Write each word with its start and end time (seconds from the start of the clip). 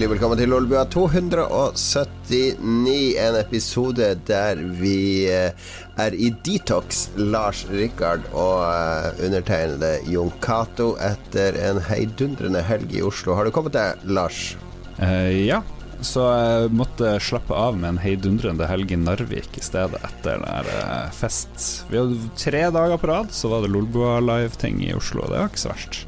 Hjertelig 0.00 0.16
velkommen 0.16 0.38
til 0.40 0.48
Lolbua 0.48 0.82
279, 0.88 3.20
en 3.20 3.34
episode 3.36 4.06
der 4.24 4.56
vi 4.78 5.28
eh, 5.28 5.52
er 6.00 6.16
i 6.16 6.30
detox, 6.40 7.12
Lars 7.20 7.66
Rikard 7.68 8.24
og 8.32 8.64
eh, 8.64 9.20
undertegnede 9.26 10.00
Jon 10.08 10.32
Cato, 10.40 10.96
etter 11.04 11.52
en 11.68 11.84
heidundrende 11.84 12.64
helg 12.64 12.96
i 12.96 13.04
Oslo. 13.04 13.36
Har 13.36 13.44
du 13.44 13.52
kommet 13.52 13.76
deg, 13.76 14.00
Lars? 14.08 14.56
Uh, 14.96 15.36
ja, 15.36 15.60
så 16.00 16.32
jeg 16.32 16.72
måtte 16.80 17.20
slappe 17.20 17.52
av 17.52 17.76
med 17.76 17.92
en 17.92 18.00
heidundrende 18.00 18.72
helg 18.72 18.96
i 18.96 19.02
Narvik 19.04 19.60
i 19.60 19.68
stedet, 19.68 20.00
etter 20.00 20.40
den 20.40 20.48
uh, 20.80 21.12
fest. 21.12 21.84
Vi 21.92 22.00
hadde 22.00 22.32
tre 22.40 22.72
dager 22.72 22.96
på 22.96 23.12
rad, 23.12 23.36
så 23.36 23.52
var 23.52 23.68
det 23.68 23.76
Lolbua 23.76 24.16
live-ting 24.24 24.80
i 24.80 24.96
Oslo. 24.96 25.28
Det 25.28 25.36
var 25.36 25.52
ikke 25.52 25.68
så 25.68 25.74
verst. 25.74 26.06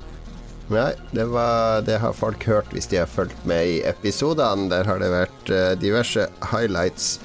Nei, 0.71 0.93
det, 1.11 1.25
var, 1.25 1.83
det, 1.83 1.99
har 2.01 2.15
folk 2.17 2.45
hørt 2.47 2.71
hvis 2.73 2.87
de 2.89 3.01
har 3.03 3.11
fulgt 3.11 3.47
med 3.49 3.67
i 3.69 3.81
episodene. 3.89 4.69
Der 4.73 4.89
har 4.89 5.03
det 5.03 5.11
vært 5.13 5.51
uh, 5.53 5.73
diverse 5.81 6.29
highlights 6.53 7.19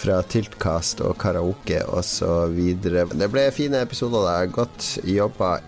fra 0.00 0.20
Tiltkast 0.26 1.02
og 1.04 1.18
karaoke 1.20 1.82
osv. 1.86 2.58
Det 2.82 3.30
ble 3.30 3.46
fine 3.54 3.84
episoder 3.86 4.26
der. 4.26 4.50
Godt 4.52 4.88
jobba. 5.06 5.58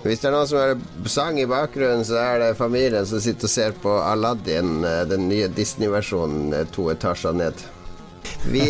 Hvis 0.00 0.22
det 0.22 0.30
er 0.30 0.32
noen 0.32 0.48
som 0.48 0.62
hører 0.62 1.10
sang 1.12 1.38
i 1.42 1.48
bakgrunnen, 1.48 2.06
så 2.08 2.16
er 2.22 2.38
det 2.40 2.56
familien 2.56 3.04
som 3.06 3.20
sitter 3.20 3.50
og 3.50 3.52
ser 3.52 3.74
på 3.82 3.98
Aladdin, 4.00 4.78
eh, 4.88 5.02
den 5.10 5.26
nye 5.28 5.50
Disney-versjonen 5.52 6.54
eh, 6.56 6.68
to 6.72 6.86
etasjer 6.94 7.36
ned. 7.36 7.66
Vi 8.48 8.64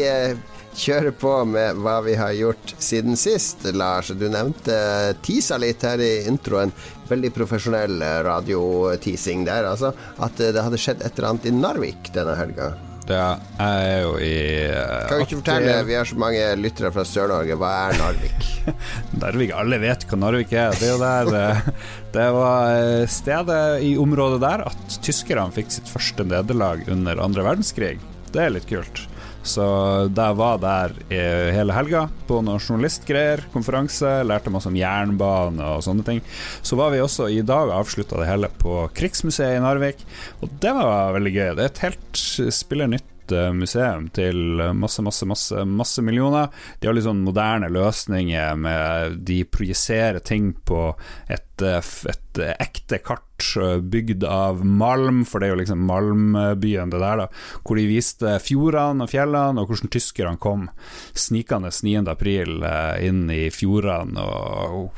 kjøre 0.77 1.13
på 1.15 1.33
med 1.47 1.79
hva 1.83 1.99
vi 2.05 2.17
har 2.19 2.35
gjort 2.35 2.75
siden 2.79 3.19
sist, 3.19 3.65
Lars. 3.75 4.11
Du 4.15 4.29
nevnte 4.31 4.75
tisa 5.23 5.59
litt 5.61 5.83
her 5.87 6.03
i 6.03 6.27
introen. 6.31 6.73
Veldig 7.11 7.33
profesjonell 7.35 7.99
radioteasing 8.27 9.43
der, 9.49 9.67
altså. 9.73 9.91
At 10.23 10.39
det 10.39 10.63
hadde 10.63 10.79
skjedd 10.81 11.03
et 11.03 11.19
eller 11.19 11.35
annet 11.35 11.51
i 11.51 11.57
Narvik 11.57 12.13
denne 12.15 12.37
helga. 12.39 12.73
Ja, 13.11 13.31
jeg 13.59 13.87
er 13.91 14.03
jo 14.05 14.11
i 14.23 14.35
uh, 14.71 15.09
Kan 15.09 15.19
du 15.19 15.25
ikke 15.25 15.39
fortelle, 15.41 15.73
vi 15.89 15.97
har 15.99 16.07
så 16.07 16.19
mange 16.21 16.43
lyttere 16.61 16.93
fra 16.95 17.05
Sør-Norge, 17.07 17.57
hva 17.59 17.71
er 17.89 17.99
Narvik? 17.99 18.47
Narvik, 19.23 19.55
Alle 19.57 19.81
vet 19.83 20.07
hva 20.07 20.19
Narvik 20.21 20.55
er. 20.55 20.77
Det 20.79 20.87
er 20.87 20.93
jo 20.93 21.01
der 21.03 21.33
eh, 21.41 21.71
Det 22.15 22.27
var 22.37 22.75
eh, 22.77 23.07
stedet 23.11 23.61
i 23.87 23.95
området 24.01 24.41
der 24.45 24.67
at 24.71 24.99
tyskerne 25.03 25.51
fikk 25.55 25.73
sitt 25.75 25.91
første 25.91 26.27
nederlag 26.29 26.85
under 26.93 27.23
andre 27.25 27.47
verdenskrig. 27.51 27.97
Det 28.31 28.45
er 28.45 28.55
litt 28.55 28.69
kult. 28.71 29.07
Så 29.43 29.65
jeg 30.09 30.37
var 30.37 30.59
der 30.63 30.95
hele 31.11 31.75
helga 31.75 32.07
på 32.29 32.41
noen 32.45 32.61
journalistgreier, 32.61 33.45
konferanse, 33.55 34.21
lærte 34.27 34.53
masse 34.53 34.69
om 34.69 34.77
jernbane 34.77 35.71
og 35.77 35.85
sånne 35.87 36.05
ting. 36.07 36.21
Så 36.63 36.79
var 36.81 36.93
vi 36.95 37.01
også 37.03 37.31
i 37.33 37.41
dag 37.47 37.73
avslutta 37.75 38.21
det 38.21 38.29
hele 38.29 38.51
på 38.61 38.83
Krigsmuseet 38.97 39.57
i 39.57 39.63
Narvik, 39.65 40.05
og 40.41 40.53
det 40.63 40.75
var 40.77 41.17
veldig 41.17 41.35
gøy. 41.37 41.49
Det 41.57 41.65
er 41.65 41.73
et 41.73 41.87
helt 41.87 42.27
spiller 42.53 42.91
nytt 42.91 43.09
Eh, 43.33 43.53
museum 43.53 44.09
til 44.09 44.61
masse, 44.75 45.03
masse, 45.03 45.27
masse, 45.27 45.65
masse 45.65 46.03
millioner. 46.03 46.49
De 46.81 46.89
har 46.89 46.97
litt 46.97 47.07
sånn 47.07 47.23
moderne 47.25 47.71
løsninger 47.73 48.59
med 48.59 49.21
De 49.27 49.43
projiserer 49.45 50.21
ting 50.25 50.53
på 50.67 50.91
et, 51.29 51.45
eh, 51.65 51.91
et 52.11 52.41
ekte 52.61 53.01
kart 53.05 53.47
eh, 53.61 53.79
bygd 53.81 54.25
av 54.29 54.63
malm, 54.65 55.23
for 55.29 55.41
det 55.41 55.49
er 55.49 55.55
jo 55.55 55.61
liksom 55.63 55.85
malmbyen, 55.89 56.93
det 56.93 57.01
der, 57.03 57.25
da. 57.25 57.27
Hvor 57.65 57.81
de 57.81 57.87
viste 57.89 58.37
fjordene 58.45 59.07
og 59.07 59.13
fjellene, 59.13 59.63
og 59.63 59.73
hvordan 59.73 59.93
tyskerne 59.93 60.41
kom 60.43 60.69
snikende 61.17 61.73
9. 61.73 62.05
april 62.11 62.65
inn 63.03 63.25
i 63.33 63.43
fjordene, 63.55 64.23
og 64.25 64.91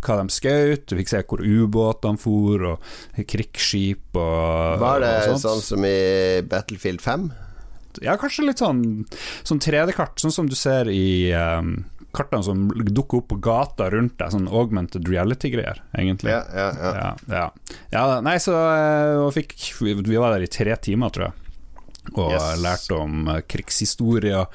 hva 0.00 0.20
de 0.20 0.34
skjøt. 0.34 0.88
Du 0.90 0.96
fikk 0.98 1.12
se 1.12 1.22
hvor 1.26 1.44
ubåtene 1.44 2.20
for, 2.20 2.66
og 2.74 3.22
krigsskip 3.30 4.18
og 4.18 4.82
Var 4.82 5.04
det 5.04 5.14
og 5.30 5.40
sånn 5.42 5.62
som 5.64 5.86
i 5.86 6.42
Battlefield 6.46 7.02
5? 7.04 7.30
Ja, 7.98 8.14
kanskje 8.20 8.46
litt 8.46 8.60
sånn, 8.62 8.84
sånn 9.42 9.60
3D-kart, 9.62 10.20
sånn 10.22 10.34
som 10.34 10.48
du 10.50 10.54
ser 10.58 10.88
i 10.92 11.32
um, 11.34 11.80
kartene 12.16 12.44
som 12.46 12.68
dukker 12.70 13.20
opp 13.20 13.28
på 13.32 13.40
gata 13.42 13.90
rundt 13.92 14.16
deg, 14.18 14.32
sånn 14.34 14.48
augmented 14.48 15.08
reality-greier, 15.10 15.82
egentlig. 15.96 16.32
Ja, 16.34 16.42
ja, 16.54 16.70
ja. 16.78 16.94
ja, 16.96 17.12
ja. 17.36 17.76
ja 17.94 18.06
nei, 18.24 18.38
så 18.42 18.56
uh, 18.56 19.28
fikk, 19.34 19.56
Vi 19.80 20.18
var 20.18 20.34
der 20.34 20.46
i 20.46 20.50
tre 20.50 20.74
timer, 20.82 21.14
tror 21.14 21.30
jeg 21.30 21.49
og 22.14 22.32
yes. 22.32 22.62
lærte 22.62 22.96
om 22.96 23.28
krigshistorier. 23.48 23.50
krigshistorie. 23.50 24.46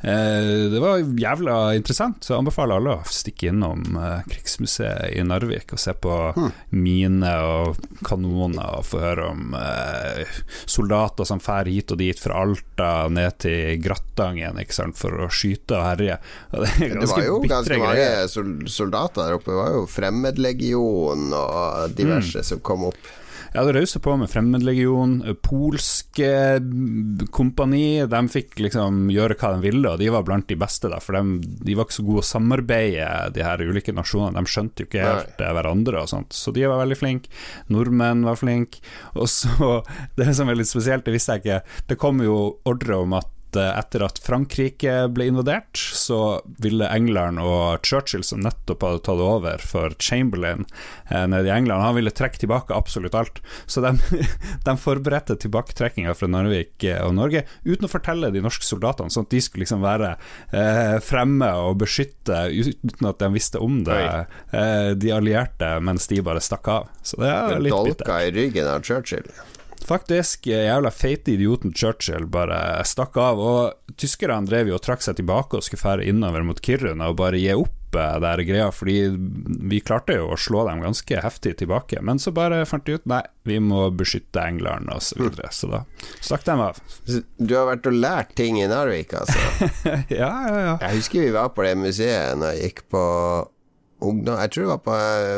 Uh, 0.00 0.70
det 0.72 0.80
var 0.80 1.02
jævla 1.20 1.74
interessant, 1.76 2.24
så 2.24 2.32
jeg 2.32 2.40
anbefaler 2.40 2.80
alle 2.80 2.94
å 2.96 3.10
stikke 3.12 3.50
innom 3.50 3.98
uh, 3.98 4.22
Krigsmuseet 4.30 5.12
i 5.12 5.24
Narvik 5.26 5.74
og 5.76 5.82
se 5.82 5.92
på 5.92 6.14
hmm. 6.36 6.54
miner 6.72 7.44
og 7.44 7.82
kanoner 8.06 8.78
og 8.78 8.86
få 8.88 9.02
høre 9.02 9.28
om 9.34 9.54
soldater 10.64 11.28
som 11.28 11.40
drar 11.42 11.68
hit 11.68 11.92
og 11.92 12.00
dit 12.00 12.20
fra 12.20 12.40
Alta 12.44 12.90
ned 13.12 13.36
til 13.44 13.80
Grattangen 13.84 14.60
sant, 14.72 14.96
for 14.96 15.26
å 15.26 15.28
skyte 15.32 15.76
og 15.76 15.84
herje. 15.84 16.16
Det, 16.50 16.90
det, 16.96 17.08
var 17.10 17.24
jo 17.26 17.38
ganske 17.44 17.78
mange 17.80 18.68
soldater 18.70 19.26
der 19.26 19.36
oppe. 19.36 19.50
Det 19.52 19.58
var 19.58 19.74
jo 19.74 19.86
Fremmedlegion 19.90 21.32
og 21.36 21.96
diverse 21.96 22.40
mm. 22.40 22.48
som 22.52 22.62
kom 22.64 22.88
opp. 22.90 23.10
Jeg 23.50 23.66
det 23.66 23.72
rausa 23.74 23.98
på 23.98 24.12
med 24.14 24.30
Fremmedlegion, 24.30 25.14
polske 25.42 26.28
kompani. 27.34 28.04
De 28.06 28.20
fikk 28.30 28.60
liksom 28.62 29.08
gjøre 29.10 29.34
hva 29.40 29.50
de 29.56 29.64
ville, 29.64 29.90
og 29.90 29.98
de 29.98 30.10
var 30.14 30.22
blant 30.28 30.46
de 30.46 30.58
beste, 30.60 30.86
da, 30.92 31.00
for 31.02 31.18
de, 31.18 31.40
de 31.66 31.74
var 31.74 31.88
ikke 31.88 31.96
så 31.96 32.04
gode 32.06 32.22
å 32.22 32.28
samarbeide, 32.28 33.08
de 33.34 33.42
her 33.42 33.64
ulike 33.66 33.94
nasjonene. 33.96 34.38
De 34.38 34.54
skjønte 34.54 34.84
jo 34.84 34.90
ikke 34.90 35.02
helt 35.02 35.42
Nei. 35.42 35.50
hverandre 35.58 36.04
og 36.04 36.12
sånt, 36.12 36.36
så 36.36 36.54
de 36.54 36.62
var 36.70 36.78
veldig 36.84 37.00
flinke. 37.00 37.34
Nordmenn 37.74 38.22
var 38.28 38.38
flinke. 38.38 38.84
Og 39.18 39.26
så, 39.32 39.80
det 40.20 40.30
som 40.38 40.46
er 40.46 40.60
litt 40.60 40.70
spesielt, 40.70 41.02
det 41.08 41.18
visste 41.18 41.40
jeg 41.40 41.44
ikke, 41.44 41.60
det 41.90 41.98
kom 41.98 42.22
jo 42.22 42.38
ordre 42.70 43.02
om 43.02 43.18
at 43.18 43.34
Eh, 43.56 43.78
etter 43.78 44.04
at 44.04 44.18
Frankrike 44.22 45.08
ble 45.14 45.26
invadert, 45.30 45.76
så 45.76 46.40
ville 46.62 46.88
England 46.88 47.40
og 47.42 47.86
Churchill, 47.86 48.22
som 48.26 48.42
nettopp 48.44 48.84
hadde 48.86 49.02
tatt 49.06 49.22
over 49.24 49.62
for 49.64 49.94
Chamberlain 49.98 50.66
eh, 51.10 51.26
nede 51.26 51.48
i 51.48 51.54
England, 51.54 51.82
han 51.82 51.96
ville 51.96 52.12
trekke 52.14 52.40
tilbake 52.42 52.76
absolutt 52.76 53.16
alt. 53.18 53.40
Så 53.66 53.82
de, 53.84 53.94
de 54.66 54.76
forberedte 54.80 55.38
tilbaketrekkinga 55.40 56.14
fra 56.16 56.30
Narvik 56.30 56.86
eh, 56.86 57.00
og 57.04 57.16
Norge 57.18 57.44
uten 57.64 57.88
å 57.88 57.92
fortelle 57.92 58.32
de 58.34 58.44
norske 58.44 58.66
soldatene, 58.66 59.12
sånn 59.12 59.28
at 59.28 59.34
de 59.34 59.42
skulle 59.44 59.66
liksom 59.66 59.84
være 59.84 60.14
eh, 60.56 60.96
fremme 61.04 61.50
og 61.64 61.80
beskytte 61.82 62.46
uten 62.50 63.10
at 63.10 63.20
de 63.22 63.32
visste 63.34 63.62
om 63.62 63.82
det, 63.86 64.02
eh, 64.54 64.90
de 64.98 65.14
allierte, 65.14 65.76
mens 65.84 66.08
de 66.10 66.22
bare 66.24 66.42
stakk 66.44 66.70
av. 66.70 66.92
Så 67.02 67.20
det 67.22 67.32
er 67.32 67.56
litt 67.58 67.74
bittert. 67.74 68.06
Dolka 68.06 68.20
i 68.26 68.34
ryggen 68.34 68.70
av 68.70 68.84
Churchill. 68.86 69.26
Faktisk, 69.86 70.46
eh, 70.46 70.66
jævla 70.68 70.90
feite 70.90 71.32
idioten 71.34 71.72
Churchill 71.74 72.26
bare 72.26 72.84
stakk 72.84 73.16
av. 73.16 73.40
Og 73.40 73.96
tyskerne 73.98 74.46
drev 74.48 74.70
jo 74.70 74.78
og 74.78 74.84
trakk 74.84 75.02
seg 75.04 75.18
tilbake 75.20 75.58
og 75.58 75.66
skulle 75.66 75.82
fære 75.82 76.08
innover 76.10 76.44
mot 76.46 76.60
Kiruna 76.62 77.10
og 77.10 77.18
bare 77.20 77.40
gi 77.40 77.52
opp 77.56 77.96
eh, 77.98 78.16
der 78.22 78.42
greia, 78.46 78.70
fordi 78.74 78.98
vi 79.72 79.80
klarte 79.82 80.18
jo 80.20 80.30
å 80.34 80.38
slå 80.38 80.66
dem 80.68 80.84
ganske 80.84 81.22
heftig 81.24 81.56
tilbake. 81.62 82.02
Men 82.06 82.22
så 82.22 82.32
bare 82.36 82.62
fant 82.68 82.86
de 82.86 82.98
ut 83.00 83.06
nei, 83.10 83.22
vi 83.48 83.58
må 83.62 83.88
beskytte 83.90 84.44
England 84.44 84.92
og 84.94 85.02
så 85.02 85.18
videre. 85.18 85.50
Så 85.54 85.70
da 85.72 85.84
stakk 86.20 86.46
dem 86.46 86.62
av. 86.68 86.82
Du 87.38 87.56
har 87.56 87.70
vært 87.72 87.88
og 87.90 87.96
lært 87.96 88.36
ting 88.38 88.60
i 88.62 88.68
Narvik, 88.70 89.16
altså? 89.18 89.38
ja, 90.20 90.30
ja, 90.46 90.60
ja. 90.68 90.76
Jeg 90.84 91.00
husker 91.00 91.24
vi 91.24 91.32
var 91.34 91.50
på 91.56 91.66
det 91.66 91.74
museet 91.80 92.38
når 92.38 92.54
jeg 92.54 92.70
gikk 92.70 92.86
på 92.94 93.06
ungdom 94.06 94.38
Jeg 94.40 94.52
tror 94.54 94.64
det 94.64 94.70
var 94.70 94.82
på, 94.84 94.96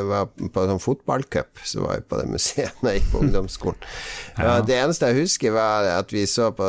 var 0.09 0.29
på 0.55 0.67
sånn 0.71 0.83
fotballcup, 0.83 1.63
så 1.67 1.83
var 1.85 1.99
jeg 1.99 2.07
på 2.11 2.21
det 2.21 2.29
museet 2.33 2.79
da 2.83 2.93
jeg 2.93 3.03
gikk 3.03 3.11
på 3.13 3.23
ungdomsskolen. 3.27 3.89
ja. 4.37 4.55
Det 4.67 4.79
eneste 4.79 5.11
jeg 5.11 5.25
husker, 5.25 5.57
var 5.57 5.89
at 5.97 6.15
vi 6.15 6.25
så 6.31 6.51
på 6.57 6.69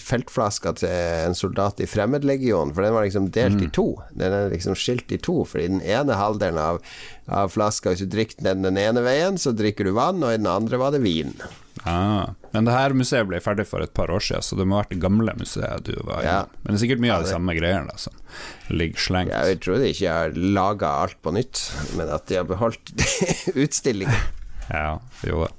feltflaska 0.00 0.74
til 0.80 0.94
en 0.94 1.38
soldat 1.38 1.82
i 1.82 1.88
Fremmedlegionen, 1.90 2.74
for 2.74 2.86
den 2.86 2.96
var 2.96 3.06
liksom 3.06 3.30
delt 3.34 3.60
mm. 3.60 3.66
i 3.66 3.72
to. 3.74 3.88
Den 4.14 4.36
er 4.36 4.52
liksom 4.52 4.78
skilt 4.78 5.12
i 5.14 5.20
to, 5.22 5.42
fordi 5.48 5.68
den 5.76 5.82
ene 5.82 6.18
halvdelen 6.18 6.60
av, 6.60 6.80
av 7.26 7.52
flaska, 7.54 7.92
hvis 7.92 8.06
du 8.06 8.12
drikker 8.14 8.44
den 8.44 8.64
den 8.64 8.80
ene 8.80 9.04
veien, 9.04 9.40
så 9.40 9.52
drikker 9.56 9.88
du 9.88 9.94
vann, 9.96 10.22
og 10.24 10.32
i 10.32 10.40
den 10.40 10.50
andre 10.50 10.80
var 10.80 10.94
det 10.94 11.04
vin. 11.04 11.34
Ah, 11.84 12.30
men 12.54 12.64
det 12.64 12.72
her 12.72 12.94
museet 12.96 13.26
ble 13.28 13.40
ferdig 13.44 13.66
for 13.68 13.84
et 13.84 13.92
par 13.96 14.08
år 14.12 14.22
siden, 14.24 14.44
så 14.46 14.56
det 14.56 14.64
må 14.64 14.78
ha 14.78 14.84
vært 14.84 14.94
det 14.94 15.00
gamle 15.02 15.34
museet 15.36 15.84
du 15.84 15.92
var 16.06 16.22
i. 16.22 16.28
Ja. 16.30 16.38
Men 16.62 16.72
det 16.72 16.78
er 16.78 16.82
sikkert 16.86 17.02
mye 17.04 17.10
ja, 17.12 17.18
av 17.18 17.26
de 17.26 17.32
samme 17.34 17.56
greiene 17.58 17.96
som 18.00 18.16
ligger 18.72 19.04
slengt. 19.04 19.34
Jeg 19.34 19.58
tror 19.64 19.82
de 19.82 19.90
ikke 19.92 20.14
har 20.16 20.38
laga 20.38 20.94
alt 21.04 21.18
på 21.24 21.34
nytt, 21.36 21.60
men 21.98 22.12
at 22.14 22.24
de 22.30 22.38
har 22.40 22.48
beholdt 22.48 22.94
utstillingen. 23.66 24.32
ja, 24.70 24.96
jo 25.28 25.44
da. 25.44 25.52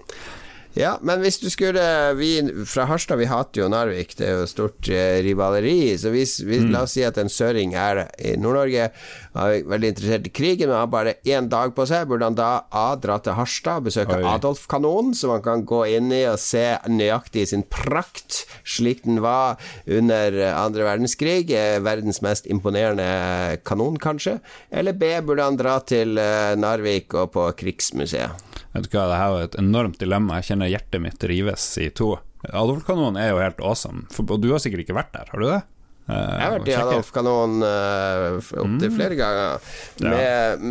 Ja, 0.75 0.98
men 1.01 1.22
hvis 1.24 1.38
du 1.39 1.48
skulle 1.51 1.83
Vi 2.19 2.31
fra 2.68 2.83
Harstad, 2.89 3.16
vi 3.22 3.30
hater 3.30 3.62
jo 3.63 3.69
Narvik, 3.72 4.16
det 4.19 4.27
er 4.27 4.42
jo 4.42 4.48
stort 4.50 4.89
eh, 4.92 5.22
rivaleri. 5.24 5.95
Så 6.00 6.12
hvis, 6.12 6.38
hvis, 6.44 6.66
mm. 6.66 6.72
la 6.74 6.81
oss 6.83 6.98
si 6.98 7.06
at 7.07 7.16
en 7.22 7.31
søring 7.31 7.75
er 7.80 8.06
i 8.19 8.33
Nord-Norge, 8.39 8.89
er 8.92 9.56
veldig 9.72 9.92
interessert 9.94 10.27
i 10.27 10.33
krigen, 10.36 10.69
men 10.69 10.81
har 10.81 10.92
bare 10.92 11.16
én 11.24 11.48
dag 11.51 11.72
på 11.75 11.86
seg, 11.88 12.07
burde 12.10 12.27
han 12.27 12.36
da 12.36 12.50
A 12.75 12.88
dra 13.00 13.18
til 13.24 13.38
Harstad, 13.38 13.86
besøke 13.88 14.19
Adolf-kanonen, 14.19 15.16
så 15.16 15.31
man 15.31 15.45
kan 15.45 15.63
gå 15.68 15.81
inn 15.95 16.12
i 16.16 16.25
og 16.27 16.39
se 16.44 16.66
nøyaktig 16.92 17.48
sin 17.51 17.63
prakt, 17.72 18.44
slik 18.68 19.06
den 19.07 19.22
var 19.24 19.62
under 19.88 20.42
andre 20.51 20.89
verdenskrig. 20.89 21.45
Eh, 21.56 21.80
verdens 21.86 22.19
mest 22.25 22.51
imponerende 22.51 23.62
kanon, 23.63 23.95
kanskje. 24.01 24.42
Eller 24.75 24.95
B, 24.95 25.16
burde 25.24 25.48
han 25.48 25.60
dra 25.60 25.80
til 25.88 26.19
eh, 26.19 26.56
Narvik 26.60 27.16
og 27.16 27.31
på 27.38 27.48
Krigsmuseet. 27.63 28.55
Vet 28.75 28.89
du 28.92 28.98
hva, 28.98 29.06
det 29.07 29.19
her 29.22 29.31
var 29.31 29.45
et 29.45 29.56
enormt 29.62 30.01
dilemma. 30.01 30.42
Jeg 30.42 30.51
kjenner 30.51 30.72
hjertet 30.72 31.04
mitt 31.04 31.24
rives 31.31 31.69
i 31.80 31.88
to. 31.95 32.18
Adolf-kanonen 32.51 33.22
er 33.22 33.31
jo 33.31 33.39
helt 33.39 33.63
awesome, 33.63 34.04
for, 34.12 34.27
og 34.36 34.44
du 34.44 34.51
har 34.51 34.62
sikkert 34.62 34.83
ikke 34.83 34.98
vært 34.98 35.16
der, 35.16 35.31
har 35.31 35.42
du 35.42 35.48
det? 35.48 35.62
Uh, 36.06 36.13
jeg 36.13 36.44
har 36.44 36.51
vært 36.54 36.68
i 36.69 36.75
Adolf-kanonen 36.77 37.66
uh, 37.66 38.36
opptil 38.38 38.92
mm. 38.92 38.98
flere 39.00 39.18
ganger, 39.18 39.72
med, 40.04 40.68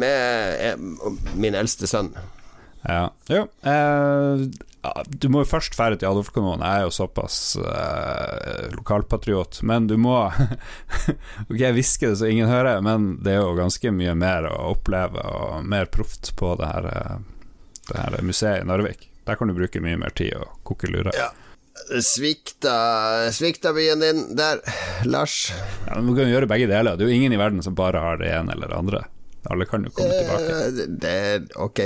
ja. 0.61 0.77
med, 0.79 1.33
min 1.41 1.59
eldste 1.59 1.91
sønn. 1.91 2.12
Ja. 2.85 3.09
Jo, 3.33 3.47
uh, 3.65 4.45
du 5.09 5.31
må 5.33 5.43
jo 5.43 5.49
først 5.49 5.75
fære 5.75 5.97
til 5.99 6.12
Adolf-kanonen. 6.12 6.62
Jeg 6.62 6.85
er 6.85 6.87
jo 6.87 6.95
såpass 6.95 7.39
uh, 7.56 8.69
lokalpatriot. 8.77 9.62
Men 9.65 9.89
du 9.89 9.97
må 9.97 10.19
Ok, 11.49 11.56
jeg 11.56 11.73
hvisker 11.79 12.12
det 12.12 12.21
så 12.21 12.29
ingen 12.29 12.53
hører, 12.53 12.85
men 12.85 13.15
det 13.25 13.33
er 13.33 13.41
jo 13.41 13.56
ganske 13.56 13.95
mye 13.97 14.12
mer 14.19 14.51
å 14.53 14.75
oppleve 14.75 15.25
og 15.25 15.65
mer 15.73 15.89
proft 15.89 16.35
på 16.37 16.53
det 16.61 16.69
her, 16.69 16.91
det 17.91 18.01
her 18.01 18.23
museet 18.23 18.63
i 18.63 18.69
Narvik. 18.69 19.09
Der 19.25 19.39
kan 19.41 19.49
du 19.49 19.57
bruke 19.57 19.81
mye 19.81 19.97
mer 20.01 20.13
tid 20.17 20.35
og 20.37 20.61
koke 20.69 20.91
lure. 20.93 21.15
Ja. 21.17 21.31
Svikta, 22.05 22.77
svikta 23.35 23.73
byen 23.75 24.01
din 24.01 24.23
der, 24.39 24.61
Lars. 25.05 25.53
Ja, 25.89 25.99
men 25.99 26.13
Du 26.13 26.17
kan 26.17 26.31
gjøre 26.31 26.49
begge 26.49 26.69
deler. 26.71 26.97
Det 26.97 27.05
er 27.07 27.13
jo 27.13 27.17
ingen 27.19 27.35
i 27.35 27.41
verden 27.41 27.63
som 27.65 27.75
bare 27.75 28.01
har 28.01 28.21
det 28.21 28.31
ene 28.31 28.55
eller 28.55 28.71
det 28.71 28.79
andre. 28.79 29.05
Alle 29.51 29.67
kan 29.69 29.85
jo 29.85 29.93
komme 29.93 30.15
tilbake. 30.15 30.61
Eh, 30.61 30.93
det 31.03 31.15
er 31.15 31.49
ok. 31.61 31.81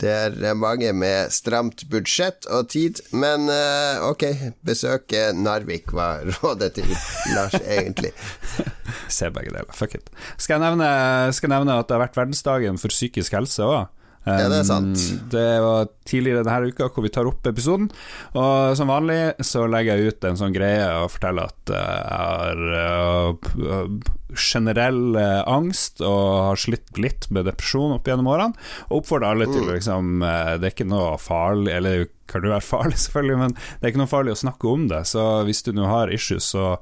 Det 0.00 0.08
er 0.08 0.54
mange 0.56 0.94
med 0.96 1.28
stramt 1.34 1.82
budsjett 1.92 2.46
og 2.48 2.70
tid, 2.72 3.02
men 3.12 3.50
uh, 3.52 4.00
ok, 4.08 4.24
besøke 4.64 5.26
Narvik 5.36 5.92
var 5.92 6.24
rådet 6.38 6.70
til 6.78 6.88
Lars, 7.34 7.58
egentlig. 7.60 8.14
Se 9.18 9.28
begge 9.28 9.52
deler, 9.52 9.68
fuck 9.76 9.98
it. 9.98 10.08
Skal 10.38 10.56
jeg, 10.56 10.64
nevne, 10.64 10.88
skal 11.36 11.50
jeg 11.50 11.58
nevne 11.58 11.76
at 11.76 11.90
det 11.90 11.98
har 11.98 12.06
vært 12.06 12.16
verdensdagen 12.16 12.80
for 12.80 12.94
psykisk 12.94 13.36
helse 13.36 13.66
òg? 13.66 13.90
Ja, 14.28 14.48
det 14.52 14.58
er 14.58 14.66
sant. 14.68 15.00
Det 15.32 15.46
var 15.64 15.86
tidligere 16.04 16.44
denne 16.44 16.68
uka 16.68 16.90
hvor 16.92 17.04
vi 17.06 17.12
tar 17.12 17.28
opp 17.28 17.46
episoden. 17.48 17.88
Og 18.36 18.76
som 18.76 18.92
vanlig 18.92 19.18
så 19.46 19.64
legger 19.70 19.96
jeg 19.96 20.12
ut 20.12 20.26
en 20.28 20.36
sånn 20.36 20.54
greie 20.54 20.84
og 21.00 21.08
forteller 21.14 21.48
at 21.48 21.72
jeg 21.72 22.02
har 22.10 22.60
uh, 22.76 24.10
generell 24.36 25.16
uh, 25.16 25.40
angst 25.48 26.04
og 26.04 26.50
har 26.50 26.60
slitt 26.60 27.00
litt 27.00 27.30
med 27.32 27.48
depresjon 27.48 27.96
opp 27.96 28.10
gjennom 28.10 28.28
årene. 28.30 28.68
Og 28.90 29.00
oppfordrer 29.00 29.32
alle 29.32 29.48
til 29.48 29.64
mm. 29.64 29.72
liksom 29.78 30.12
uh, 30.20 30.56
Det 30.60 30.68
er 30.68 30.74
ikke 30.74 30.90
noe 30.90 31.14
farlig 31.20 31.72
Eller 31.78 32.04
kan 32.30 32.44
det 32.44 32.52
være 32.52 32.62
farlig, 32.62 32.98
selvfølgelig, 33.06 33.38
men 33.40 33.56
det 33.56 33.80
er 33.80 33.94
ikke 33.94 34.04
noe 34.04 34.12
farlig 34.12 34.36
å 34.36 34.42
snakke 34.44 34.68
om 34.70 34.84
det. 34.92 35.00
Så 35.08 35.24
hvis 35.48 35.64
du 35.66 35.72
nå 35.74 35.88
har 35.90 36.12
issues, 36.14 36.52
så 36.52 36.76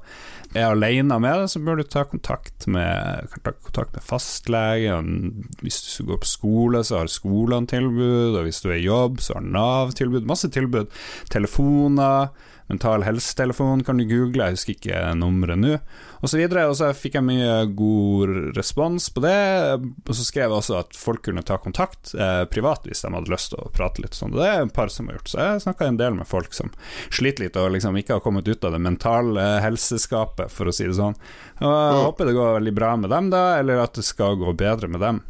er 0.57 0.71
alene 0.71 1.19
med 1.21 1.43
det, 1.43 1.49
så 1.53 1.61
bør 1.61 1.79
du 1.79 1.85
ta 1.85 2.03
kontakt 2.09 2.65
med, 2.71 3.29
ta 3.45 3.53
kontakt 3.53 3.93
med 3.93 4.05
fastlegen. 4.05 5.09
Hvis 5.61 5.81
du 5.97 6.07
går 6.09 6.21
på 6.23 6.29
skole, 6.29 6.83
så 6.85 7.01
har 7.01 7.11
skolene 7.11 7.69
tilbud, 7.69 8.37
og 8.37 8.47
hvis 8.47 8.63
du 8.63 8.71
er 8.71 8.79
i 8.79 8.87
jobb, 8.87 9.21
så 9.21 9.37
har 9.37 9.45
Nav 9.45 9.93
tilbud. 9.99 10.25
Masse 10.29 10.49
tilbud. 10.53 10.89
Telefoner. 11.29 12.31
Mental 12.69 13.03
helsetelefon 13.03 13.81
kan 13.83 13.97
du 13.97 14.05
google, 14.05 14.45
jeg 14.45 14.57
husker 14.57 14.75
ikke 14.75 15.01
nummeret 15.17 15.57
nå, 15.57 15.77
osv. 16.21 16.41
Og, 16.45 16.57
og 16.69 16.75
så 16.77 16.91
fikk 16.93 17.17
jeg 17.17 17.25
mye 17.25 17.53
god 17.73 18.33
respons 18.57 19.09
på 19.15 19.23
det. 19.25 19.37
Og 20.05 20.11
så 20.13 20.25
skrev 20.27 20.45
jeg 20.45 20.57
også 20.59 20.77
at 20.83 20.97
folk 20.97 21.23
kunne 21.25 21.41
ta 21.45 21.57
kontakt 21.61 22.13
eh, 22.13 22.43
privat 22.51 22.85
hvis 22.85 23.01
de 23.01 23.13
hadde 23.15 23.33
lyst 23.33 23.55
til 23.55 23.63
å 23.63 23.71
prate 23.73 24.03
litt 24.03 24.17
sånn. 24.17 24.35
Det 24.37 24.45
er 24.45 24.61
en 24.61 24.73
par 24.73 24.93
som 24.93 25.09
har 25.09 25.17
gjort, 25.17 25.31
så 25.33 25.41
jeg 25.41 25.65
snakka 25.65 25.89
en 25.89 25.99
del 26.01 26.19
med 26.19 26.29
folk 26.29 26.53
som 26.53 26.69
sliter 27.09 27.47
litt 27.47 27.57
og 27.57 27.71
liksom 27.73 27.97
ikke 27.97 28.19
har 28.19 28.25
kommet 28.25 28.47
ut 28.47 28.69
av 28.69 28.77
det 28.77 28.83
mentale 28.85 29.47
helseskapet, 29.65 30.53
for 30.53 30.69
å 30.69 30.75
si 30.75 30.85
det 30.85 30.97
sånn. 30.99 31.17
Og 31.63 31.73
jeg 31.73 32.05
håper 32.05 32.29
det 32.29 32.37
går 32.37 32.55
veldig 32.59 32.77
bra 32.77 32.93
med 33.01 33.13
dem, 33.15 33.33
da, 33.33 33.43
eller 33.63 33.81
at 33.81 33.97
det 33.97 34.05
skal 34.05 34.37
gå 34.37 34.53
bedre 34.59 34.91
med 34.91 35.01
dem. 35.03 35.23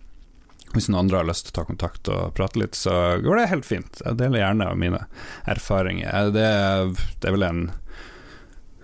Hvis 0.76 0.90
noen 0.90 1.06
andre 1.06 1.22
har 1.22 1.30
lyst 1.30 1.48
til 1.48 1.54
å 1.56 1.58
ta 1.60 1.66
kontakt 1.66 2.10
og 2.14 2.34
prate 2.38 2.62
litt, 2.62 2.78
så 2.78 2.94
går 3.24 3.40
det 3.40 3.52
helt 3.54 3.68
fint. 3.68 4.02
Jeg 4.06 4.20
deler 4.20 4.44
gjerne 4.44 4.72
mine 4.78 5.04
erfaringer. 5.50 6.30
Det, 6.36 6.50
det 7.22 7.32
er 7.32 7.38
vel 7.38 7.48
en 7.48 7.64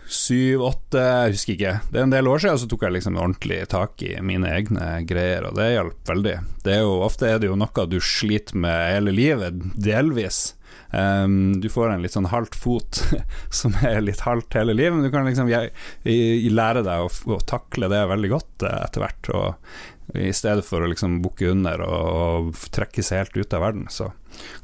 syv-åtte, 0.05 1.01
jeg 1.01 1.35
husker 1.35 1.55
ikke. 1.55 1.77
Det 1.91 1.99
er 1.99 2.05
en 2.05 2.13
del 2.13 2.29
år 2.29 2.41
siden, 2.43 2.59
så 2.61 2.67
tok 2.69 2.85
jeg 2.85 2.97
liksom 2.97 3.17
ordentlig 3.17 3.61
tak 3.71 4.01
i 4.05 4.13
mine 4.25 4.51
egne 4.53 4.89
greier, 5.09 5.47
og 5.47 5.57
det 5.57 5.71
hjalp 5.73 6.11
veldig. 6.11 6.35
Det 6.65 6.75
er 6.77 6.83
jo, 6.85 6.99
ofte 7.05 7.29
er 7.29 7.41
det 7.41 7.49
jo 7.49 7.57
noe 7.59 7.87
du 7.89 7.97
sliter 8.03 8.59
med 8.65 8.93
hele 8.93 9.15
livet, 9.15 9.65
delvis. 9.77 10.53
Um, 10.95 11.59
du 11.59 11.67
får 11.71 11.89
en 11.91 12.03
litt 12.05 12.13
sånn 12.15 12.29
halvt 12.31 12.55
fot 12.55 13.01
som 13.59 13.73
er 13.83 14.03
litt 14.03 14.21
halvt 14.23 14.55
hele 14.59 14.75
livet, 14.77 14.95
men 14.95 15.07
du 15.07 15.11
kan 15.11 15.25
liksom 15.27 15.49
jeg, 15.51 15.73
jeg, 16.05 16.53
lære 16.53 16.85
deg 16.85 17.03
å, 17.03 17.09
å, 17.35 17.39
takle 17.49 17.89
det 17.91 18.05
veldig 18.11 18.31
godt 18.31 18.67
uh, 18.67 18.77
etter 18.85 19.03
hvert. 19.03 19.31
Og 19.33 19.75
i 20.13 20.31
stedet 20.33 20.65
for 20.67 20.83
å 20.83 20.89
liksom 20.91 21.21
bukke 21.23 21.49
under 21.55 21.81
og, 21.85 22.09
og 22.15 22.65
trekke 22.75 23.03
seg 23.03 23.23
helt 23.23 23.37
ut 23.39 23.55
av 23.57 23.65
verden, 23.65 23.87
så 23.89 24.11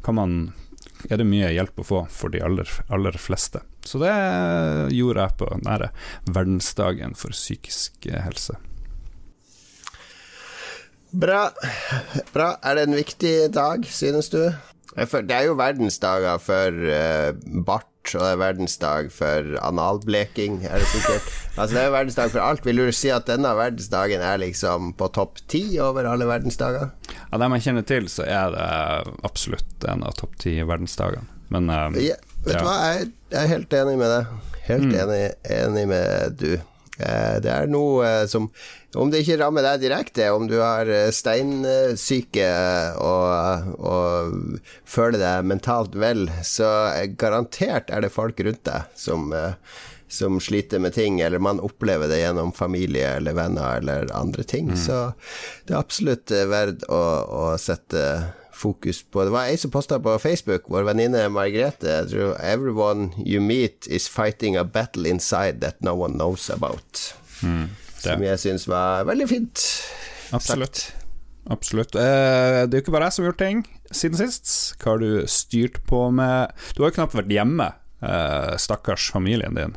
kan 0.06 0.20
man 0.20 0.42
er 1.10 1.18
det 1.18 1.26
mye 1.26 1.50
hjelp 1.50 1.82
å 1.82 1.86
få 1.86 2.00
for 2.14 2.34
de 2.34 2.44
aller, 2.46 2.70
aller 2.94 3.16
fleste. 3.18 3.64
Så 3.82 3.98
det 4.02 4.14
gjorde 4.94 5.26
jeg 5.26 5.38
på 5.40 5.48
nære 5.66 5.90
verdensdagen 6.30 7.16
for 7.18 7.34
psykisk 7.34 8.06
helse. 8.12 8.60
Bra. 11.12 11.50
Bra. 12.32 12.54
Er 12.64 12.78
det 12.78 12.84
en 12.88 13.00
viktig 13.00 13.36
dag, 13.56 13.88
synes 13.90 14.30
du? 14.32 14.44
Det 14.94 15.36
er 15.36 15.48
jo 15.48 15.58
verdensdager 15.60 16.40
for 16.44 16.78
uh, 16.92 17.32
bart 17.66 17.91
og 18.02 18.24
det 18.24 18.30
er 18.32 18.40
verdensdag 18.42 19.12
for 19.14 19.52
analbleking, 19.62 20.62
er 20.66 20.82
det 20.82 20.88
sikkert. 20.90 21.28
Altså 21.56 21.76
Det 21.76 21.84
er 21.84 21.94
verdensdag 21.94 22.32
for 22.34 22.44
alt. 22.44 22.66
Vil 22.66 22.82
du 22.82 22.92
si 22.96 23.12
at 23.14 23.28
denne 23.30 23.52
verdensdagen 23.58 24.24
er 24.26 24.42
liksom 24.42 24.94
på 24.98 25.10
topp 25.16 25.44
ti 25.52 25.64
over 25.80 26.10
alle 26.10 26.28
verdensdager? 26.30 26.90
Av 27.32 27.44
dem 27.44 27.56
jeg 27.58 27.68
kjenner 27.68 27.86
til, 27.88 28.10
så 28.12 28.26
er 28.26 28.56
det 28.56 28.72
absolutt 29.28 29.88
en 29.88 30.04
av 30.08 30.18
topp 30.20 30.36
ti 30.42 30.58
verdensdagene. 30.64 31.28
Men 31.52 31.70
uh, 31.70 31.92
ja, 32.00 32.18
Vet 32.46 32.58
du 32.58 32.66
hva, 32.66 32.76
jeg, 32.90 33.12
jeg, 33.30 33.40
er 33.44 33.54
helt 33.54 33.74
enig 33.82 33.98
med 34.00 34.14
deg. 34.16 34.36
Helt 34.66 34.88
mm. 34.88 34.98
enig, 35.04 35.24
enig 35.62 35.88
med 35.92 36.38
du. 36.42 36.52
Eh, 37.00 37.38
det 37.42 37.52
er 37.52 37.70
noe 37.72 38.04
eh, 38.06 38.26
som 38.28 38.50
Om 39.00 39.12
det 39.12 39.22
ikke 39.24 39.38
rammer 39.40 39.64
deg 39.64 39.86
direkte, 39.86 40.28
om 40.36 40.50
du 40.50 40.58
har 40.60 40.90
eh, 40.92 41.14
steinsyke 41.16 42.50
og, 43.00 43.70
og 43.80 44.68
føler 44.84 45.22
deg 45.22 45.48
mentalt 45.48 45.96
vel, 45.96 46.28
så 46.44 46.68
garantert 47.16 47.88
er 47.88 48.04
det 48.04 48.12
folk 48.12 48.44
rundt 48.44 48.66
deg 48.68 48.92
som 49.00 49.32
som 50.12 50.42
sliter 50.44 50.82
med 50.84 50.92
ting, 50.92 51.22
eller 51.24 51.40
man 51.40 51.62
opplever 51.64 52.10
det 52.12 52.18
gjennom 52.20 52.50
familie 52.52 53.14
eller 53.16 53.32
venner 53.32 53.78
eller 53.80 54.10
andre 54.12 54.44
ting. 54.44 54.74
Mm. 54.74 54.76
Så 54.76 54.98
det 55.64 55.72
er 55.72 55.80
absolutt 55.80 56.34
verdt 56.52 56.84
å, 56.92 57.00
å 57.32 57.46
sette 57.56 58.02
fokus 58.62 59.02
på 59.04 59.26
Det 59.26 59.34
var 59.34 59.50
ei 59.50 59.58
som 59.60 59.74
posta 59.74 60.00
på 60.04 60.14
Facebook, 60.22 60.70
vår 60.72 60.86
venninne 60.92 61.26
Margrethe. 61.34 61.98
Tror 62.12 62.38
'Everyone 62.38 63.12
you 63.26 63.42
meet 63.42 63.88
is 63.88 64.10
fighting 64.10 64.58
a 64.58 64.64
battle 64.64 65.10
inside 65.10 65.62
that 65.62 65.82
no 65.82 65.96
one 65.98 66.14
knows 66.14 66.50
about'. 66.50 67.14
Mm, 67.42 67.70
som 67.98 68.24
jeg 68.24 68.40
syns 68.40 68.68
var 68.70 69.06
veldig 69.10 69.30
fint 69.30 69.68
Absolutt. 70.32 70.76
Sagt. 70.76 70.98
Absolutt. 71.50 71.96
Eh, 71.96 72.02
det 72.70 72.74
er 72.74 72.80
jo 72.80 72.84
ikke 72.86 72.94
bare 72.94 73.10
jeg 73.10 73.14
som 73.14 73.26
har 73.26 73.32
gjort 73.32 73.42
ting 73.42 73.62
siden 73.92 74.20
sist. 74.20 74.52
Hva 74.80 74.94
har 74.94 75.02
du 75.02 75.28
styrt 75.28 75.82
på 75.90 76.06
med 76.14 76.54
Du 76.76 76.84
har 76.84 76.92
jo 76.92 76.98
knapt 77.00 77.18
vært 77.18 77.34
hjemme, 77.34 77.74
eh, 78.02 78.58
stakkars 78.58 79.10
familien 79.12 79.58
din. 79.58 79.76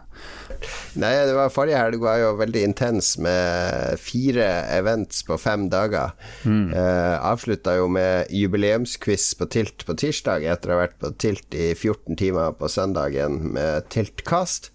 Nei, 1.01 1.13
det 1.27 1.35
var 1.37 1.53
forrige 1.53 1.81
helg 1.81 2.03
var 2.03 2.21
jo 2.21 2.31
veldig 2.39 2.63
intens 2.69 3.15
med 3.23 3.99
fire 4.03 4.47
events 4.77 5.25
på 5.27 5.39
fem 5.41 5.67
dager. 5.73 6.15
Mm. 6.47 6.71
Eh, 6.71 7.17
Avslutta 7.33 7.77
jo 7.79 7.89
med 7.93 8.31
jubileumsquiz 8.35 9.33
på 9.39 9.49
Tilt 9.51 9.87
på 9.87 9.97
tirsdag, 9.99 10.47
etter 10.47 10.71
å 10.71 10.79
ha 10.79 10.85
vært 10.85 10.99
på 11.03 11.13
Tilt 11.21 11.57
i 11.59 11.73
14 11.75 12.19
timer 12.21 12.55
på 12.59 12.71
søndagen 12.71 13.41
med 13.57 13.91
Tiltkast. 13.95 14.73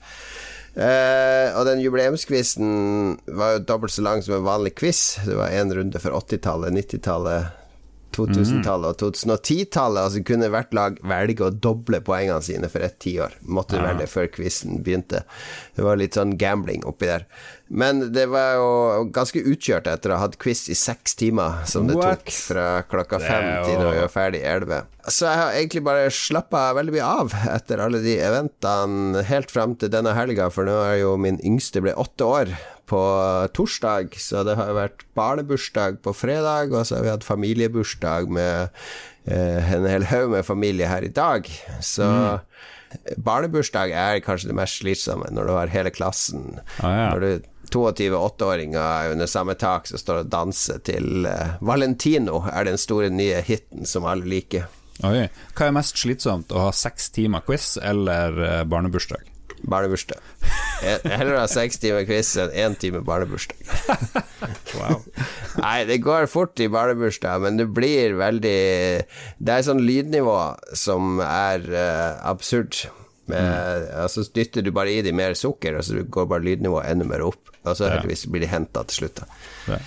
Eh, 0.80 1.50
og 1.58 1.66
den 1.68 1.82
jubileumsquizen 1.84 3.18
var 3.36 3.56
jo 3.56 3.64
dobbelt 3.68 3.94
så 3.96 4.04
lang 4.06 4.22
som 4.24 4.38
en 4.38 4.46
vanlig 4.46 4.76
quiz. 4.80 5.18
Det 5.26 5.36
var 5.36 5.56
én 5.56 5.74
runde 5.76 6.00
for 6.00 6.16
80-tallet, 6.16 6.76
90-tallet, 6.78 7.59
2000-tallet 8.16 8.94
og 8.94 9.14
2010-tallet. 9.16 10.02
Altså 10.04 10.24
kunne 10.28 10.50
hvert 10.54 10.76
lag 10.78 11.00
velge 11.12 11.46
å 11.48 11.54
doble 11.54 12.02
poengene 12.06 12.42
sine 12.46 12.70
for 12.72 12.86
et 12.86 12.98
tiår. 13.04 13.38
Måtte 13.46 13.80
ja. 13.80 13.86
velge 13.90 14.10
før 14.12 14.30
quizen 14.34 14.82
begynte. 14.86 15.24
Det 15.76 15.86
var 15.86 16.00
litt 16.00 16.18
sånn 16.20 16.38
gambling 16.42 16.86
oppi 16.90 17.10
der. 17.12 17.28
Men 17.70 18.02
det 18.14 18.26
var 18.32 18.56
jo 18.58 18.70
ganske 19.14 19.44
utkjørt 19.46 19.88
etter 19.92 20.10
å 20.10 20.18
ha 20.18 20.26
hatt 20.26 20.40
quiz 20.42 20.64
i 20.74 20.78
seks 20.78 21.14
timer, 21.20 21.62
som 21.70 21.86
det 21.86 21.98
What? 22.00 22.24
tok 22.26 22.34
fra 22.34 22.66
klokka 22.90 23.20
fem 23.22 23.46
jo... 23.46 23.68
til 23.68 23.78
når 23.78 23.92
vi 23.94 24.02
var 24.02 24.14
ferdig 24.14 24.42
elleve. 24.42 24.80
Så 25.06 25.28
jeg 25.30 25.42
har 25.42 25.58
egentlig 25.58 25.84
bare 25.86 26.10
slappa 26.14 26.64
veldig 26.78 26.96
mye 26.98 27.12
av 27.22 27.36
etter 27.54 27.84
alle 27.84 28.02
de 28.02 28.18
eventene 28.26 29.24
helt 29.30 29.54
fram 29.54 29.78
til 29.78 29.94
denne 29.94 30.16
helga, 30.18 30.50
for 30.54 30.66
nå 30.66 30.76
er 30.88 31.00
jo 31.04 31.14
min 31.22 31.38
yngste 31.46 31.84
ble 31.86 31.94
åtte 31.94 32.26
år 32.26 32.58
på 32.90 33.04
torsdag, 33.54 34.18
så 34.18 34.44
det 34.48 34.58
har 34.58 34.72
jo 34.72 34.80
vært 34.80 35.06
barnebursdag 35.18 36.02
på 36.06 36.14
fredag, 36.18 36.74
og 36.74 36.88
så 36.88 36.98
har 36.98 37.06
vi 37.06 37.14
hatt 37.14 37.28
familiebursdag 37.28 38.34
med 38.34 38.74
eh, 39.30 39.74
en 39.76 39.86
hel 39.90 40.08
haug 40.10 40.34
med 40.34 40.48
familie 40.48 40.90
her 40.90 41.06
i 41.06 41.14
dag. 41.14 41.46
Så 41.86 42.08
mm. 42.10 43.22
barnebursdag 43.30 43.94
er 43.94 44.24
kanskje 44.26 44.50
det 44.50 44.58
mest 44.58 44.82
slitsomme, 44.82 45.30
når 45.36 45.50
du 45.50 45.56
har 45.58 45.74
hele 45.76 45.94
klassen. 45.94 46.58
Ah, 46.82 46.96
ja. 46.98 47.08
Når 47.14 47.26
du 47.26 47.50
22 47.74 48.10
åtteåringer 48.18 49.12
under 49.14 49.30
samme 49.30 49.56
tak 49.60 49.88
som 49.90 50.02
står 50.02 50.24
og 50.24 50.30
danser 50.34 50.82
til 50.86 51.26
uh, 51.30 51.56
Valentino, 51.62 52.44
er 52.52 52.68
den 52.70 52.78
store 52.82 53.10
nye 53.14 53.42
hiten 53.46 53.86
som 53.90 54.06
alle 54.10 54.26
liker. 54.30 54.68
Oi. 55.08 55.28
Hva 55.56 55.70
er 55.70 55.76
mest 55.78 55.98
slitsomt, 56.02 56.52
å 56.52 56.66
ha 56.68 56.72
seks 56.76 57.10
timer 57.16 57.46
quiz 57.48 57.78
eller 57.82 58.36
uh, 58.44 58.64
barnebursdag? 58.68 59.26
Barnebursdag. 59.60 60.20
Jeg- 60.84 61.02
Heller 61.20 61.36
ha 61.42 61.48
seks 61.52 61.80
timer 61.84 62.06
quiz 62.08 62.30
enn 62.40 62.54
én 62.56 62.78
time 62.80 63.02
barnebursdag. 63.08 63.60
Wow. 64.80 65.02
Nei, 65.60 65.80
det 65.90 65.98
går 66.06 66.28
fort 66.30 66.60
i 66.62 66.68
barnebursdag, 66.72 67.42
men 67.42 67.58
det 67.58 67.66
blir 67.74 68.14
veldig 68.20 68.52
Det 69.42 69.52
er 69.56 69.64
sånn 69.66 69.82
lydnivå 69.84 70.36
som 70.78 71.18
er 71.26 71.66
uh, 71.74 72.20
absurd. 72.30 72.78
Med, 73.30 73.90
altså 74.06 74.24
dytter 74.34 74.64
du 74.66 74.72
bare 74.74 74.94
i 74.94 75.02
dem 75.06 75.18
mer 75.20 75.36
sukker, 75.38 75.76
og 75.78 75.84
så 75.86 76.02
går 76.06 76.30
bare 76.32 76.46
lydnivået 76.48 76.88
enda 76.94 77.06
mer 77.10 77.26
opp. 77.28 77.52
Og 77.70 77.80
så 77.80 77.90
heldigvis 77.94 78.28
blir 78.32 78.46
de 78.46 78.52
henta 78.52 78.84
til 78.90 79.04
slutt. 79.04 79.24
da. 79.24 79.80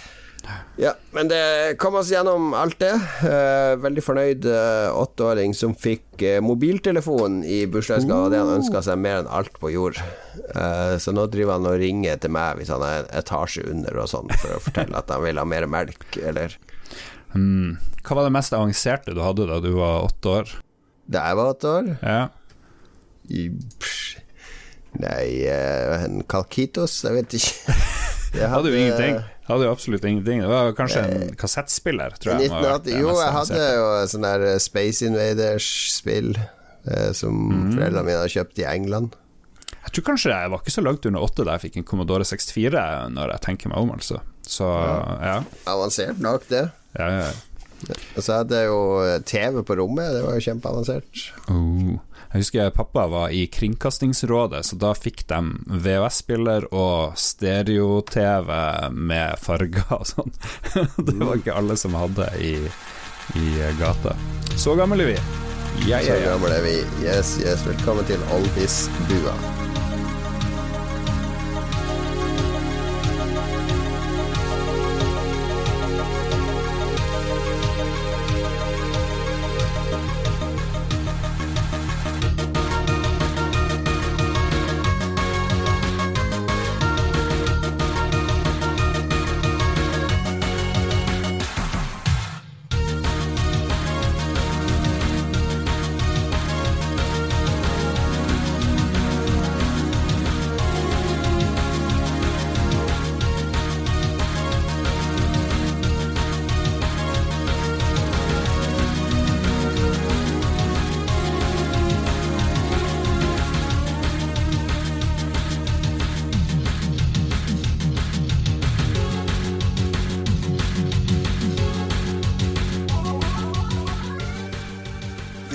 Ja, 0.77 0.91
men 1.15 1.29
det 1.31 1.77
kom 1.79 1.95
oss 1.95 2.09
gjennom 2.11 2.51
alt 2.59 2.81
det. 2.83 2.91
Eh, 3.23 3.75
veldig 3.79 4.03
fornøyd 4.03 4.47
eh, 4.51 4.89
åtteåring 4.99 5.53
som 5.55 5.75
fikk 5.79 6.25
eh, 6.27 6.41
mobiltelefon 6.43 7.43
i 7.47 7.61
bursdagsgave. 7.71 8.33
Det 8.33 8.41
han 8.41 8.51
ønska 8.57 8.83
seg 8.83 8.99
mer 8.99 9.21
enn 9.21 9.31
alt 9.31 9.55
på 9.63 9.71
jord. 9.71 10.01
Så 10.99 11.15
nå 11.15 11.29
driver 11.31 11.59
han 11.59 11.69
og 11.71 11.79
ringer 11.81 12.19
til 12.21 12.33
meg 12.35 12.59
hvis 12.59 12.73
han 12.75 12.83
er 12.87 13.05
en 13.05 13.13
etasje 13.21 13.63
under 13.71 14.01
og 14.03 14.11
sånn, 14.11 14.33
for 14.41 14.57
å 14.57 14.61
fortelle 14.65 14.99
at 14.99 15.13
han 15.15 15.23
vil 15.25 15.39
ha 15.39 15.45
mer 15.49 15.69
melk, 15.71 16.09
eller 16.19 16.57
mm. 17.37 17.79
Hva 18.03 18.17
var 18.19 18.27
det 18.27 18.35
mest 18.35 18.57
avanserte 18.57 19.15
du 19.15 19.23
hadde 19.23 19.47
da 19.49 19.61
du 19.63 19.71
var 19.77 20.09
åtte 20.09 20.33
år? 20.41 20.55
Da 21.07 21.29
jeg 21.29 21.39
var 21.39 21.53
åtte 21.55 21.71
år 21.79 21.93
Ja. 22.03 22.21
i, 23.31 23.47
pff, 23.79 24.17
Nei, 25.01 25.47
uh, 25.49 26.03
en 26.05 26.23
Kalkitos? 26.29 26.99
Jeg 27.07 27.17
vet 27.17 27.37
ikke. 27.39 27.77
Jeg 28.43 28.49
Hadde 28.49 28.71
jo 28.73 28.77
ingenting. 28.81 29.19
Hadde 29.45 29.67
jo 29.67 29.73
absolutt 29.75 30.05
ingenting. 30.09 30.41
Det 30.41 30.49
var 30.49 30.71
kanskje 30.77 31.03
en 31.05 31.35
kassettspiller, 31.37 32.15
tror 32.17 32.39
jeg. 32.41 32.49
må 32.49 32.61
ha 32.63 32.63
vært 32.79 32.87
1980, 32.89 33.03
jo, 33.03 33.11
jeg 33.21 33.35
hadde 33.37 33.65
jo 33.77 33.89
sånn 34.09 34.25
der 34.25 34.45
eh, 34.49 34.55
Space 34.63 35.05
Invaders-spill 35.05 36.31
uh, 36.39 37.11
som 37.13 37.37
Mm. 37.53 37.75
foreldrene 37.75 38.07
mine 38.07 38.23
har 38.23 38.33
kjøpt 38.33 38.63
i 38.63 38.65
England. 38.71 39.19
Jeg 39.83 39.93
tror 39.99 40.07
kanskje 40.13 40.33
jeg 40.33 40.51
var 40.55 40.63
ikke 40.63 40.73
så 40.79 40.85
langt 40.87 41.05
under 41.11 41.27
åtte 41.27 41.45
da 41.45 41.59
jeg 41.59 41.67
fikk 41.67 41.77
en 41.83 41.89
Commodore 41.93 42.25
64, 42.25 42.85
når 43.13 43.35
jeg 43.35 43.45
tenker 43.51 43.73
meg 43.75 43.83
om, 43.85 43.93
altså. 43.99 44.23
Så 44.49 44.65
ja. 44.71 45.37
Avansert 45.69 46.23
nok, 46.23 46.47
det. 46.49 46.71
ja, 46.97 47.09
ja. 47.27 47.33
Og 48.17 48.23
så 48.23 48.37
hadde 48.41 48.61
jeg 48.63 48.69
jo 48.71 48.81
eh, 49.03 49.19
TV 49.27 49.61
på 49.67 49.77
rommet, 49.83 50.13
det 50.15 50.23
var 50.25 50.37
jo 50.39 50.45
kjempeavansert. 50.49 51.25
Oh. 51.51 51.97
Jeg 52.33 52.41
husker 52.47 52.71
pappa 52.73 53.03
var 53.13 53.33
i 53.37 53.43
Kringkastingsrådet, 53.53 54.63
så 54.65 54.77
da 54.81 54.95
fikk 54.97 55.27
de 55.29 55.41
VHS-spiller 55.85 56.65
og 56.73 57.19
stereo-TV 57.21 58.49
med 58.97 59.37
farger 59.43 59.93
og 59.99 60.07
sånn. 60.09 60.33
Det 61.11 61.19
var 61.21 61.37
ikke 61.37 61.59
alle 61.61 61.77
som 61.77 61.93
hadde 62.01 62.31
i, 62.41 62.55
i 63.37 63.51
gata. 63.77 64.17
Så 64.57 64.79
gamle 64.81 65.05
er 65.05 65.13
vi. 65.13 65.19
Ja, 65.91 66.01
Så 66.01 66.09
ja, 66.09 66.17
Så 66.17 66.31
gamle 66.31 66.57
er 66.57 66.65
vi. 66.65 66.79
Yes, 67.05 67.37
yes, 67.45 67.67
velkommen 67.69 68.09
til 68.09 68.25
Oldis-bua. 68.33 69.37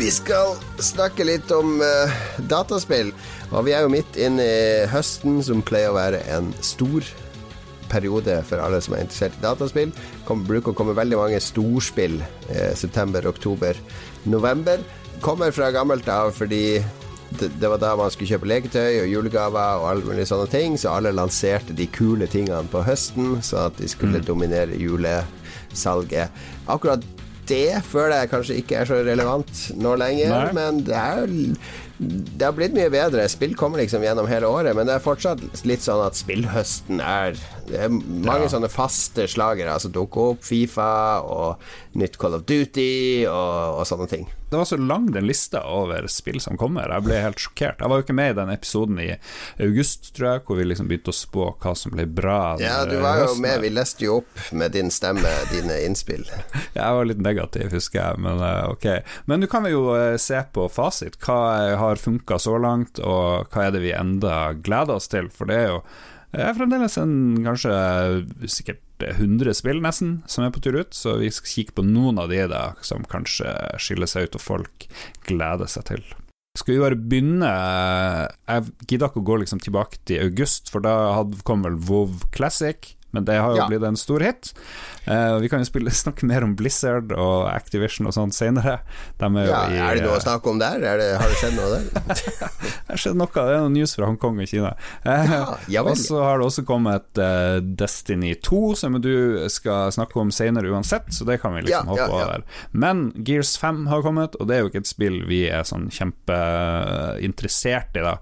Vi 0.07 0.11
skal 0.15 0.53
snakke 0.79 1.25
litt 1.27 1.49
om 1.51 1.81
uh, 1.83 2.11
dataspill. 2.47 3.09
Og 3.49 3.65
vi 3.67 3.73
er 3.75 3.81
jo 3.83 3.89
midt 3.91 4.15
inne 4.15 4.39
i 4.39 4.85
høsten, 4.87 5.41
som 5.43 5.59
pleier 5.59 5.91
å 5.91 5.97
være 5.97 6.21
en 6.31 6.47
stor 6.63 7.03
periode 7.91 8.37
for 8.47 8.63
alle 8.63 8.79
som 8.79 8.95
er 8.95 9.03
interessert 9.03 9.35
i 9.35 9.43
dataspill. 9.43 9.91
Kom, 10.23 10.45
bruker 10.47 10.71
å 10.71 10.77
komme 10.79 10.95
veldig 10.95 11.19
mange 11.19 11.41
storspill 11.43 12.15
eh, 12.23 12.71
september, 12.79 13.27
oktober, 13.27 13.75
november. 14.31 14.79
Kommer 15.19 15.51
fra 15.51 15.73
gammelt 15.75 16.07
av 16.07 16.31
fordi 16.39 16.79
det, 17.41 17.51
det 17.59 17.67
var 17.67 17.83
da 17.83 17.91
man 17.99 18.15
skulle 18.15 18.31
kjøpe 18.31 18.47
leketøy 18.47 19.01
og 19.01 19.11
julegaver 19.11 19.83
og 19.83 19.89
alle 19.91 20.07
mulige 20.07 20.31
sånne 20.31 20.47
ting, 20.55 20.79
så 20.79 20.95
alle 20.95 21.11
lanserte 21.19 21.75
de 21.75 21.91
kule 21.99 22.31
tingene 22.31 22.63
på 22.71 22.87
høsten, 22.87 23.41
så 23.43 23.67
at 23.67 23.83
de 23.83 23.91
skulle 23.91 24.23
dominere 24.23 24.79
julesalget. 24.79 26.31
Akkurat 26.63 27.03
det 27.49 27.81
føler 27.87 28.21
jeg 28.21 28.31
kanskje 28.31 28.61
ikke 28.61 28.79
er 28.81 28.89
så 28.89 29.01
relevant 29.05 29.65
nå 29.79 29.95
lenger, 29.99 30.33
Nei. 30.33 30.55
men 30.57 30.81
det 30.87 30.95
er 30.97 31.35
det 31.97 32.45
har 32.45 32.53
blitt 32.53 32.75
mye 32.77 32.91
bedre. 32.93 33.23
Spill 33.31 33.55
kommer 33.57 33.81
liksom 33.81 34.03
gjennom 34.05 34.27
hele 34.29 34.49
året, 34.53 34.75
men 34.77 34.85
det 34.85 34.97
er 34.97 35.01
fortsatt 35.01 35.41
litt 35.65 35.81
sånn 35.81 36.03
at 36.05 36.17
spillhøsten 36.19 37.01
er 37.01 37.39
Det 37.67 37.81
er 37.83 37.89
mange 37.91 38.45
Ja. 38.47 38.51
sånne 38.55 38.69
faste 38.71 39.27
slagere 39.27 39.77
som 39.83 39.91
dukker 39.91 40.33
opp. 40.33 40.43
Fifa 40.47 41.19
og 41.27 41.59
nytt 41.99 42.17
Call 42.21 42.35
of 42.37 42.45
Duty 42.47 43.25
og, 43.27 43.79
og 43.81 43.85
sånne 43.89 44.07
ting. 44.09 44.27
Det 44.47 44.55
var 44.55 44.63
så 44.69 44.77
lang 44.79 45.09
den 45.11 45.25
lista 45.27 45.59
over 45.67 46.05
spill 46.07 46.39
som 46.39 46.55
kommer. 46.55 46.87
Jeg 46.87 47.03
ble 47.03 47.17
helt 47.19 47.41
sjokkert. 47.43 47.81
Jeg 47.83 47.91
var 47.91 47.99
jo 47.99 48.05
ikke 48.05 48.15
med 48.15 48.31
i 48.31 48.37
den 48.37 48.51
episoden 48.53 48.99
i 49.03 49.09
august, 49.65 50.13
tror 50.15 50.29
jeg, 50.37 50.43
hvor 50.47 50.55
vi 50.61 50.67
liksom 50.69 50.87
begynte 50.87 51.11
å 51.11 51.17
spå 51.17 51.49
hva 51.59 51.73
som 51.75 51.91
ble 51.91 52.05
bra. 52.07 52.37
Ja, 52.63 52.77
du 52.87 52.95
var 53.03 53.19
jo 53.19 53.25
høsten. 53.27 53.43
med. 53.43 53.59
Vi 53.65 53.73
leste 53.75 54.05
jo 54.07 54.15
opp 54.21 54.45
med 54.55 54.71
din 54.77 54.93
stemme 54.93 55.33
dine 55.51 55.81
innspill. 55.83 56.23
Jeg 56.79 56.95
var 56.99 57.09
litt 57.09 57.19
negativ, 57.23 57.71
husker 57.75 57.99
jeg, 57.99 58.19
men 58.23 58.39
eh, 58.39 58.69
ok. 58.71 58.87
Men 59.27 59.41
nå 59.43 59.49
kan 59.51 59.65
vi 59.67 59.73
jo 59.75 59.89
eh, 59.97 60.15
se 60.21 60.39
på 60.55 60.69
fasit. 60.71 61.17
Hva 61.25 61.75
har 61.81 61.99
funka 61.99 62.39
så 62.39 62.55
langt, 62.61 63.01
og 63.03 63.49
hva 63.51 63.67
er 63.67 63.75
det 63.75 63.83
vi 63.83 63.91
enda 63.97 64.53
gleder 64.55 64.95
oss 65.01 65.11
til? 65.11 65.27
For 65.33 65.49
det 65.51 65.57
er 65.65 65.73
jo 65.73 65.81
eh, 66.37 66.53
fremdeles 66.57 66.97
en 67.01 67.15
kanskje 67.45 67.73
sikkert 68.49 68.83
100 69.03 69.53
spill 69.57 69.81
nesten 69.83 70.21
som 70.29 70.45
er 70.45 70.53
på 70.53 70.61
tur 70.63 70.79
ut, 70.79 70.93
så 70.95 71.17
vi 71.21 71.31
skal 71.33 71.53
kikke 71.53 71.77
på 71.77 71.85
noen 71.85 72.21
av 72.21 72.31
de 72.33 72.43
da 72.49 72.63
som 72.85 73.05
kanskje 73.09 73.51
skiller 73.81 74.09
seg 74.09 74.29
ut 74.29 74.39
og 74.39 74.45
folk 74.45 74.87
gleder 75.29 75.69
seg 75.69 75.89
til. 75.91 76.05
Skal 76.57 76.73
vi 76.73 76.81
bare 76.81 76.97
begynne 76.97 77.49
Jeg 78.49 78.63
gidder 78.89 79.11
ikke 79.11 79.21
å 79.21 79.27
gå 79.29 79.35
liksom 79.43 79.59
tilbake 79.61 79.99
til 80.09 80.23
august, 80.25 80.71
for 80.73 80.81
da 80.81 81.21
kom 81.45 81.65
vel 81.67 81.77
WoW 81.77 82.25
Classic. 82.33 82.96
Men 83.17 83.25
det 83.25 83.39
har 83.41 83.49
jo 83.55 83.61
Ja. 83.63 83.67
blitt 83.71 83.83
en 83.87 83.97
stor 83.97 84.19
hit. 84.21 84.51
Uh, 85.07 85.39
vi 85.39 85.47
kan 85.49 85.59
jo 85.63 85.67
spille, 85.69 85.89
snakke 86.03 86.25
mer 86.27 86.43
om 86.43 86.51
Blizzard 86.59 87.13
og 87.15 87.47
Activision 87.49 88.07
og 88.09 88.13
sånt 88.13 88.35
senere. 88.35 88.79
De 89.17 89.25
er 89.39 89.47
Ja, 89.47 89.61
i, 89.71 89.77
er 89.79 89.95
det 89.97 90.03
noe 90.03 90.17
å 90.17 90.19
eh, 90.19 90.25
snakke 90.25 90.49
om 90.51 90.59
der? 90.59 90.83
Er 90.83 90.97
det, 90.99 91.07
har 91.17 91.27
det 91.31 91.37
skjedd 91.39 91.55
noe 91.55 91.69
der? 91.73 91.83
Det 92.87 92.93
har 92.93 92.99
skjedd 93.01 93.17
noe, 93.19 93.27
det 93.35 93.41
er 93.55 93.59
noe 93.63 93.71
news 93.73 93.93
fra 93.97 94.05
Hongkong 94.07 94.37
og 94.43 94.47
Kina. 94.51 94.71
Uh, 95.03 95.55
Ja, 95.71 95.81
og 95.83 95.97
så 95.99 96.21
har 96.23 96.35
det 96.39 96.45
også 96.47 96.63
kommet 96.67 97.07
uh, 97.19 97.57
Destiny 97.79 98.33
2, 98.43 98.61
som 98.79 98.95
du 99.03 99.13
skal 99.51 99.91
snakke 99.95 100.19
om 100.21 100.31
senere 100.31 100.69
uansett, 100.71 101.07
så 101.15 101.25
det 101.27 101.39
kan 101.41 101.53
vi 101.55 101.61
liksom 101.67 101.87
hoppe 101.91 102.07
over. 102.11 102.41
Men 102.71 103.09
Gears 103.27 103.55
5 103.59 103.85
har 103.91 104.01
kommet, 104.05 104.35
og 104.39 104.47
det 104.47 104.55
er 104.57 104.61
jo 104.63 104.69
ikke 104.71 104.83
et 104.85 104.91
spill 104.91 105.17
vi 105.27 105.41
er 105.51 105.63
sånn 105.67 105.89
kjempeinteressert 105.91 107.91
i, 107.97 108.01
da. 108.07 108.15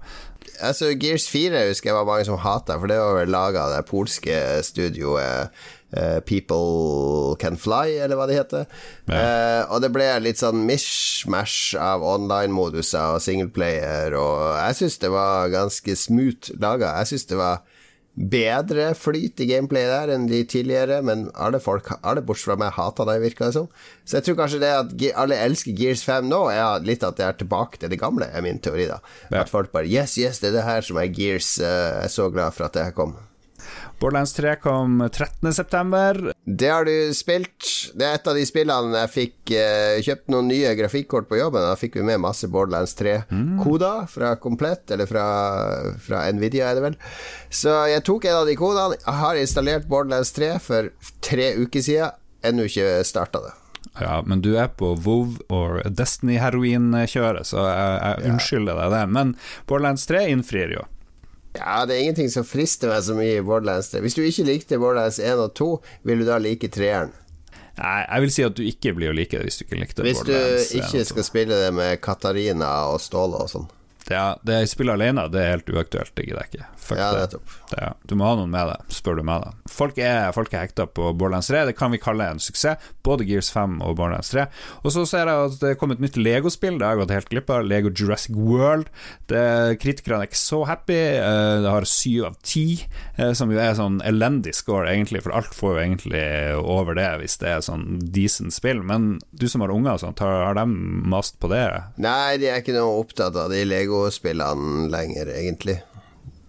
Altså, 0.60 0.92
Gears 1.00 1.28
4 1.30 1.66
husker 1.68 1.90
jeg 1.90 1.96
var 1.96 2.06
mange 2.08 2.26
som 2.28 2.38
hata, 2.40 2.78
for 2.80 2.90
det 2.90 2.98
var 3.00 3.18
vel 3.20 3.32
laga 3.34 3.66
av 3.66 3.74
det 3.74 3.88
polske 3.88 4.36
studioet 4.66 5.52
uh, 5.96 6.18
People 6.26 7.36
Can 7.40 7.58
Fly, 7.60 7.98
eller 8.04 8.18
hva 8.18 8.26
det 8.28 8.38
heter. 8.38 8.66
Eh, 9.10 9.62
og 9.70 9.82
det 9.84 9.92
ble 9.94 10.08
litt 10.24 10.40
sånn 10.42 10.64
mishmash 10.66 11.76
av 11.80 12.04
online-moduser 12.06 13.16
og 13.16 13.22
singleplayer, 13.24 14.16
og 14.18 14.56
jeg 14.58 14.80
syns 14.80 15.00
det 15.04 15.12
var 15.14 15.52
ganske 15.54 15.96
smooth 15.98 16.56
laga. 16.62 16.96
Jeg 17.00 17.12
syns 17.12 17.28
det 17.30 17.40
var 17.40 17.62
bedre 18.16 18.94
flyt 18.96 19.40
i 19.44 19.46
gameplay 19.50 19.84
der 19.90 20.08
enn 20.14 20.24
de 20.30 20.38
tidligere, 20.48 21.02
men 21.04 21.26
alle 21.36 21.60
folk, 21.60 21.90
alle 22.00 22.22
bortsett 22.24 22.48
fra 22.48 22.56
meg, 22.62 22.72
hata 22.72 23.04
det, 23.04 23.18
virka 23.20 23.50
det 23.50 23.56
som. 23.58 23.68
Så 24.08 24.16
jeg 24.16 24.24
tror 24.24 24.38
kanskje 24.40 24.60
det 24.62 24.72
at 24.72 24.94
alle 25.20 25.36
elsker 25.44 25.76
Gears 25.76 26.04
5 26.06 26.30
nå, 26.30 26.40
er 26.54 26.86
litt 26.88 27.04
at 27.04 27.18
det 27.20 27.26
er 27.28 27.36
tilbake 27.42 27.82
til 27.82 27.92
det 27.92 28.00
gamle, 28.00 28.30
er 28.32 28.44
min 28.46 28.58
teori, 28.64 28.88
da. 28.88 29.00
Ja. 29.30 29.42
At 29.44 29.52
folk 29.52 29.72
bare 29.74 29.86
Yes, 29.86 30.16
yes, 30.18 30.40
det 30.40 30.50
er 30.52 30.58
det 30.60 30.64
her 30.68 30.80
som 30.88 30.96
er 31.02 31.12
Gears. 31.12 31.58
eh, 31.60 31.66
Jeg 31.66 32.04
er 32.08 32.14
så 32.16 32.30
glad 32.32 32.56
for 32.56 32.64
at 32.66 32.72
det 32.78 32.84
her 32.88 32.96
kom. 32.96 33.16
Borderlands 34.00 34.32
3 34.36 34.56
kom 34.60 35.00
13.9. 35.08 36.35
Det 36.48 36.68
har 36.68 36.84
du 36.86 37.14
spilt. 37.14 37.66
Det 37.98 38.06
er 38.06 38.20
et 38.20 38.28
av 38.30 38.36
de 38.38 38.44
spillene 38.46 39.00
jeg 39.00 39.10
fikk 39.10 39.52
eh, 39.58 39.96
kjøpt 40.06 40.28
noen 40.30 40.46
nye 40.46 40.76
grafikkort 40.78 41.26
på 41.26 41.40
jobben. 41.40 41.64
Da 41.66 41.74
fikk 41.74 41.98
vi 41.98 42.04
med 42.06 42.22
masse 42.22 42.46
Borderlands 42.46 42.94
3-koder 43.00 44.04
mm. 44.04 44.12
fra 44.12 44.30
Komplett, 44.38 44.86
eller 44.94 45.10
fra, 45.10 45.26
fra, 46.06 46.22
Nvidia, 46.30 46.70
er 46.70 46.78
det 46.78 46.84
vel. 46.86 46.98
Så 47.50 47.74
jeg 47.90 48.06
tok 48.06 48.28
en 48.30 48.44
av 48.44 48.46
de 48.46 48.54
kodene. 48.60 48.94
Jeg 49.00 49.18
har 49.24 49.42
installert 49.42 49.90
Borderlands 49.90 50.30
3 50.38 50.54
for 50.62 50.92
tre 51.26 51.50
uker 51.58 51.82
siden. 51.82 52.14
Ennå 52.46 52.70
ikke 52.70 53.00
starta 53.08 53.42
det. 53.42 53.54
Ja, 53.98 54.20
men 54.22 54.38
du 54.44 54.52
er 54.54 54.70
på 54.70 54.92
WoW 54.94 55.40
og 55.50 55.80
Destiny-heroin-kjøret, 55.98 57.48
så 57.48 57.64
jeg, 57.66 57.96
jeg 58.04 58.30
unnskylder 58.30 58.84
deg 58.84 58.94
det. 58.94 59.06
Men 59.18 59.34
Borderlands 59.66 60.06
3 60.06 60.28
innfrir 60.30 60.78
jo. 60.78 60.86
Ja, 61.56 61.84
det 61.88 61.96
er 61.96 62.04
ingenting 62.04 62.32
som 62.32 62.46
frister 62.46 62.92
meg 62.92 63.04
så 63.06 63.16
mye 63.16 63.38
i 63.38 63.44
Borderlands 63.44 63.90
3. 63.92 64.02
Hvis 64.04 64.16
du 64.16 64.22
ikke 64.24 64.46
likte 64.48 64.80
Borderlands 64.82 65.20
1 65.22 65.40
og 65.42 65.54
2, 65.58 65.70
vil 66.08 66.22
du 66.22 66.28
da 66.28 66.38
like 66.42 66.70
treeren? 66.72 67.14
Nei, 67.76 67.98
jeg 68.06 68.24
vil 68.24 68.30
si 68.32 68.44
at 68.46 68.56
du 68.56 68.62
ikke 68.64 68.94
blir 68.96 69.12
å 69.12 69.16
like 69.16 69.36
det 69.36 69.44
hvis 69.44 69.58
du 69.60 69.66
ikke 69.66 69.80
likte 69.82 70.04
hvis 70.04 70.22
Borderlands 70.22 70.70
1 70.70 70.78
Hvis 70.80 70.92
du 70.92 70.98
ikke 71.00 71.08
skal 71.10 71.26
spille 71.28 71.58
det 71.60 71.72
med 71.76 71.98
Katarina 72.04 72.70
og 72.92 73.02
Ståle 73.04 73.42
og 73.44 73.52
sånn. 73.52 73.66
Ja, 74.10 74.36
det 74.46 74.60
jeg 74.60 74.70
spiller 74.70 74.94
alene, 74.94 75.26
det 75.32 75.40
er 75.42 75.54
helt 75.56 75.70
uaktuelt. 75.72 76.12
Det 76.14 76.26
gidder 76.28 76.44
jeg 76.44 76.52
ikke. 76.52 76.66
Fuck 76.86 77.00
ja, 77.00 77.08
det. 77.18 77.40
det. 77.72 77.86
Du 78.06 78.14
må 78.18 78.28
ha 78.28 78.36
noen 78.38 78.52
med 78.52 78.68
deg, 78.70 78.92
spør 78.94 79.18
du 79.18 79.24
meg, 79.26 79.42
da. 79.42 79.70
Folk 79.70 79.98
er, 79.98 80.30
folk 80.36 80.52
er 80.54 80.62
hekta 80.62 80.86
på 80.86 81.08
Borderlands 81.18 81.50
3, 81.50 81.64
det 81.66 81.74
kan 81.78 81.90
vi 81.90 81.98
kalle 82.02 82.28
en 82.30 82.42
suksess. 82.42 82.82
Både 83.06 83.26
Gears 83.26 83.50
5 83.54 83.80
og 83.82 83.96
Borderlands 83.98 84.30
3. 84.30 84.46
Og 84.84 84.94
så 84.94 85.02
ser 85.10 85.26
jeg 85.26 85.48
at 85.48 85.58
det 85.62 85.74
kom 85.80 85.94
et 85.94 86.02
nytt 86.02 86.18
Lego-spill, 86.20 86.78
det 86.78 86.86
har 86.86 86.94
jeg 86.94 87.02
gått 87.02 87.14
helt 87.16 87.32
glipp 87.32 87.50
av. 87.54 87.66
Lego 87.66 87.90
Jurassic 87.90 88.36
World. 88.38 88.92
Det, 89.30 89.42
kritikerne 89.82 90.22
er 90.22 90.30
ikke 90.30 90.40
så 90.40 90.62
happy. 90.70 91.00
Eh, 91.18 91.56
det 91.64 91.72
har 91.74 91.88
syv 91.90 92.28
av 92.30 92.38
ti, 92.46 92.66
eh, 93.16 93.32
som 93.38 93.50
jo 93.50 93.58
er 93.62 93.74
sånn 93.78 93.98
elendig 94.06 94.54
score, 94.58 94.86
egentlig, 94.92 95.24
for 95.26 95.34
alt 95.34 95.54
får 95.56 95.74
jo 95.74 95.82
egentlig 95.82 96.24
over 96.62 96.98
det 96.98 97.08
hvis 97.22 97.38
det 97.42 97.50
er 97.50 97.66
sånn 97.66 97.98
decent 98.14 98.54
spill. 98.54 98.84
Men 98.86 99.16
du 99.34 99.48
som 99.50 99.66
har 99.66 99.74
unger 99.74 99.96
og 99.96 100.04
sånt, 100.04 100.22
har, 100.22 100.44
har 100.52 100.60
de 100.60 100.66
mast 101.10 101.40
på 101.42 101.50
det? 101.50 101.64
Nei, 102.02 102.38
de 102.38 102.50
er 102.52 102.62
ikke 102.62 102.76
noe 102.76 103.02
opptatt 103.02 103.34
av 103.42 103.50
de 103.50 103.64
Lego 103.66 103.95
Lego-spillene 103.96 104.88
lenger, 104.90 105.26
egentlig. 105.26 105.80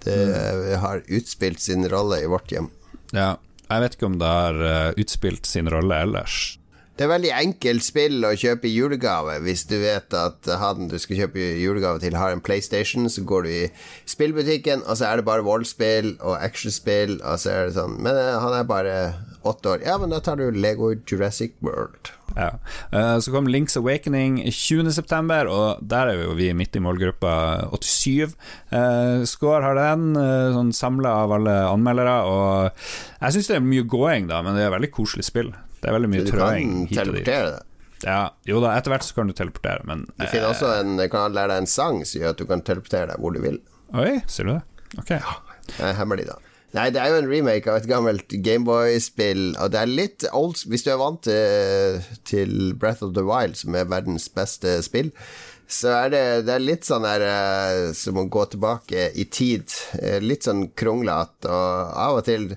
Det 0.04 0.16
mm. 0.16 0.80
har 0.80 1.04
utspilt 1.08 1.60
sin 1.60 1.90
rolle 1.90 2.22
i 2.22 2.28
vårt 2.28 2.52
hjem. 2.52 2.70
Ja, 3.16 3.38
jeg 3.68 3.84
vet 3.84 3.98
ikke 3.98 4.08
om 4.08 4.20
det 4.20 4.28
har 4.28 4.64
eh, 4.64 4.94
utspilt 5.02 5.46
sin 5.48 5.70
rolle 5.70 5.96
ellers. 5.96 6.58
Det 6.98 7.06
er 7.06 7.12
veldig 7.12 7.34
enkelt 7.38 7.86
spill 7.86 8.26
å 8.26 8.34
kjøpe 8.34 8.66
i 8.66 8.74
julegave. 8.74 9.36
Hvis 9.46 9.68
du 9.70 9.76
vet 9.78 10.14
at 10.18 10.48
han 10.58 10.88
du 10.90 10.96
skal 10.98 11.20
kjøpe 11.20 11.44
julegave 11.62 12.02
til, 12.02 12.18
har 12.18 12.34
en 12.34 12.42
PlayStation, 12.42 13.06
så 13.10 13.22
går 13.22 13.46
du 13.46 13.50
i 13.54 13.66
spillbutikken, 14.10 14.82
og 14.88 14.98
så 14.98 15.12
er 15.12 15.20
det 15.20 15.28
bare 15.28 15.46
voldsspill 15.46 16.16
og 16.18 16.40
actionspill, 16.42 17.20
og 17.22 17.38
så 17.38 17.54
er 17.54 17.68
det 17.68 17.78
sånn 17.78 18.00
Men 18.02 18.18
eh, 18.18 18.38
han 18.42 18.58
er 18.58 18.70
bare 18.70 18.98
åtte 19.50 19.76
år. 19.76 19.84
Ja, 19.86 19.98
men 20.02 20.14
da 20.14 20.20
tar 20.24 20.40
du 20.40 20.52
Lego 20.52 20.92
Jurassic 21.08 21.58
World. 21.66 22.12
Ja. 22.38 22.52
Uh, 22.94 23.20
så 23.24 23.32
kom 23.34 23.48
Links 23.50 23.78
Awakening 23.80 24.40
20.9., 24.46 25.48
og 25.50 25.82
der 25.82 26.12
er 26.12 26.22
jo 26.22 26.36
vi 26.38 26.52
midt 26.58 26.78
i 26.78 26.84
målgruppa 26.84 27.34
87. 27.74 28.36
Uh, 28.72 29.24
Score 29.30 29.64
har 29.66 29.80
den, 29.80 30.12
uh, 30.20 30.54
sånn 30.56 30.74
samla 30.76 31.16
av 31.24 31.38
alle 31.40 31.56
anmeldere, 31.72 32.18
og 32.28 32.84
jeg 33.22 33.38
syns 33.38 33.50
det 33.52 33.58
er 33.58 33.66
mye 33.72 33.88
gåing, 33.88 34.30
da, 34.30 34.44
men 34.46 34.58
det 34.58 34.68
er 34.68 34.76
veldig 34.76 34.92
koselig 34.94 35.28
spill. 35.30 35.54
Det 35.78 35.90
er 35.90 35.98
veldig 35.98 36.12
mye 36.14 36.28
trøing 36.28 36.78
hit 36.92 37.02
og 37.06 37.18
dit. 37.18 37.28
Det. 37.28 37.64
Ja, 38.06 38.22
jo 38.46 38.62
da, 38.62 38.76
etter 38.78 38.94
hvert 38.94 39.06
så 39.06 39.18
kan 39.18 39.30
du 39.30 39.34
teleportere, 39.38 39.82
men 39.90 40.06
Du 40.18 40.26
finner 40.30 40.52
også 40.52 40.70
en 40.78 41.00
Kan 41.10 41.34
lære 41.34 41.56
deg 41.56 41.64
en 41.64 41.70
sang 41.70 42.04
som 42.06 42.22
gjør 42.22 42.36
at 42.36 42.42
du 42.42 42.46
kan 42.50 42.62
teleportere 42.66 43.10
deg 43.14 43.22
hvor 43.24 43.34
du 43.34 43.42
vil. 43.42 43.58
Oi, 43.98 44.20
ser 44.30 44.50
du 44.50 44.54
det? 44.54 44.62
Ok. 45.00 45.16
Ja, 45.16 45.40
det 45.72 45.88
er 45.90 45.98
hemmelig, 45.98 46.28
da. 46.30 46.38
Nei, 46.78 46.92
det 46.94 47.00
er 47.02 47.10
jo 47.10 47.22
en 47.24 47.30
remake 47.32 47.72
av 47.72 47.80
et 47.80 47.88
gammelt 47.90 48.34
Gameboy-spill, 48.46 49.56
og 49.58 49.72
det 49.74 49.80
er 49.82 49.90
litt 49.90 50.26
old 50.30 50.60
Hvis 50.70 50.86
du 50.86 50.92
er 50.94 51.00
vant 51.02 51.24
til, 51.26 51.98
til, 52.28 52.52
Breath 52.78 53.02
of 53.06 53.16
the 53.18 53.24
Wild, 53.26 53.58
som 53.58 53.74
er 53.74 53.90
verdens 53.90 54.28
beste 54.30 54.76
spill, 54.86 55.10
så 55.68 55.96
er 56.04 56.14
det, 56.14 56.24
det 56.48 56.54
er 56.54 56.64
litt 56.64 56.86
sånn 56.88 57.08
der 57.08 57.26
uh, 57.26 57.90
som 57.98 58.22
å 58.22 58.28
gå 58.32 58.46
tilbake 58.54 59.10
i 59.20 59.26
tid. 59.26 59.74
Uh, 59.98 60.20
litt 60.24 60.46
sånn 60.46 60.68
kronglete, 60.78 61.50
og 61.50 61.98
av 62.06 62.22
og 62.22 62.28
til 62.30 62.52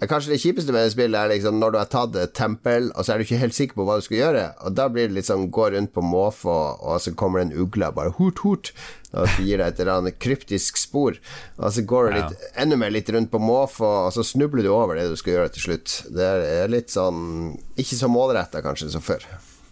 Kanskje 0.00 0.30
det 0.32 0.38
kjipeste 0.40 0.72
med 0.72 0.86
det 0.86 0.92
spillet 0.94 1.18
er 1.20 1.28
liksom 1.28 1.58
når 1.60 1.74
du 1.74 1.76
har 1.76 1.88
tatt 1.92 2.14
et 2.16 2.30
tempel, 2.32 2.86
og 2.96 3.04
så 3.04 3.12
er 3.12 3.20
du 3.20 3.26
ikke 3.26 3.40
helt 3.42 3.52
sikker 3.56 3.76
på 3.76 3.84
hva 3.84 3.98
du 4.00 4.04
skal 4.06 4.16
gjøre, 4.16 4.44
og 4.64 4.72
da 4.72 4.86
blir 4.88 5.10
det 5.10 5.18
litt 5.18 5.28
sånn 5.28 5.50
gå 5.52 5.66
rundt 5.74 5.92
på 5.92 6.00
måfå, 6.00 6.54
og 6.80 7.02
så 7.04 7.12
kommer 7.12 7.42
det 7.42 7.50
en 7.50 7.66
ugle 7.66 7.90
og 7.92 7.98
bare 7.98 8.14
hort, 8.16 8.40
hort, 8.40 8.70
og 9.10 9.26
så 9.26 9.42
gir 9.42 9.58
deg 9.58 9.66
et 9.72 9.82
eller 9.82 9.92
annet 9.98 10.18
kryptisk 10.22 10.78
spor, 10.78 11.18
og 11.58 11.74
så 11.74 11.84
går 11.92 12.08
du 12.08 12.16
litt, 12.16 12.34
ja. 12.38 12.50
enda 12.62 12.78
mer 12.78 12.94
litt 12.94 13.10
rundt 13.10 13.32
på 13.32 13.42
måfå, 13.42 13.90
og 14.06 14.14
så 14.14 14.24
snubler 14.26 14.66
du 14.66 14.72
over 14.74 14.98
det 14.98 15.08
du 15.10 15.16
skal 15.18 15.36
gjøre 15.36 15.54
til 15.56 15.66
slutt. 15.66 15.96
Det 16.14 16.32
er 16.46 16.70
litt 16.70 16.94
sånn 16.94 17.54
ikke 17.80 17.98
så 17.98 18.10
målretta 18.12 18.62
kanskje 18.64 18.92
som 18.94 19.04
før. 19.04 19.26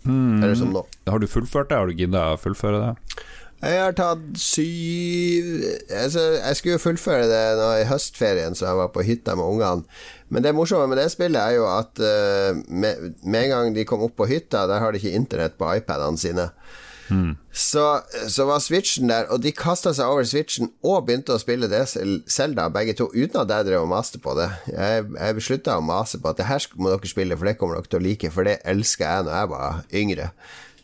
Mm. 0.09 0.43
Eller 0.43 0.55
som 0.59 0.73
nå. 0.75 0.85
Har 1.09 1.23
du 1.23 1.29
fullført 1.31 1.71
det? 1.71 1.79
Har 1.79 1.91
du 1.91 1.99
gidda 1.99 2.33
å 2.33 2.41
fullføre 2.41 2.81
det? 2.83 3.25
Jeg 3.59 3.79
har 3.83 3.95
tatt 3.99 4.21
syv 4.39 5.47
altså, 5.91 6.21
Jeg 6.37 6.59
skulle 6.59 6.77
jo 6.77 6.83
fullføre 6.83 7.25
det 7.27 7.43
nå 7.59 7.71
i 7.81 7.89
høstferien, 7.89 8.55
så 8.55 8.69
jeg 8.69 8.79
var 8.79 8.93
på 8.95 9.03
hytta 9.07 9.35
med 9.39 9.51
ungene. 9.51 9.99
Men 10.31 10.45
det 10.45 10.53
morsomme 10.55 10.87
med 10.93 11.01
det 11.01 11.09
spillet 11.11 11.41
er 11.41 11.57
jo 11.57 11.65
at 11.67 11.99
uh, 11.99 12.55
med, 12.69 13.17
med, 13.25 13.41
en 13.41 13.51
gang 13.55 13.75
de 13.75 13.87
kom 13.89 14.05
opp 14.07 14.15
på 14.19 14.29
hytta, 14.31 14.67
der 14.71 14.83
har 14.85 14.95
de 14.95 15.01
ikke 15.03 15.17
internett 15.19 15.59
på 15.59 15.73
iPadene 15.75 16.21
sine. 16.21 16.47
Mm. 17.09 17.35
Så, 17.53 17.85
så, 18.29 18.45
var 18.49 18.61
Switchen 18.63 19.11
der, 19.11 19.27
og 19.33 19.43
de 19.43 19.53
kasta 19.57 19.95
seg 19.97 20.11
over 20.11 20.27
Switchen 20.29 20.71
og 20.85 21.07
begynte 21.09 21.35
å 21.35 21.41
spille 21.41 21.71
det 21.71 21.85
Selda, 21.89 22.69
begge 22.73 22.95
to, 22.99 23.09
uten 23.15 23.41
at 23.43 23.53
jeg 23.55 23.69
drev 23.71 23.87
og 23.87 23.93
maste 23.93 24.21
på 24.23 24.37
det. 24.39 24.49
Jeg, 24.71 25.09
jeg 25.17 25.39
beslutta 25.41 25.79
å 25.79 25.85
mase 25.85 26.21
på 26.21 26.31
at 26.31 26.41
det 26.41 26.49
her 26.51 26.69
må 26.77 26.93
dere 26.93 27.11
spille, 27.11 27.39
for 27.39 27.49
det 27.49 27.59
kommer 27.61 27.79
dere 27.79 27.91
til 27.91 28.01
å 28.01 28.07
like, 28.07 28.33
for 28.35 28.49
det 28.49 28.59
elsker 28.69 29.09
jeg 29.09 29.29
når 29.29 29.39
jeg 29.39 29.53
var 29.55 29.83
yngre. 30.03 30.31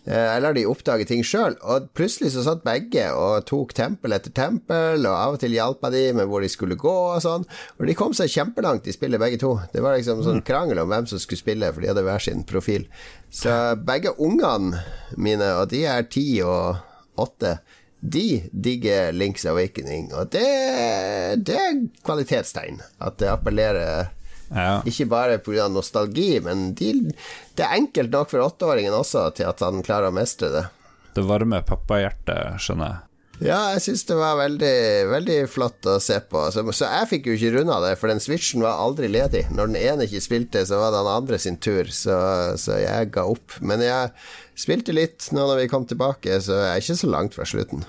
Eh, 0.05 0.37
eller 0.37 0.53
de 0.53 0.67
oppdager 0.69 1.09
ting 1.09 1.23
sjøl. 1.25 1.57
Og 1.65 1.89
plutselig 1.97 2.35
så 2.35 2.45
satt 2.45 2.65
begge 2.67 3.07
og 3.17 3.47
tok 3.49 3.73
tempel 3.77 4.17
etter 4.17 4.35
tempel, 4.37 5.07
og 5.09 5.15
av 5.15 5.37
og 5.37 5.43
til 5.43 5.57
hjalp 5.57 5.85
jeg 5.89 5.95
de 5.97 6.03
med 6.21 6.29
hvor 6.31 6.45
de 6.45 6.51
skulle 6.53 6.79
gå 6.81 6.95
og 7.15 7.23
sånn. 7.25 7.47
Og 7.79 7.87
de 7.89 7.97
kom 7.99 8.17
seg 8.17 8.33
kjempelangt 8.33 8.89
i 8.91 8.97
spillet, 8.97 9.23
begge 9.23 9.41
to. 9.41 9.55
Det 9.73 9.85
var 9.85 9.97
liksom 9.97 10.25
sånn 10.27 10.43
mm. 10.43 10.49
krangel 10.49 10.83
om 10.85 10.93
hvem 10.93 11.09
som 11.11 11.23
skulle 11.23 11.41
spille, 11.41 11.73
for 11.73 11.85
de 11.85 11.93
hadde 11.93 12.05
hver 12.05 12.25
sin 12.25 12.45
profil. 12.49 12.89
Så 13.35 13.55
begge 13.81 14.15
ungene 14.23 14.85
mine, 15.17 15.55
og 15.61 15.71
de 15.73 15.87
er 15.91 16.05
ti 16.13 16.27
og 16.45 16.77
åtte, 17.21 17.59
de 18.05 18.43
digger 18.53 19.15
Links 19.17 19.47
Awakening, 19.49 20.11
og 20.13 20.29
det, 20.35 20.45
det 21.41 21.57
er 21.57 21.79
kvalitetstegn. 22.05 22.83
At 23.01 23.17
det 23.23 23.31
appellerer 23.33 24.11
ja. 24.51 24.83
Ikke 24.87 25.07
bare 25.11 25.41
pga. 25.43 25.69
nostalgi, 25.73 26.39
men 26.45 26.73
de, 26.79 26.93
det 27.57 27.65
er 27.65 27.79
enkelt 27.79 28.13
nok 28.15 28.31
for 28.35 28.45
åtteåringen 28.45 28.95
også 28.95 29.31
til 29.39 29.49
at 29.51 29.65
han 29.65 29.83
klarer 29.87 30.13
å 30.13 30.17
mestre 30.17 30.53
det. 30.53 30.65
Det 31.15 31.25
varme 31.27 31.63
pappahjertet, 31.67 32.61
skjønner 32.63 32.93
jeg. 32.93 33.03
Ja, 33.43 33.59
jeg 33.75 33.83
syns 33.83 34.05
det 34.07 34.15
var 34.15 34.37
veldig, 34.39 34.77
veldig 35.11 35.39
flott 35.51 35.87
å 35.91 35.97
se 36.03 36.21
på. 36.31 36.45
Så, 36.55 36.63
så 36.77 36.87
jeg 36.87 37.09
fikk 37.11 37.27
jo 37.29 37.35
ikke 37.35 37.51
runda 37.57 37.81
det, 37.83 37.97
for 37.99 38.13
den 38.13 38.23
switchen 38.23 38.63
var 38.63 38.79
aldri 38.83 39.11
ledig. 39.11 39.45
Når 39.51 39.73
den 39.73 39.81
ene 39.81 40.07
ikke 40.07 40.23
spilte, 40.23 40.63
så 40.69 40.79
var 40.79 40.95
det 40.95 41.01
den 41.03 41.11
andre 41.17 41.41
sin 41.43 41.59
tur, 41.59 41.91
så, 41.91 42.17
så 42.61 42.79
jeg 42.83 43.11
ga 43.15 43.27
opp. 43.31 43.57
Men 43.59 43.83
jeg 43.83 44.13
spilte 44.59 44.95
litt 44.95 45.33
nå 45.35 45.49
når 45.49 45.65
vi 45.65 45.71
kom 45.73 45.87
tilbake, 45.91 46.39
så 46.45 46.61
jeg 46.61 46.71
er 46.71 46.85
ikke 46.85 47.01
så 47.03 47.11
langt 47.11 47.35
fra 47.35 47.49
slutten. 47.49 47.83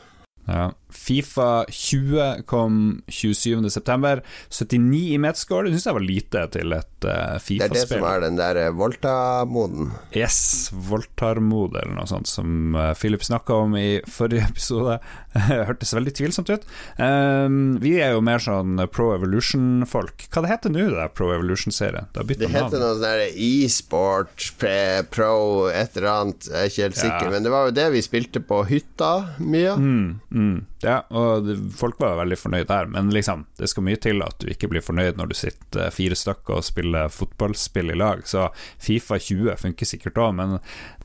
Ja. 0.49 0.71
Fifa 0.95 1.65
20 1.69 2.45
kom 2.49 3.01
27.9. 3.07 4.21
79 4.49 5.01
i 5.13 5.19
Metscore, 5.21 5.67
det 5.67 5.75
syns 5.75 5.87
jeg 5.89 5.97
var 5.97 6.05
lite 6.05 6.45
til 6.55 6.75
et 6.75 7.07
uh, 7.07 7.35
Fifa-spill. 7.37 7.59
Det 7.61 7.67
er 7.67 7.75
det 7.75 7.85
som 7.89 8.07
er 8.09 8.23
den 8.23 8.39
der 8.39 8.59
eh, 8.63 8.71
Volta-moden? 8.75 9.91
Yes, 10.15 10.39
Voltar-mode 10.71 11.81
eller 11.83 11.97
noe 11.99 12.09
sånt, 12.09 12.31
som 12.31 12.77
uh, 12.77 12.93
Philip 12.97 13.23
snakka 13.25 13.59
om 13.65 13.77
i 13.79 13.99
forrige 14.09 14.47
episode. 14.49 14.97
Hørtes 15.69 15.93
veldig 15.95 16.15
tvilsomt 16.15 16.51
ut. 16.53 16.65
Um, 16.97 17.75
vi 17.83 17.97
er 18.01 18.15
jo 18.15 18.23
mer 18.25 18.41
sånn 18.43 18.79
Pro 18.93 19.11
Evolution-folk. 19.15 20.27
Hva 20.31 20.45
det 20.45 20.53
heter 20.53 20.73
nå, 20.73 20.87
det 20.95 21.09
Pro 21.17 21.31
Evolution-serien? 21.35 22.09
Det, 22.15 22.27
det 22.39 22.51
heter 22.53 22.81
noe 22.81 22.95
sånn 23.01 23.25
e-sport, 23.35 24.49
pro, 25.11 25.35
et 25.69 25.97
eller 25.99 26.11
annet, 26.11 26.47
jeg 26.49 26.61
er 26.61 26.71
ikke 26.71 26.87
helt 26.87 27.01
sikker, 27.01 27.27
ja. 27.27 27.33
men 27.33 27.45
det 27.45 27.53
var 27.53 27.69
jo 27.69 27.75
det 27.75 27.89
vi 27.95 28.03
spilte 28.05 28.41
på 28.45 28.61
hytta 28.69 29.11
mye. 29.43 29.75
Mm, 29.75 30.07
mm. 30.31 30.55
Ja, 30.83 30.99
og 31.15 31.47
folk 31.77 31.99
var 32.01 32.17
veldig 32.19 32.37
fornøyd 32.37 32.67
der, 32.69 32.89
men 32.91 33.11
liksom, 33.13 33.45
det 33.57 33.69
skal 33.71 33.85
mye 33.87 33.99
til 34.01 34.19
at 34.25 34.35
du 34.41 34.49
ikke 34.51 34.69
blir 34.71 34.83
fornøyd 34.83 35.19
når 35.19 35.31
du 35.31 35.37
sitter 35.39 35.93
fire 35.93 36.17
stykker 36.19 36.59
og 36.59 36.65
spiller 36.67 37.11
fotballspill 37.13 37.93
i 37.93 37.99
lag. 37.99 38.25
Så 38.27 38.49
Fifa 38.81 39.17
20 39.21 39.55
funker 39.61 39.89
sikkert 39.89 40.19
òg, 40.21 40.33
men 40.37 40.57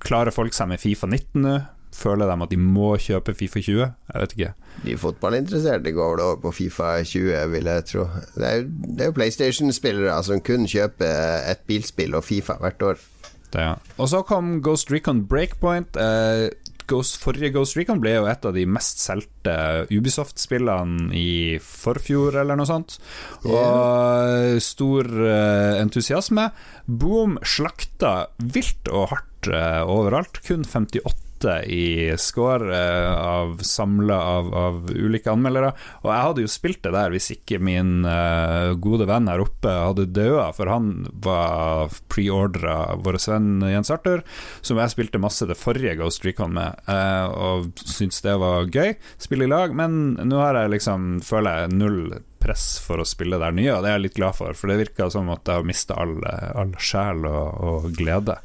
klarer 0.03 0.35
folk 0.35 0.57
seg 0.57 0.73
med 0.73 0.83
Fifa 0.83 1.09
19 1.11 1.47
nå? 1.47 1.61
Føler 1.91 2.31
de 2.31 2.45
at 2.45 2.53
de 2.53 2.57
må 2.63 2.93
kjøpe 3.03 3.35
Fifa 3.35 3.61
20? 3.63 3.81
Jeg 3.83 4.23
vet 4.23 4.35
ikke. 4.37 4.51
De 4.85 4.97
fotballinteresserte 5.01 5.93
går 5.93 6.13
vel 6.13 6.23
over 6.25 6.43
på 6.45 6.53
Fifa 6.61 6.93
20, 7.03 7.33
vil 7.55 7.71
jeg 7.71 7.87
tro. 7.91 8.05
Det 8.37 8.47
er 8.47 8.61
jo, 8.61 8.69
jo 9.09 9.17
PlayStation-spillere 9.17 10.21
som 10.27 10.43
kun 10.47 10.69
kjøper 10.71 11.49
et 11.51 11.65
bilspill 11.67 12.15
og 12.19 12.25
Fifa 12.27 12.61
hvert 12.63 12.87
år. 12.93 13.03
Det, 13.51 13.65
ja. 13.67 13.75
Og 13.99 14.09
så 14.13 14.23
kom 14.23 14.61
Ghost 14.63 14.93
Recon 14.95 15.25
Breakpoint. 15.27 15.99
Eh, 15.99 16.47
Ghost, 16.91 17.21
forrige 17.23 17.53
Ghost 17.55 17.79
Recon 17.79 18.03
ble 18.03 18.17
jo 18.17 18.27
et 18.31 18.45
av 18.47 18.57
de 18.57 18.67
mest 18.67 19.03
solgte 19.03 19.55
Ubisoft-spillene 19.95 21.11
i 21.17 21.57
forfjor, 21.63 22.41
eller 22.43 22.59
noe 22.59 22.69
sånt. 22.69 22.99
Og 23.47 24.61
stor 24.65 25.09
uh, 25.09 25.79
entusiasme. 25.81 26.51
Boom 26.91 27.39
slakta 27.47 28.31
vilt 28.43 28.91
og 28.91 29.11
hardt 29.15 29.51
uh, 29.55 29.83
overalt. 29.87 30.43
Kun 30.47 30.67
58 30.67 31.30
i 31.45 32.15
score 32.21 32.69
uh, 32.71 33.57
samla 33.65 34.19
av, 34.37 34.55
av, 34.55 34.91
ulike 34.91 35.31
anmeldere. 35.33 35.73
Og 36.03 36.11
jeg 36.13 36.27
hadde 36.27 36.45
jo 36.45 36.53
spilt 36.53 36.83
det 36.85 36.95
der 36.95 37.15
hvis 37.15 37.31
ikke 37.35 37.61
min 37.63 38.05
uh, 38.07 38.77
gode 38.81 39.09
venn 39.11 39.31
her 39.31 39.43
oppe 39.45 39.73
hadde 39.73 40.09
daua, 40.15 40.51
for 40.57 40.71
han 40.71 40.93
var 41.25 41.93
preordra 42.13 42.97
vår 43.01 43.21
venn 43.31 43.67
Jens 43.71 43.93
Arthur, 43.95 44.25
som 44.61 44.81
jeg 44.81 44.95
spilte 44.95 45.23
masse 45.23 45.49
det 45.49 45.59
forrige 45.59 45.97
Ghost 46.01 46.27
Recon 46.27 46.57
med, 46.57 46.81
uh, 46.91 47.29
og 47.31 47.71
syntes 47.85 48.23
det 48.25 48.37
var 48.41 48.71
gøy. 48.71 48.97
Spille 49.21 49.49
i 49.49 49.53
lag, 49.53 49.77
men 49.77 50.19
nå 50.21 50.43
har 50.43 50.63
jeg 50.63 50.77
liksom, 50.77 51.13
føler 51.27 51.65
jeg 51.65 51.79
null 51.79 52.03
press 52.41 52.79
for 52.81 53.01
å 53.01 53.07
spille 53.07 53.39
der 53.41 53.53
nye, 53.55 53.75
og 53.75 53.85
det 53.85 53.91
er 53.91 53.99
jeg 53.99 54.07
litt 54.07 54.17
glad 54.17 54.37
for, 54.39 54.57
for 54.57 54.73
det 54.73 54.81
virker 54.81 55.13
som 55.13 55.29
at 55.33 55.45
jeg 55.45 55.61
har 55.61 55.69
mista 55.69 55.97
all, 56.01 56.17
all 56.25 56.73
sjel 56.81 57.27
og, 57.29 57.61
og 57.61 57.91
glede. 57.97 58.39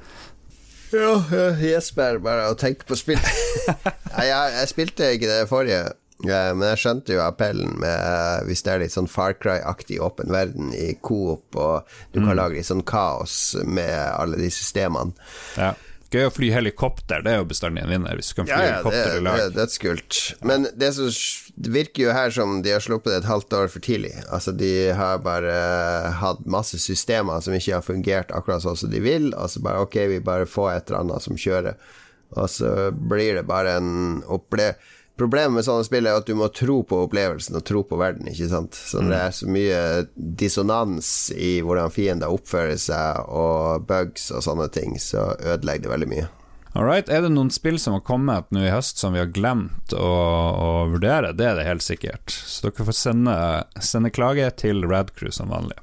Ja, 0.96 1.52
Jesper, 1.60 2.20
bare 2.24 2.50
å 2.52 2.58
tenke 2.60 2.88
på 2.88 2.98
spill. 3.00 3.22
Nei, 4.16 4.26
jeg, 4.30 4.56
jeg, 4.56 4.72
spilte 4.72 5.12
ikke 5.16 5.30
det 5.32 5.48
forrige, 5.50 5.82
men 6.24 6.64
jeg 6.72 6.82
skjønte 6.82 7.18
jo 7.18 7.24
appellen 7.26 7.76
med 7.82 8.48
hvis 8.48 8.64
det 8.66 8.74
er 8.74 8.84
litt 8.86 8.96
sånn 8.96 9.10
Far 9.12 9.36
Cry-aktig 9.38 10.00
åpen 10.04 10.32
verden 10.34 10.72
i 10.76 10.94
Coop, 11.04 11.58
og 11.58 11.98
du 12.14 12.22
kan 12.22 12.32
mm. 12.32 12.38
lage 12.40 12.60
litt 12.60 12.70
sånn 12.70 12.86
kaos 12.88 13.58
med 13.68 13.98
alle 14.16 14.40
de 14.40 14.50
systemene. 14.54 15.14
Ja. 15.60 15.74
Gøy 16.14 16.28
å 16.28 16.32
fly 16.34 16.52
helikopter, 16.54 17.24
det 17.26 17.34
er 17.34 17.40
jo 17.42 17.48
bestandig 17.50 17.84
en 17.84 17.92
vinner. 17.92 18.16
Hvis 18.20 18.32
du 18.32 18.38
kan 18.38 18.48
fly 18.48 18.56
ja, 18.56 18.66
ja, 18.68 18.74
helikopter 18.78 19.18
i 19.18 19.24
lag. 19.26 19.40
Det 19.40 19.46
er 19.46 19.56
dødskult. 19.58 20.20
Men 20.46 20.68
det, 20.78 20.92
som, 20.98 21.10
det 21.66 21.74
virker 21.74 22.06
jo 22.06 22.16
her 22.16 22.36
som 22.36 22.58
de 22.66 22.74
har 22.76 22.84
sluppet 22.86 23.12
det 23.12 23.20
et 23.24 23.30
halvt 23.30 23.58
år 23.58 23.72
for 23.74 23.86
tidlig. 23.86 24.14
Altså, 24.30 24.54
de 24.56 24.72
har 24.96 25.24
bare 25.26 25.56
hatt 26.22 26.46
masse 26.46 26.80
systemer 26.84 27.44
som 27.44 27.58
ikke 27.58 27.80
har 27.80 27.86
fungert 27.86 28.34
akkurat 28.36 28.64
sånn 28.66 28.80
som 28.86 28.94
de 28.94 29.02
vil, 29.04 29.32
Altså 29.36 29.62
bare 29.66 29.84
ok, 29.84 30.02
vi 30.14 30.24
bare 30.24 30.50
får 30.50 30.72
et 30.72 30.92
eller 30.92 31.04
annet 31.04 31.26
som 31.26 31.40
kjører. 31.40 31.80
Og 32.36 32.50
så 32.52 32.70
blir 32.92 33.40
det 33.40 33.48
bare 33.50 33.78
en 33.80 34.22
opplevelse 34.26 34.95
Problemet 35.16 35.56
med 35.56 35.64
sånne 35.64 35.86
spill 35.88 36.10
er 36.10 36.18
at 36.20 36.28
du 36.28 36.36
må 36.36 36.50
tro 36.52 36.82
på 36.84 37.06
opplevelsen 37.06 37.56
og 37.56 37.64
tro 37.68 37.86
på 37.88 38.00
verden, 38.00 38.28
ikke 38.28 38.50
sant. 38.52 38.76
Så 38.76 39.00
mm. 39.00 39.12
det 39.12 39.20
er 39.22 39.36
så 39.38 39.48
mye 39.48 39.82
dissonans 40.44 41.12
i 41.36 41.60
hvordan 41.64 41.94
fiender 41.96 42.34
oppfører 42.36 42.80
seg, 42.82 43.22
og 43.32 43.86
bugs 43.88 44.28
og 44.36 44.44
sånne 44.44 44.68
ting, 44.76 44.98
så 45.00 45.32
ødelegger 45.40 45.88
det 45.88 45.94
veldig 45.94 46.12
mye. 46.12 46.28
Alright, 46.76 47.08
Er 47.08 47.22
det 47.24 47.32
noen 47.32 47.54
spill 47.56 47.78
som 47.80 47.96
har 47.96 48.02
kommet 48.04 48.50
nå 48.52 48.66
i 48.66 48.74
høst 48.74 49.00
som 49.00 49.16
vi 49.16 49.22
har 49.22 49.32
glemt 49.32 49.96
å, 49.96 50.10
å 50.52 50.72
vurdere? 50.92 51.32
Det 51.32 51.48
er 51.48 51.56
det 51.56 51.70
helt 51.70 51.86
sikkert. 51.86 52.36
Så 52.36 52.68
dere 52.68 52.90
får 52.90 53.00
sende, 53.00 53.38
sende 53.80 54.12
klage 54.12 54.52
til 54.60 54.84
Radcrew 54.84 55.32
som 55.32 55.56
vanlig. 55.56 55.80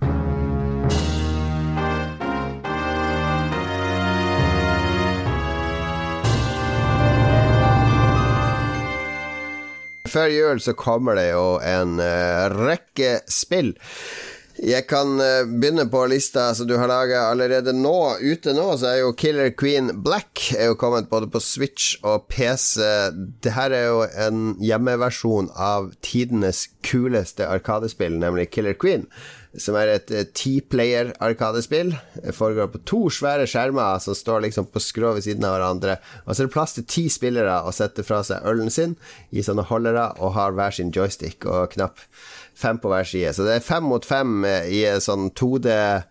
Før 10.12 10.32
jul 10.32 10.60
så 10.62 10.76
kommer 10.78 11.16
det 11.18 11.30
jo 11.32 11.56
en 11.64 11.98
uh, 12.00 12.52
rekke 12.52 13.18
spill. 13.30 13.72
Jeg 14.62 14.84
kan 14.90 15.16
uh, 15.16 15.48
begynne 15.48 15.88
på 15.90 16.04
lista 16.12 16.50
som 16.54 16.68
du 16.68 16.76
har 16.76 16.90
laga 16.90 17.24
allerede 17.30 17.72
nå. 17.74 17.96
Ute 18.20 18.54
nå 18.54 18.66
så 18.78 18.92
er 18.92 18.98
jo 19.00 19.14
Killer 19.18 19.52
Queen 19.58 19.90
Black 20.04 20.52
er 20.54 20.70
jo 20.70 20.78
kommet 20.80 21.10
både 21.10 21.30
på 21.32 21.40
Switch 21.42 21.96
og 22.04 22.28
PC. 22.30 22.84
Det 23.42 23.56
her 23.56 23.74
er 23.74 23.86
jo 23.88 24.02
en 24.26 24.42
hjemmeversjon 24.62 25.50
av 25.56 25.94
tidenes 26.04 26.66
kuleste 26.84 27.48
arkadespill, 27.48 28.20
nemlig 28.20 28.50
Killer 28.52 28.76
Queen 28.76 29.08
som 29.60 29.76
er 29.76 29.90
et 29.92 30.12
uh, 30.14 30.22
T-player-arkadespill. 30.38 31.92
Det 32.16 32.34
Foregår 32.36 32.70
på 32.72 32.82
to 32.88 33.02
svære 33.12 33.48
skjermer 33.50 34.00
som 34.04 34.16
står 34.16 34.46
liksom 34.46 34.70
på 34.72 34.80
skrå 34.82 35.14
ved 35.18 35.26
siden 35.26 35.44
av 35.48 35.56
hverandre. 35.58 35.98
Og 36.24 36.32
så 36.32 36.44
er 36.44 36.50
det 36.50 36.54
plass 36.54 36.76
til 36.78 36.88
ti 36.88 37.06
spillere 37.12 37.60
å 37.66 37.74
sette 37.74 38.04
fra 38.06 38.22
seg 38.26 38.46
ølen 38.48 38.72
sin 38.72 38.96
i 39.30 39.44
sånne 39.44 39.66
holdere, 39.68 40.08
og 40.22 40.36
har 40.38 40.56
hver 40.56 40.74
sin 40.76 40.94
joystick 40.94 41.44
og 41.48 41.74
knapp. 41.76 42.00
Fem 42.56 42.78
på 42.78 42.90
hver 42.92 43.06
side. 43.08 43.32
Så 43.34 43.44
det 43.46 43.58
er 43.58 43.64
fem 43.64 43.84
mot 43.88 44.04
fem 44.06 44.44
i 44.44 44.84
sånn 45.00 45.30
2D 45.36 45.72
Eh, 45.72 46.02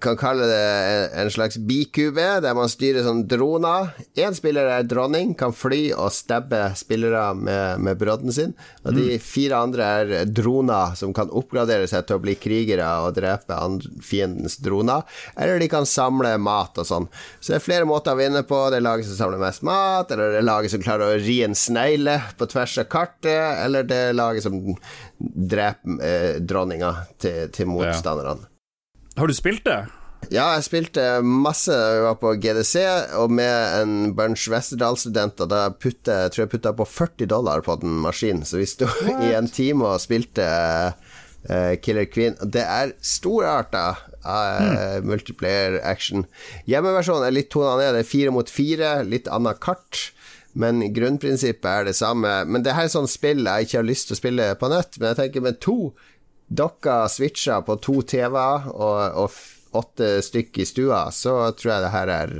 kan 0.00 0.16
kalle 0.16 0.46
det 0.48 1.10
en 1.20 1.30
slags 1.30 1.58
bikube, 1.60 2.24
der 2.40 2.54
man 2.56 2.70
styrer 2.72 3.04
sånn 3.04 3.24
droner. 3.28 3.90
Én 4.16 4.32
spiller 4.36 4.70
er 4.72 4.86
dronning, 4.88 5.34
kan 5.36 5.52
fly 5.52 5.90
og 5.92 6.14
stabbe 6.16 6.60
spillere 6.78 7.26
med, 7.36 7.82
med 7.84 7.98
brodden 8.00 8.32
sin. 8.32 8.54
Og 8.84 8.96
de 8.96 9.04
mm. 9.10 9.24
fire 9.24 9.60
andre 9.66 9.90
er 9.98 10.30
droner 10.30 10.94
som 10.96 11.12
kan 11.16 11.32
oppgradere 11.34 11.88
seg 11.90 12.06
til 12.08 12.16
å 12.16 12.22
bli 12.24 12.36
krigere 12.40 12.88
og 13.04 13.18
drepe 13.18 13.58
fiendens 14.04 14.56
droner. 14.64 15.04
Eller 15.36 15.60
de 15.60 15.68
kan 15.72 15.88
samle 15.88 16.36
mat 16.40 16.80
og 16.80 16.88
sånn. 16.88 17.10
Så 17.40 17.52
det 17.52 17.60
er 17.60 17.66
flere 17.66 17.90
måter 17.90 18.16
å 18.16 18.20
vinne 18.22 18.44
på. 18.48 18.62
Det 18.72 18.80
er 18.80 18.86
laget 18.86 19.10
som 19.10 19.18
samler 19.18 19.44
mest 19.44 19.66
mat, 19.66 20.14
eller 20.14 20.32
det 20.32 20.40
er 20.40 20.48
laget 20.48 20.72
som 20.72 20.84
klarer 20.84 21.12
å 21.12 21.20
ri 21.20 21.42
en 21.44 21.58
snegle 21.58 22.16
på 22.38 22.48
tvers 22.48 22.78
av 22.80 22.88
kartet, 22.92 23.60
eller 23.66 23.84
det 23.88 24.00
er 24.08 24.16
laget 24.16 24.48
som 24.48 24.56
dreper 25.20 26.00
eh, 26.00 26.32
dronninga 26.40 26.96
til, 27.20 27.46
til 27.52 27.68
motstanderne. 27.70 28.53
Har 29.16 29.30
du 29.30 29.34
spilt 29.34 29.64
det? 29.66 29.84
Ja, 30.32 30.46
jeg 30.56 30.64
spilte 30.66 31.02
masse. 31.22 31.72
da 31.72 31.94
Jeg 31.94 32.04
var 32.06 32.16
på 32.20 32.32
GDC 32.40 32.74
og 33.20 33.30
med 33.30 33.82
en 33.82 34.14
bunch 34.16 34.48
Westerdal-studenter. 34.50 35.48
Da 35.50 35.68
putte, 35.70 36.16
jeg 36.24 36.32
tror 36.32 36.44
jeg 36.44 36.52
putta 36.54 36.72
på 36.74 36.86
40 36.88 37.28
dollar 37.30 37.62
på 37.64 37.76
den 37.82 38.00
maskinen, 38.02 38.44
så 38.48 38.58
vi 38.58 38.66
sto 38.66 38.88
i 39.26 39.34
en 39.36 39.50
time 39.50 39.86
og 39.86 40.02
spilte 40.02 40.46
uh, 40.46 41.74
Killer 41.84 42.08
Queen. 42.10 42.38
Det 42.42 42.64
er 42.64 42.96
storarta 43.04 43.84
uh, 44.24 44.98
mm. 44.98 45.06
multiplayer 45.06 45.78
action. 45.84 46.26
Hjemmeversjonen 46.70 47.28
er 47.28 47.36
litt 47.36 47.52
tona 47.54 47.76
ned. 47.78 47.94
Det 47.94 48.04
er 48.04 48.12
fire 48.16 48.34
mot 48.34 48.50
fire, 48.50 48.96
litt 49.06 49.30
annet 49.30 49.62
kart. 49.62 50.08
Men 50.54 50.82
grunnprinsippet 50.94 51.66
er 51.66 51.86
det 51.88 51.96
samme. 51.98 52.32
Men 52.46 52.62
det 52.66 52.74
her 52.76 52.86
er 52.86 52.92
sånn 52.92 53.10
spill 53.10 53.42
jeg 53.42 53.66
ikke 53.66 53.80
har 53.80 53.86
lyst 53.86 54.08
til 54.08 54.16
å 54.16 54.20
spille 54.22 54.50
på 54.58 54.70
nett. 54.70 54.98
Men 54.98 55.12
jeg 55.12 55.20
tenker 55.20 55.46
med 55.46 55.58
to 55.62 55.78
dere 56.48 57.08
switcher 57.08 57.64
på 57.66 57.76
to 57.82 58.00
TV-er 58.02 58.70
og, 58.72 58.98
og 59.24 59.36
åtte 59.74 60.22
stykk 60.22 60.58
i 60.62 60.66
stua, 60.68 61.08
så 61.10 61.34
tror 61.58 61.72
jeg 61.72 61.84
det 61.84 61.92
her 61.94 62.10
er 62.14 62.34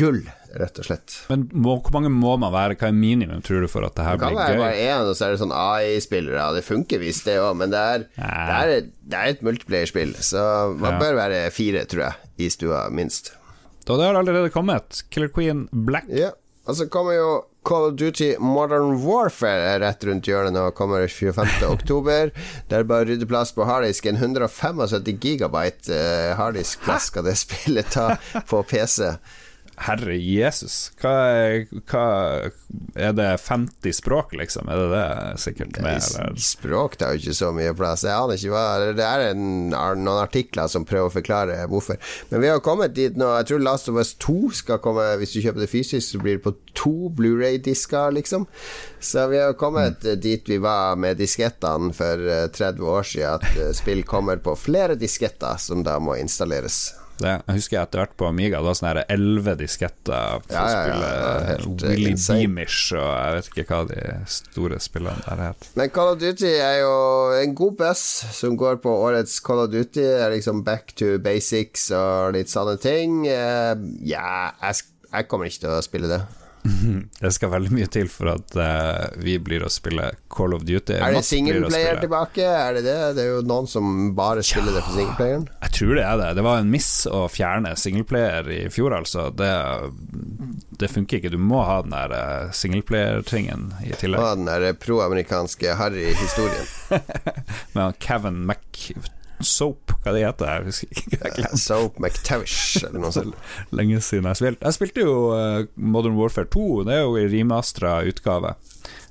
gull, 0.00 0.22
rett 0.60 0.78
og 0.80 0.86
slett. 0.88 1.16
Men 1.28 1.44
må, 1.52 1.76
hvor 1.76 1.92
mange 1.96 2.12
må 2.14 2.36
man 2.40 2.54
være? 2.54 2.78
Hva 2.80 2.88
er 2.88 2.96
minimum, 2.96 3.42
tror 3.44 3.64
du, 3.64 3.68
for 3.70 3.84
at 3.86 3.96
det 3.98 4.06
her 4.06 4.20
blir 4.20 4.32
gøy? 4.32 4.38
Det 4.38 4.46
kan 4.46 4.54
være 4.54 4.62
bare 4.64 4.86
én, 4.86 5.10
og 5.10 5.18
så 5.18 5.26
er 5.26 5.34
det 5.34 5.42
sånn 5.42 5.56
AI-spillere. 5.56 6.46
Det 6.56 6.64
funker 6.66 7.02
visst, 7.02 7.26
det 7.28 7.36
òg, 7.42 7.52
men 7.60 7.74
det 7.74 7.82
er, 7.94 8.06
det 8.16 8.56
er, 8.56 8.88
det 9.12 9.20
er 9.20 9.34
et 9.34 9.44
multiplayer-spill, 9.44 10.16
så 10.24 10.42
man 10.72 10.96
ja. 10.96 11.02
bør 11.04 11.20
være 11.20 11.44
fire, 11.54 11.84
tror 11.90 12.06
jeg, 12.06 12.32
i 12.40 12.50
stua, 12.52 12.86
minst. 12.94 13.34
Da 13.84 13.96
det 14.00 14.08
har 14.08 14.20
allerede 14.20 14.52
kommet. 14.54 15.04
Killer 15.12 15.32
Queen 15.34 15.66
Black. 15.72 16.08
Ja, 16.12 16.32
og 16.68 16.76
så 16.78 16.88
kommer 16.92 17.16
jo 17.16 17.30
Call 17.62 17.90
of 17.90 17.96
Duty 17.96 18.36
Modern 18.40 19.02
Warfare 19.04 19.74
er 19.74 19.82
rett 19.84 20.04
rundt 20.08 20.28
hjørnet 20.28 20.56
nå, 20.56 20.64
kommer 20.76 21.04
25.10. 21.04 22.32
Det 22.70 22.78
er 22.78 22.88
bare 22.88 23.04
å 23.04 23.10
rydde 23.10 23.28
plass 23.28 23.52
på 23.56 23.66
harddisken. 23.68 24.16
175 24.16 25.12
gigabyte 25.20 25.92
uh, 25.92 26.32
harddiskplass 26.40 27.10
skal 27.12 27.28
det 27.28 27.36
spillet 27.40 27.92
ta 27.92 28.14
på 28.48 28.62
PC. 28.64 29.12
Herre 29.80 30.16
Jesus, 30.20 30.90
hva 31.00 31.12
er, 31.32 31.62
hva 31.88 32.04
er, 32.98 33.14
det 33.16 33.28
50 33.40 33.94
språk, 33.96 34.34
liksom? 34.36 34.68
Er 34.68 34.82
det 34.82 34.88
det 34.92 35.40
sikkert 35.40 35.78
med? 35.80 36.02
Eller? 36.04 36.34
Språk 36.36 36.98
tar 37.00 37.14
jo 37.16 37.22
ikke 37.22 37.36
så 37.38 37.48
mye 37.56 37.72
plass. 37.78 38.04
Jeg 38.04 38.12
aner 38.12 38.36
ikke 38.36 38.52
hva 38.52 38.92
Det 38.98 39.06
er 39.06 39.24
en, 39.30 39.72
noen 39.72 40.10
artikler 40.12 40.68
som 40.68 40.84
prøver 40.88 41.08
å 41.08 41.14
forklare 41.14 41.56
hvorfor. 41.72 41.96
Men 42.28 42.44
vi 42.44 42.52
har 42.52 42.60
kommet 42.64 42.94
dit 42.98 43.16
nå. 43.16 43.32
Jeg 43.40 43.48
tror 43.48 43.64
Last 43.64 43.88
of 43.88 43.96
Us 44.00 44.12
2 44.20 44.52
skal 44.60 44.82
komme 44.84 45.06
Hvis 45.22 45.32
du 45.32 45.40
kjøper 45.40 45.64
det 45.64 45.72
fysisk, 45.72 46.04
så 46.10 46.20
blir 46.20 46.36
det 46.36 46.44
på 46.44 46.54
to 46.76 47.08
Blu-ray-disker, 47.16 48.12
liksom. 48.20 48.46
Så 49.00 49.26
vi 49.32 49.40
har 49.40 49.56
kommet 49.56 50.04
mm. 50.04 50.20
dit 50.20 50.48
vi 50.50 50.60
var 50.60 51.00
med 51.00 51.16
diskettene 51.16 51.94
for 51.96 52.28
30 52.52 52.68
eh, 52.68 52.88
år 52.94 53.12
siden, 53.14 53.40
at 53.40 53.56
eh, 53.56 53.72
spill 53.76 54.04
kommer 54.04 54.44
på 54.44 54.58
flere 54.60 54.98
disketter 55.00 55.56
som 55.56 55.86
da 55.86 55.96
må 56.02 56.20
installeres. 56.20 56.90
Det, 57.20 57.32
jeg 57.46 57.58
husker 57.58 57.80
etter 57.82 58.02
hvert 58.02 58.14
på 58.16 58.28
Amiga 58.30 58.60
Det 58.62 58.68
var 58.70 58.78
sånne 58.78 59.04
elleve 59.12 59.54
disketter 59.60 60.40
for 60.46 60.54
ja, 60.54 60.62
å 60.62 60.70
spille 60.72 61.10
ja, 61.10 61.30
ja, 61.50 61.90
Willy 61.90 62.14
Beamish 62.16 62.94
og 62.96 63.08
jeg 63.10 63.36
vet 63.36 63.50
ikke 63.50 63.66
hva 63.68 63.80
de 63.90 64.04
store 64.30 64.80
spillene 64.82 65.24
der 65.26 65.42
het. 65.50 65.68
Men 65.78 65.92
Call 65.94 66.14
of 66.14 66.20
Duty 66.22 66.50
er 66.50 66.80
jo 66.80 66.94
en 67.36 67.54
god 67.58 67.78
buss 67.80 68.04
som 68.36 68.56
går 68.60 68.80
på 68.84 68.94
årets 69.04 69.38
Call 69.44 69.64
of 69.66 69.70
Duty. 69.72 70.02
Er 70.02 70.32
liksom 70.34 70.64
back 70.66 70.94
to 70.98 71.16
basics 71.22 71.90
og 71.94 72.36
litt 72.36 72.52
sånne 72.52 72.76
ting. 72.82 73.22
Eh, 73.28 73.74
ja, 74.08 74.52
jeg, 74.64 74.86
jeg 75.10 75.30
kommer 75.30 75.50
ikke 75.50 75.66
til 75.66 75.76
å 75.76 75.82
spille 75.84 76.10
det. 76.10 76.22
Det 77.20 77.30
skal 77.32 77.52
veldig 77.54 77.72
mye 77.72 77.88
til 77.92 78.08
for 78.12 78.32
at 78.34 78.56
uh, 78.58 79.16
vi 79.20 79.36
blir 79.42 79.64
å 79.64 79.70
spille 79.72 80.10
Call 80.32 80.54
of 80.56 80.64
Duty. 80.68 80.98
Er 80.98 81.14
det 81.16 81.22
singleplayer 81.26 82.00
tilbake? 82.02 82.44
Er 82.44 82.76
det 82.76 82.82
det? 82.86 82.96
Det 83.16 83.24
er 83.24 83.30
jo 83.36 83.42
noen 83.46 83.68
som 83.70 84.10
bare 84.16 84.44
spiller 84.46 84.74
ja, 84.74 84.78
det 84.78 84.84
for 84.86 84.98
singleplayeren. 84.98 85.46
Jeg 85.66 85.74
tror 85.78 85.94
det 85.96 86.06
er 86.06 86.18
det. 86.20 86.30
Det 86.38 86.46
var 86.46 86.62
en 86.62 86.72
miss 86.72 86.90
å 87.10 87.22
fjerne 87.32 87.72
singleplayer 87.80 88.50
i 88.56 88.60
fjor, 88.72 88.96
altså. 88.96 89.28
Det, 89.36 89.52
det 90.82 90.90
funker 90.92 91.20
ikke. 91.20 91.32
Du 91.32 91.40
må 91.40 91.62
ha 91.66 91.80
den 91.86 91.96
der 91.96 92.16
uh, 92.16 92.50
singleplayer-tingen 92.56 93.70
i 93.86 93.94
tillegg. 93.94 94.20
Ha 94.20 94.34
den 94.36 94.50
der 94.50 94.74
proamerikanske 94.80 95.78
harry-historien. 95.80 96.68
Med 97.76 97.96
Kevin 98.04 98.44
Mac 98.50 98.84
Soap, 99.46 99.94
hva 100.02 100.14
det 100.14 100.22
heter 100.24 100.50
jeg 100.50 100.66
husker 100.68 101.00
ikke. 101.00 101.50
Soap 101.66 102.00
McTavish, 102.00 102.84
eller 102.84 103.02
noe 103.02 103.12
sånt. 103.14 103.36
Lenge 103.76 104.00
siden 104.04 104.28
jeg 104.30 104.40
spilte. 104.40 104.66
Jeg 104.66 104.76
spilte 104.76 105.04
jo 105.04 105.14
uh, 105.34 105.68
Modern 105.76 106.18
Warfare 106.18 106.50
2, 106.50 106.64
det 106.88 106.96
er 106.98 107.04
jo 107.04 107.18
i 107.20 107.28
remastera 107.32 108.00
utgave. 108.08 108.54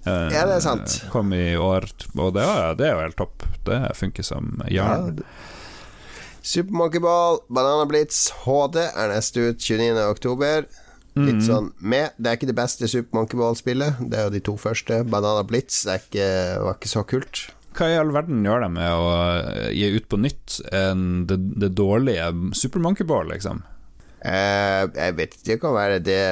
Uh, 0.05 0.29
ja, 0.31 0.45
det 0.47 0.57
er 0.59 0.65
sant. 0.65 0.99
Kom 1.13 1.33
i 1.35 1.53
år, 1.59 1.89
og 2.15 2.33
det, 2.37 2.45
det 2.79 2.89
er 2.89 2.95
jo 2.95 3.05
helt 3.05 3.19
topp. 3.19 3.47
Det 3.67 3.81
funker 3.99 4.25
som 4.25 4.59
jern. 4.69 5.23
Ja. 5.23 5.29
Super 6.49 6.73
Monkey 6.73 7.01
Ball, 7.03 7.41
Banana 7.51 7.83
Blitz 7.89 8.29
HD 8.45 8.79
er 8.87 9.11
neste 9.11 9.49
ut 9.51 9.59
29.10. 9.59 10.69
Litt 11.19 11.41
mm. 11.41 11.43
sånn 11.43 11.71
med. 11.81 12.15
Det 12.15 12.29
er 12.29 12.37
ikke 12.37 12.47
det 12.47 12.55
beste 12.55 12.87
Super 12.87 13.17
Monkey 13.17 13.37
Ball-spillet. 13.37 13.99
Det 14.07 14.17
er 14.17 14.29
jo 14.29 14.33
de 14.37 14.43
to 14.45 14.55
første. 14.61 15.01
Banana 15.09 15.43
Blitz 15.43 15.81
ikke, 15.89 16.27
var 16.63 16.77
ikke 16.77 16.91
så 16.93 17.03
kult 17.03 17.49
hva 17.79 17.89
i 17.89 17.97
all 17.99 18.13
verden 18.13 18.45
gjør 18.45 18.65
de 18.65 18.69
med 18.75 18.93
å 18.93 19.09
eh, 19.39 19.71
gi 19.75 19.89
ut 19.95 20.07
på 20.11 20.19
nytt 20.21 20.59
en, 20.75 21.25
det, 21.29 21.39
det, 21.61 21.73
dårlige 21.79 22.29
Super 22.57 22.83
Monkey 22.83 23.07
Ball, 23.07 23.29
liksom? 23.31 23.63
Eh, 24.19 24.83
jeg 24.83 25.15
vet 25.15 25.35
ikke, 25.35 25.45
det 25.47 25.59
kan 25.61 25.75
være 25.77 25.99
det 26.03 26.23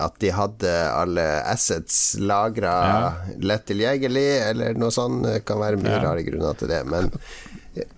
at 0.00 0.14
de 0.22 0.30
hadde 0.32 0.76
alle 0.96 1.26
assets 1.44 1.98
lagra 2.20 2.76
ja. 2.88 3.10
lett 3.44 3.66
tilgjengelig, 3.68 4.28
eller 4.48 4.78
noe 4.80 4.94
sånt. 4.94 5.26
Det 5.26 5.42
kan 5.48 5.60
være 5.60 5.80
mye 5.82 5.98
ja. 5.98 6.04
rare 6.06 6.24
grunner 6.24 6.56
til 6.56 6.72
det. 6.72 6.80
Men 6.88 7.12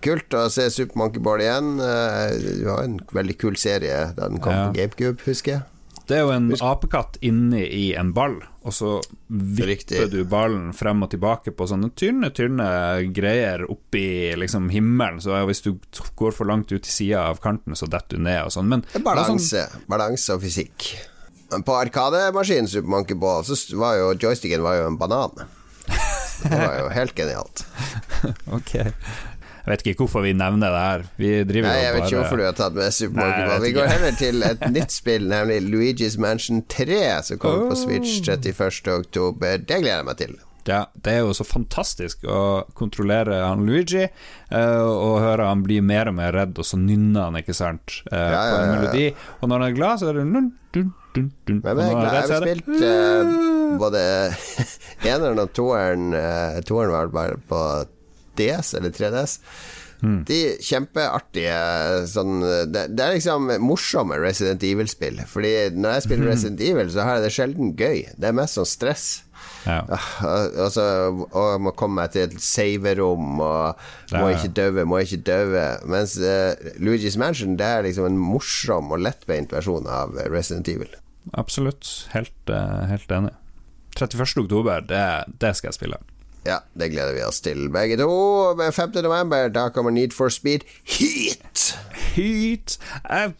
kult 0.03 0.35
å 0.35 0.47
se 0.51 0.67
Super 0.73 0.99
Monkey 0.99 1.23
Ball 1.23 1.45
igjen. 1.45 1.77
Eh, 1.79 2.35
det 2.35 2.67
var 2.67 2.83
en 2.83 2.99
veldig 3.15 3.37
kul 3.39 3.55
serie 3.59 4.09
da 4.17 4.27
den 4.27 4.43
kom 4.43 4.55
ja. 4.55 4.67
på 4.67 4.81
GameCube, 4.81 5.23
husker 5.29 5.57
jeg. 5.57 5.65
Det 6.05 6.17
er 6.19 6.21
jo 6.25 6.33
en 6.35 6.51
apekatt 6.53 7.17
inni 7.25 7.63
i 7.65 7.85
en 7.97 8.11
ball, 8.13 8.35
og 8.61 8.73
så 8.73 8.91
vipper 9.27 9.71
Riktig. 9.71 10.03
du 10.13 10.19
ballen 10.29 10.69
frem 10.77 11.01
og 11.05 11.09
tilbake 11.13 11.53
på 11.57 11.67
sånne 11.69 11.89
tynne, 11.97 12.29
tynne 12.35 12.67
greier 13.15 13.65
oppi 13.71 14.05
liksom 14.37 14.69
himmelen. 14.73 15.17
Så 15.23 15.37
hvis 15.49 15.63
du 15.65 15.71
går 16.19 16.37
for 16.37 16.45
langt 16.49 16.71
ut 16.71 16.85
i 16.85 16.93
sida 16.93 17.25
av 17.31 17.41
kanten, 17.41 17.73
så 17.77 17.89
detter 17.89 18.19
du 18.19 18.25
ned 18.27 18.43
og 18.45 18.53
sånn. 18.53 18.69
Men 18.69 18.85
balanse, 19.05 19.65
sånn, 19.65 19.85
balanse 19.89 20.37
og 20.37 20.45
fysikk. 20.45 20.91
Men 21.51 21.65
på 21.65 21.75
Arkademaskinen 21.77 22.69
Super 22.69 22.89
Monkey 22.89 23.17
Ball 23.17 23.45
så 23.45 23.57
var 23.77 23.97
jo 23.99 24.13
joysticken 24.17 24.65
var 24.65 24.79
jo 24.81 24.87
en 24.89 24.97
banan. 25.01 25.45
Det 25.85 26.51
var 26.51 26.79
jo 26.83 26.89
helt 26.99 27.15
genialt. 27.17 27.65
ok 28.53 28.77
jeg 29.65 29.71
vet 29.71 29.87
ikke 29.89 30.05
hvorfor 30.05 30.21
vi 30.21 30.31
nevner 30.37 30.69
det 30.69 30.81
her. 30.83 31.05
Vi 31.17 31.29
driver 31.49 31.71
Nei, 31.71 31.77
jeg 31.81 31.93
vet 31.95 32.03
ikke 32.05 32.19
hvorfor 32.19 32.37
du 32.37 32.43
har 32.45 32.57
tatt 32.57 32.75
med 32.77 32.93
Super 32.93 33.17
Mario 33.17 33.47
Ball. 33.49 33.63
Vi 33.63 33.71
går 33.73 33.87
heller 33.89 34.19
til 34.19 34.45
et 34.45 34.65
nytt 34.75 34.93
spill, 34.93 35.25
nemlig 35.31 35.57
Luigi's 35.65 36.19
Mansion 36.21 36.61
3, 36.69 36.99
som 37.25 37.41
kommer 37.41 37.63
oh. 37.63 37.71
på 37.71 37.79
Switch 37.81 38.19
31.10. 38.21 39.39
Det 39.65 39.79
gleder 39.81 39.89
jeg 39.89 40.05
meg 40.05 40.19
til. 40.21 40.35
Ja, 40.69 40.83
det 40.93 41.15
er 41.15 41.25
jo 41.25 41.33
så 41.37 41.45
fantastisk 41.45 42.23
å 42.29 42.65
kontrollere 42.77 43.37
han 43.43 43.65
Luigi 43.67 44.01
uh, 44.05 44.85
og 44.89 45.19
høre 45.21 45.49
han 45.49 45.61
bli 45.65 45.77
mer 45.85 46.09
og 46.09 46.17
mer 46.17 46.33
redd, 46.33 46.55
og 46.57 46.65
så 46.65 46.79
nynner 46.81 47.27
han, 47.27 47.37
ikke 47.41 47.53
sant, 47.57 47.99
ja, 48.09 48.21
ja, 48.21 48.45
på 48.49 48.61
en 48.61 48.71
melodi. 48.73 49.09
Og 49.41 49.49
når 49.49 49.61
han 49.61 49.67
er 49.67 49.75
glad, 49.77 50.01
så 50.01 50.09
er 50.09 50.17
det 50.17 50.25
dun, 50.29 50.49
dun, 50.73 51.27
dun. 51.45 51.59
Men 51.65 51.83
jeg, 51.85 51.99
jeg 52.05 52.29
har 52.33 52.47
spilt 52.47 52.71
uh, 52.85 53.75
både 53.81 54.05
eneren 55.11 55.41
og 55.41 55.53
toeren. 55.57 56.07
Uh, 56.13 56.61
toeren 56.65 56.95
var 56.97 57.13
bare 57.13 57.37
på 57.49 57.61
DS 58.39 58.75
eller 58.77 58.93
3DS. 58.95 59.39
Mm. 60.03 60.17
De 60.27 60.39
kjempeartige 60.61 61.59
sånn 62.11 62.41
det, 62.43 62.81
det, 62.93 62.99
er 63.01 63.15
liksom 63.15 63.47
morsomme 63.63 64.17
Resident 64.21 64.63
Evil-spill. 64.67 65.21
Fordi 65.29 65.53
når 65.75 65.97
jeg 65.97 66.07
spiller 66.07 66.33
Resident 66.33 66.59
mm. 66.59 66.65
Evil, 66.71 66.91
så 66.93 67.05
har 67.05 67.17
jeg 67.17 67.25
det 67.25 67.35
sjelden 67.37 67.71
gøy. 67.79 68.03
Det 68.19 68.29
er 68.29 68.35
mest 68.37 68.59
sånn 68.59 68.69
stress. 68.69 69.07
Ja. 69.65 69.81
så 70.69 70.83
og 71.09 71.61
må 71.65 71.73
komme 71.77 72.03
meg 72.03 72.13
til 72.13 72.27
et 72.27 72.35
saverom, 72.43 73.39
og 73.41 73.79
må 74.13 74.29
ikke 74.33 74.51
døve, 74.57 74.85
må 74.89 75.01
ikke 75.01 75.23
døve. 75.25 75.63
Mens 75.89 76.17
uh, 76.21 76.53
Luigi's 76.77 77.17
Mansion 77.21 77.57
Det 77.57 77.65
er 77.65 77.87
liksom 77.87 78.05
en 78.09 78.19
morsom 78.21 78.93
og 78.93 79.01
lettbeint 79.01 79.53
versjon 79.55 79.89
av 79.89 80.13
Resident 80.29 80.69
Evil. 80.71 80.91
Absolutt. 81.33 82.07
Helt, 82.13 82.35
uh, 82.51 82.85
helt 82.91 83.09
enig. 83.11 83.33
31. 83.95 84.43
oktober, 84.43 84.83
det, 84.85 85.05
det 85.41 85.55
skal 85.57 85.71
jeg 85.71 85.79
spille. 85.79 86.01
Ja, 86.45 86.59
det 86.77 86.91
gleder 86.93 87.15
vi 87.17 87.23
oss 87.25 87.41
til, 87.41 87.65
begge 87.73 87.97
to. 87.97 88.09
5. 88.59 88.99
november, 89.01 89.49
da 89.49 89.69
kommer 89.73 89.91
Need 89.91 90.13
for 90.13 90.29
Speed 90.29 90.67
Heat. 90.85 91.71
Heat 92.13 92.77
uh, 93.09 93.31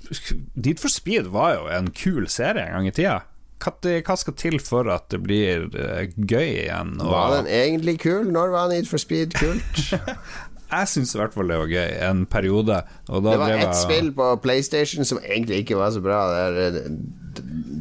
Need 0.56 0.82
for 0.82 0.90
Speed 0.90 1.30
var 1.36 1.54
jo 1.54 1.68
en 1.70 1.92
kul 1.94 2.26
serie 2.32 2.66
en 2.66 2.80
gang 2.80 2.90
i 2.90 2.96
tida. 2.96 3.20
Hva 3.62 4.18
skal 4.20 4.36
til 4.38 4.58
for 4.62 4.90
at 4.94 5.06
det 5.14 5.22
blir 5.22 5.68
uh, 5.70 6.02
gøy 6.18 6.66
igjen? 6.66 6.98
Og... 6.98 7.14
Var 7.14 7.38
den 7.38 7.52
egentlig 7.60 8.00
kul? 8.02 8.26
Når 8.34 8.56
var 8.58 8.74
Need 8.74 8.90
for 8.90 9.02
Speed 9.02 9.38
kult? 9.38 9.94
jeg 10.74 10.92
syns 10.96 11.14
i 11.14 11.22
hvert 11.22 11.38
fall 11.38 11.54
det 11.54 11.62
var 11.62 11.72
gøy, 11.76 11.94
en 12.10 12.26
periode. 12.26 12.82
det 13.06 13.38
var 13.38 13.56
ett 13.60 13.78
spill 13.78 14.10
på 14.18 14.34
PlayStation 14.42 15.06
som 15.06 15.22
egentlig 15.22 15.62
ikke 15.62 15.78
var 15.78 15.94
så 15.94 16.02
bra. 16.02 16.26
Det, 16.58 16.84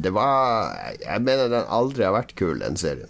det 0.05 0.13
var 0.13 0.69
Jeg 1.01 1.21
mener 1.25 1.49
den 1.49 1.65
aldri 1.65 2.05
har 2.05 2.13
vært 2.13 2.37
kul, 2.37 2.59
den 2.61 2.77
serien. 2.77 3.09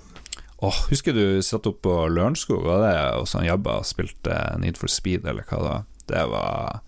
Oh, 0.63 0.75
husker 0.89 1.15
du 1.15 1.41
satt 1.43 1.67
opp 1.67 1.81
på 1.83 1.93
Lørenskog, 2.07 2.63
var 2.63 2.83
det 2.85 2.95
hos 3.17 3.33
sånn 3.35 3.47
jobba 3.47 3.81
og 3.81 3.87
spilte 3.89 4.37
Need 4.61 4.79
for 4.79 4.91
Speed, 4.91 5.27
eller 5.27 5.43
hva 5.49 5.61
da? 5.61 5.75
Det 6.07 6.21
var, 6.31 6.81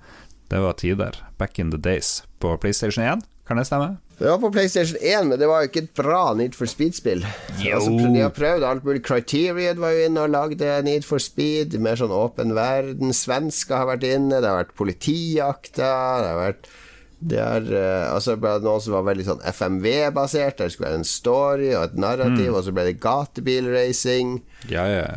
det 0.54 0.62
var 0.64 0.78
tider. 0.80 1.18
Back 1.38 1.60
in 1.60 1.74
the 1.74 1.80
days. 1.82 2.22
På 2.40 2.56
PlayStation 2.62 3.04
1, 3.04 3.26
kan 3.48 3.60
det 3.60 3.68
stemme? 3.68 3.98
Det 4.18 4.26
var 4.26 4.40
på 4.42 4.50
PlayStation 4.56 4.98
1, 5.02 5.28
men 5.30 5.38
det 5.38 5.46
var 5.50 5.62
jo 5.62 5.70
ikke 5.70 5.84
et 5.86 5.94
bra 6.00 6.22
Need 6.34 6.56
for 6.58 6.70
Speed-spill. 6.70 7.22
Altså, 7.60 7.92
de 7.94 8.24
har 8.24 8.34
prøvd 8.34 8.66
alt 8.66 8.88
mulig. 8.88 9.04
Criterion 9.06 9.84
var 9.84 9.94
jo 9.94 10.08
inne 10.08 10.24
og 10.26 10.34
lagde 10.34 10.72
Need 10.88 11.06
for 11.06 11.22
Speed. 11.22 11.76
Mer 11.84 12.00
sånn 12.00 12.16
åpen 12.16 12.56
verden. 12.58 13.14
Svensker 13.14 13.78
har 13.78 13.92
vært 13.92 14.08
inne. 14.10 14.40
Det 14.42 14.50
har 14.50 14.64
vært 14.64 14.74
politijakter. 14.80 16.24
Det 16.24 16.32
har 16.32 16.42
vært 16.42 16.72
det 17.20 17.40
er 17.42 17.66
uh, 17.74 18.14
altså 18.14 18.36
noen 18.38 18.84
som 18.84 18.94
var 18.94 19.08
veldig 19.08 19.26
sånn 19.26 19.46
FMV-basert. 19.50 20.60
Det 20.60 20.70
skulle 20.74 20.92
være 20.92 21.02
en 21.02 21.10
story 21.10 21.72
og 21.74 21.88
et 21.88 21.98
narrativ, 21.98 22.52
mm. 22.52 22.58
og 22.60 22.66
så 22.68 22.74
ble 22.76 22.86
det 22.90 23.00
gatebilracing. 23.02 24.38
Ja, 24.70 24.86
ja. 24.92 25.08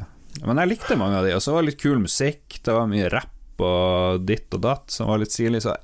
Men 0.47 0.63
jeg 0.63 0.73
likte 0.73 0.97
mange 0.97 1.21
av 1.21 1.29
de. 1.29 1.35
Og 1.37 1.45
så 1.45 1.53
var 1.53 1.65
det 1.65 1.73
litt 1.73 1.83
kul 1.83 2.01
musikk. 2.01 2.61
Det 2.65 2.75
var 2.77 2.89
mye 2.91 3.11
rapp 3.13 3.61
og 3.61 4.25
ditt 4.25 4.49
og 4.57 4.63
datt 4.65 4.95
som 4.95 5.11
var 5.11 5.21
litt 5.21 5.35
stilig. 5.35 5.61
Så 5.67 5.75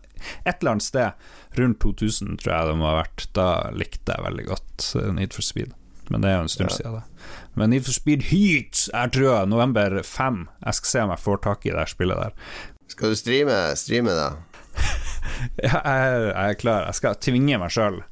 et 0.44 0.54
eller 0.60 0.76
annet 0.76 0.86
sted 0.86 1.58
rundt 1.60 1.80
2000 1.82 2.38
tror 2.40 2.54
jeg 2.54 2.70
det 2.70 2.78
må 2.80 2.88
ha 2.88 3.00
vært. 3.02 3.26
Da 3.36 3.48
likte 3.76 4.16
jeg 4.16 4.26
veldig 4.26 4.46
godt 4.48 4.86
eh, 5.00 5.10
Need 5.18 5.36
for 5.36 5.44
Speed. 5.44 5.74
Men 6.12 6.22
det 6.22 6.30
er 6.30 6.38
jo 6.38 6.46
en 6.46 6.52
stund 6.52 6.70
ja. 6.70 6.76
siden, 6.78 6.96
det. 7.00 7.28
Men 7.58 7.72
Need 7.74 7.86
for 7.88 7.96
Speed 7.96 8.28
Heat 8.30 8.86
er 8.94 9.12
tror 9.12 9.28
jeg 9.28 9.52
november 9.52 10.00
5. 10.06 10.42
Jeg 10.64 10.80
skal 10.80 10.92
se 10.92 11.04
om 11.04 11.12
jeg 11.12 11.24
får 11.24 11.44
tak 11.48 11.66
i 11.66 11.74
det 11.74 11.86
spillet 11.92 12.24
der. 12.24 12.36
Skal 12.92 13.12
du 13.12 13.18
streame, 13.18 13.56
streame 13.76 14.14
da? 14.14 14.28
jeg, 15.64 15.72
jeg, 15.72 16.28
er 16.32 16.60
klar. 16.60 16.86
Jeg 16.88 17.00
skal 17.00 17.18
tvinge 17.22 17.58
meg 17.62 17.74
sjøl. 17.74 18.02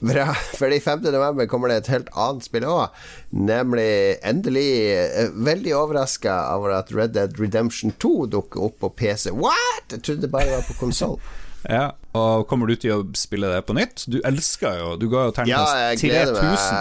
Bra. 0.00 0.30
Fordi 0.56 0.78
5. 0.80 1.02
november 1.12 1.46
kommer 1.46 1.68
det 1.68 1.82
et 1.82 1.90
helt 1.92 2.08
annet 2.16 2.46
spill 2.46 2.64
òg. 2.64 2.96
Nemlig 3.36 4.16
endelig 4.24 4.68
eh, 4.94 5.28
Veldig 5.36 5.74
overraska 5.76 6.38
over 6.54 6.72
at 6.78 6.92
Red 6.96 7.12
Dead 7.18 7.36
Redemption 7.40 7.92
2 8.00 8.14
dukker 8.32 8.64
opp 8.70 8.78
på 8.80 8.92
PC. 9.02 9.28
What?! 9.36 9.90
Jeg 9.92 10.02
trodde 10.06 10.24
det 10.24 10.32
bare 10.32 10.56
var 10.56 10.66
på 10.68 10.78
konsoll. 10.80 11.20
Ja, 11.68 11.90
og 12.18 12.46
Kommer 12.50 12.66
du 12.70 12.74
til 12.80 12.94
å 12.94 13.02
spille 13.18 13.50
det 13.52 13.60
på 13.68 13.74
nytt? 13.76 14.02
Du 14.10 14.18
elsker 14.26 14.80
jo 14.80 14.88
Du 14.98 15.06
ga 15.12 15.28
jo 15.28 15.34
terningkast 15.36 16.02
ja, 16.02 16.24
3000. 16.32 16.80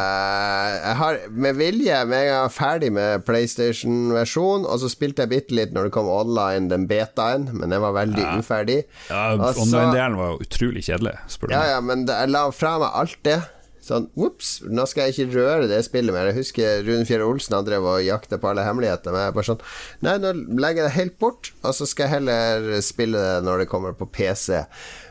Jeg 0.80 0.96
har 1.02 1.20
med 1.30 1.60
vilje 1.60 2.00
med 2.10 2.24
en 2.24 2.32
gang 2.32 2.54
ferdig 2.54 2.90
med 2.96 3.26
PlayStation-versjonen, 3.28 4.66
og 4.66 4.82
så 4.82 4.90
spilte 4.92 5.26
jeg 5.26 5.34
bitte 5.34 5.58
litt 5.58 5.76
når 5.76 5.90
det 5.90 5.94
kom 5.96 6.10
online, 6.10 6.70
den 6.72 6.88
betaen, 6.90 7.50
men 7.54 7.70
den 7.74 7.84
var 7.84 7.94
veldig 7.98 8.26
ja. 8.26 8.34
uferdig. 8.42 8.82
Ja, 9.12 9.36
Online-delen 9.38 10.18
var 10.20 10.34
jo 10.34 10.48
utrolig 10.48 10.86
kjedelig, 10.88 11.16
spør 11.30 11.52
du 11.52 11.56
ja, 11.56 11.62
meg. 11.62 11.72
Ja, 11.76 11.80
men 11.92 12.06
jeg 12.10 12.34
la 12.34 12.44
fra 12.56 12.76
meg 12.82 13.00
alt 13.04 13.22
det. 13.28 13.40
Sånn, 13.90 14.06
ops, 14.22 14.60
nå 14.70 14.84
skal 14.90 15.08
jeg 15.08 15.16
ikke 15.16 15.40
røre 15.40 15.68
det 15.72 15.80
spillet 15.88 16.14
mer. 16.14 16.30
Jeg 16.30 16.44
husker 16.44 16.84
Rune 16.86 17.08
Fjell 17.10 17.24
Olsen 17.26 17.56
han 17.58 17.66
drev 17.66 17.88
og 17.90 18.04
jakta 18.06 18.38
på 18.42 18.50
alle 18.52 18.66
hemmeligheter. 18.68 19.14
Men 19.16 19.24
jeg 19.26 19.36
bare 19.38 19.48
sånn 19.48 19.64
Nei, 20.06 20.18
nå 20.22 20.34
legger 20.60 20.84
jeg 20.84 20.90
det 20.90 20.98
helt 20.98 21.16
bort, 21.22 21.54
og 21.64 21.74
så 21.78 21.88
skal 21.90 22.06
jeg 22.06 22.20
heller 22.20 22.84
spille 22.86 23.24
det 23.24 23.46
når 23.48 23.64
det 23.64 23.70
kommer 23.72 23.96
på 23.98 24.10
PC. 24.14 24.60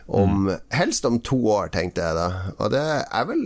Om, 0.09 0.49
mm. 0.49 0.67
Helst 0.73 1.05
om 1.05 1.19
to 1.21 1.37
år, 1.53 1.69
tenkte 1.75 2.05
jeg 2.05 2.17
da. 2.17 2.29
Og 2.57 2.73
det 2.73 2.85
er 3.05 3.27
vel 3.29 3.43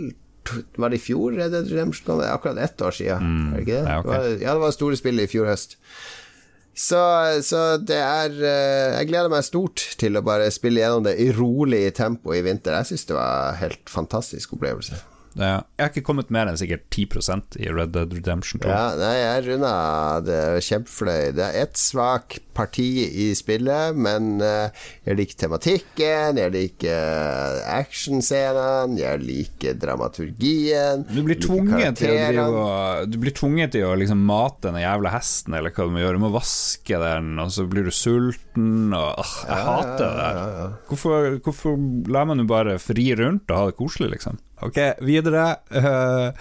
Var 0.79 0.91
det 0.91 0.97
i 0.99 1.03
fjor 1.03 1.35
Red 1.35 1.53
Dead 1.55 1.69
Redemption? 1.71 2.19
Det 2.19 2.27
er 2.27 2.33
akkurat 2.33 2.59
ett 2.59 2.81
år 2.83 2.91
siden, 2.91 3.23
mm. 3.23 3.53
det? 3.63 3.77
Ja, 3.77 3.99
okay. 3.99 4.11
det 4.11 4.19
var, 4.19 4.27
ja, 4.41 4.53
det 4.53 4.63
var 4.65 4.75
store 4.75 4.99
spillet 4.99 5.27
i 5.27 5.31
fjor 5.31 5.47
høst. 5.47 5.77
Så, 6.73 6.99
så, 7.45 7.77
det 7.77 7.99
er 8.01 8.33
eh, 8.33 8.95
Jeg 8.97 9.11
gleder 9.11 9.29
meg 9.29 9.45
stort 9.45 9.83
til 10.01 10.17
å 10.17 10.23
bare 10.25 10.49
spille 10.51 10.81
gjennom 10.81 11.05
det 11.05 11.13
i 11.21 11.29
rolig 11.35 11.85
tempo 11.95 12.33
i 12.33 12.41
vinter. 12.45 12.79
Jeg 12.79 12.91
syns 12.91 13.05
det 13.11 13.17
var 13.17 13.51
en 13.51 13.59
helt 13.61 13.91
fantastisk 13.93 14.55
opplevelse. 14.57 14.97
Ja. 15.33 15.63
Jeg 15.77 15.81
har 15.81 15.91
ikke 15.91 16.05
kommet 16.05 16.31
mer 16.33 16.49
enn 16.49 16.57
sikkert 16.59 16.85
10 16.93 17.61
i 17.63 17.69
Red 17.73 17.93
Dead 17.95 18.13
Redemption 18.13 18.61
2. 18.61 18.69
Ja, 18.69 18.93
nei, 18.99 19.13
jeg 19.17 19.45
runda 19.47 19.73
det 20.25 20.41
kjempefløy. 20.67 21.33
Det 21.37 21.45
er 21.47 21.61
ett 21.63 21.79
svak 21.79 22.37
parti 22.53 22.87
i 23.09 23.31
spillet, 23.33 23.97
men 23.97 24.37
uh, 24.43 24.69
jeg 25.07 25.17
liker 25.17 25.39
tematikken, 25.45 26.37
jeg 26.37 26.53
liker 26.53 27.59
actionscenene, 27.73 28.99
jeg 29.01 29.23
liker 29.23 29.79
dramaturgien. 29.81 31.07
Du 31.09 31.23
blir 31.25 31.41
tvunget 31.41 31.97
til 32.03 32.13
å, 32.13 32.19
drive, 32.29 33.09
du 33.09 33.19
blir 33.23 33.35
tvunget 33.35 33.73
til 33.73 33.87
å 33.89 33.95
liksom 33.97 34.21
mate 34.27 34.69
den 34.69 34.83
jævla 34.83 35.15
hesten, 35.15 35.57
eller 35.57 35.73
hva 35.73 35.89
du 35.89 35.95
må 35.95 36.03
gjøre. 36.03 36.21
Du 36.21 36.25
må 36.27 36.33
vaske 36.35 37.01
den, 37.01 37.33
og 37.41 37.49
så 37.55 37.65
blir 37.69 37.89
du 37.89 37.93
sulten, 37.93 38.93
og 38.93 39.09
åh, 39.23 39.35
Jeg 39.49 39.57
ja, 39.57 39.65
hater 39.71 40.05
det 40.05 40.13
der. 40.21 40.37
Ja, 40.37 40.47
ja, 40.59 40.71
hvorfor, 40.91 41.29
hvorfor 41.43 41.77
lar 42.13 42.29
man 42.29 42.43
jo 42.43 42.49
bare 42.49 42.77
fri 42.81 43.09
rundt 43.17 43.49
og 43.49 43.57
ha 43.57 43.69
det 43.71 43.79
koselig, 43.81 44.13
liksom? 44.13 44.37
Ok, 44.63 44.79
videre. 45.03 45.47
Uh, 45.73 46.31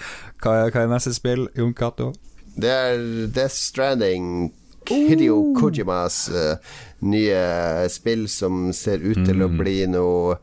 hva, 0.43 0.55
er, 0.55 0.71
hva, 0.71 0.85
er, 0.85 0.91
neste 0.91 1.15
spill, 1.17 1.49
Jon 1.59 1.75
Cato? 1.75 2.13
Det 2.55 2.71
er 2.71 3.07
Death 3.35 3.57
Stranding. 3.57 4.53
Hideo 4.89 5.39
uh. 5.39 5.55
Kojimas 5.59 6.27
uh, 6.35 6.77
nye 7.07 7.89
spill 7.91 8.29
som 8.31 8.69
ser 8.77 9.03
ut 9.03 9.25
til 9.25 9.39
mm. 9.41 9.47
å 9.47 9.51
bli 9.59 9.79
noe 9.91 10.37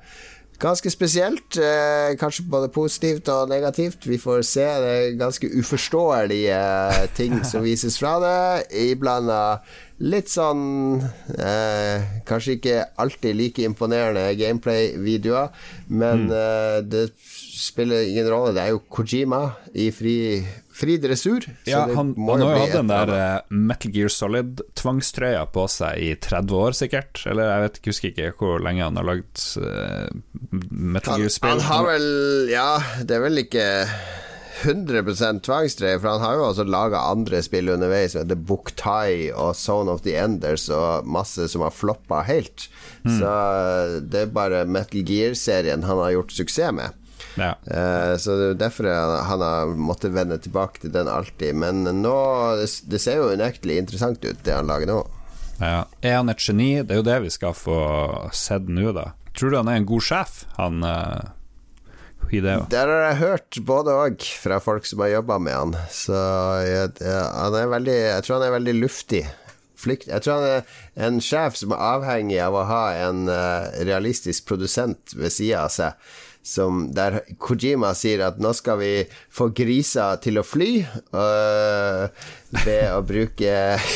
ganske 0.59 0.91
spesielt. 0.91 1.57
Eh, 1.57 2.15
kanskje 2.19 2.45
både 2.49 2.69
positivt 2.73 3.29
og 3.31 3.49
negativt. 3.49 4.07
Vi 4.07 4.17
får 4.17 4.41
se. 4.41 4.65
Det 4.65 4.89
er 4.95 5.19
ganske 5.19 5.49
uforståelige 5.59 6.59
ting 7.15 7.39
som 7.51 7.63
vises 7.63 7.99
fra 7.99 8.17
det. 8.23 8.67
Iblanda 8.91 9.59
litt 9.99 10.29
sånn 10.31 11.01
eh, 11.35 12.21
Kanskje 12.27 12.55
ikke 12.55 12.75
alltid 13.03 13.35
like 13.35 13.65
imponerende 13.67 14.29
gameplay-videoer, 14.39 15.49
men 15.87 16.29
mm. 16.29 16.35
eh, 16.39 16.77
det 16.87 17.05
spiller 17.59 18.07
ingen 18.07 18.29
rolle. 18.31 18.53
Det 18.55 18.63
er 18.63 18.73
jo 18.73 18.81
Kojima 18.91 19.41
i 19.73 19.89
fri, 19.95 20.15
fri 20.73 20.97
dressur. 21.01 21.45
Ja, 21.69 21.83
han, 21.87 22.13
han, 22.15 22.43
har 22.43 22.55
jo 22.55 22.61
hatt 22.63 22.77
den 22.77 22.91
der 22.91 23.11
uh, 23.13 23.49
Metal 23.49 23.93
Gear 23.95 24.13
Solid-tvangstrøya 24.13 25.43
på 25.53 25.65
seg 25.71 25.99
i 26.03 26.13
30 26.15 26.55
år, 26.61 26.77
sikkert. 26.77 27.25
Eller 27.29 27.51
jeg 27.51 27.65
vet, 27.65 27.81
husker 27.89 28.13
ikke 28.13 28.31
hvor 28.39 28.63
lenge 28.63 28.85
han 28.85 28.99
har 28.99 29.09
lagd 29.11 29.43
uh, 29.61 30.07
Metal 30.69 31.19
Gear-spill. 31.19 31.57
Han, 31.57 31.67
han 31.67 31.69
har 31.73 31.91
vel 31.91 32.09
Ja, 32.53 32.71
det 33.03 33.19
er 33.19 33.27
vel 33.27 33.43
ikke 33.43 33.67
100% 34.59 35.43
tvangstrøye, 35.45 35.99
for 35.99 36.11
han 36.11 36.23
har 36.23 36.35
jo 36.35 36.47
også 36.49 36.65
laga 36.67 37.03
andre 37.11 37.41
spill 37.45 37.71
underveis, 37.71 38.13
som 38.13 38.23
heter 38.23 38.39
Buktai 38.49 39.29
og 39.31 39.53
Zone 39.57 39.93
of 39.93 40.03
the 40.03 40.17
Enders 40.19 40.67
og 40.73 41.07
masse 41.07 41.47
som 41.51 41.63
har 41.63 41.75
floppa 41.75 42.23
helt. 42.27 42.67
Mm. 43.05 43.19
Så 43.19 43.33
det 44.03 44.25
er 44.25 44.33
bare 44.35 44.65
Metal 44.67 45.05
Gear-serien 45.07 45.85
han 45.87 46.03
har 46.03 46.17
gjort 46.17 46.35
suksess 46.35 46.75
med. 46.75 46.97
Ja. 47.37 47.53
Uh, 47.67 48.15
så 48.17 48.35
det 48.39 48.47
er 48.53 48.59
derfor 48.63 48.89
han 48.89 49.43
har 49.43 49.73
måttet 49.77 50.15
vende 50.15 50.39
tilbake 50.41 50.81
til 50.83 50.93
den 50.93 51.09
alltid. 51.11 51.55
Men 51.55 51.83
nå 52.01 52.17
Det 52.89 53.01
ser 53.01 53.21
jo 53.21 53.31
unektelig 53.33 53.79
interessant 53.83 54.23
ut, 54.25 54.43
det 54.43 54.55
han 54.55 54.69
lager 54.69 54.89
nå. 54.89 54.99
Ja. 55.59 55.83
Er 56.01 56.21
han 56.21 56.31
et 56.31 56.43
geni? 56.43 56.71
Det 56.81 56.95
er 56.95 57.01
jo 57.01 57.09
det 57.09 57.19
vi 57.25 57.33
skal 57.33 57.57
få 57.57 57.79
sett 58.35 58.69
nå, 58.71 58.93
da. 58.95 59.11
Tror 59.35 59.51
du 59.51 59.59
han 59.59 59.69
er 59.71 59.81
en 59.81 59.89
god 59.89 60.03
sjef, 60.03 60.41
han 60.57 60.83
uh, 60.83 61.19
Hideo? 62.31 62.65
Der 62.71 62.89
har 62.91 63.05
jeg 63.09 63.19
hørt 63.23 63.59
både 63.67 63.95
òg, 64.05 64.23
fra 64.41 64.59
folk 64.63 64.87
som 64.87 65.03
har 65.03 65.13
jobba 65.17 65.39
med 65.41 65.55
han. 65.57 65.75
Så 65.93 66.15
jeg, 66.65 66.95
han 67.03 67.59
er 67.59 67.69
veldig 67.75 67.99
Jeg 67.99 68.25
tror 68.25 68.39
han 68.39 68.47
er 68.49 68.57
veldig 68.57 68.75
luftig. 68.79 69.23
Jeg 69.87 70.23
tror 70.25 70.33
han 70.41 70.47
er 70.49 71.05
en 71.07 71.21
sjef 71.23 71.55
som 71.55 71.71
er 71.71 71.83
avhengig 71.93 72.39
av 72.43 72.57
å 72.57 72.65
ha 72.67 72.83
en 73.07 73.29
uh, 73.31 73.69
realistisk 73.87 74.49
produsent 74.49 75.15
ved 75.15 75.31
sida 75.31 75.63
av 75.67 75.71
seg 75.71 76.17
som, 76.41 76.87
der 76.95 77.19
Kojima 77.37 77.91
sier 77.97 78.23
at 78.25 78.39
nå 78.41 78.53
skal 78.55 78.79
vi 78.79 78.91
få 79.33 79.49
griser 79.55 80.21
til 80.23 80.39
å 80.39 80.45
fly 80.45 80.69
øh, 80.81 82.05
ved 82.63 82.85
å 82.93 83.01
bruke 83.05 83.51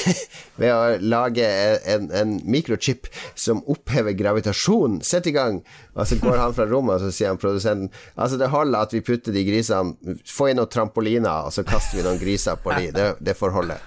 Ved 0.62 0.69
å 0.69 0.99
lage 1.01 1.47
en, 1.89 2.12
en 2.13 2.36
mikrochip 2.45 3.08
som 3.34 3.63
opphever 3.65 4.13
gravitasjon. 4.13 4.99
Sett 5.01 5.25
i 5.25 5.34
gang! 5.34 5.63
Og 5.97 6.06
så 6.06 6.19
går 6.21 6.38
han 6.38 6.53
fra 6.53 6.67
rommet, 6.69 6.99
og 6.99 7.08
så 7.08 7.15
sier 7.15 7.32
han 7.32 7.41
produsenten 7.41 7.89
Altså, 8.13 8.38
det 8.38 8.51
holder 8.53 8.86
at 8.86 8.93
vi 8.93 9.01
putter 9.06 9.34
de 9.34 9.45
grisene 9.47 10.19
Få 10.29 10.51
inn 10.51 10.62
noen 10.62 10.69
trampoliner, 10.69 11.47
og 11.47 11.56
så 11.56 11.65
kaster 11.65 11.97
vi 11.97 12.06
noen 12.06 12.21
griser 12.21 12.62
på 12.62 12.75
de. 12.77 12.91
Det, 12.93 13.10
det 13.23 13.38
får 13.39 13.58
holde. 13.58 13.79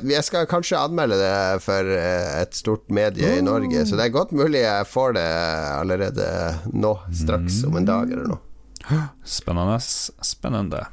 Jeg 0.00 0.24
skal 0.24 0.48
kanskje 0.48 0.80
anmelde 0.80 1.18
det 1.20 1.60
for 1.64 1.90
eh, 1.94 2.40
et 2.40 2.56
stort 2.56 2.88
medie 2.92 3.36
i 3.38 3.44
Norge, 3.44 3.84
så 3.86 3.98
det 3.98 4.08
er 4.08 4.14
godt 4.14 4.32
mulig 4.36 4.64
jeg 4.64 4.88
får 4.88 5.18
det 5.18 5.28
allerede 5.76 6.26
nå, 6.72 6.96
straks 7.12 7.60
om 7.68 7.76
en 7.80 7.88
dag 7.88 8.10
eller 8.10 8.32
noe. 8.32 8.40
Spennende. 9.28 9.78
Spennende. 10.24 10.86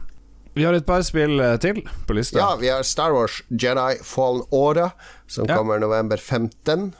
Vi 0.53 0.65
har 0.65 0.75
et 0.75 0.85
par 0.85 1.03
spill 1.07 1.39
eh, 1.39 1.55
til 1.61 1.83
på 2.07 2.17
lista. 2.17 2.41
Ja, 2.41 2.49
vi 2.59 2.71
har 2.71 2.83
Star 2.83 3.13
Wars 3.15 3.39
Jedi 3.49 4.01
Fallen 4.03 4.43
Order, 4.51 4.91
som 5.27 5.47
ja. 5.47 5.55
kommer 5.55 5.79
november 5.79 6.17
15. 6.17 6.91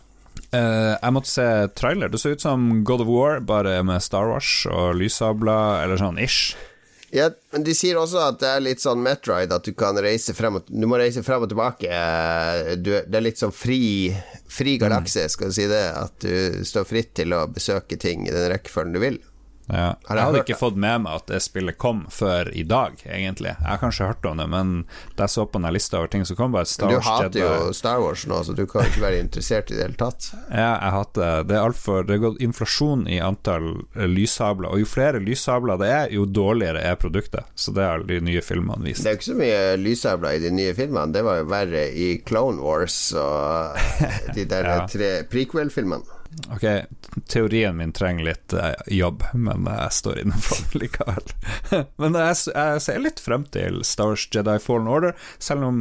Uh, 0.49 0.59
eh, 0.59 0.95
jeg 0.95 1.13
måtte 1.13 1.31
se 1.33 1.47
trailer. 1.75 2.09
Det 2.09 2.21
så 2.21 2.33
ut 2.33 2.45
som 2.45 2.69
God 2.88 3.03
of 3.03 3.12
War, 3.12 3.39
bare 3.43 3.81
med 3.83 4.03
Star 4.05 4.31
Wars 4.31 4.63
og 4.71 4.95
lyssabler, 5.01 5.83
eller 5.83 5.99
sånn 5.99 6.21
ish. 6.21 6.55
Ja, 7.12 7.30
men 7.54 7.63
de 7.65 7.74
sier 7.74 7.98
også 7.98 8.22
at 8.22 8.39
det 8.41 8.50
er 8.50 8.62
litt 8.62 8.84
sånn 8.84 9.02
Metroid, 9.02 9.54
at 9.54 9.65
du 9.65 9.74
kan 9.78 9.98
reise 9.98 10.36
frem 10.38 10.60
og 10.60 10.67
Du 10.69 10.86
må 10.89 11.00
reise 11.02 11.24
frem 11.26 11.41
og 11.45 11.50
tilbake. 11.50 11.89
Du, 12.78 12.91
det 13.02 13.17
er 13.17 13.26
litt 13.26 13.41
sånn 13.41 13.54
fri, 13.56 14.12
fri 14.50 14.78
galakse, 14.82 15.26
skal 15.34 15.50
du 15.50 15.58
si 15.58 15.65
det. 15.69 15.84
At 15.98 16.22
du 16.22 16.65
står 16.67 16.86
fritt 16.89 17.15
til 17.17 17.34
å 17.34 17.48
besøke 17.50 17.98
ting 17.98 18.28
i 18.28 18.34
den 18.36 18.50
rekkefølgen 18.54 18.95
du 18.98 19.02
vil. 19.04 19.19
Ja. 19.69 19.93
Jeg 20.10 20.23
hadde 20.25 20.41
ikke 20.41 20.58
fått 20.58 20.77
med 20.79 21.03
meg 21.05 21.19
at 21.19 21.27
det 21.29 21.39
spillet 21.45 21.77
kom 21.82 22.03
før 22.13 22.49
i 22.58 22.63
dag, 22.67 22.97
egentlig. 23.05 23.53
Jeg 23.53 23.67
har 23.67 23.82
kanskje 23.82 24.10
hørt 24.10 24.25
om 24.25 24.41
det, 24.41 24.47
men 24.49 24.73
da 25.15 25.27
jeg 25.27 25.36
så 25.36 25.45
på 25.45 25.62
den 25.62 25.73
lista 25.75 25.99
over 25.99 26.12
ting 26.12 26.25
som 26.25 26.39
kom, 26.39 26.55
bare 26.55 26.69
Star 26.69 26.89
Wars 26.89 27.05
Du 27.05 27.10
hater 27.10 27.43
jo 27.43 27.73
Star 27.77 28.01
Wars 28.01 28.25
nå, 28.29 28.41
så 28.47 28.55
du 28.58 28.65
kan 28.69 28.88
ikke 28.89 29.03
være 29.03 29.21
interessert 29.21 29.71
i 29.71 29.77
det 29.77 29.86
hele 29.86 29.99
tatt. 29.99 30.32
Ja, 30.60 30.73
jeg 30.82 30.93
hater 30.95 31.43
det. 31.47 31.55
Er 31.55 31.67
altfor 31.67 32.03
Det 32.08 32.15
er 32.15 32.21
gått 32.23 32.41
inflasjon 32.43 33.05
i 33.12 33.19
antall 33.23 33.69
lyssabler, 34.10 34.73
og 34.73 34.82
jo 34.82 34.89
flere 34.89 35.21
lyssabler 35.23 35.79
det 35.79 35.89
er, 35.93 36.13
jo 36.15 36.25
dårligere 36.25 36.82
er 36.84 36.97
produktet. 36.99 37.47
Så 37.55 37.73
det 37.75 37.86
har 37.86 38.03
de 38.10 38.19
nye 38.25 38.41
filmene 38.43 38.89
vist. 38.89 39.05
Det 39.05 39.13
er 39.13 39.19
ikke 39.19 39.29
så 39.29 39.39
mye 39.39 39.62
lyssabler 39.79 40.39
i 40.39 40.43
de 40.43 40.53
nye 40.55 40.75
filmene, 40.77 41.13
det 41.13 41.23
var 41.25 41.43
jo 41.43 41.49
verre 41.51 41.86
i 41.93 42.10
Clone 42.25 42.62
Wars 42.63 42.97
og 43.17 43.77
de 44.36 44.47
der 44.49 44.67
ja. 44.67 44.79
tre 44.89 45.12
prequel-filmene. 45.29 46.18
Ok, 46.53 46.63
teorien 47.27 47.77
min 47.77 47.91
trenger 47.91 48.25
litt 48.27 48.53
eh, 48.53 48.73
jobb, 48.93 49.23
men 49.33 49.65
jeg 49.65 49.93
står 49.97 50.19
innenfor 50.21 50.61
den 50.61 50.81
likevel. 50.83 51.31
men 52.01 52.17
jeg, 52.17 52.35
jeg, 52.53 52.83
ser 52.85 53.01
litt 53.01 53.21
frem 53.23 53.45
til 53.49 53.81
Star 53.87 54.11
Wars 54.11 54.27
Jedi 54.33 54.57
Fallen 54.61 54.89
Order, 54.89 55.17
selv 55.41 55.65
om 55.69 55.79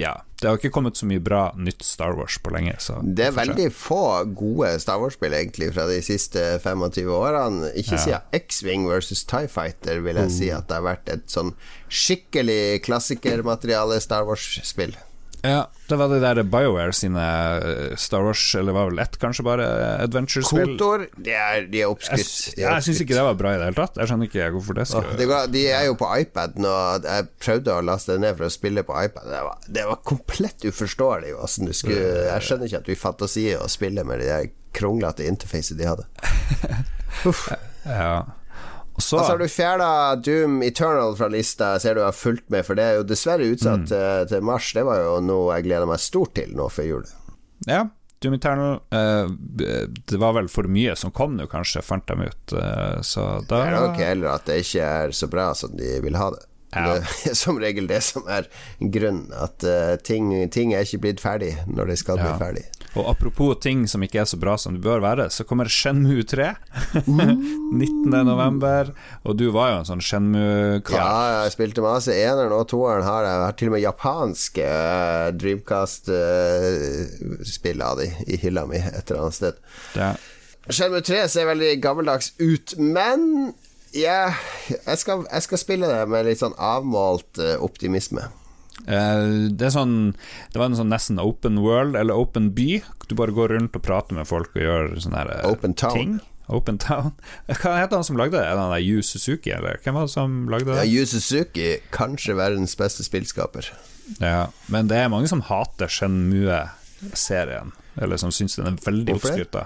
ja, 0.00 0.16
det 0.40 0.48
har 0.48 0.58
ikke 0.58 0.72
kommet 0.74 0.98
så 0.98 1.08
mye 1.08 1.22
bra 1.24 1.44
nytt 1.60 1.84
Star 1.84 2.16
Wars 2.18 2.38
på 2.40 2.52
lenge. 2.56 2.74
det 3.16 3.28
er 3.28 3.36
veldig 3.36 3.70
få 3.72 4.02
gode 4.36 4.74
Star 4.82 5.00
Wars-spill 5.00 5.36
egentlig 5.36 5.70
fra 5.76 5.86
de 5.88 6.00
siste 6.04 6.42
25 6.64 7.08
årene. 7.14 7.70
Ikke 7.76 7.98
ja. 7.98 8.02
siden 8.02 8.36
X-Wing 8.40 8.88
versus 8.88 9.24
Tie 9.28 9.48
Fighter 9.48 10.00
vil 10.04 10.20
jeg 10.20 10.32
mm. 10.32 10.36
si 10.40 10.52
at 10.52 10.68
det 10.68 10.80
har 10.80 10.88
vært 10.88 11.12
et 11.12 11.24
sånn 11.32 11.54
skikkelig 11.88 12.84
klassikermateriale 12.84 14.00
Star 14.04 14.28
Wars-spill. 14.28 14.96
Ja, 15.44 15.66
det 15.88 15.96
var 16.00 16.08
det 16.08 16.22
der 16.22 16.38
BioWare 16.48 16.92
sine 16.96 17.22
eh, 17.60 17.96
Star 18.00 18.22
Wars, 18.24 18.42
eller 18.56 18.72
var 18.72 18.88
vel 18.88 19.02
ett, 19.02 19.18
kanskje 19.20 19.44
bare, 19.44 19.66
adventure-spill. 20.00 20.72
Kotor, 20.78 21.04
de 21.20 21.34
er, 21.36 21.66
de 21.68 21.82
er 21.84 21.92
oppskrytt. 21.92 22.54
Jeg, 22.56 22.64
jeg 22.64 22.86
syns 22.86 23.02
ikke 23.04 23.18
det 23.18 23.24
var 23.26 23.36
bra 23.36 23.52
i 23.52 23.58
det 23.60 23.66
hele 23.68 23.76
tatt. 23.76 24.00
Jeg 24.00 24.08
skjønner 24.08 24.30
ikke 24.30 24.46
hvorfor 24.54 24.78
det 24.78 24.86
skal 24.88 25.10
det 25.20 25.26
var, 25.28 25.50
De 25.52 25.66
er 25.68 25.84
jo 25.90 25.98
på 26.00 26.08
iPad 26.22 26.56
nå. 26.64 26.74
Jeg 27.04 27.28
prøvde 27.44 27.76
å 27.76 27.84
laste 27.84 28.16
det 28.16 28.24
ned 28.24 28.38
for 28.38 28.48
å 28.48 28.54
spille 28.54 28.86
på 28.88 28.96
iPad. 29.04 29.28
Det 29.34 29.42
var, 29.48 29.68
det 29.78 29.84
var 29.90 30.00
komplett 30.14 30.64
uforståelig 30.64 31.34
åssen 31.36 31.68
du 31.68 31.74
skulle 31.76 32.24
Jeg 32.30 32.46
skjønner 32.48 32.70
ikke 32.70 32.80
at 32.80 32.88
du 32.88 32.96
fantasi 32.98 33.50
å 33.58 33.68
spille 33.68 34.06
med 34.08 34.24
de 34.24 34.40
kronglete 34.74 35.28
interfacet 35.28 35.76
de 35.78 35.92
hadde. 35.92 36.08
Uff. 37.28 37.50
Ja 37.84 38.24
så 38.98 39.18
altså, 39.18 39.32
har 39.32 39.38
du 39.38 39.48
fjerna 39.50 39.88
Doom 40.22 40.62
Eternal 40.62 41.16
fra 41.18 41.26
lista, 41.32 41.72
jeg 41.74 41.82
ser 41.82 41.98
du 41.98 42.04
har 42.04 42.14
fulgt 42.14 42.46
med, 42.52 42.62
for 42.66 42.78
det 42.78 42.84
er 42.86 43.00
jo 43.00 43.06
dessverre 43.08 43.48
utsatt 43.50 43.82
mm. 43.82 43.90
til, 43.90 44.28
til, 44.30 44.46
mars. 44.46 44.70
Det 44.76 44.84
var 44.86 45.02
jo 45.02 45.18
noe 45.24 45.56
jeg 45.56 45.66
gleder 45.66 45.90
meg 45.90 46.02
stort 46.02 46.34
til 46.38 46.54
nå 46.54 46.68
før 46.70 46.90
jul. 46.92 47.04
Ja, 47.66 47.84
Doom 48.22 48.34
Eternal 48.38 48.78
uh, 48.94 49.30
Det 50.10 50.18
var 50.20 50.32
vel 50.38 50.48
for 50.52 50.68
mye 50.70 50.94
som 50.96 51.12
kom 51.14 51.34
nå, 51.36 51.48
kanskje, 51.50 51.82
fant 51.84 52.06
de 52.08 52.30
ut. 52.30 52.54
Uh, 52.54 53.02
så 53.02 53.26
da 53.48 53.60
Det 53.60 53.62
er 53.66 53.78
nok 53.80 54.02
heller 54.04 54.32
at 54.36 54.46
det 54.48 54.62
ikke 54.62 54.90
er 55.02 55.14
så 55.16 55.30
bra 55.32 55.50
som 55.58 55.74
de 55.76 55.96
vil 56.04 56.20
ha 56.20 56.30
det. 56.36 56.44
Ja. 56.74 56.94
Det 56.94 57.30
er 57.30 57.36
som 57.42 57.58
regel 57.62 57.90
det 57.90 58.00
som 58.06 58.30
er 58.30 58.48
grunnen. 58.78 59.28
At 59.34 59.66
uh, 59.66 59.94
ting, 60.06 60.30
ting, 60.54 60.74
er 60.74 60.86
ikke 60.86 61.02
blitt 61.08 61.22
ferdig 61.24 61.54
når 61.66 61.92
de 61.92 61.98
skal 62.00 62.22
ja. 62.22 62.30
bli 62.30 62.46
ferdig. 62.46 62.64
Og 62.94 63.08
apropos 63.10 63.56
ting 63.62 63.88
som 63.90 64.02
ikke 64.06 64.20
er 64.22 64.28
så 64.30 64.36
bra 64.38 64.54
som 64.60 64.76
det 64.76 64.82
bør 64.84 65.00
være, 65.02 65.24
så 65.34 65.42
kommer 65.48 65.70
Shenmue 65.70 66.22
3 66.30 66.52
19.11. 67.04 68.92
Og 69.26 69.32
du 69.38 69.46
var 69.54 69.66
jo 69.72 69.78
en 69.80 69.88
sånn 69.88 70.04
Shenmue-kar. 70.04 70.94
Ja, 70.94 71.42
jeg 71.44 71.52
spilte 71.56 71.80
masse. 71.84 72.10
Eneren 72.14 72.52
og 72.54 72.68
toeren 72.70 73.06
har 73.06 73.22
jeg. 73.26 73.34
har 73.42 73.52
til 73.58 73.68
og 73.70 73.74
med 73.74 73.82
japanske 73.82 74.64
uh, 74.68 75.28
Dreamcast-spill 75.34 77.78
uh, 77.82 77.88
av 77.88 77.94
de 78.02 78.08
i 78.30 78.32
hylla 78.44 78.62
mi 78.70 78.78
et 78.78 79.06
eller 79.08 79.20
annet 79.24 79.38
sted. 79.40 79.54
Ja. 79.98 80.10
Shenmue 80.70 81.02
3 81.04 81.28
ser 81.28 81.50
veldig 81.50 81.72
gammeldags 81.82 82.28
ut, 82.38 82.68
men 82.78 83.52
yeah, 83.90 84.32
jeg 84.70 84.98
skal, 85.02 85.26
jeg 85.28 85.42
skal 85.44 85.58
spille 85.60 85.86
det 85.90 86.08
med 86.10 86.26
litt 86.28 86.40
sånn 86.40 86.54
avmålt 86.56 87.38
uh, 87.42 87.56
optimisme. 87.64 88.22
Uh, 88.84 89.48
det 89.48 89.70
sånn 89.72 90.12
Det 90.52 90.58
var 90.60 90.68
en 90.68 90.76
sånn 90.76 90.90
nesten 90.92 91.20
open 91.22 91.62
world, 91.64 91.96
eller 91.96 92.18
open 92.20 92.52
by. 92.56 92.82
Du 93.08 93.16
bare 93.18 93.34
går 93.34 93.56
rundt 93.56 93.76
og 93.78 93.84
prater 93.84 94.16
med 94.16 94.28
folk 94.28 94.52
og 94.56 94.62
gjør 94.64 94.94
sånne 95.00 95.22
her, 95.22 95.34
uh, 95.40 95.50
open 95.54 95.76
town. 95.76 95.98
ting. 95.98 96.14
Open 96.52 96.76
Town. 96.76 97.14
Hva 97.48 97.78
heter 97.78 97.96
han 97.96 98.04
som 98.04 98.18
lagde 98.20 98.36
det? 98.36 98.44
Er 98.44 98.58
det 98.58 98.82
Yu 98.84 99.00
Suzuki, 99.00 99.52
eller 99.54 99.78
hvem 99.80 99.96
var 99.96 100.08
det 100.08 100.12
som 100.12 100.34
lagde 100.52 100.74
det? 100.74 100.82
Ja, 100.82 101.00
Yu 101.00 101.06
Suzuki, 101.08 101.68
kanskje 101.94 102.36
verdens 102.36 102.76
beste 102.76 103.06
spillskaper. 103.06 103.70
Ja, 104.20 104.50
men 104.68 104.90
det 104.90 104.98
er 105.00 105.08
mange 105.12 105.30
som 105.30 105.40
hater 105.48 105.88
Shenmue-serien, 105.88 107.72
eller 107.96 108.20
som 108.20 108.34
syns 108.34 108.58
den 108.60 108.74
er 108.74 108.76
veldig 108.84 109.16
oppskrytta. 109.16 109.64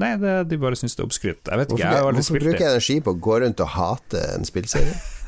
Nei, 0.00 0.14
det, 0.20 0.36
de 0.48 0.60
bare 0.60 0.76
syns 0.76 0.96
det 0.96 1.02
er 1.02 1.08
oppskrytt. 1.08 1.48
Jeg 1.48 1.60
vet 1.60 1.72
hvorfor, 1.72 1.80
ikke, 1.80 1.96
jeg 1.96 2.04
har 2.04 2.16
Hvorfor 2.18 2.38
bruker 2.40 2.64
jeg 2.64 2.70
energi 2.70 3.00
på 3.04 3.12
å 3.12 3.20
gå 3.28 3.40
rundt 3.44 3.64
og 3.64 3.74
hate 3.78 4.22
en 4.36 4.48
spillserie? 4.48 4.94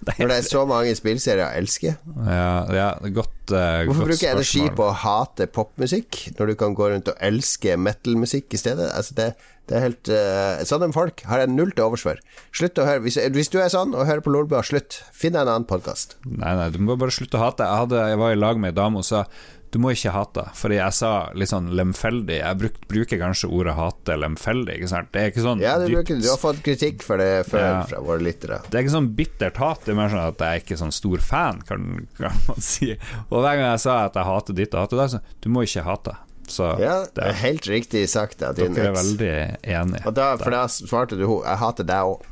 Når 0.18 0.30
det 0.30 0.36
er 0.38 0.46
så 0.46 0.64
mange 0.68 0.94
spillserier 0.96 1.42
jeg 1.44 1.62
elsker. 1.64 1.96
Ja, 2.24 2.50
ja 2.72 2.88
godt, 3.12 3.52
uh, 3.52 3.84
Hvorfor 3.84 4.06
godt 4.06 4.10
bruker 4.12 4.26
jeg 4.26 4.36
energi 4.38 4.64
på 4.78 4.86
å 4.86 4.96
hate 5.02 5.46
popmusikk, 5.52 6.20
når 6.38 6.52
du 6.52 6.58
kan 6.62 6.76
gå 6.78 6.90
rundt 6.92 7.10
og 7.12 7.20
elske 7.30 7.76
metal-musikk 7.76 8.56
i 8.56 8.60
stedet? 8.60 8.88
Altså 8.96 9.16
det, 9.18 9.28
det 9.68 9.76
er 9.76 9.84
helt 9.84 10.12
uh, 10.12 10.64
Sånne 10.66 10.90
folk 10.96 11.24
har 11.28 11.44
jeg 11.44 11.52
null 11.52 11.74
til 11.74 11.86
overs 11.86 12.06
for. 12.06 12.20
Slutt 12.56 12.80
å 12.80 12.88
høre 12.88 13.04
hvis, 13.04 13.20
hvis, 13.36 13.52
du 13.52 13.60
er 13.60 13.70
sånn 13.72 13.92
og 13.94 14.08
hører 14.08 14.24
på 14.24 14.32
Lolbua, 14.32 14.64
slutt. 14.66 15.02
Finn 15.12 15.36
deg 15.36 15.44
en 15.44 15.54
annen 15.56 15.68
podkast. 15.68 16.16
Nei, 16.26 16.56
nei, 16.56 16.70
du 16.74 16.80
må 16.82 16.96
bare 17.00 17.14
slutte 17.14 17.38
å 17.38 17.44
hate. 17.44 17.68
Jeg, 17.68 17.84
hadde, 17.84 18.04
jeg 18.14 18.22
var 18.24 18.34
i 18.34 18.40
lag 18.40 18.62
med 18.62 18.72
ei 18.72 18.80
dame 18.80 19.04
og 19.04 19.08
sa 19.08 19.26
du 19.70 19.78
må 19.78 19.92
ikke 19.94 20.10
hate, 20.10 20.42
fordi 20.58 20.80
jeg 20.80 20.94
sa 20.96 21.10
litt 21.38 21.52
sånn 21.52 21.68
lemfeldig. 21.78 22.40
Jeg 22.40 22.58
bruk, 22.58 22.78
bruker 22.90 23.20
kanskje 23.20 23.50
ordet 23.54 23.76
hate 23.78 24.16
lemfeldig, 24.18 24.80
ikke 24.80 24.88
sant? 24.90 25.10
Det 25.14 25.22
er 25.22 25.30
ikke 25.30 25.44
sånn 25.44 25.62
Ja, 25.62 25.76
du, 25.78 25.86
bruker, 25.92 26.18
du 26.18 26.26
har 26.26 26.40
fått 26.42 26.58
kritikk 26.66 27.04
for 27.06 27.22
det 27.22 27.44
før 27.46 27.62
ja. 27.62 27.76
fra 27.86 28.00
våre 28.02 28.24
lyttere. 28.26 28.58
Det 28.66 28.80
er 28.80 28.82
ikke 28.82 28.96
sånn 28.96 29.12
bittert 29.14 29.60
hat, 29.62 29.84
det 29.86 29.94
er 29.94 30.00
mer 30.00 30.10
sånn 30.10 30.24
at 30.24 30.42
jeg 30.42 30.58
er 30.58 30.64
ikke 30.64 30.80
sånn 30.80 30.96
stor 30.96 31.22
fan, 31.22 31.62
kan, 31.68 31.86
kan 32.18 32.42
man 32.48 32.66
si. 32.66 32.90
Og 33.28 33.38
hver 33.44 33.60
gang 33.60 33.68
jeg 33.68 33.84
sa 33.86 34.00
at 34.08 34.18
jeg 34.18 34.28
hater 34.32 34.58
ditt 34.58 34.74
og 34.74 34.84
hater 34.88 35.02
deg, 35.04 35.14
så 35.14 35.38
du 35.38 35.50
må 35.54 35.64
ikke 35.68 35.86
hate. 35.86 36.18
Så 36.50 36.66
ja, 36.82 36.96
det 37.14 37.30
er 37.30 37.36
helt 37.44 37.70
riktig 37.70 38.08
sagt 38.10 38.42
av 38.42 38.58
din. 38.58 38.74
Dere 38.74 38.90
er 38.90 38.96
veldig 38.98 39.34
enige. 39.62 40.02
Og 40.10 40.16
da, 40.18 40.32
for 40.40 40.50
da 40.50 40.64
svarte 40.66 41.14
du 41.14 41.22
Jeg 41.28 41.58
hater 41.62 41.86
deg 41.86 42.10
òg. 42.10 42.26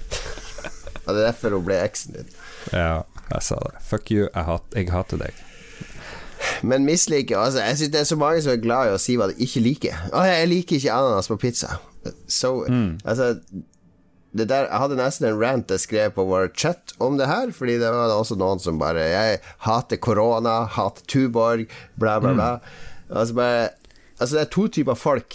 og 1.06 1.08
det 1.08 1.16
er 1.16 1.24
derfor 1.30 1.56
hun 1.56 1.64
ble 1.64 1.80
eksen 1.80 2.20
din. 2.20 2.34
Ja, 2.76 3.06
jeg 3.30 3.46
sa 3.48 3.62
det. 3.64 3.80
Fuck 3.88 4.12
you, 4.12 4.26
jeg, 4.28 4.44
hat, 4.44 4.68
jeg 4.76 4.92
hater 4.92 5.24
deg. 5.24 5.46
Men 6.62 6.84
misliker 6.84 7.38
altså, 7.38 7.62
Jeg 7.64 7.76
synes 7.76 7.92
det 7.92 8.00
er 8.00 8.08
så 8.10 8.16
mange 8.20 8.42
som 8.44 8.52
er 8.52 8.62
glad 8.62 8.90
i 8.90 8.94
å 8.94 9.00
si 9.00 9.16
hva 9.18 9.30
de 9.30 9.36
ikke 9.44 9.62
liker. 9.64 10.06
Å, 10.12 10.24
jeg 10.28 10.50
liker 10.50 10.78
ikke 10.78 10.96
ananas 10.96 11.30
på 11.30 11.38
pizza. 11.40 11.78
Så, 12.28 12.54
mm. 12.68 13.00
altså 13.04 13.34
der, 14.30 14.68
jeg 14.68 14.78
hadde 14.78 14.98
nesten 14.98 15.26
en 15.26 15.40
rant 15.40 15.72
jeg 15.74 15.82
skrev 15.82 16.12
på 16.14 16.24
vår 16.28 16.52
chat 16.54 16.92
om 17.02 17.16
det 17.18 17.26
her, 17.26 17.50
fordi 17.50 17.80
det 17.82 17.88
var 17.90 18.12
også 18.14 18.36
noen 18.38 18.62
som 18.62 18.78
bare 18.78 19.08
Jeg 19.10 19.40
hater 19.66 19.98
korona, 19.98 20.62
hater 20.70 21.02
Tuborg, 21.10 21.66
bla, 21.98 22.20
bla, 22.22 22.34
bla. 22.36 22.50
Mm. 22.60 23.16
Altså, 23.16 23.34
bare, 23.34 23.68
altså, 24.20 24.36
det 24.36 24.44
er 24.44 24.52
to 24.54 24.68
typer 24.68 24.94
folk. 24.94 25.34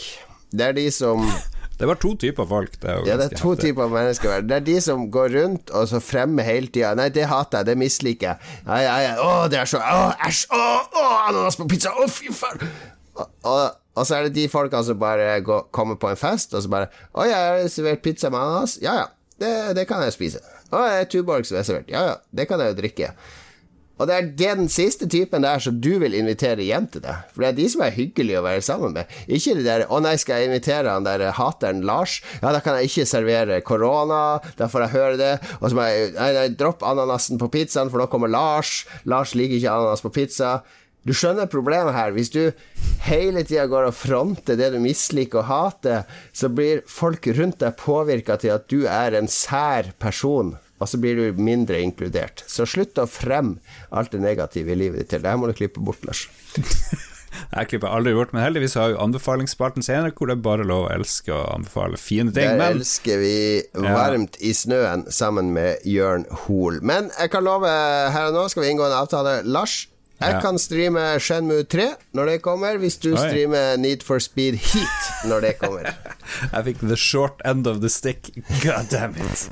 Det 0.56 0.70
er 0.70 0.78
de 0.78 0.88
som 0.96 1.26
Det 1.80 1.88
var 1.90 1.98
to 2.00 2.14
typer 2.16 2.48
folk. 2.48 2.76
Det 2.82 2.92
ja, 3.06 3.18
det 3.20 3.26
er 3.26 3.36
to 3.36 3.52
heftig. 3.52 3.70
typer 3.70 3.90
mennesker. 3.92 4.42
Det 4.48 4.56
er 4.56 4.64
de 4.64 4.76
som 4.82 5.06
går 5.12 5.34
rundt 5.36 5.74
og 5.76 5.88
så 5.92 6.00
fremmer 6.00 6.48
hele 6.48 6.72
tida 6.72 6.94
'Nei, 6.96 7.10
det 7.10 7.28
hater 7.28 7.64
jeg, 7.64 7.66
det 7.66 7.78
misliker 7.78 8.30
jeg'. 8.30 8.54
Ja, 8.68 8.78
ja, 8.80 8.96
ja. 9.04 9.16
'Å, 9.20 9.48
det 9.52 9.60
er 9.60 9.66
så 9.66 9.82
Å, 9.84 10.14
æsj! 10.28 10.46
Å, 10.56 10.62
å, 10.96 11.06
ananas 11.30 11.60
på 11.60 11.68
pizza! 11.68 11.92
Å, 11.92 12.08
fy 12.08 12.32
faen!' 12.32 12.64
Og, 13.16 13.28
og, 13.44 13.76
og, 13.96 14.06
så 14.08 14.16
er 14.16 14.28
det 14.28 14.36
de 14.36 14.48
folka 14.52 14.84
som 14.84 15.00
bare 15.00 15.40
går, 15.44 15.68
kommer 15.72 15.96
på 16.00 16.10
en 16.12 16.20
fest, 16.20 16.56
og 16.56 16.64
så 16.64 16.72
bare 16.72 16.88
'Å, 17.12 17.28
jeg 17.28 17.36
har 17.36 17.68
servert 17.68 18.04
pizza 18.06 18.32
med 18.32 18.40
ananas.' 18.40 18.80
Ja, 18.82 18.96
ja. 19.04 19.08
Det, 19.36 19.76
det 19.76 19.88
kan 19.88 20.04
jeg 20.04 20.16
spise. 20.16 20.40
'Å, 20.72 20.80
det 20.80 21.00
er 21.02 21.10
Tuborg 21.12 21.44
som 21.46 21.60
er 21.60 21.68
servert.' 21.68 21.92
Ja, 21.92 22.06
ja. 22.14 22.16
Det 22.32 22.48
kan 22.48 22.64
jeg 22.64 22.72
jo 22.72 22.80
drikke. 22.80 23.12
Og 23.96 24.10
det 24.10 24.16
er 24.16 24.58
den 24.58 24.68
siste 24.72 25.08
typen 25.08 25.46
der 25.46 25.62
som 25.64 25.78
du 25.80 25.94
vil 26.02 26.16
invitere 26.18 26.66
hjem 26.66 26.88
til 26.92 27.04
deg. 27.06 27.30
For 27.32 27.44
det 27.44 27.50
er 27.50 27.58
de 27.62 27.68
som 27.72 27.84
er 27.86 27.96
hyggelige 27.96 28.42
å 28.42 28.46
være 28.46 28.64
sammen 28.66 28.96
med. 28.96 29.12
Ikke 29.28 29.56
de 29.56 29.64
der 29.64 29.86
'Å 29.88 30.02
nei, 30.04 30.16
skal 30.20 30.42
jeg 30.42 30.50
invitere 30.50 30.92
han 30.92 31.08
der 31.08 31.32
hateren 31.32 31.82
Lars?' 31.82 32.22
Ja, 32.42 32.52
da 32.52 32.60
kan 32.60 32.76
jeg 32.76 32.90
ikke 32.90 33.08
servere 33.08 33.62
korona, 33.62 34.42
da 34.58 34.68
får 34.68 34.82
jeg 34.82 34.96
høre 34.96 35.18
det. 35.18 35.40
Og 35.62 35.70
så 35.70 35.76
må 35.76 35.88
jeg 35.88 36.14
Nei, 36.16 36.32
nei, 36.34 36.48
dropp 36.50 36.84
ananasen 36.84 37.40
på 37.40 37.50
pizzaen, 37.52 37.90
for 37.90 38.00
da 38.00 38.06
kommer 38.08 38.28
Lars. 38.28 38.86
Lars 39.06 39.34
liker 39.34 39.56
ikke 39.56 39.72
ananas 39.72 40.02
på 40.02 40.14
pizza. 40.14 40.64
Du 41.06 41.14
skjønner 41.14 41.46
problemet 41.46 41.94
her. 41.94 42.12
Hvis 42.12 42.32
du 42.34 42.52
hele 43.06 43.44
tida 43.44 43.68
går 43.68 43.90
og 43.90 43.94
fronter 43.94 44.58
det 44.58 44.72
du 44.74 44.80
misliker 44.80 45.44
og 45.44 45.46
hater, 45.46 46.04
så 46.34 46.50
blir 46.50 46.82
folk 46.88 47.28
rundt 47.28 47.60
deg 47.60 47.78
påvirka 47.78 48.38
til 48.42 48.56
at 48.56 48.68
du 48.68 48.88
er 48.88 49.14
en 49.14 49.28
sær 49.28 49.94
person 50.00 50.56
og 50.80 50.92
så 50.92 51.00
blir 51.00 51.20
du 51.20 51.42
mindre 51.42 51.80
inkludert. 51.82 52.44
Så 52.52 52.68
slutt 52.68 53.00
å 53.00 53.08
fremme 53.08 53.62
alt 53.96 54.12
det 54.12 54.24
negative 54.24 54.74
i 54.74 54.80
livet 54.80 55.04
ditt 55.04 55.14
til. 55.16 55.24
Det 55.24 55.32
her 55.32 55.40
må 55.40 55.50
du 55.50 55.56
klippe 55.58 55.84
bort, 55.84 56.04
Lars. 56.08 56.28
Jeg 57.36 57.68
klipper 57.68 57.92
aldri 57.92 58.14
bort, 58.16 58.32
men 58.32 58.44
heldigvis 58.46 58.78
har 58.80 58.94
jo 58.94 59.00
anbefalingsspalten 59.04 59.84
senere 59.84 60.14
hvor 60.16 60.30
det 60.30 60.38
er 60.38 60.46
bare 60.46 60.68
lov 60.68 60.86
å 60.88 60.94
elske 60.96 61.34
og 61.36 61.50
anbefale 61.58 62.00
fine 62.00 62.32
ting. 62.32 62.54
Der 62.54 62.60
men... 62.60 62.78
elsker 62.80 63.20
vi 63.20 63.36
varmt 63.76 64.40
ja. 64.40 64.52
i 64.52 64.54
snøen 64.56 65.06
sammen 65.12 65.52
med 65.56 65.84
Jørn 65.90 66.24
Hoel. 66.46 66.80
Men 66.86 67.12
jeg 67.18 67.34
kan 67.34 67.44
love 67.44 67.68
her 67.68 68.30
og 68.30 68.38
nå 68.38 68.48
skal 68.52 68.66
vi 68.66 68.72
inngå 68.72 68.88
en 68.88 68.98
avtale. 69.02 69.38
Lars, 69.44 69.86
jeg 70.22 70.42
kan 70.42 70.60
streame 70.60 71.04
Shenmue 71.20 71.64
3 71.64 71.88
når 72.16 72.26
det 72.32 72.42
kommer, 72.42 72.78
hvis 72.78 72.98
du 72.98 73.12
streamer 73.18 73.76
Need 73.78 74.06
for 74.08 74.20
Speed 74.20 74.54
Heat 74.54 75.28
når 75.30 75.40
det 75.48 75.54
kommer. 75.60 75.92
jeg 76.54 76.66
fikk 76.72 76.84
the 76.88 76.98
short 76.98 77.42
end 77.46 77.68
of 77.68 77.82
the 77.84 77.90
stick. 77.90 78.32
God 78.64 78.92
damn 78.92 79.16
it. 79.20 79.50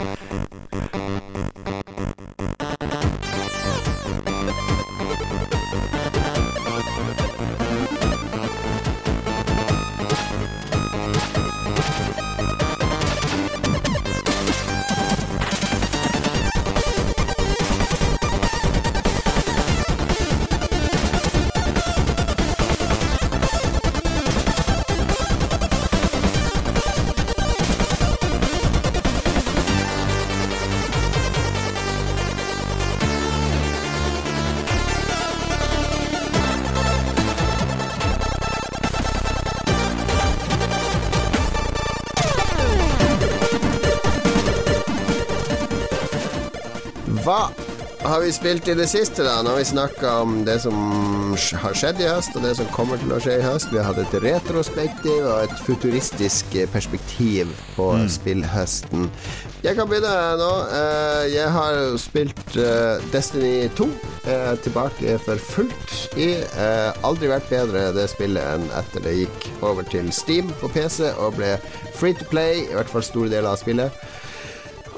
Har 48.23 48.27
vi 48.27 48.33
spilt 48.33 48.67
i 48.67 48.73
det 48.73 48.85
siste, 48.87 49.23
da? 49.25 49.41
Nå 49.43 49.51
har 49.51 49.57
vi 49.59 49.65
snakka 49.67 50.11
om 50.21 50.35
det 50.47 50.53
som 50.63 50.75
har 51.59 51.73
skjedd 51.75 51.97
i 51.99 52.05
høst, 52.07 52.37
og 52.37 52.45
det 52.45 52.53
som 52.55 52.69
kommer 52.71 53.01
til 53.01 53.11
å 53.11 53.17
skje 53.19 53.33
i 53.35 53.43
høst. 53.43 53.67
Vi 53.73 53.81
har 53.81 53.89
hatt 53.89 53.99
et 53.99 54.15
retrospektiv 54.23 55.25
og 55.27 55.41
et 55.49 55.55
futuristisk 55.65 56.55
perspektiv 56.71 57.51
på 57.75 57.89
mm. 57.99 58.05
spillhøsten. 58.15 59.09
Jeg 59.65 59.75
kan 59.75 59.91
begynne 59.91 60.13
nå. 60.39 60.49
Eh, 60.77 61.25
jeg 61.33 61.51
har 61.51 61.81
spilt 61.99 62.55
eh, 62.63 63.03
Destiny 63.11 63.67
2. 63.75 63.91
Er 64.31 64.63
tilbake 64.63 65.19
for 65.27 65.43
fullt 65.51 66.15
i. 66.15 66.31
Eh, 66.39 67.03
aldri 67.03 67.27
vært 67.33 67.51
bedre 67.51 67.89
det 67.91 68.07
spillet 68.13 68.55
enn 68.55 68.69
etter 68.79 69.03
det 69.03 69.17
gikk 69.19 69.51
over 69.59 69.83
til 69.91 70.15
Steam 70.15 70.55
på 70.63 70.71
PC 70.71 71.11
og 71.11 71.41
ble 71.41 71.57
free 71.99 72.15
to 72.15 72.31
play, 72.31 72.69
i 72.69 72.77
hvert 72.79 72.95
fall 72.95 73.03
store 73.03 73.35
deler 73.35 73.51
av 73.51 73.59
spillet. 73.59 74.03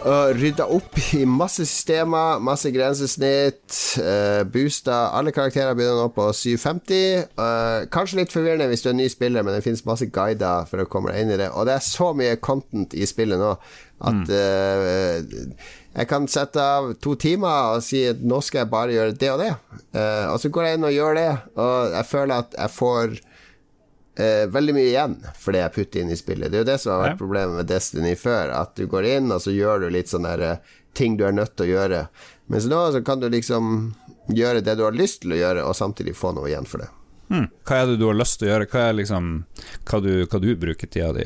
Rydda 0.05 0.67
opp 0.69 0.99
i 1.17 1.23
masse 1.25 1.63
systemer, 1.65 2.37
masse 2.43 2.69
grensesnitt. 2.69 3.63
Uh, 3.97 4.43
boosta 4.53 5.07
Alle 5.17 5.33
karakterer 5.33 5.73
begynner 5.73 6.03
nå 6.03 6.11
på 6.13 6.27
750. 6.29 7.23
Uh, 7.39 7.87
kanskje 7.93 8.19
litt 8.19 8.35
forvirrende 8.35 8.67
hvis 8.69 8.85
du 8.85 8.91
er 8.91 8.99
ny 8.99 9.07
spiller, 9.09 9.41
men 9.41 9.57
det 9.57 9.63
finnes 9.65 9.81
masse 9.87 10.05
guider 10.13 10.69
for 10.69 10.83
å 10.83 10.87
komme 10.91 11.09
deg 11.09 11.25
inn 11.25 11.33
i 11.33 11.39
det. 11.41 11.49
Og 11.57 11.65
det 11.65 11.79
er 11.79 11.87
så 11.87 12.11
mye 12.17 12.37
content 12.37 12.93
i 12.93 13.07
spillet 13.09 13.41
nå 13.41 13.55
at 14.05 14.29
uh, 14.29 15.17
jeg 15.95 16.09
kan 16.11 16.29
sette 16.29 16.61
av 16.61 16.91
to 17.01 17.15
timer 17.17 17.73
og 17.73 17.85
si 17.87 18.03
at 18.05 18.21
nå 18.21 18.43
skal 18.45 18.61
jeg 18.61 18.73
bare 18.75 18.93
gjøre 18.93 19.17
det 19.17 19.31
og 19.31 19.41
det. 19.41 19.53
Og 20.29 20.37
så 20.43 20.51
går 20.53 20.67
jeg 20.67 20.77
inn 20.77 20.89
og 20.89 20.97
gjør 20.99 21.17
det, 21.17 21.29
og 21.55 21.95
jeg 21.95 22.09
føler 22.11 22.43
at 22.43 22.57
jeg 22.59 22.73
får 22.75 23.15
eh, 24.15 24.45
veldig 24.51 24.75
mye 24.75 24.89
igjen 24.89 25.17
for 25.39 25.55
det 25.55 25.63
jeg 25.63 25.75
putter 25.75 26.01
inn 26.01 26.13
i 26.13 26.19
spillet. 26.19 26.51
Det 26.51 26.59
er 26.59 26.65
jo 26.65 26.71
det 26.71 26.79
som 26.81 26.95
har 26.95 27.03
vært 27.09 27.21
problemet 27.21 27.59
med 27.59 27.69
Destiny 27.69 28.15
før, 28.19 28.53
at 28.57 28.75
du 28.79 28.87
går 28.91 29.09
inn, 29.15 29.31
og 29.31 29.43
så 29.43 29.53
gjør 29.55 29.85
du 29.85 29.89
litt 29.93 30.11
sånne 30.11 30.35
der, 30.35 30.57
eh, 30.57 30.75
ting 30.95 31.17
du 31.19 31.25
er 31.27 31.35
nødt 31.35 31.55
til 31.55 31.67
å 31.67 31.73
gjøre. 31.73 32.05
Mens 32.51 32.67
nå 32.71 32.81
så 32.93 33.01
kan 33.05 33.19
du 33.19 33.27
liksom 33.29 33.95
gjøre 34.31 34.63
det 34.63 34.77
du 34.77 34.85
har 34.85 34.95
lyst 34.95 35.23
til 35.23 35.35
å 35.35 35.41
gjøre, 35.41 35.65
og 35.65 35.75
samtidig 35.77 36.15
få 36.15 36.31
noe 36.35 36.47
igjen 36.51 36.69
for 36.69 36.85
det. 36.85 36.91
Hmm. 37.25 37.47
Hva 37.65 37.79
er 37.81 37.87
det 37.89 37.97
du 37.97 38.05
har 38.05 38.17
lyst 38.19 38.37
til 38.37 38.45
å 38.45 38.51
gjøre? 38.51 38.67
Hva 38.69 38.81
er 38.85 38.97
liksom 38.99 39.29
Hva 39.89 39.99
du, 40.03 40.11
hva 40.29 40.39
du 40.43 40.51
bruker 40.61 40.89
tida 40.91 41.09
di 41.15 41.25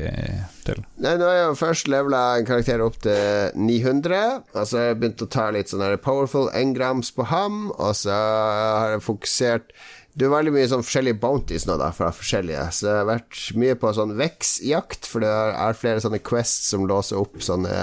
til? 0.64 0.80
Nei, 0.96 1.12
Nå 1.20 1.28
har 1.28 1.36
jeg 1.36 1.48
jo 1.50 1.58
først 1.60 1.90
levela 1.92 2.22
en 2.38 2.48
karakter 2.48 2.80
opp 2.84 2.96
til 3.04 3.58
900. 3.60 4.20
Og 4.54 4.62
så 4.64 4.80
har 4.80 4.88
jeg 4.88 5.00
begynt 5.02 5.24
å 5.26 5.28
ta 5.36 5.50
litt 5.52 5.72
sånne 5.72 5.98
powerful 6.00 6.48
engrams 6.56 7.12
på 7.12 7.28
ham. 7.28 7.66
Og 7.76 7.92
så 8.00 8.16
har 8.16 8.94
jeg 8.96 9.04
fokusert 9.04 9.76
Det 10.14 10.26
er 10.26 10.32
veldig 10.32 10.54
mye 10.56 10.70
sånn 10.70 10.82
forskjellige 10.84 11.20
bounties 11.22 11.66
nå, 11.68 11.76
da, 11.80 11.90
fra 11.94 12.10
forskjellige. 12.14 12.64
Så 12.74 12.88
jeg 12.88 12.98
har 12.98 13.10
vært 13.10 13.42
mye 13.62 13.76
på 13.78 13.92
sånn 13.94 14.16
Vex-jakt, 14.18 15.06
for 15.06 15.24
det 15.24 15.30
er 15.30 15.78
flere 15.78 16.02
sånne 16.02 16.22
quests 16.26 16.72
som 16.72 16.88
låser 16.90 17.20
opp 17.20 17.38
sånne 17.44 17.76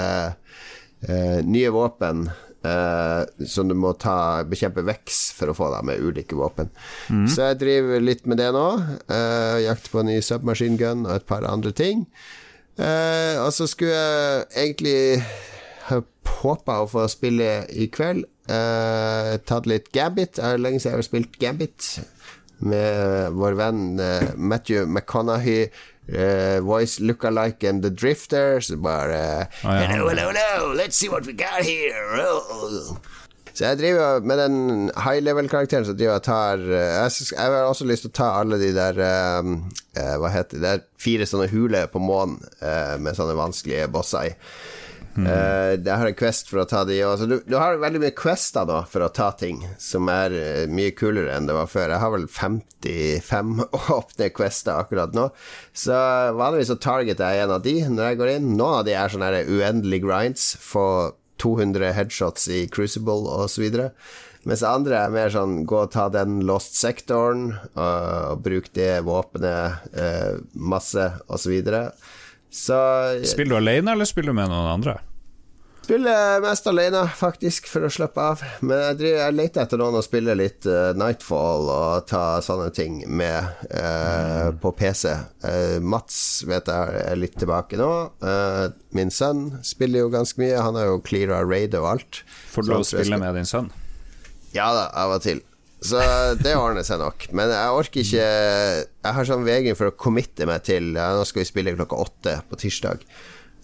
eh, 1.07 1.39
nye 1.47 1.71
våpen 1.73 2.27
Eh, 2.67 3.45
som 3.45 3.67
du 3.69 3.75
må 3.77 3.93
ta, 4.01 4.43
bekjempe 4.49 4.83
veks 4.85 5.19
for 5.37 5.51
å 5.51 5.55
få 5.57 5.69
da 5.71 5.81
med 5.85 6.01
ulike 6.03 6.37
våpen. 6.37 6.71
Mm. 7.13 7.27
Så 7.29 7.51
jeg 7.51 7.59
driver 7.61 8.03
litt 8.03 8.25
med 8.29 8.41
det 8.41 8.49
nå. 8.55 8.65
Eh, 9.13 9.57
jakter 9.67 9.93
på 9.93 10.01
en 10.01 10.09
ny 10.11 10.17
submachine 10.25 10.79
gun 10.79 11.05
og 11.05 11.13
et 11.19 11.27
par 11.29 11.47
andre 11.47 11.73
ting. 11.75 12.07
Eh, 12.77 13.37
og 13.41 13.51
så 13.55 13.69
skulle 13.69 13.93
jeg 13.93 14.47
egentlig 14.65 14.97
håpa 16.41 16.81
å 16.81 16.89
få 16.89 17.07
spille 17.11 17.51
i 17.73 17.89
kveld. 17.93 18.27
tatt 18.47 19.65
litt 19.67 19.89
Gambit. 19.91 20.37
Det 20.37 20.43
er 20.43 20.61
lenge 20.61 20.79
siden 20.79 20.93
jeg 20.93 21.01
har 21.01 21.03
spilt 21.03 21.33
Gambit 21.41 21.87
med 22.59 23.35
vår 23.37 23.57
venn 23.59 23.83
Matthew 24.37 24.87
McConaghy 24.87 25.67
uh, 26.09 26.59
voice 26.61 26.99
look-alike 26.99 27.63
and 27.63 27.83
The 27.83 27.89
Drifters. 27.89 28.71
Bare 28.71 29.41
uh, 29.41 29.45
ah, 29.63 29.81
ja. 29.81 29.87
hello, 29.87 30.09
hello, 30.09 30.31
hello, 30.31 30.73
let's 30.73 30.95
see 30.95 31.09
what 31.09 31.25
we 31.25 31.33
got 31.33 31.63
here. 31.63 32.21
Oh. 32.21 32.97
Så 33.53 33.65
jeg 33.65 33.77
driver 33.79 34.19
med 34.21 34.37
den 34.37 34.57
high 35.01 35.17
level-karakteren 35.23 35.85
som 35.85 35.97
driver 35.97 36.19
jeg 36.19 36.25
tar 36.27 36.61
jeg, 36.61 37.11
jeg, 37.31 37.39
har 37.41 37.65
også 37.65 37.87
lyst 37.89 38.05
til 38.05 38.11
å 38.11 38.17
ta 38.19 38.27
alle 38.37 38.59
de 38.61 38.69
der 38.75 38.99
um, 39.41 39.55
uh, 39.97 40.15
Hva 40.21 40.29
heter 40.29 40.59
det? 40.59 40.61
Det 40.61 40.73
er 40.75 40.83
fire 41.01 41.25
sånne 41.25 41.49
huler 41.49 41.89
på 41.89 42.01
månen 42.01 42.37
med 43.01 43.17
sånne 43.17 43.37
vanskelige 43.37 43.89
bosser 43.93 44.29
i. 44.29 44.35
Mm. 45.17 45.27
Jeg 45.81 45.97
har 45.97 46.07
en 46.07 46.17
quest 46.17 46.51
for 46.51 46.61
å 46.61 46.67
ta 46.69 46.83
de 46.85 46.99
også. 47.01 47.27
Du, 47.29 47.35
du 47.47 47.55
har 47.57 47.79
veldig 47.81 48.01
mye 48.03 48.15
quester 48.17 48.67
nå 48.69 48.83
for 48.91 49.05
å 49.05 49.11
ta 49.13 49.31
ting, 49.39 49.63
som 49.81 50.09
er 50.13 50.35
uh, 50.35 50.63
mye 50.69 50.93
kulere 50.97 51.33
enn 51.33 51.49
det 51.49 51.55
var 51.57 51.69
før. 51.71 51.95
Jeg 51.95 52.03
har 52.03 52.13
vel 52.13 52.27
55 52.29 53.53
åpne 53.97 54.29
quester 54.37 54.77
akkurat 54.77 55.17
nå. 55.17 55.29
Så 55.73 55.97
vanligvis 56.37 56.69
så 56.73 56.79
targeter 56.81 57.33
jeg 57.33 57.47
en 57.47 57.55
av 57.57 57.65
de 57.65 57.79
når 57.89 58.11
jeg 58.11 58.21
går 58.21 58.33
inn. 58.35 58.53
Noen 58.55 58.81
av 58.81 58.87
de 58.87 58.95
er 58.97 59.13
sånne 59.13 59.43
uendelige 59.49 60.05
grinds. 60.05 60.51
Få 60.61 60.87
200 61.41 61.93
headshots 61.97 62.47
i 62.53 62.65
Crucible 62.73 63.27
osv. 63.41 63.65
Mens 64.47 64.63
andre 64.63 65.01
er 65.01 65.11
mer 65.11 65.33
sånn 65.33 65.63
gå 65.67 65.81
og 65.83 65.91
ta 65.91 66.07
den 66.13 66.39
lost 66.47 66.77
sektoren, 66.79 67.49
og, 67.73 68.05
og 68.31 68.45
bruk 68.45 68.69
det 68.77 69.01
våpenet 69.07 69.89
uh, 69.97 70.39
masse, 70.53 71.09
osv. 71.27 71.57
Så, 71.67 72.77
så 72.77 72.79
Spiller 73.27 73.57
du 73.57 73.59
alene, 73.59 73.91
eller 73.91 74.07
spiller 74.07 74.31
du 74.31 74.39
med 74.39 74.53
noen 74.53 74.71
andre? 74.77 74.99
Spiller 75.87 76.41
mest 76.43 76.65
alene, 76.67 77.05
faktisk, 77.15 77.69
for 77.71 77.87
å 77.87 77.89
slappe 77.89 78.19
av. 78.19 78.41
Men 78.59 78.81
jeg, 78.81 78.95
driver, 78.99 79.19
jeg 79.21 79.35
leter 79.37 79.61
etter 79.61 79.79
noen 79.79 79.95
å 79.95 80.01
spille 80.03 80.33
litt 80.35 80.65
uh, 80.67 80.89
Nightfall 80.99 81.69
og 81.71 82.09
ta 82.09 82.23
sånne 82.43 82.73
ting 82.75 82.97
med 83.07 83.63
uh, 83.71 84.49
mm. 84.51 84.57
på 84.59 84.73
PC. 84.75 85.13
Uh, 85.45 85.77
Mats 85.79 86.17
vet 86.43 86.67
jeg 86.67 87.03
er 87.05 87.15
litt 87.15 87.37
tilbake 87.39 87.79
nå. 87.79 87.87
min 88.99 89.13
sønn 89.15 89.61
spiller 89.63 90.03
jo 90.03 90.09
ganske 90.11 90.43
mye. 90.43 90.59
Han 90.59 90.75
har 90.75 90.89
jo 90.89 90.99
cleara 91.07 91.39
raid 91.47 91.79
og 91.79 91.87
alt. 91.93 92.19
Får 92.51 92.67
du 92.67 92.73
lov 92.73 92.83
å 92.83 92.89
spille 92.91 93.21
med 93.23 93.39
din 93.39 93.47
sønn? 93.47 93.71
Ja 94.51 94.67
da, 94.75 94.89
av 94.91 95.15
og 95.15 95.23
til. 95.23 95.39
Så 95.87 96.03
det 96.41 96.57
ordner 96.59 96.83
seg 96.83 96.99
nok. 96.99 97.29
Men 97.31 97.53
jeg 97.53 97.79
orker 97.79 98.03
ikke 98.03 98.27
Jeg 98.27 99.15
har 99.15 99.27
sånn 99.29 99.47
vegring 99.47 99.79
for 99.79 99.93
å 99.93 99.95
committe 99.95 100.47
meg 100.49 100.63
til 100.65 100.95
ja, 100.97 101.11
Nå 101.13 101.23
skal 101.29 101.45
vi 101.45 101.49
spille 101.53 101.75
klokka 101.79 102.03
åtte 102.09 102.37
på 102.49 102.59
tirsdag. 102.59 103.07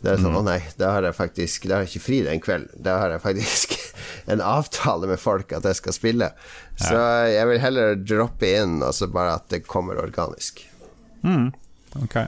Det 0.03 0.11
er 0.11 0.19
sånn, 0.19 0.33
mm. 0.35 0.39
å 0.41 0.43
nei, 0.43 0.59
da 0.75 0.89
har 0.97 1.05
jeg 1.07 1.15
faktisk 1.15 1.65
Da 1.69 1.77
har 1.77 1.85
jeg 1.85 1.93
ikke 1.93 2.07
fri 2.09 2.17
den 2.25 2.41
kvelden. 2.43 2.83
Da 2.83 2.97
har 2.99 3.13
jeg 3.15 3.23
faktisk 3.23 3.75
en 4.33 4.43
avtale 4.43 5.07
med 5.07 5.21
folk 5.21 5.55
at 5.55 5.67
jeg 5.69 5.79
skal 5.79 5.95
spille. 5.95 6.29
Ja. 6.75 6.83
Så 6.83 7.01
jeg 7.31 7.49
vil 7.49 7.61
heller 7.63 7.97
droppe 7.99 8.53
inn, 8.59 8.81
altså 8.83 9.07
bare 9.11 9.37
at 9.39 9.47
det 9.53 9.63
kommer 9.69 10.01
organisk. 10.03 10.65
Mm. 11.23 11.53
Ok. 12.03 12.19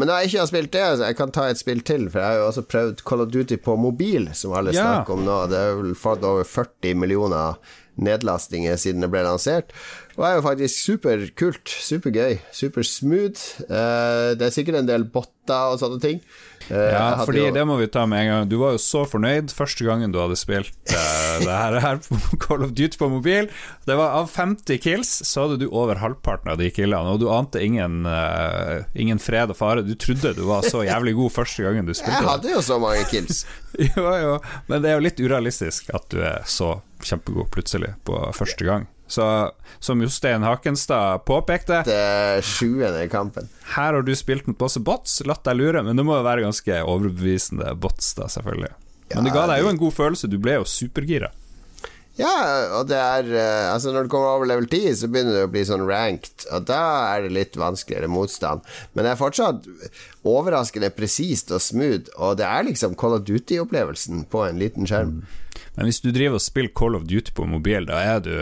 Men 0.00 0.08
da 0.08 0.16
jeg 0.22 0.30
ikke 0.30 0.40
har 0.40 0.48
spilt 0.48 0.72
det, 0.72 0.86
så 0.96 1.10
jeg 1.10 1.18
kan 1.18 1.32
ta 1.36 1.44
et 1.52 1.60
spill 1.60 1.82
til, 1.84 2.08
for 2.08 2.22
jeg 2.22 2.32
har 2.32 2.40
jo 2.40 2.48
også 2.48 2.64
prøvd 2.64 3.04
Call 3.06 3.26
of 3.26 3.32
Duty 3.34 3.58
på 3.60 3.76
mobil, 3.76 4.30
som 4.34 4.54
alle 4.56 4.72
ja. 4.72 4.86
snakker 4.86 5.18
om 5.18 5.26
nå. 5.28 5.36
Det 5.52 5.60
har 5.60 5.76
vel 5.82 5.92
fått 5.98 6.24
over 6.26 6.48
40 6.48 6.96
millioner 6.98 7.60
nedlastinger 8.00 8.78
siden 8.80 9.04
det 9.04 9.10
ble 9.12 9.20
lansert. 9.26 9.74
Og 10.18 10.24
er 10.28 10.36
jo 10.36 10.44
faktisk 10.44 10.76
superkult, 10.76 11.72
supergøy, 11.72 12.38
supersmooth. 12.52 13.62
Uh, 13.64 14.32
det 14.36 14.48
er 14.48 14.54
sikkert 14.54 14.82
en 14.82 14.88
del 14.88 15.06
botter 15.08 15.72
og 15.72 15.78
sånne 15.80 16.00
ting. 16.02 16.18
Uh, 16.68 16.76
ja, 16.92 17.06
fordi 17.24 17.46
jo... 17.46 17.54
det 17.56 17.62
må 17.66 17.78
vi 17.80 17.88
ta 17.90 18.04
med 18.06 18.20
en 18.20 18.28
gang. 18.28 18.50
Du 18.50 18.58
var 18.60 18.74
jo 18.76 18.82
så 18.82 19.06
fornøyd 19.08 19.54
første 19.56 19.86
gangen 19.88 20.12
du 20.12 20.20
hadde 20.20 20.36
spilt 20.38 20.76
uh, 20.92 21.40
det 21.46 21.48
her, 21.48 21.78
her 21.82 22.02
Call 22.44 22.66
of 22.68 22.76
Duty 22.76 23.00
på 23.00 23.08
mobil. 23.14 23.48
Det 23.88 23.96
var 23.98 24.18
Av 24.20 24.28
50 24.30 24.82
kills 24.84 25.14
så 25.26 25.46
hadde 25.46 25.62
du 25.64 25.66
over 25.70 26.02
halvparten 26.02 26.52
av 26.52 26.60
de 26.60 26.68
killene, 26.74 27.16
og 27.16 27.22
du 27.22 27.30
ante 27.32 27.62
ingen, 27.64 28.04
ingen 28.92 29.20
fred 29.22 29.54
og 29.54 29.58
fare. 29.58 29.84
Du 29.86 29.96
trodde 29.96 30.36
du 30.36 30.44
var 30.50 30.68
så 30.68 30.84
jævlig 30.84 31.16
god 31.18 31.36
første 31.40 31.64
gangen 31.64 31.88
du 31.88 31.96
spilte. 31.96 32.20
Jeg 32.20 32.30
hadde 32.34 32.52
jo 32.52 32.64
så 32.68 32.78
mange 32.82 33.08
kills. 33.08 33.46
jo, 33.88 34.04
jo, 34.04 34.38
men 34.68 34.84
det 34.84 34.92
er 34.92 35.00
jo 35.00 35.06
litt 35.08 35.24
urealistisk 35.24 35.88
at 35.96 36.10
du 36.12 36.20
er 36.20 36.44
så 36.44 36.76
kjempegod 37.02 37.48
plutselig 37.54 37.96
på 38.06 38.18
første 38.36 38.68
gang. 38.68 38.90
Så 39.12 39.26
som 39.82 40.00
Jostein 40.00 40.44
Hakenstad 40.46 41.24
påpekte 41.28 41.82
Det 41.84 42.44
sjuende 42.46 43.02
i 43.04 43.10
kampen. 43.12 43.48
Her 43.74 43.98
har 43.98 44.06
du 44.06 44.14
spilt 44.16 44.46
mot 44.48 44.60
masse 44.62 44.80
bots, 44.80 45.18
latt 45.28 45.44
deg 45.44 45.58
lure, 45.58 45.82
men 45.84 45.98
det 45.98 46.06
må 46.06 46.16
jo 46.16 46.24
være 46.24 46.46
ganske 46.46 46.78
overbevisende 46.80 47.74
bots, 47.82 48.14
da, 48.16 48.30
selvfølgelig. 48.32 48.72
Men 49.12 49.28
det 49.28 49.34
ga 49.34 49.44
deg 49.50 49.60
jo 49.60 49.68
en 49.72 49.80
god 49.80 49.92
følelse, 49.92 50.30
du 50.32 50.38
ble 50.40 50.56
jo 50.60 50.68
supergira. 50.68 51.28
Ja, 52.22 52.78
og 52.78 52.88
det 52.90 52.98
er 52.98 53.28
eh, 53.34 53.68
Altså, 53.72 53.92
når 53.92 54.06
du 54.06 54.12
kommer 54.12 54.36
over 54.36 54.48
level 54.48 54.68
10, 54.68 54.94
så 55.02 55.10
begynner 55.10 55.36
det 55.36 55.44
å 55.48 55.52
bli 55.52 55.64
sånn 55.66 55.84
ranked, 55.88 56.46
og 56.54 56.66
da 56.70 56.80
er 57.12 57.26
det 57.26 57.36
litt 57.36 57.58
vanskeligere 57.58 58.10
motstand. 58.12 58.66
Men 58.94 59.06
det 59.06 59.14
er 59.14 59.20
fortsatt 59.20 59.68
overraskende 60.28 60.92
presist 60.94 61.52
og 61.54 61.62
smooth, 61.62 62.12
og 62.16 62.38
det 62.40 62.46
er 62.48 62.68
liksom 62.68 62.96
Call 62.98 63.18
of 63.18 63.24
Duty-opplevelsen 63.28 64.26
på 64.32 64.46
en 64.46 64.60
liten 64.62 64.88
skjerm. 64.88 65.20
Mm. 65.20 65.38
Men 65.76 65.88
hvis 65.88 66.02
du 66.04 66.10
driver 66.12 66.38
og 66.38 66.44
spiller 66.44 66.72
Call 66.76 66.98
of 66.98 67.08
Duty 67.08 67.32
på 67.34 67.46
mobil, 67.48 67.86
da 67.88 68.02
er 68.04 68.20
du 68.24 68.32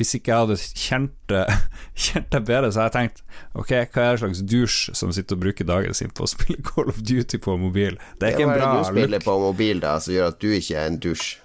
Hvis 0.00 0.14
ikke 0.16 0.32
jeg 0.32 0.46
hadde 0.46 0.56
kjent, 0.56 1.34
kjent 2.06 2.30
det, 2.32 2.40
bedre, 2.48 2.70
så 2.72 2.86
hadde 2.86 2.88
jeg 2.88 2.96
tenkt 2.96 3.22
Ok, 3.52 3.74
hva 3.92 4.06
er 4.06 4.16
det 4.16 4.22
slags 4.22 4.42
douche 4.48 4.96
som 4.96 5.12
sitter 5.12 5.36
og 5.36 5.44
bruker 5.44 5.68
dagen 5.68 5.96
sin 5.96 6.12
på 6.14 6.24
å 6.24 6.30
spille 6.30 6.64
Call 6.64 6.92
of 6.92 7.02
Duty 7.04 7.40
på 7.42 7.56
mobil? 7.60 8.00
Det 8.18 8.30
er 8.30 8.36
ikke 8.36 8.48
en 8.48 8.54
bra 8.54 8.56
look. 8.56 8.64
Hva 8.64 8.72
er 8.72 8.80
det 8.80 8.96
du 8.96 9.00
spiller 9.00 9.24
på 9.26 9.38
mobil 9.44 9.84
da 9.84 9.94
som 10.00 10.16
gjør 10.16 10.32
at 10.32 10.40
du 10.40 10.50
ikke 10.56 10.80
er 10.80 10.90
en 10.92 11.00
douche? 11.04 11.40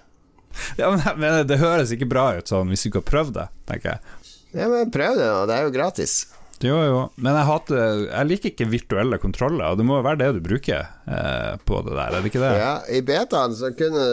Ja, 0.80 0.90
men, 0.92 1.02
men, 1.20 1.42
det 1.48 1.60
høres 1.62 1.92
ikke 1.94 2.08
bra 2.10 2.30
ut 2.38 2.50
sånn 2.50 2.72
hvis 2.72 2.86
du 2.86 2.90
ikke 2.90 3.04
har 3.04 3.10
prøvd 3.12 3.36
det, 3.36 3.46
tenker 3.68 3.94
jeg. 3.96 4.16
Ja, 4.56 4.70
men 4.72 4.90
prøv 4.92 5.18
det, 5.18 5.28
da. 5.28 5.44
Det 5.48 5.56
er 5.56 5.68
jo 5.68 5.74
gratis. 5.74 6.18
Jo, 6.64 6.76
jo, 6.80 7.00
men 7.20 7.34
jeg, 7.36 7.44
hater, 7.50 8.02
jeg 8.06 8.28
liker 8.30 8.50
ikke 8.54 8.68
virtuelle 8.72 9.18
kontroller, 9.20 9.66
og 9.68 9.76
det 9.76 9.84
må 9.84 9.98
jo 9.98 10.04
være 10.06 10.20
det 10.22 10.28
du 10.38 10.44
bruker 10.44 10.86
eh, 11.04 11.56
på 11.68 11.80
det 11.84 11.92
der, 11.92 12.06
er 12.06 12.16
det 12.16 12.30
ikke 12.30 12.40
det? 12.40 12.52
Ja, 12.56 12.70
i 12.88 13.02
betaen 13.04 13.56
så 13.58 13.74
kunne 13.76 14.04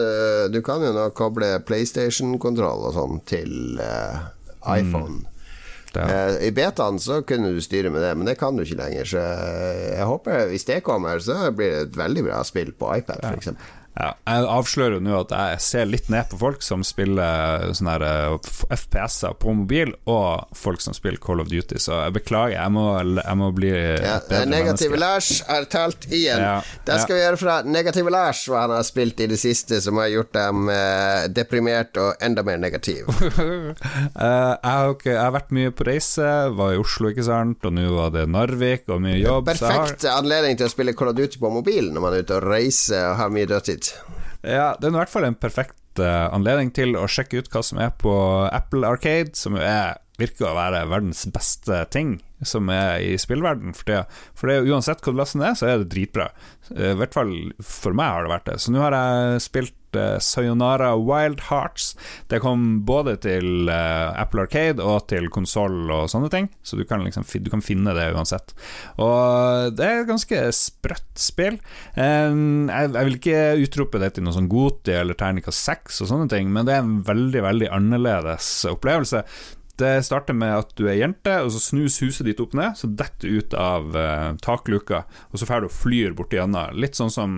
Du 0.52 0.60
kan 0.64 0.84
jo 0.84 0.92
nå 0.92 1.06
koble 1.16 1.54
PlayStation-kontroll 1.64 2.84
og 2.90 2.98
sånn 2.98 3.22
til 3.28 3.80
eh, 3.80 4.26
iPhone. 4.76 5.22
Mm. 5.22 5.30
Ja. 5.94 6.34
I 6.42 6.50
betaen 6.52 6.98
så 7.00 7.20
kunne 7.22 7.54
du 7.54 7.62
styre 7.64 7.92
med 7.94 8.02
det, 8.02 8.12
men 8.18 8.28
det 8.28 8.36
kan 8.40 8.56
du 8.56 8.64
ikke 8.64 8.80
lenger. 8.82 9.08
Så 9.08 9.22
jeg 9.22 10.08
håper, 10.10 10.48
hvis 10.50 10.66
det 10.68 10.82
kommer, 10.84 11.22
så 11.22 11.48
blir 11.54 11.70
det 11.70 11.82
et 11.86 11.98
veldig 12.00 12.26
bra 12.26 12.42
spill 12.44 12.74
på 12.76 12.90
iPad, 12.98 13.24
f.eks. 13.24 13.54
Ja. 13.94 14.10
Jeg 14.26 14.46
avslører 14.50 14.96
jo 14.98 15.02
nå 15.04 15.18
at 15.20 15.32
jeg 15.34 15.60
ser 15.62 15.86
litt 15.86 16.08
ned 16.10 16.26
på 16.32 16.38
folk 16.40 16.64
som 16.66 16.82
spiller 16.86 17.68
sånne 17.76 17.94
eh, 18.02 18.48
FPS-er 18.74 19.36
på 19.38 19.54
mobil, 19.54 19.92
og 20.10 20.56
folk 20.58 20.82
som 20.82 20.96
spiller 20.96 21.20
Call 21.22 21.42
of 21.44 21.50
Duty, 21.52 21.78
så 21.78 22.00
jeg 22.02 22.16
beklager. 22.16 22.56
Jeg 22.56 22.74
må, 22.74 22.86
jeg 23.20 23.38
må 23.38 23.50
bli 23.54 23.70
ja, 23.70 24.18
Negative 24.50 24.98
Lars 24.98 25.30
er 25.46 25.68
talt 25.70 26.08
igjen. 26.10 26.42
Ja, 26.42 26.56
det 26.86 26.98
skal 27.04 27.14
ja. 27.14 27.20
vi 27.20 27.24
gjøre 27.26 27.40
fra 27.44 27.56
Negative 27.66 28.14
Lars, 28.14 28.42
hva 28.50 28.64
han 28.64 28.74
har 28.74 28.86
spilt 28.86 29.22
i 29.22 29.28
det 29.30 29.38
siste 29.40 29.78
som 29.84 30.00
har 30.02 30.10
gjort 30.10 30.32
dem 30.34 30.68
eh, 30.74 31.28
deprimert 31.34 31.94
og 32.00 32.24
enda 32.24 32.42
mer 32.46 32.58
negativ. 32.58 33.06
uh, 33.06 33.70
jeg, 33.78 34.58
har, 34.64 34.94
jeg, 35.04 35.20
har, 35.20 35.32
vært 35.38 35.54
mye 35.54 35.70
på 35.74 35.86
reise, 35.86 36.32
var 36.58 36.74
i 36.74 36.82
Oslo, 36.82 37.12
ikke 37.14 37.26
sant, 37.26 37.62
og 37.62 37.76
nå 37.78 37.86
var 37.94 38.10
det 38.16 38.26
Narvik 38.30 38.90
og 38.90 39.02
mye 39.06 39.20
jobb. 39.20 39.52
Perfekt 39.52 40.08
har... 40.08 40.18
anledning 40.18 40.58
til 40.58 40.66
å 40.66 40.72
spille 40.72 40.96
Call 40.98 41.14
of 41.14 41.18
Duty 41.18 41.38
på 41.38 41.54
mobil 41.54 41.92
når 41.94 42.02
man 42.02 42.16
er 42.16 42.26
ute 42.26 42.40
og 42.40 42.48
reiser 42.50 43.12
og 43.12 43.18
har 43.22 43.32
mye 43.34 43.48
dødtid. 43.50 43.83
Ja, 44.44 44.74
det 44.78 44.88
er 44.88 44.92
i 44.92 44.98
hvert 44.98 45.12
fall 45.12 45.26
en 45.28 45.38
perfekt 45.40 46.00
uh, 46.02 46.28
anledning 46.34 46.72
til 46.76 46.96
å 47.00 47.06
sjekke 47.10 47.40
ut 47.40 47.50
hva 47.52 47.62
som 47.64 47.80
er 47.80 47.94
på 48.00 48.14
Apple 48.50 48.86
Arcade, 48.88 49.32
som 49.38 49.56
er, 49.56 49.96
virker 50.20 50.50
å 50.50 50.56
være 50.56 50.84
verdens 50.90 51.24
beste 51.32 51.80
ting 51.94 52.18
som 52.44 52.68
er 52.72 53.00
i 53.00 53.14
spillverden 53.20 53.72
for 53.76 53.88
tida. 53.88 54.02
For 54.36 54.50
det 54.50 54.68
uansett 54.68 55.00
hva 55.00 55.14
du 55.14 55.20
laster 55.20 55.40
ned, 55.40 55.56
så 55.56 55.70
er 55.70 55.80
det 55.80 55.92
dritbra. 55.94 56.28
Uh, 56.70 56.92
I 56.92 56.98
hvert 57.00 57.16
fall 57.16 57.34
for 57.64 57.96
meg 57.96 58.12
har 58.12 58.26
det 58.26 58.34
vært 58.34 58.50
det. 58.52 58.58
Så 58.64 58.74
nå 58.74 58.84
har 58.84 58.98
jeg 58.98 59.46
spilt 59.48 59.78
uh, 59.98 60.18
Sayonara 60.22 60.92
Wild 60.98 61.46
Hearts. 61.48 61.92
Det 62.30 62.40
kom 62.44 62.84
både 62.86 63.16
til 63.24 63.70
uh, 63.70 64.12
Apple 64.20 64.46
Arcade 64.46 64.84
og 64.84 65.06
til 65.10 65.30
konsoll 65.32 65.90
og 65.92 66.10
sånne 66.12 66.30
ting, 66.32 66.50
så 66.62 66.78
du 66.78 66.84
kan, 66.88 67.04
liksom, 67.06 67.26
du 67.42 67.50
kan 67.52 67.64
finne 67.64 67.94
det 67.96 68.10
uansett. 68.14 68.54
Og 68.98 69.74
det 69.76 69.88
er 69.88 70.02
et 70.02 70.10
ganske 70.10 70.44
sprøtt 70.56 71.10
spill. 71.20 71.58
Jeg, 71.94 72.92
vil 72.94 73.18
ikke 73.18 73.42
utrope 73.64 74.00
det 74.02 74.14
til 74.14 74.26
noe 74.26 74.34
sånn 74.36 74.50
Goti 74.50 74.94
eller 74.94 75.16
Ternica 75.18 75.54
6 75.54 76.02
og 76.04 76.10
sånne 76.10 76.30
ting, 76.32 76.50
men 76.52 76.66
det 76.68 76.76
er 76.76 76.84
en 76.84 76.96
veldig, 77.06 77.44
veldig 77.46 77.70
annerledes 77.74 78.48
opplevelse. 78.70 79.24
Det 79.80 80.04
starter 80.06 80.36
med 80.38 80.52
at 80.54 80.72
du 80.78 80.84
er 80.86 81.00
jente, 81.00 81.32
og 81.42 81.50
så 81.50 81.60
snus 81.62 81.98
huset 82.04 82.28
ditt 82.28 82.40
opp 82.42 82.54
ned, 82.54 82.76
så 82.78 82.86
detter 82.86 83.26
du 83.26 83.40
ut 83.40 83.56
av 83.58 83.96
eh, 83.98 84.28
takluka, 84.44 85.02
og 85.32 85.40
så 85.40 85.48
drar 85.48 85.64
du 85.64 85.68
og 85.68 85.74
flyr 85.74 86.14
borti 86.14 86.38
gjennom. 86.38 86.76
Litt 86.78 86.94
sånn 86.98 87.10
som, 87.10 87.34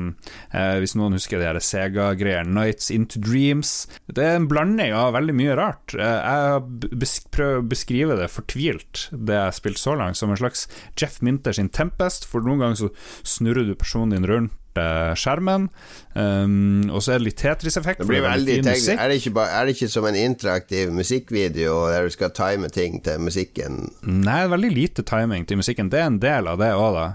eh, 0.51 0.76
hvis 0.82 0.97
noen 0.99 1.16
husker 1.16 1.41
de 1.41 1.62
Sega-greiene, 1.64 2.53
Nights 2.53 2.91
Into 2.93 3.22
Dreams. 3.22 3.87
Det 4.12 4.24
er 4.24 4.37
en 4.37 4.51
blanding 4.51 4.93
av 4.97 5.14
veldig 5.16 5.37
mye 5.39 5.57
rart. 5.57 5.97
Eh, 5.97 6.20
jeg 6.20 6.93
besk 7.01 7.30
prøver 7.32 7.62
å 7.62 7.68
beskrive 7.72 8.20
det 8.20 8.28
fortvilt, 8.34 9.07
det 9.12 9.39
jeg 9.39 9.47
har 9.49 9.57
spilt 9.57 9.80
så 9.80 9.97
langt, 9.97 10.20
som 10.20 10.32
en 10.32 10.41
slags 10.41 10.66
Jeff 11.01 11.22
Minter 11.24 11.57
sin 11.57 11.72
Tempest, 11.72 12.28
for 12.28 12.45
noen 12.45 12.66
ganger 12.66 12.84
så 12.84 12.93
snurrer 13.24 13.64
du 13.64 13.76
personen 13.78 14.16
din 14.16 14.28
rundt 14.28 14.62
skjermen. 15.18 15.70
Um, 16.16 16.89
og 16.89 17.03
så 17.05 17.12
er 17.12 17.20
det 17.20 17.27
litt 17.27 17.41
Tetris-effekt. 17.43 18.01
Det 18.01 18.09
blir 18.09 18.22
veldig 18.24 18.55
er, 18.62 18.64
det 18.64 19.18
ikke 19.20 19.43
er 19.45 19.66
det 19.68 19.74
ikke 19.74 19.89
som 19.93 20.07
en 20.09 20.16
interaktiv 20.16 20.93
musikkvideo 20.97 21.74
der 21.93 22.07
du 22.07 22.14
skal 22.14 22.33
time 22.37 22.70
ting 22.72 23.03
til 23.05 23.20
musikken? 23.20 23.83
Nei, 24.01 24.39
veldig 24.49 24.70
lite 24.72 25.05
timing 25.07 25.45
til 25.49 25.61
musikken. 25.61 25.91
Det 25.93 26.01
er 26.01 26.09
en 26.09 26.20
del 26.22 26.49
av 26.49 26.61
det 26.62 26.70
òg, 26.72 26.97
da. 26.97 27.07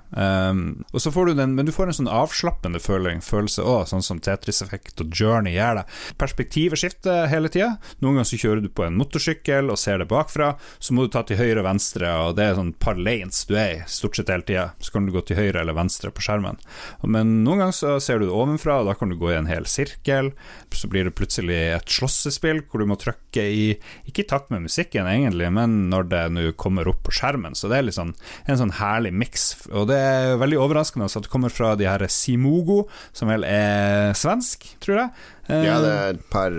Um, 0.51 0.61
og 0.91 1.01
så 1.01 1.13
får 1.13 1.31
du 1.31 1.41
den, 1.41 1.55
men 1.57 1.65
du 1.65 1.73
får 1.73 1.89
en 1.89 1.99
sånn 2.01 2.11
avslappende 2.11 2.81
føling, 2.83 3.23
følelse 3.25 3.65
òg, 3.65 3.87
sånn 3.89 4.05
som 4.05 4.21
Tetris-effekt 4.21 5.01
og 5.01 5.17
Journey 5.17 5.55
gjør 5.57 5.81
det. 5.81 5.85
Perspektivet 6.21 6.81
skifter 6.83 7.25
hele 7.31 7.49
tida. 7.49 7.73
Noen 8.03 8.19
ganger 8.19 8.29
så 8.29 8.41
kjører 8.43 8.61
du 8.61 8.69
på 8.69 8.85
en 8.85 8.99
motorsykkel 8.99 9.73
og 9.73 9.81
ser 9.81 10.01
det 10.03 10.09
bakfra, 10.11 10.53
så 10.77 10.93
må 10.93 11.07
du 11.07 11.15
ta 11.15 11.25
til 11.25 11.41
høyre 11.41 11.63
og 11.63 11.67
venstre, 11.71 12.13
og 12.27 12.37
det 12.37 12.45
er 12.45 12.59
sånn 12.59 12.73
par 12.81 12.99
lanes 12.99 13.43
du 13.49 13.55
er 13.57 13.79
i 13.79 13.81
stort 13.89 14.17
sett 14.17 14.29
hele 14.29 14.45
tida. 14.45 14.69
Så 14.77 14.93
kan 14.93 15.07
du 15.07 15.13
gå 15.15 15.25
til 15.25 15.39
høyre 15.41 15.63
eller 15.63 15.77
venstre 15.77 16.13
på 16.13 16.23
skjermen. 16.25 16.61
Men 17.01 17.41
noen 17.51 17.65
ganger 17.65 17.75
så 17.75 17.95
ser 18.03 18.21
du 18.21 18.27
det 18.29 18.35
ovenfra, 18.35 18.79
og 18.81 18.87
da 18.87 18.95
kan 18.97 19.11
du 19.11 19.17
gå 19.19 19.31
i 19.31 19.37
en 19.37 19.49
hel 19.49 19.67
sirkel. 19.69 20.31
Så 20.73 20.87
blir 20.91 21.07
det 21.07 21.15
plutselig 21.17 21.57
et 21.75 21.91
slåssespill 21.91 22.63
hvor 22.71 22.81
du 22.81 22.87
må 22.89 22.97
trykke 22.99 23.43
i 23.43 23.65
Ikke 24.07 24.23
i 24.23 24.27
takt 24.29 24.51
med 24.53 24.65
musikken, 24.65 25.07
egentlig, 25.09 25.51
men 25.53 25.89
når 25.91 26.07
det 26.11 26.23
nå 26.35 26.45
kommer 26.59 26.87
opp 26.89 27.03
på 27.07 27.15
skjermen. 27.15 27.57
Så 27.57 27.69
det 27.71 27.81
er 27.81 27.87
liksom 27.89 28.15
en 28.47 28.61
sånn 28.61 28.75
herlig 28.79 29.13
miks. 29.13 29.49
Og 29.69 29.89
det 29.91 29.99
er 29.99 30.39
veldig 30.41 30.59
overraskende 30.63 31.09
at 31.11 31.27
det 31.27 31.33
kommer 31.33 31.53
fra 31.53 31.75
de 31.79 31.89
her 31.89 32.07
Simogo, 32.11 32.85
som 33.13 33.31
vel 33.31 33.45
er 33.47 34.15
svensk, 34.17 34.65
tror 34.83 35.03
jeg. 35.03 35.13
Ja, 35.51 35.79
det 35.83 35.93
er 35.93 36.13
et 36.15 36.27
par 36.31 36.55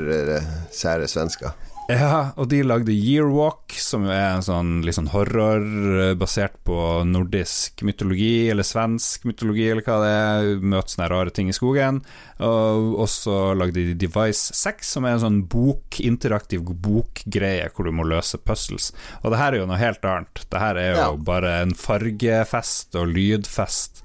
sære 0.75 1.09
svensker. 1.09 1.57
Ja, 1.91 2.31
og 2.39 2.47
de 2.53 2.61
lagde 2.63 2.95
Yearwalk, 2.95 3.75
som 3.83 4.05
er 4.07 4.37
en 4.37 4.45
sånn 4.47 4.71
litt 4.87 4.95
sånn 4.95 5.11
horror 5.11 5.65
eh, 5.99 6.13
basert 6.19 6.55
på 6.67 6.77
nordisk 7.09 7.83
mytologi, 7.87 8.49
eller 8.53 8.67
svensk 8.67 9.27
mytologi, 9.27 9.67
eller 9.73 9.83
hva 9.87 9.99
det 10.05 10.13
er. 10.13 10.51
Møter 10.63 10.95
sånne 10.95 11.09
rare 11.11 11.35
ting 11.35 11.51
i 11.51 11.57
skogen. 11.57 12.01
Og 12.43 13.05
så 13.11 13.53
lagde 13.59 13.83
de 13.83 13.97
Device 13.99 14.55
6, 14.59 14.93
som 14.97 15.07
er 15.07 15.17
en 15.17 15.25
sånn 15.25 15.41
bok, 15.51 15.99
interaktiv 16.03 16.65
bokgreie 16.71 17.69
hvor 17.75 17.87
du 17.87 17.95
må 17.95 18.07
løse 18.07 18.39
puzzles. 18.39 18.91
Og 19.23 19.35
det 19.35 19.43
her 19.43 19.55
er 19.55 19.63
jo 19.63 19.71
noe 19.71 19.81
helt 19.83 20.07
annet. 20.07 20.47
Det 20.51 20.63
her 20.63 20.79
er 20.81 20.95
jo 20.95 21.03
ja. 21.03 21.11
bare 21.31 21.57
en 21.65 21.75
fargefest 21.79 22.99
og 22.99 23.11
lydfest. 23.15 24.05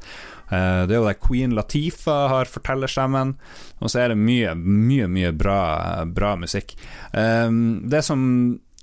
Eh, 0.49 0.83
det 0.87 0.95
er 0.95 1.01
jo 1.01 1.07
der 1.07 1.19
Queen 1.19 1.55
Latifa 1.57 2.27
har 2.31 2.51
fortellerstemmen, 2.51 3.35
og 3.79 3.91
så 3.91 4.03
er 4.03 4.13
det 4.13 4.21
mye, 4.21 4.53
mye, 4.55 5.09
mye 5.11 5.33
bra, 5.35 5.59
bra 6.05 6.35
musikk. 6.39 6.75
Eh, 7.13 7.49
det 7.91 8.03
som 8.07 8.21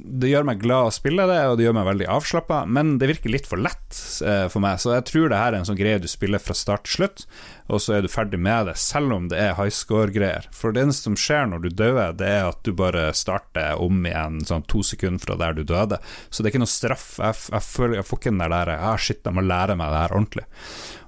det 0.05 0.29
gjør 0.29 0.45
meg 0.45 0.61
glad 0.61 0.91
å 0.91 0.93
spille 0.95 1.25
det, 1.29 1.41
og 1.49 1.57
det 1.57 1.65
gjør 1.65 1.77
meg 1.79 1.89
veldig 1.89 2.09
avslappa, 2.13 2.61
men 2.69 2.97
det 3.01 3.09
virker 3.09 3.33
litt 3.33 3.49
for 3.49 3.61
lett 3.61 3.97
eh, 4.25 4.47
for 4.53 4.61
meg. 4.65 4.81
Så 4.83 4.93
jeg 4.93 5.07
tror 5.09 5.31
det 5.33 5.41
her 5.41 5.55
er 5.55 5.63
en 5.63 5.69
sånn 5.69 5.79
greie 5.79 6.01
du 6.03 6.09
spiller 6.11 6.43
fra 6.43 6.57
start 6.57 6.85
til 6.85 6.99
slutt, 6.99 7.25
og 7.73 7.81
så 7.81 7.97
er 7.97 8.05
du 8.05 8.11
ferdig 8.13 8.39
med 8.45 8.69
det, 8.69 8.75
selv 8.81 9.15
om 9.17 9.29
det 9.33 9.39
er 9.41 9.57
high 9.57 9.73
score-greier. 9.73 10.51
For 10.53 10.75
det 10.75 10.85
eneste 10.85 11.09
som 11.09 11.17
skjer 11.17 11.49
når 11.49 11.65
du 11.65 11.71
dør, 11.73 12.01
det 12.21 12.29
er 12.29 12.51
at 12.51 12.61
du 12.67 12.75
bare 12.77 13.07
starter 13.17 13.81
om 13.81 14.05
igjen 14.05 14.43
sånn 14.45 14.67
to 14.69 14.85
sekunder 14.85 15.25
fra 15.25 15.39
der 15.41 15.57
du 15.57 15.65
døde. 15.65 16.01
Så 16.29 16.43
det 16.43 16.51
er 16.51 16.55
ikke 16.55 16.65
noe 16.67 16.75
straff. 16.75 17.09
Jeg, 17.23 17.41
jeg, 17.55 17.65
føler, 17.65 17.97
jeg 18.01 18.09
får 18.11 18.21
ikke 18.21 18.35
den 18.35 18.45
der 18.45 18.75
ah, 18.77 19.01
shit, 19.01 19.25
jeg 19.25 19.39
må 19.39 19.47
lære 19.47 19.79
meg 19.81 19.95
det 19.95 20.05
her 20.05 20.17
ordentlig. 20.21 20.47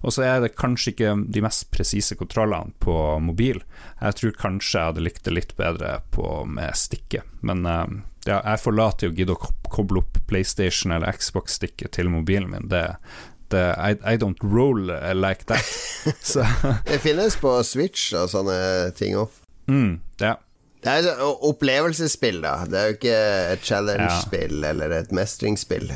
Og 0.07 0.17
så 0.17 0.25
er 0.25 0.41
det 0.45 0.55
kanskje 0.57 0.95
ikke 0.95 1.15
de 1.37 1.45
mest 1.45 1.69
presise 1.75 2.17
kontrollene 2.17 2.73
på 2.81 2.97
mobil. 3.21 3.61
Jeg 4.01 4.21
tror 4.21 4.37
kanskje 4.41 4.79
jeg 4.79 4.93
hadde 4.93 5.05
likt 5.05 5.25
det 5.29 5.37
litt 5.37 5.57
bedre 5.61 5.99
på, 6.15 6.45
med 6.49 6.73
stikket, 6.79 7.27
men 7.45 7.67
uh, 7.69 7.85
ja, 8.31 8.41
jeg 8.43 8.63
forlater 8.63 9.09
jo 9.09 9.15
å 9.15 9.17
gidde 9.21 9.37
å 9.37 9.51
koble 9.73 10.03
opp 10.03 10.21
PlayStation 10.31 10.95
eller 10.95 11.17
Xbox-stikket 11.17 11.95
til 11.97 12.11
mobilen 12.13 12.51
min. 12.53 12.69
Det, 12.73 12.83
det 13.55 13.65
I, 13.77 13.97
I, 14.03 14.17
don't 14.21 14.43
roll 14.43 14.91
like 15.17 15.47
that. 15.51 15.67
det 16.91 17.01
finnes 17.05 17.39
på 17.41 17.55
Switch 17.67 18.13
og 18.17 18.31
sånne 18.33 18.59
ting 18.99 19.17
òg. 19.21 19.43
Mm, 19.71 19.99
ja. 20.23 20.37
Det 20.87 20.93
er 20.93 21.09
et 21.09 21.23
opplevelsesspill, 21.49 22.43
da. 22.45 22.61
Det 22.71 22.79
er 22.79 22.91
jo 22.91 22.97
ikke 23.01 23.21
et 23.57 23.65
challenge-spill 23.67 24.61
ja. 24.61 24.71
eller 24.71 24.99
et 25.01 25.15
mestringsspill. 25.15 25.89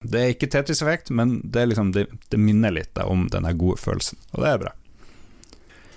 Det 0.00 0.20
er 0.20 0.32
ikke 0.32 0.48
Tetris-effekt, 0.50 1.12
men 1.14 1.38
det, 1.44 1.68
liksom, 1.70 1.92
det, 1.94 2.06
det 2.32 2.40
minner 2.40 2.72
litt 2.74 2.98
om 3.04 3.28
den 3.30 3.46
gode 3.60 3.78
følelsen, 3.78 4.18
og 4.32 4.42
det 4.42 4.50
er 4.50 4.62
bra. 4.64 4.72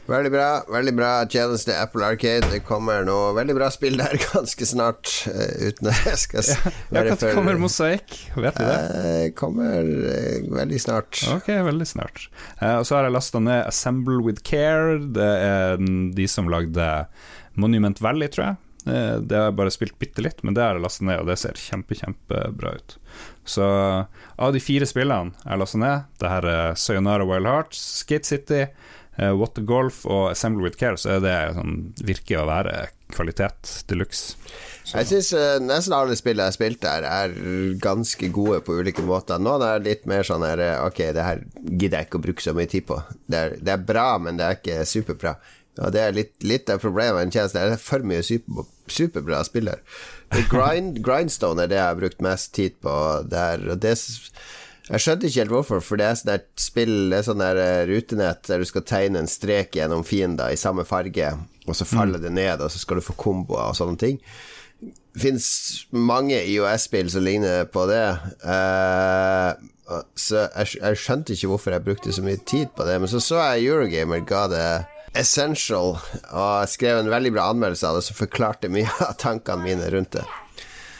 Veldig 0.03 0.31
bra. 0.33 0.47
veldig 0.67 0.93
bra 0.97 1.09
Challenge 1.31 1.63
til 1.63 1.77
Apple 1.79 2.03
Arcade. 2.03 2.49
Det 2.51 2.59
kommer 2.67 3.05
noe 3.07 3.31
veldig 3.37 3.55
bra 3.55 3.69
spill 3.71 3.95
der 4.01 4.17
ganske 4.33 4.67
snart. 4.67 5.11
Uh, 5.29 5.69
uten 5.69 5.91
at 5.93 6.01
jeg 6.09 6.19
skal 6.25 6.49
ja, 6.49 6.73
ja, 6.91 7.03
Når 7.13 7.37
kommer 7.37 7.59
Mosaikk? 7.61 8.17
Vet 8.35 8.59
du 8.59 8.65
det? 8.67 8.79
Uh, 8.91 9.27
kommer 9.37 9.79
uh, 9.79 10.49
veldig 10.59 10.81
snart. 10.83 11.21
Ok, 11.31 11.47
veldig 11.69 11.87
snart. 11.87 12.27
og 12.59 12.83
så 12.87 12.97
har 12.97 13.07
jeg 13.07 13.15
lasta 13.15 13.39
ned 13.43 13.63
Assemble 13.63 14.19
with 14.25 14.43
Care. 14.43 14.99
Det 15.15 15.31
er 15.47 15.79
de 15.79 16.27
som 16.27 16.51
lagde 16.51 16.89
Monument 17.55 18.01
Valley, 18.03 18.27
tror 18.33 18.49
jeg. 18.49 18.59
Det 18.83 19.37
har 19.37 19.45
jeg 19.47 19.55
bare 19.55 19.71
spilt 19.71 19.95
bitte 20.01 20.23
litt, 20.25 20.41
men 20.43 20.57
det 20.57 20.59
har 20.65 20.75
jeg 20.75 20.83
lasta 20.83 21.05
ned, 21.07 21.21
og 21.21 21.29
det 21.29 21.37
ser 21.39 21.55
kjempe, 21.55 21.95
kjempebra 21.95 22.73
ut. 22.75 22.97
Så 23.47 23.63
av 23.63 24.51
de 24.51 24.59
fire 24.63 24.87
spillene 24.89 25.31
jeg 25.45 25.53
har 25.53 25.61
lasta 25.61 25.79
ned, 25.79 26.09
det 26.19 26.31
her 26.33 26.47
er 26.51 26.75
Sayonara 26.79 27.27
Wild 27.29 27.47
Hearts, 27.47 27.79
Skate 28.01 28.27
City 28.27 28.65
What 29.17 29.53
the 29.53 29.61
Golf 29.61 30.07
og 30.09 30.31
Assemble 30.31 30.65
with 30.65 30.79
Care, 30.79 30.97
så 30.97 31.17
er 31.17 31.19
det 31.21 31.33
sånn, 31.53 31.75
virker 32.01 32.41
å 32.41 32.47
være 32.49 32.87
kvalitet 33.13 33.83
de 33.89 33.97
luxe. 33.99 34.37
Jeg 34.89 35.07
syns 35.09 35.29
uh, 35.37 35.57
nesten 35.63 35.95
alle 35.95 36.15
spill 36.19 36.41
jeg 36.41 36.49
har 36.49 36.55
spilt 36.55 36.81
der, 36.83 37.05
er 37.07 37.35
ganske 37.81 38.29
gode 38.35 38.61
på 38.65 38.79
ulike 38.81 39.05
måter. 39.05 39.41
Noen 39.41 39.63
er 39.67 39.85
litt 39.85 40.07
mer 40.09 40.25
sånn 40.27 40.43
her 40.45 40.61
eh, 40.61 40.79
Ok, 40.83 40.99
det 41.15 41.25
her 41.25 41.43
gidder 41.61 42.01
jeg 42.01 42.09
ikke 42.09 42.19
å 42.19 42.25
bruke 42.25 42.45
så 42.45 42.55
mye 42.57 42.69
tid 42.69 42.87
på. 42.89 42.99
Det 43.29 43.39
er, 43.39 43.55
det 43.61 43.75
er 43.75 43.85
bra, 43.93 44.07
men 44.21 44.39
det 44.39 44.47
er 44.47 44.59
ikke 44.59 44.81
superbra. 44.89 45.37
Og 45.81 45.93
det 45.93 46.03
er 46.03 46.13
litt, 46.13 46.33
litt 46.45 46.69
av 46.69 46.81
problemet 46.83 47.17
med 47.17 47.27
en 47.27 47.33
tjeneste. 47.33 47.61
Det 47.61 47.77
er 47.77 47.81
for 47.81 48.05
mye 48.05 48.25
super, 48.25 48.67
superbra 48.91 49.41
spiller. 49.47 49.81
Grind, 50.51 50.99
grindstone 51.05 51.65
er 51.65 51.71
det 51.71 51.79
jeg 51.79 51.87
har 51.87 52.01
brukt 52.01 52.21
mest 52.25 52.53
tid 52.57 52.77
på 52.83 52.93
der. 53.31 53.63
Og 53.73 53.81
det 53.81 53.95
jeg 54.89 54.99
skjønte 54.99 55.29
ikke 55.29 55.39
helt 55.39 55.53
hvorfor, 55.53 55.83
for 55.83 55.99
det 55.99 56.07
er 56.09 56.17
sånn 56.19 56.47
spill 56.59 56.95
Det 57.11 57.21
er 57.21 57.27
sånn 57.29 57.43
der 57.43 57.59
eh, 57.61 57.83
rutenett 57.87 58.43
der 58.49 58.59
du 58.59 58.67
skal 58.67 58.83
tegne 58.87 59.21
en 59.21 59.31
strek 59.31 59.77
gjennom 59.79 60.03
fiender 60.07 60.51
i 60.51 60.59
samme 60.59 60.83
farge, 60.87 61.29
og 61.63 61.77
så 61.77 61.87
faller 61.87 62.19
mm. 62.19 62.25
det 62.25 62.33
ned, 62.35 62.63
og 62.65 62.73
så 62.73 62.81
skal 62.81 62.99
du 62.99 63.05
få 63.05 63.15
komboer 63.19 63.69
og 63.69 63.77
sånne 63.79 63.99
ting. 64.01 64.19
Det 64.83 65.21
fins 65.23 65.47
mange 65.95 66.41
IOS-spill 66.49 67.11
som 67.13 67.23
ligner 67.23 67.63
på 67.71 67.85
det. 67.87 68.03
Uh, 68.43 69.53
så 70.19 70.47
jeg, 70.49 70.73
jeg, 70.81 70.99
skjønte 70.99 71.35
ikke 71.35 71.51
hvorfor 71.53 71.75
jeg 71.75 71.85
brukte 71.85 72.15
så 72.15 72.23
mye 72.25 72.41
tid 72.43 72.73
på 72.75 72.87
det. 72.87 72.97
Men 72.99 73.11
så 73.11 73.21
så 73.23 73.39
jeg 73.39 73.69
Eurogamer 73.69 74.25
ga 74.27 74.47
det 74.51 74.67
Essential, 75.15 75.95
og 76.33 76.69
skrev 76.71 76.99
en 76.99 77.11
veldig 77.13 77.35
bra 77.35 77.51
anmeldelse 77.53 77.87
av 77.87 77.99
det 77.99 78.07
som 78.07 78.17
forklarte 78.17 78.71
mye 78.73 78.89
av 79.05 79.13
tankene 79.21 79.63
mine 79.63 79.91
rundt 79.93 80.17
det. 80.17 80.25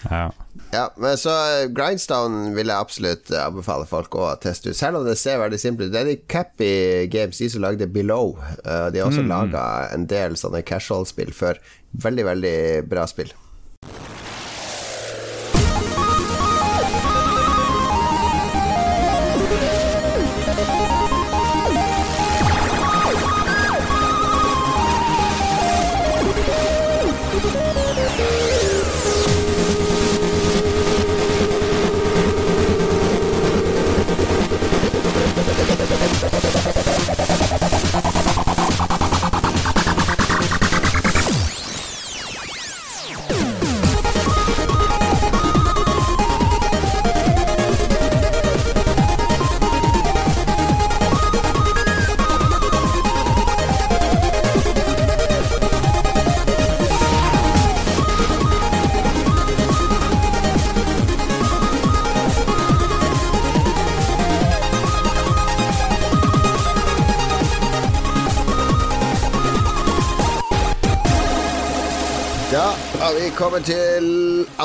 Ja. 0.10 0.32
ja. 0.74 0.86
men 0.98 1.18
så 1.20 1.34
eh, 1.34 1.68
Grindstone 1.76 2.54
vil 2.56 2.72
jeg 2.72 2.86
absolutt 2.86 3.32
eh, 3.34 3.44
anbefale 3.44 3.88
folk 3.90 4.16
å 4.20 4.32
teste 4.44 4.72
ut. 4.72 4.80
Selv 4.80 5.02
om 5.02 5.08
det 5.08 5.18
ser 5.22 5.42
veldig 5.42 5.60
simpelt 5.62 5.90
ut. 5.90 5.94
Det 5.96 6.02
er 6.02 6.12
de 6.12 6.18
Cappy 6.32 6.74
Games, 7.14 7.40
de 7.40 7.52
som 7.54 7.64
lagde 7.64 7.90
Below. 7.92 8.36
Eh, 8.64 8.88
de 8.94 9.04
har 9.04 9.12
også 9.12 9.26
mm. 9.26 9.32
laga 9.32 9.64
en 9.94 10.08
del 10.10 10.38
sånne 10.40 10.64
casual-spill 10.68 11.34
før. 11.36 11.62
Veldig, 12.04 12.28
veldig 12.32 12.58
bra 12.90 13.08
spill. 13.10 13.34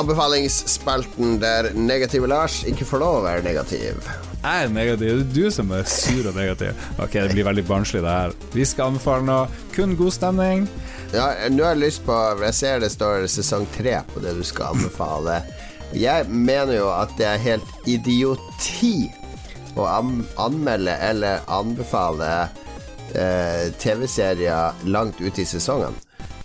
Til 0.09 0.15
anbefalingsspalten 0.15 1.39
der 1.39 1.73
negative 1.75 2.27
Lars 2.27 2.63
ikke 2.65 2.85
får 2.85 2.99
lov 2.99 3.17
å 3.19 3.25
være 3.27 3.43
negativ. 3.45 3.99
Jeg 4.41 4.63
er 4.63 4.71
negativ. 4.73 5.19
Det 5.19 5.25
er 5.27 5.33
du 5.35 5.51
som 5.51 5.71
er 5.71 5.83
sur 5.85 6.29
og 6.29 6.35
negativ. 6.35 6.73
Ok, 6.97 7.13
det 7.13 7.33
blir 7.35 7.45
veldig 7.45 7.65
barnslig, 7.67 8.01
det 8.01 8.09
her. 8.09 8.33
Vi 8.55 8.65
skal 8.65 8.89
anbefale 8.89 9.27
noe. 9.27 9.47
Kun 9.75 9.93
god 9.99 10.15
stemning. 10.15 10.65
Ja, 11.13 11.27
nå 11.49 11.63
har 11.63 11.73
jeg 11.73 11.81
lyst 11.81 12.03
på 12.05 12.15
Jeg 12.43 12.53
ser 12.53 12.81
det 12.81 12.91
står 12.93 13.27
sesong 13.27 13.67
tre 13.75 13.99
på 14.13 14.21
det 14.23 14.33
du 14.37 14.43
skal 14.43 14.73
anbefale. 14.73 15.43
Jeg 15.93 16.25
mener 16.29 16.79
jo 16.79 16.89
at 16.89 17.13
det 17.17 17.29
er 17.29 17.45
helt 17.45 17.89
idioti 17.89 19.09
å 19.77 19.85
anmelde 20.41 20.97
eller 21.05 21.45
anbefale 21.53 22.49
eh, 23.13 23.69
TV-serier 23.77 24.85
langt 24.89 25.21
ute 25.21 25.45
i 25.45 25.49
sesongen. 25.49 25.93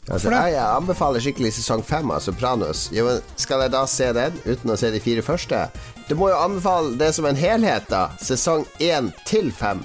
Altså, 0.05 0.28
jeg, 0.28 0.52
jeg 0.52 0.64
anbefaler 0.64 1.22
skikkelig 1.24 1.55
sesong 1.57 1.80
fem 1.86 2.11
av 2.12 2.20
Sopranos. 2.20 2.88
Jo, 2.92 3.09
skal 3.40 3.64
jeg 3.64 3.72
da 3.72 3.84
se 3.88 4.11
den 4.12 4.36
uten 4.44 4.74
å 4.74 4.76
se 4.76 4.90
de 4.92 5.00
fire 5.00 5.24
første? 5.24 5.64
Du 6.11 6.12
må 6.20 6.28
jo 6.28 6.36
anbefale 6.36 6.92
det 7.00 7.14
som 7.16 7.24
en 7.28 7.38
helhet, 7.38 7.86
da. 7.88 8.11
Sesong 8.20 8.66
én 8.84 9.09
til 9.24 9.48
fem. 9.55 9.80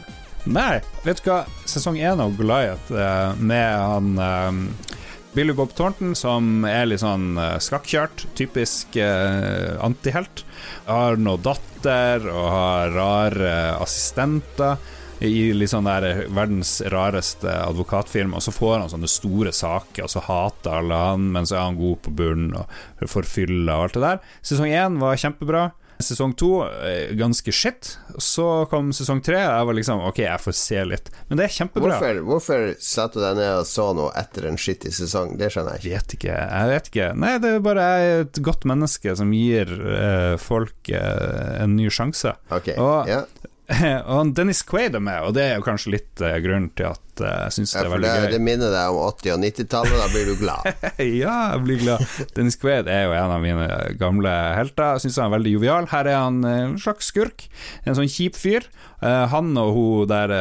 Nei, 0.49 0.81
vet 1.05 1.23
du 1.23 1.31
hva? 1.31 1.43
Sesong 1.69 1.99
én 1.99 2.19
av 2.19 2.35
Goliath 2.35 2.91
eh, 2.91 3.39
med 3.39 3.71
han 3.79 4.11
eh, 4.23 4.91
Billy 5.35 5.55
Bob 5.55 5.71
Thornton, 5.77 6.15
som 6.19 6.65
er 6.67 6.89
litt 6.89 7.03
sånn 7.03 7.37
eh, 7.39 7.55
skakkjørt, 7.63 8.25
typisk 8.35 8.99
eh, 8.99 9.75
antihelt. 9.85 10.43
Har 10.89 11.19
noe 11.21 11.39
datter 11.39 12.25
og 12.27 12.47
har 12.51 12.95
rare 12.95 13.51
assistenter 13.79 14.79
i 15.25 15.49
litt 15.53 15.71
sånn 15.73 15.87
der 15.89 16.25
verdens 16.31 16.77
rareste 16.93 17.51
advokatfilm, 17.65 18.33
og 18.37 18.43
så 18.45 18.53
får 18.55 18.77
han 18.79 18.91
sånne 18.93 19.09
store 19.11 19.51
saker, 19.55 20.05
og 20.05 20.13
så 20.13 20.23
hater 20.27 20.77
alle 20.79 21.01
han, 21.09 21.27
men 21.35 21.45
så 21.49 21.57
er 21.59 21.65
han 21.67 21.79
god 21.79 21.99
på 22.05 22.13
bunnen 22.21 22.55
og 22.61 23.05
får 23.09 23.27
fylla 23.27 23.75
og 23.81 23.89
alt 23.89 23.99
det 23.99 24.05
der. 24.05 24.23
Sesong 24.41 24.71
én 24.71 24.99
var 25.01 25.19
kjempebra. 25.19 25.67
Sesong 25.99 26.31
to 26.39 26.61
eh, 26.63 27.09
ganske 27.19 27.51
shit. 27.51 27.89
Så 28.23 28.45
kom 28.71 28.93
sesong 28.95 29.19
tre, 29.19 29.41
jeg 29.43 29.65
var 29.67 29.75
liksom 29.75 29.99
Ok, 30.07 30.21
jeg 30.23 30.39
får 30.39 30.55
se 30.55 30.83
litt. 30.87 31.09
Men 31.27 31.41
det 31.41 31.49
er 31.49 31.55
kjempebra. 31.57 31.97
Hvorfor, 31.99 32.21
hvorfor 32.29 32.63
satte 32.79 33.19
du 33.19 33.25
deg 33.25 33.35
ned 33.41 33.57
og 33.57 33.67
så 33.67 33.89
noe 33.97 34.13
etter 34.15 34.47
en 34.47 34.55
skittig 34.55 34.93
sesong? 34.95 35.33
Det 35.41 35.49
skjønner 35.51 35.75
jeg 35.75 35.83
ikke. 35.83 35.97
Vet 35.97 36.15
ikke. 36.15 36.37
Jeg 36.39 36.71
vet 36.71 36.87
ikke. 36.93 37.09
Nei, 37.19 37.33
det 37.43 37.51
er 37.57 37.65
bare 37.67 37.89
jeg 37.91 38.13
er 38.13 38.23
et 38.29 38.39
godt 38.47 38.63
menneske 38.71 39.17
som 39.19 39.35
gir 39.35 39.75
eh, 39.75 40.37
folk 40.39 40.93
eh, 40.95 41.51
en 41.65 41.75
ny 41.75 41.91
sjanse. 41.91 42.31
Ok, 42.47 42.71
Og- 42.79 43.11
ja. 43.11 43.25
og 44.13 44.33
Dennis 44.37 44.63
Quaid 44.65 44.97
er 44.97 45.03
med, 45.03 45.21
og 45.25 45.35
det 45.37 45.45
er 45.45 45.59
jo 45.59 45.65
kanskje 45.65 45.95
litt 45.97 46.23
eh, 46.25 46.39
grunnen 46.43 46.71
til 46.77 46.91
at 46.91 47.03
eh, 47.21 47.37
jeg 47.47 47.55
syns 47.57 47.73
Ja, 47.75 47.81
det 47.83 47.89
er 47.89 47.93
veldig 47.95 48.09
det, 48.09 48.23
gøy. 48.23 48.31
det 48.35 48.41
minner 48.45 48.73
deg 48.75 48.89
om 48.95 48.99
80- 49.09 49.33
og 49.35 49.39
90-tallet, 49.45 49.95
da 50.01 50.07
blir 50.13 50.25
du 50.29 50.35
glad. 50.41 50.69
ja, 51.23 51.37
jeg 51.53 51.63
blir 51.67 51.81
glad. 51.85 52.05
Dennis 52.35 52.59
Quaid 52.61 52.87
er 52.91 53.07
jo 53.07 53.15
en 53.17 53.35
av 53.37 53.41
mine 53.43 53.69
gamle 53.99 54.35
helter. 54.57 54.95
Jeg 54.97 55.05
syns 55.07 55.19
han 55.21 55.29
er 55.31 55.37
veldig 55.37 55.55
jovial. 55.57 55.89
Her 55.93 56.11
er 56.13 56.19
han 56.23 56.43
eh, 56.47 56.61
en 56.69 56.77
slags 56.81 57.11
skurk. 57.13 57.47
En 57.85 57.97
sånn 57.97 58.09
kjip 58.11 58.37
fyr. 58.39 58.69
Eh, 58.99 59.25
han 59.31 59.53
og 59.55 59.69
hun 59.77 60.07
der 60.11 60.33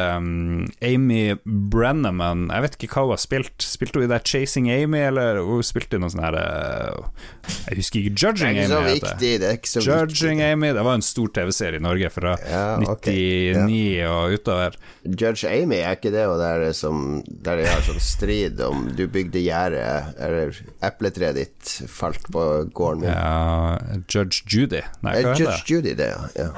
Amy 0.83 1.37
Brenneman 1.47 2.49
Jeg 2.51 2.63
vet 2.65 2.73
ikke 2.75 2.89
hva 2.91 3.05
hun 3.07 3.13
har 3.15 3.21
spilt. 3.21 3.55
Spilte 3.63 3.99
hun 4.01 4.07
i 4.07 4.11
der 4.11 4.23
Chasing 4.27 4.67
Amy, 4.73 4.99
eller 5.07 5.39
hun 5.47 5.63
spilte 5.63 5.95
i 5.95 6.01
noe 6.03 6.11
sånn 6.11 6.23
her 6.25 6.35
Jeg 6.39 7.79
husker 7.79 8.01
ikke. 8.03 8.13
Det 8.15 8.19
er 8.19 8.27
Judging 8.29 8.57
ikke 8.59 8.67
så 8.69 8.79
Amy 8.81 8.89
det. 8.89 8.95
viktig. 8.99 9.31
Det 9.39 9.47
er 9.49 9.57
ikke 9.59 9.71
så 9.71 9.83
Judging 9.85 10.39
viktig. 10.41 10.51
Amy 10.57 10.71
Det 10.75 10.83
var 10.89 10.99
en 10.99 11.05
stor 11.05 11.31
TV-serie 11.39 11.79
i 11.79 11.83
Norge 11.83 12.11
fra 12.13 12.35
Ja, 12.49 12.65
okay. 12.91 13.53
99 13.55 14.09
og 14.09 14.35
utover. 14.35 14.77
Judge 15.09 15.47
Amy, 15.49 15.79
er 15.79 15.95
ikke 15.97 16.11
det 16.13 16.25
hun 16.27 16.39
der 16.41 16.68
som 16.73 17.21
Der 17.27 17.57
de 17.59 17.65
har 17.69 17.81
sånn 17.85 17.99
strid 18.03 18.59
om 18.65 18.87
du 18.95 19.05
bygde 19.11 19.41
gjerde, 19.43 19.83
eller 20.19 20.53
epletreet 20.85 21.35
ditt 21.39 21.73
falt 21.91 22.27
på 22.33 22.43
gården 22.75 23.05
min? 23.05 23.11
Ja, 23.11 23.77
Judge 24.07 24.43
Judy. 24.47 24.81
Nei, 25.01 25.15
Eh, 25.19 25.23
hva 25.23 25.33
heter 25.33 25.33
det? 25.33 25.43
Judge 25.45 25.73
Judy, 25.73 25.93
det, 25.99 26.09
ja. 26.13 26.21
ja. 26.35 26.49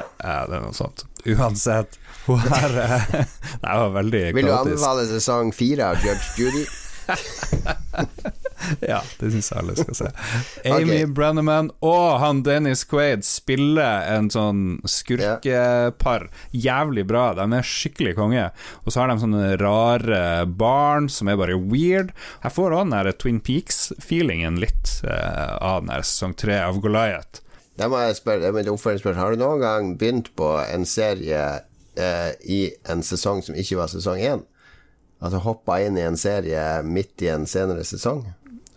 Det 0.49 0.57
er 0.57 0.61
noe 0.67 0.73
sånt. 0.77 1.05
Uansett, 1.25 1.99
hun 2.25 2.39
her 2.49 2.73
Det 3.61 3.73
var 3.77 3.91
veldig 3.93 4.23
Vil 4.33 4.47
du 4.49 4.53
anbefale 4.55 5.05
sesong 5.09 5.51
fire 5.53 5.91
av 5.93 6.05
Judge 6.05 6.33
Judy? 6.41 6.65
Ja, 8.91 8.99
det 9.19 9.31
syns 9.33 9.51
jeg 9.51 9.59
alle 9.61 9.75
skal 9.77 9.97
se. 9.97 10.09
Amy 10.75 11.03
Brenneman 11.09 11.71
og 11.85 12.19
han 12.21 12.41
Dennis 12.45 12.83
Quaid 12.89 13.25
spiller 13.27 14.05
en 14.11 14.29
sånn 14.33 14.63
skurkepar 14.89 16.27
jævlig 16.51 17.05
bra. 17.09 17.31
De 17.37 17.45
er 17.45 17.67
skikkelig 17.67 18.15
konge. 18.19 18.49
Og 18.85 18.93
så 18.93 19.03
har 19.03 19.11
de 19.11 19.19
sånne 19.21 19.55
rare 19.61 20.23
barn 20.45 21.09
som 21.11 21.31
er 21.31 21.39
bare 21.39 21.57
weird. 21.59 22.13
Jeg 22.43 22.55
får 22.57 22.75
òg 22.75 22.85
den 22.85 22.95
der 22.97 23.11
Twin 23.21 23.41
Peaks-feelingen 23.43 24.59
litt 24.61 24.97
uh, 25.05 25.57
av 25.61 25.83
den 25.83 25.93
her 25.93 26.05
sesong 26.05 26.35
tre 26.37 26.61
av 26.63 26.81
Goliath. 26.83 27.43
Da 27.79 27.87
må 27.89 28.01
jeg 28.03 28.19
spørre, 28.19 28.43
det 28.43 28.51
er 28.51 28.55
mitt 28.55 28.69
oppfølgingsspørsmål. 28.69 29.21
Har 29.21 29.33
du 29.33 29.41
noen 29.41 29.61
gang 29.63 29.91
begynt 29.97 30.31
på 30.37 30.53
en 30.61 30.85
serie 30.89 31.41
uh, 31.97 32.31
i 32.43 32.63
en 32.91 33.03
sesong 33.05 33.41
som 33.45 33.57
ikke 33.57 33.79
var 33.79 33.91
sesong 33.91 34.21
én? 34.21 34.43
Altså 35.21 35.41
hoppa 35.45 35.77
inn 35.85 35.99
i 36.01 36.05
en 36.05 36.17
serie 36.17 36.81
midt 36.81 37.21
i 37.21 37.29
en 37.29 37.45
senere 37.49 37.85
sesong? 37.85 38.23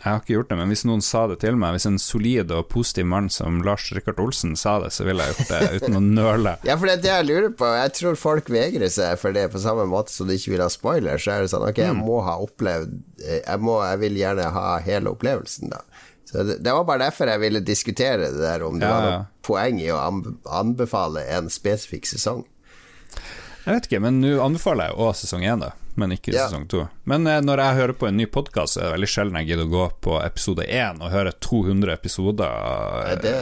Jeg 0.04 0.12
har 0.12 0.18
ikke 0.20 0.34
gjort 0.34 0.50
det, 0.52 0.56
men 0.60 0.68
hvis 0.68 0.82
noen 0.84 1.00
sa 1.00 1.22
det 1.30 1.38
til 1.40 1.56
meg, 1.56 1.72
hvis 1.78 1.86
en 1.88 1.94
solid 2.02 2.50
og 2.52 2.66
positiv 2.68 3.06
mann 3.08 3.30
som 3.32 3.62
Lars 3.64 3.86
Rikard 3.96 4.18
Olsen 4.20 4.52
sa 4.60 4.74
det, 4.82 4.90
så 4.92 5.06
ville 5.08 5.24
jeg 5.24 5.32
gjort 5.38 5.52
det 5.54 5.78
uten 5.80 5.96
å 5.96 6.02
nøle. 6.04 6.52
Ja, 6.68 6.76
for 6.76 6.90
det 6.90 6.98
er 6.98 7.02
det 7.06 7.12
jeg 7.14 7.26
lurer 7.30 7.54
på. 7.56 7.70
Jeg 7.78 7.94
tror 7.96 8.18
folk 8.20 8.50
vegrer 8.52 8.92
seg 8.92 9.16
for 9.22 9.32
det 9.32 9.46
på 9.54 9.62
samme 9.64 9.86
måte 9.88 10.12
som 10.12 10.28
de 10.28 10.36
ikke 10.36 10.52
vil 10.52 10.64
ha 10.64 10.68
spoiler. 10.72 11.16
Så 11.16 11.32
er 11.32 11.46
det 11.46 11.52
sånn 11.54 11.64
Ok, 11.70 11.80
jeg 11.80 11.96
må 11.96 12.18
ha 12.26 12.34
opplevd 12.44 12.92
Jeg, 13.24 13.60
må, 13.64 13.78
jeg 13.80 14.02
vil 14.04 14.18
gjerne 14.20 14.50
ha 14.58 14.66
hele 14.84 15.14
opplevelsen, 15.16 15.72
da. 15.72 15.80
Så 16.28 16.44
det, 16.50 16.58
det 16.66 16.72
var 16.76 16.84
bare 16.88 17.06
derfor 17.06 17.30
jeg 17.32 17.40
ville 17.40 17.64
diskutere 17.64 18.28
det 18.28 18.42
der, 18.44 18.64
om 18.68 18.76
det 18.80 18.88
Ja, 18.88 18.92
var 18.92 19.08
ja. 19.08 19.16
noe 19.22 19.30
poeng 19.44 19.80
i 19.80 19.88
å 19.92 20.02
anbefale 20.60 21.24
en 21.36 21.48
spesifikk 21.52 22.08
sesong. 22.12 22.44
Jeg 23.64 23.70
vet 23.78 23.88
ikke, 23.88 24.00
men 24.04 24.20
nå 24.20 24.34
anbefaler 24.44 24.90
jeg 24.92 25.00
òg 25.00 25.16
sesong 25.16 25.44
én, 25.48 25.64
da, 25.64 25.72
men 26.00 26.14
ikke 26.16 26.32
yeah. 26.34 26.48
sesong 26.48 26.66
to. 26.70 26.86
Men 27.10 27.26
eh, 27.30 27.40
når 27.44 27.62
jeg 27.62 27.78
hører 27.80 27.96
på 28.00 28.08
en 28.08 28.18
ny 28.18 28.26
podkast, 28.30 28.78
er 28.78 28.88
det 28.88 28.96
veldig 28.96 29.10
sjelden 29.10 29.38
jeg 29.40 29.52
gidder 29.52 29.68
å 29.68 29.72
gå 29.74 29.86
på 30.06 30.18
episode 30.24 30.66
én 30.66 31.00
og 31.02 31.12
høre 31.14 31.32
200 31.44 31.94
episoder. 31.94 32.58
eh, 33.12 33.16
Det, 33.22 33.36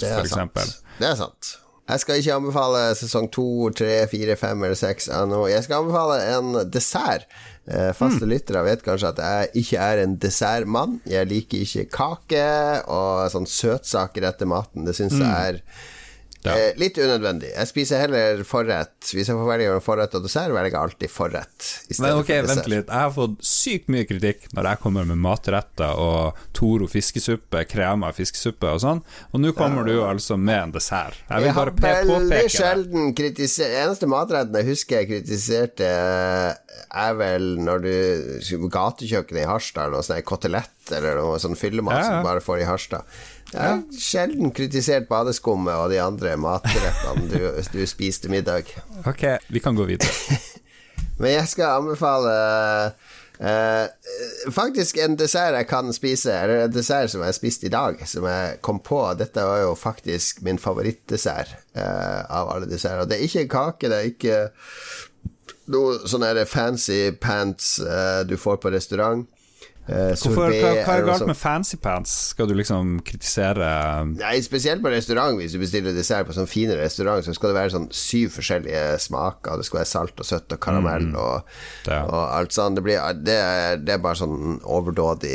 det 0.00 0.14
For 0.14 0.28
eksempel. 0.28 0.68
sant. 0.68 0.94
Det 1.00 1.08
er 1.10 1.18
sant. 1.20 1.56
Jeg 1.90 2.02
skal 2.04 2.20
ikke 2.20 2.34
anbefale 2.38 2.80
sesong 2.94 3.26
to, 3.34 3.44
tre, 3.74 3.94
fire, 4.10 4.36
fem 4.38 4.60
eller 4.62 4.78
seks 4.78 5.08
ennå. 5.10 5.40
Jeg 5.50 5.64
skal 5.66 5.82
anbefale 5.82 6.18
en 6.36 6.52
dessert. 6.70 7.24
Eh, 7.66 7.90
Faste 7.98 8.26
mm. 8.26 8.30
lyttere 8.30 8.62
vet 8.66 8.84
kanskje 8.86 9.10
at 9.10 9.22
jeg 9.24 9.64
ikke 9.64 9.86
er 9.88 10.02
en 10.04 10.14
dessertmann. 10.22 11.00
Jeg 11.10 11.26
liker 11.30 11.64
ikke 11.64 11.88
kake 11.96 12.44
og 12.86 13.26
sånn 13.34 13.48
søtsaker 13.50 14.28
etter 14.30 14.46
maten. 14.50 14.86
Det 14.86 14.94
syns 14.98 15.18
jeg 15.18 15.26
er 15.30 15.58
Hmm. 15.60 15.96
Ja. 16.42 16.54
eh, 16.56 16.72
litt 16.80 16.96
unødvendig. 16.96 17.50
Jeg 17.52 17.68
spiser 17.68 18.00
heller 18.00 18.38
forrett. 18.48 18.94
Hvis 19.12 19.28
jeg 19.28 19.36
får 19.36 19.44
velge 19.50 19.66
mellom 19.68 19.82
forrett 19.84 20.14
og 20.16 20.22
dessert, 20.24 20.54
velger 20.54 20.70
jeg 20.72 20.80
alltid 20.80 21.10
forrett. 21.12 21.66
Men 22.00 22.14
ok, 22.22 22.30
for 22.30 22.48
vent 22.54 22.70
litt. 22.72 22.86
Jeg 22.88 23.04
har 23.04 23.10
fått 23.12 23.34
sykt 23.44 23.90
mye 23.92 24.06
kritikk 24.08 24.46
når 24.56 24.70
jeg 24.70 24.80
kommer 24.80 25.04
med 25.10 25.20
matretter 25.20 26.00
og 26.00 26.38
Toro 26.56 26.88
fiskesuppe, 26.88 27.66
krema 27.68 28.08
fiskesuppe 28.16 28.70
og 28.72 28.80
sånn, 28.80 29.02
og 29.32 29.40
nå 29.44 29.52
kommer 29.56 29.84
du 29.84 29.98
altså 30.00 30.38
med 30.40 30.62
en 30.62 30.72
dessert. 30.78 31.18
Jeg 31.28 31.44
vil 31.44 31.50
Jeg 31.50 31.54
bare 31.60 31.76
pe- 31.76 31.92
veldig 31.98 32.14
påpeke 32.14 32.42
det. 32.48 32.54
sjelden 32.56 33.14
kritisert 33.14 33.76
Eneste 33.84 34.06
matretten 34.08 34.56
jeg 34.62 34.66
husker 34.72 34.96
jeg 35.02 35.08
kritiserte, 35.12 35.84
eh, 35.84 36.54
er 37.04 37.14
vel 37.20 37.50
når 37.60 37.82
du 37.84 38.68
Gatekjøkkenet 38.72 39.44
i 39.44 39.48
Harstad, 39.48 39.92
noe 39.92 40.02
sånn 40.06 40.22
kotelett 40.26 40.92
eller 40.96 41.20
noe 41.20 41.36
sånn 41.38 41.54
fyllemat 41.58 41.94
Ja, 41.94 42.00
ja. 42.00 42.06
som 42.08 42.16
du 42.24 42.28
bare 42.28 42.40
får 42.44 42.62
i 42.62 42.66
Harstad. 42.68 43.04
Jeg 43.50 43.66
har 43.66 43.80
sjelden 43.98 44.52
kritisert 44.54 45.08
badeskummet 45.10 45.74
og 45.74 45.90
de 45.90 45.98
andre 46.02 46.36
matrettene 46.38 47.26
du, 47.30 47.40
du 47.74 47.80
spiste 47.90 48.30
middag. 48.30 48.70
Ok, 49.08 49.26
vi 49.50 49.62
kan 49.62 49.78
gå 49.78 49.88
videre. 49.90 50.38
Men 51.20 51.34
jeg 51.34 51.48
skal 51.54 51.80
anbefale 51.80 52.36
Uh, 53.40 53.88
faktisk 54.52 54.98
en 55.00 55.14
dessert 55.16 55.54
jeg 55.56 55.64
kan 55.70 55.88
spise, 55.96 56.28
eller 56.28 56.66
en 56.66 56.72
dessert 56.74 57.08
som 57.08 57.22
jeg 57.24 57.38
spiste 57.38 57.70
i 57.70 57.72
dag, 57.72 57.96
som 58.04 58.26
jeg 58.28 58.58
kom 58.60 58.82
på. 58.84 58.98
Dette 59.16 59.44
var 59.48 59.62
jo 59.62 59.70
faktisk 59.80 60.42
min 60.44 60.60
favorittdessert 60.60 61.54
uh, 61.72 62.20
av 62.28 62.52
alle 62.52 62.68
desserter. 62.68 63.08
Det 63.08 63.16
er 63.16 63.24
ikke 63.24 63.46
kake, 63.48 63.88
det 63.88 63.96
er 63.96 64.10
ikke 64.10 64.42
noe 65.72 66.02
sånn 66.04 66.26
fancy 66.44 67.00
pants 67.16 67.78
uh, 67.80 68.20
du 68.28 68.36
får 68.36 68.60
på 68.60 68.74
restaurant. 68.76 69.24
Eh, 69.88 70.12
Hvorfor, 70.20 70.52
hva, 70.54 70.70
hva 70.84 70.94
er 71.00 71.06
galt 71.08 71.24
med 71.26 71.34
fancy 71.38 71.74
pants? 71.82 72.12
Skal 72.34 72.46
du 72.46 72.52
liksom 72.54 73.00
kritisere 73.02 73.70
Nei, 74.12 74.36
spesielt 74.44 74.82
på 74.84 74.92
restaurant. 74.92 75.34
Hvis 75.40 75.56
du 75.56 75.58
bestiller 75.62 75.96
dessert 75.96 76.28
på 76.28 76.36
sånn 76.36 76.46
fine 76.50 76.76
restaurant, 76.78 77.24
så 77.26 77.34
skal 77.34 77.50
det 77.50 77.56
være 77.58 77.72
sånn 77.74 77.88
syv 77.90 78.36
forskjellige 78.36 78.84
smaker. 79.02 79.58
Det 79.58 79.66
skal 79.66 79.80
være 79.80 79.90
salt 79.90 80.22
og 80.22 80.28
søtt 80.28 80.54
og 80.54 80.60
karamell 80.62 81.08
og, 81.16 81.48
Ja. 81.88 82.04
og 82.04 82.20
alt 82.38 82.54
sånt. 82.54 82.78
Det, 82.78 82.84
blir, 82.86 83.00
det, 83.24 83.34
er, 83.40 83.80
det 83.82 83.96
er 83.96 84.04
bare 84.04 84.20
sånn 84.20 84.60
overdådig 84.62 85.34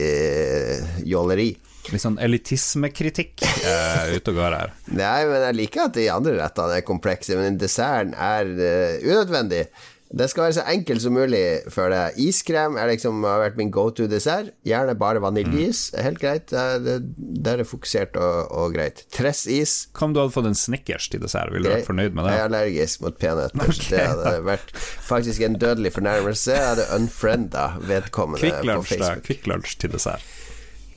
jåleri. 1.09 1.49
litt 1.91 2.01
sånn 2.01 2.15
elitismekritikk 2.17 3.43
uh, 3.45 4.07
ute 4.15 4.31
og 4.31 4.39
går 4.39 4.55
her? 4.57 4.71
Nei, 4.95 5.19
men 5.29 5.43
jeg 5.49 5.57
liker 5.59 5.83
at 5.89 5.97
de 5.99 6.07
andre 6.09 6.37
rettene 6.39 6.79
er 6.79 6.85
komplekse, 6.87 7.35
men 7.37 7.59
desserten 7.61 8.15
er 8.17 8.49
uh, 8.55 9.03
unødvendig. 9.05 9.65
Det 10.13 10.27
skal 10.29 10.45
være 10.45 10.55
så 10.59 10.63
enkelt 10.69 11.01
som 11.01 11.15
mulig 11.17 11.41
for 11.73 11.89
deg. 11.89 12.17
Iskrem 12.21 12.77
er 12.77 12.91
liksom, 12.91 13.23
har 13.25 13.41
vært 13.41 13.57
min 13.57 13.71
go 13.73 13.87
to 13.89 14.05
dessert. 14.09 14.51
Gjerne 14.67 14.93
bare 14.99 15.21
vaniljeis. 15.23 15.87
Mm. 15.95 15.99
Helt 16.05 16.21
greit. 16.21 16.53
Det, 16.85 16.99
det 17.17 17.55
er 17.55 17.65
fokusert 17.67 18.19
og, 18.21 18.51
og 18.53 18.75
greit. 18.77 19.01
Tressis. 19.15 19.87
Hva 19.97 20.09
om 20.09 20.15
du 20.15 20.21
hadde 20.21 20.35
fått 20.35 20.51
en 20.51 20.57
Snickers 20.57 21.09
til 21.09 21.23
dessert? 21.25 21.51
Ville 21.53 21.67
du 21.67 21.73
vært 21.73 21.89
fornøyd 21.89 22.13
med 22.13 22.29
det? 22.29 22.35
Jeg 22.35 22.43
er 22.43 22.49
allergisk 22.51 23.05
mot 23.05 23.19
peanøtter. 23.21 23.53
Okay. 23.75 23.97
det 23.97 24.03
hadde 24.07 24.31
vært 24.45 24.71
faktisk 24.77 25.41
en 25.43 25.57
dødelig 25.59 25.91
fornærmelse. 25.97 26.53
Jeg 26.53 26.69
hadde 26.69 26.85
unfrienda 26.95 27.65
vedkommende 27.81 28.43
Kvikk 28.45 28.61
på 28.61 28.69
Lunsj. 28.69 28.91
Facebook. 28.93 29.23
Kvikk 29.25 29.49
Lunsj 29.51 29.77
til 29.81 29.95
dessert. 29.97 30.33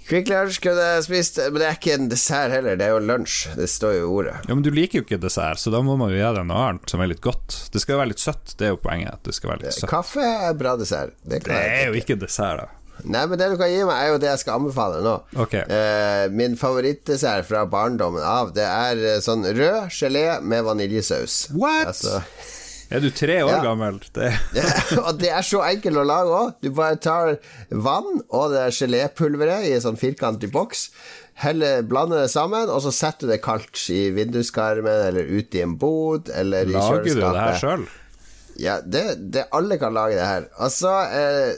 Kvikk 0.08 0.30
Lunsj 0.32 0.58
kunne 0.64 0.84
jeg 0.94 1.04
spist, 1.04 1.36
men 1.50 1.60
det 1.60 1.66
er 1.68 1.76
ikke 1.76 1.96
en 1.98 2.06
dessert 2.08 2.52
heller. 2.54 2.78
Det 2.80 2.86
er 2.86 2.94
jo 2.94 3.00
lunsj. 3.04 3.50
Det 3.58 3.66
står 3.68 3.98
jo 3.98 4.06
i 4.06 4.08
ordet. 4.22 4.36
Ja, 4.48 4.54
Men 4.54 4.64
du 4.64 4.70
liker 4.72 5.02
jo 5.02 5.04
ikke 5.04 5.18
dessert, 5.20 5.60
så 5.60 5.72
da 5.74 5.82
må 5.84 5.98
man 6.00 6.14
jo 6.14 6.16
gjøre 6.20 6.46
noe 6.48 6.62
annet 6.70 6.88
som 6.94 7.02
er 7.04 7.10
litt 7.12 7.20
godt. 7.24 7.58
Det 7.74 7.82
skal 7.84 7.96
jo 7.98 8.00
være 8.00 8.12
litt 8.14 8.22
søtt, 8.24 8.54
det 8.56 8.70
er 8.70 8.72
jo 8.72 8.80
poenget. 8.80 9.20
Det 9.28 9.36
skal 9.36 9.52
være 9.52 9.66
litt 9.66 9.76
søtt. 9.76 9.90
Kaffe 9.92 10.24
er 10.24 10.56
bra 10.56 10.74
dessert. 10.80 11.12
Det, 11.22 11.42
Det 11.44 11.60
er 11.60 11.90
jo 11.90 11.98
ikke 12.00 12.16
dessert, 12.24 12.64
da. 12.64 12.74
Nei, 13.04 13.26
men 13.30 13.38
det 13.38 13.46
du 13.52 13.58
kan 13.60 13.68
gi 13.70 13.82
meg, 13.86 13.94
er 13.94 14.08
jo 14.10 14.18
det 14.18 14.26
jeg 14.32 14.40
skal 14.42 14.56
anbefale 14.58 15.02
nå. 15.04 15.12
Ok. 15.44 15.54
Eh, 15.60 16.24
min 16.34 16.56
favorittdessert 16.58 17.46
fra 17.46 17.62
barndommen 17.70 18.24
av, 18.26 18.50
det 18.56 18.64
er 18.66 19.04
eh, 19.12 19.20
sånn 19.22 19.44
rød 19.46 19.92
gelé 19.94 20.24
med 20.42 20.64
vaniljesaus. 20.66 21.44
What? 21.54 21.92
Altså, 21.92 22.22
Er 22.90 23.02
du 23.04 23.10
tre 23.12 23.42
år 23.44 23.50
Ja. 23.52 23.62
gammel? 23.62 23.98
Det 24.16 24.30
og 25.06 25.18
det 25.20 25.28
er 25.28 25.44
så 25.44 25.60
enkelt 25.66 26.00
å 26.00 26.04
lage 26.08 26.32
òg. 26.38 26.54
Du 26.64 26.70
bare 26.72 26.96
tar 26.96 27.34
vann 27.70 28.22
og 28.28 28.52
det 28.54 28.66
gelépulveret 28.78 29.66
i 29.68 29.74
en 29.76 29.84
sånn 29.84 30.00
firkantet 30.00 30.52
boks. 30.54 30.88
Heller, 31.38 31.84
blander 31.86 32.24
det 32.24 32.30
sammen, 32.32 32.66
og 32.72 32.80
så 32.82 32.90
setter 32.90 33.28
du 33.28 33.32
det 33.34 33.42
kaldt 33.44 33.84
i 33.94 34.08
vinduskarmen 34.16 35.04
eller 35.10 35.28
ute 35.28 35.60
i 35.60 35.62
en 35.62 35.76
bod 35.78 36.32
eller 36.34 36.66
i 36.66 36.74
Lager 36.74 37.04
du 37.04 37.12
det 37.20 37.32
her 37.36 37.60
sjøl? 37.60 37.84
Ja, 38.58 38.80
det, 38.82 39.04
det 39.36 39.44
alle 39.54 39.76
kan 39.78 39.94
lage 39.94 40.16
det 40.18 40.24
her. 40.26 40.48
Og 40.58 40.72
så 40.74 40.90
eh, 41.14 41.52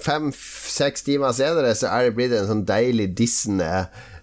fem-seks 0.00 1.04
timer 1.04 1.34
senere 1.36 1.74
så 1.76 1.90
er 1.92 2.06
det 2.08 2.14
blitt 2.16 2.32
en 2.38 2.48
sånn 2.48 2.64
deilig 2.68 3.10
dissende 3.18 3.68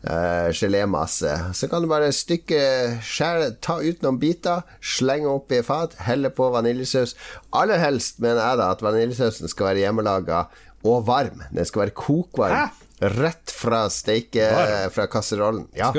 eh, 0.05 0.49
gelémasse. 0.55 1.33
Så 1.57 1.67
kan 1.71 1.83
du 1.83 1.89
bare 1.91 2.11
stykke 2.15 2.61
skjære, 3.05 3.51
ta 3.65 3.79
ut 3.81 4.05
noen 4.05 4.19
biter, 4.21 4.63
slenge 4.81 5.27
oppi 5.31 5.61
fat, 5.65 5.97
helle 6.07 6.31
på 6.33 6.47
vaniljesaus. 6.53 7.15
Aller 7.55 7.81
helst 7.81 8.21
mener 8.23 8.41
jeg 8.41 8.61
da 8.61 8.71
at 8.75 8.85
vaniljesausen 8.85 9.51
skal 9.51 9.71
være 9.71 9.83
hjemmelaga 9.85 10.45
og 10.85 11.05
varm. 11.07 11.43
Den 11.51 11.65
skal 11.65 11.87
være 11.87 11.97
kokvarm. 11.97 12.81
Rett 13.01 13.51
fra 13.51 13.85
steike 13.91 14.45
Varm? 14.55 14.91
fra 14.95 15.05
kasserollen. 15.11 15.65
Ja, 15.75 15.89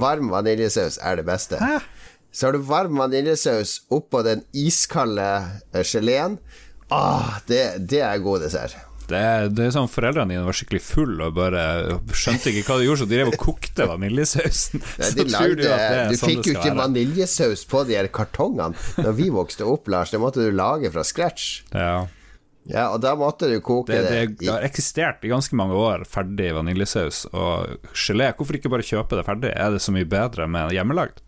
varm 0.00 0.30
vaniljesaus 0.32 0.96
er 1.04 1.20
det 1.20 1.26
beste. 1.28 1.58
Hæ? 1.60 1.82
Så 2.32 2.46
har 2.48 2.56
du 2.56 2.62
varm 2.64 2.96
vaniljesaus 3.00 3.82
oppå 3.92 4.22
den 4.24 4.44
iskalde 4.56 5.28
eh, 5.74 5.84
geleen. 5.84 6.38
Ah, 6.90 7.36
det, 7.48 7.88
det 7.90 8.00
er 8.00 8.22
god 8.24 8.46
dessert. 8.46 8.76
Det, 9.08 9.20
det 9.56 9.64
er 9.66 9.70
sånn 9.72 9.88
Foreldrene 9.88 10.34
dine 10.34 10.44
var 10.44 10.56
skikkelig 10.56 10.82
full 10.84 11.14
og 11.24 11.32
bare 11.38 11.62
skjønte 12.12 12.52
ikke 12.52 12.66
hva 12.68 12.76
de 12.80 12.88
gjorde, 12.88 13.00
så 13.02 13.08
de 13.08 13.16
drev 13.16 13.30
og 13.32 13.38
kokte 13.40 13.86
vaniljesausen. 13.88 14.82
Nei, 14.84 15.08
Så 15.08 15.16
de 15.16 15.24
tror 15.32 15.54
du 15.56 15.62
du 15.64 16.16
sånn 16.20 16.28
fikk 16.34 16.50
jo 16.50 16.54
ikke 16.58 16.66
være. 16.68 16.78
vaniljesaus 16.82 17.64
på 17.70 17.82
de 17.88 17.96
her 17.96 18.10
kartongene 18.12 18.76
Når 19.00 19.16
vi 19.18 19.30
vokste 19.32 19.64
opp, 19.68 19.88
Lars. 19.88 20.12
Det 20.12 20.20
måtte 20.20 20.44
du 20.44 20.52
lage 20.52 20.92
fra 20.92 21.04
scratch. 21.08 21.48
Ja. 21.72 22.06
Ja, 22.68 22.90
og 22.92 23.00
da 23.00 23.14
måtte 23.16 23.48
du 23.48 23.54
koke 23.64 23.88
Det, 23.94 24.02
det, 24.04 24.16
det, 24.34 24.42
det 24.42 24.50
har 24.52 24.66
eksistert 24.66 25.22
i 25.24 25.30
ganske 25.32 25.56
mange 25.56 25.72
år, 25.72 26.02
ferdig 26.04 26.50
vaniljesaus 26.52 27.22
og 27.32 27.78
gelé. 27.96 28.28
Hvorfor 28.36 28.58
ikke 28.60 28.68
bare 28.74 28.84
kjøpe 28.84 29.16
det 29.16 29.24
ferdig? 29.24 29.54
Er 29.56 29.72
det 29.72 29.80
så 29.80 29.94
mye 29.96 30.04
bedre 30.08 30.44
med 30.52 30.74
hjemmelagd? 30.76 31.22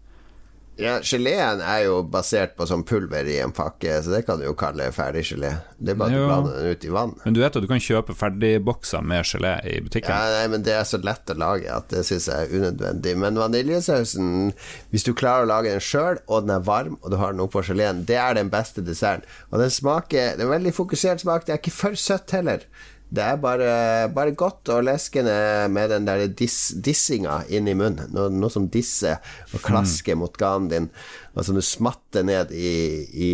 Ja, 0.80 0.94
Geleen 1.04 1.60
er 1.60 1.82
jo 1.84 1.98
basert 2.08 2.54
på 2.56 2.64
sånn 2.68 2.82
pulver 2.88 3.26
i 3.28 3.36
en 3.44 3.52
pakke, 3.52 3.98
så 4.02 4.14
det 4.14 4.22
kan 4.26 4.40
du 4.40 4.46
jo 4.46 4.54
kalle 4.58 4.86
ferdig 4.96 5.22
gelé. 5.28 5.50
Det 5.78 5.92
er 5.92 5.98
bare 6.00 6.08
at 6.08 6.16
Jo. 6.16 6.22
du 6.22 6.30
blander 6.30 6.56
den 6.62 6.70
ut 6.74 6.84
i 6.84 6.92
vann. 6.94 7.12
Men 7.24 7.34
du 7.36 7.40
vet 7.42 7.56
at 7.56 7.62
du 7.62 7.68
kan 7.68 7.82
kjøpe 7.84 8.16
ferdigbokser 8.16 9.02
med 9.04 9.24
gelé 9.28 9.52
i 9.68 9.80
butikken? 9.84 10.10
Ja, 10.14 10.38
nei, 10.38 10.46
men 10.54 10.62
Det 10.64 10.72
er 10.72 10.84
så 10.88 11.00
lett 11.04 11.28
å 11.30 11.36
lage 11.38 11.68
at 11.76 11.88
det 11.92 12.04
syns 12.08 12.26
jeg 12.28 12.48
er 12.48 12.54
unødvendig. 12.56 13.16
Men 13.16 13.34
vaniljesausen, 13.40 14.52
hvis 14.90 15.04
du 15.04 15.12
klarer 15.14 15.44
å 15.44 15.50
lage 15.50 15.70
den 15.74 15.80
sjøl, 15.84 16.18
og 16.28 16.46
den 16.46 16.56
er 16.56 16.64
varm, 16.66 16.96
og 17.02 17.10
du 17.12 17.16
har 17.20 17.32
den 17.32 17.40
oppå 17.44 17.62
geleen, 17.66 18.04
det 18.08 18.16
er 18.16 18.34
den 18.34 18.50
beste 18.52 18.82
desserten. 18.84 19.24
Og 19.52 19.58
den 19.60 19.70
smaker 19.70 20.36
Det 20.36 20.44
er 20.46 20.50
veldig 20.50 20.72
fokusert 20.74 21.20
smak. 21.20 21.44
Det 21.46 21.52
er 21.54 21.58
ikke 21.62 21.72
for 21.76 21.94
søtt 21.98 22.30
heller. 22.32 22.64
Det 23.10 23.24
er 23.26 23.40
bare, 23.42 23.70
bare 24.14 24.34
godt 24.38 24.70
og 24.70 24.84
leskende 24.86 25.34
med 25.72 25.90
den 25.90 26.06
der 26.06 26.28
diss, 26.30 26.70
dissinga 26.78 27.40
inn 27.50 27.66
i 27.66 27.74
munnen. 27.74 28.12
Noe, 28.14 28.30
noe 28.30 28.52
som 28.54 28.68
disser 28.70 29.18
og 29.50 29.64
klasker 29.66 30.18
mot 30.18 30.36
ganen 30.38 30.70
din, 30.70 30.88
og 31.34 31.46
som 31.46 31.58
du 31.58 31.64
smatter 31.64 32.22
ned 32.26 32.54
i, 32.54 32.70
i, 33.10 33.30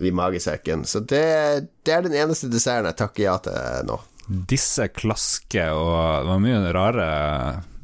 i 0.00 0.14
magesekken. 0.14 0.86
Så 0.88 1.04
det, 1.04 1.24
det 1.84 1.92
er 1.92 2.08
den 2.08 2.16
eneste 2.16 2.48
desserten 2.52 2.88
jeg 2.88 3.00
takker 3.02 3.26
ja 3.26 3.36
til 3.44 3.90
nå. 3.90 4.00
Disse 4.24 4.86
klasker 4.88 5.76
og 5.76 6.24
Det 6.24 6.30
var 6.30 6.38
mye 6.40 6.72
rare 6.72 7.08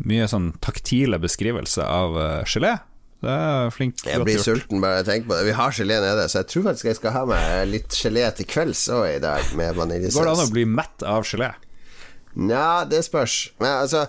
Mye 0.09 0.25
sånn 0.31 0.55
taktile 0.65 1.19
beskrivelser 1.21 1.85
av 1.85 2.17
eh, 2.17 2.47
gelé. 2.49 2.79
Det 3.21 3.33
er 3.37 3.73
flink 3.75 4.01
Jeg 4.07 4.25
blir 4.25 4.39
gjort. 4.39 4.47
sulten 4.49 4.81
bare 4.81 5.03
jeg 5.03 5.09
tenker 5.11 5.29
på 5.29 5.37
det. 5.37 5.47
Vi 5.51 5.57
har 5.59 5.77
gelé 5.77 6.01
nede, 6.01 6.27
så 6.33 6.41
jeg 6.41 6.51
tror 6.55 6.67
faktisk 6.71 6.89
jeg 6.89 6.99
skal 7.01 7.17
ha 7.19 7.25
meg 7.29 7.69
litt 7.69 7.97
gelé 8.01 8.25
til 8.37 8.49
kvelds 8.49 8.87
òg 8.97 9.07
i 9.17 9.23
dag, 9.23 9.55
med 9.61 9.77
Går 9.77 10.01
det 10.01 10.33
an 10.33 10.45
å 10.47 10.51
bli 10.55 10.65
mett 10.65 11.05
av 11.05 11.29
gelé? 11.29 11.53
Nja, 12.41 12.85
det 12.89 13.03
spørs. 13.05 13.51
Men 13.61 13.83
altså 13.83 14.07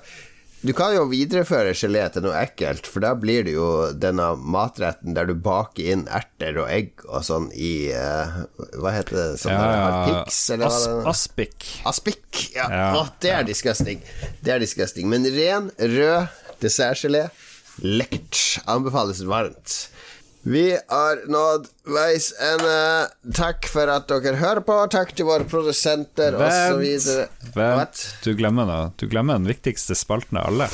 du 0.62 0.76
kan 0.78 0.92
jo 0.94 1.08
videreføre 1.10 1.72
gelé 1.74 2.04
til 2.14 2.22
noe 2.22 2.38
ekkelt, 2.38 2.86
for 2.86 3.02
da 3.02 3.16
blir 3.18 3.48
det 3.48 3.56
jo 3.56 3.68
denne 3.98 4.28
matretten 4.38 5.16
der 5.18 5.26
du 5.26 5.34
baker 5.34 5.88
inn 5.96 6.04
erter 6.06 6.60
og 6.62 6.68
egg 6.70 7.02
og 7.08 7.24
sånn 7.26 7.48
i 7.58 7.90
uh, 7.90 8.44
Hva 8.78 8.92
heter 8.94 9.18
det? 9.18 9.26
Sånn 9.42 9.58
der 9.58 9.96
piks, 10.06 10.38
eller 10.54 10.70
As 10.70 10.86
er? 10.86 11.00
aspik. 11.10 11.66
Aspik. 11.90 12.44
Ja. 12.54 12.68
Ja. 12.70 12.86
Å, 13.00 13.08
det 13.26 13.34
er 13.40 13.48
disgusting. 13.50 14.06
Det 14.46 14.54
er 14.54 14.62
disgusting. 14.62 15.10
Men 15.10 15.26
ren, 15.34 15.72
rød 15.82 16.30
dessertgelé, 16.62 17.26
lekkert. 17.80 18.62
Anbefales 18.66 19.22
varmt. 19.28 19.78
Vi 20.44 20.72
har 20.90 21.22
nådd 21.30 21.68
veis 21.86 22.32
ende. 22.42 22.78
Takk 23.38 23.68
for 23.70 23.92
at 23.94 24.10
dere 24.10 24.40
hører 24.42 24.64
på. 24.66 24.78
Takk 24.90 25.14
til 25.18 25.30
våre 25.30 25.46
produsenter 25.46 26.34
osv. 26.34 26.82
Vent, 26.82 27.52
vent. 27.56 28.06
Du 28.26 28.34
glemmer 28.38 28.66
noe. 28.70 28.90
Du 28.98 29.06
glemmer 29.12 29.38
den 29.38 29.50
viktigste 29.52 29.98
spalten 29.98 30.42
av 30.42 30.50
alle. 30.50 30.72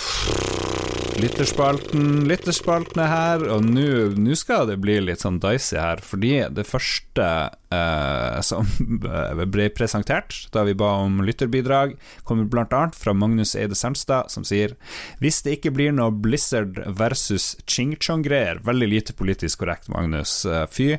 Lytterspalten, 1.18 2.28
lytterspalten 2.30 3.00
er 3.02 3.08
her, 3.10 3.44
og 3.50 3.64
nå 3.66 4.36
skal 4.38 4.68
det 4.70 4.76
bli 4.84 5.00
litt 5.02 5.24
sånn 5.24 5.40
dicey 5.42 5.80
her, 5.82 5.98
fordi 6.06 6.44
det 6.54 6.66
første 6.70 7.26
eh, 7.74 8.36
som 8.46 8.68
ble 9.56 9.66
presentert 9.74 10.36
da 10.54 10.62
vi 10.68 10.76
ba 10.78 10.92
om 11.02 11.24
lytterbidrag, 11.26 11.96
kommer 12.28 12.46
annet 12.68 13.00
fra 13.00 13.16
Magnus 13.18 13.56
Eide 13.58 13.74
Sernstad, 13.74 14.30
som 14.30 14.46
sier 14.46 14.76
Hvis 15.18 15.42
det 15.42 15.58
ikke 15.58 15.74
blir 15.74 15.96
noe 15.96 16.14
Blizzard 16.14 16.78
versus 17.00 17.56
Ching 17.66 17.96
Chong-greier 17.98 18.62
Veldig 18.68 18.92
lite 18.92 19.18
politisk 19.18 19.64
korrekt, 19.64 19.90
Magnus. 19.90 20.44
Eh, 20.46 20.68
Fy. 20.70 20.92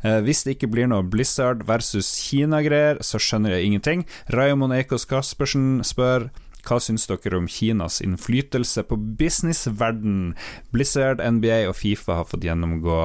Eh, 0.00 0.18
Hvis 0.24 0.44
det 0.46 0.56
ikke 0.56 0.72
blir 0.72 0.88
noe 0.88 1.04
Blizzard 1.04 1.66
versus 1.68 2.14
Kina-greier, 2.24 3.02
så 3.04 3.20
skjønner 3.20 3.58
jeg 3.58 3.68
ingenting. 3.68 4.08
Raymond 4.32 4.72
Eikås 4.72 5.04
Kaspersen 5.04 5.82
spør 5.84 6.30
hva 6.66 6.78
syns 6.82 7.06
dere 7.08 7.38
om 7.38 7.48
Kinas 7.48 8.00
innflytelse 8.04 8.84
på 8.88 8.98
businessverden? 9.18 10.34
Blizzard, 10.74 11.22
NBA 11.22 11.64
og 11.70 11.76
Fifa 11.78 12.20
har 12.20 12.26
fått 12.28 12.46
gjennomgå. 12.46 13.02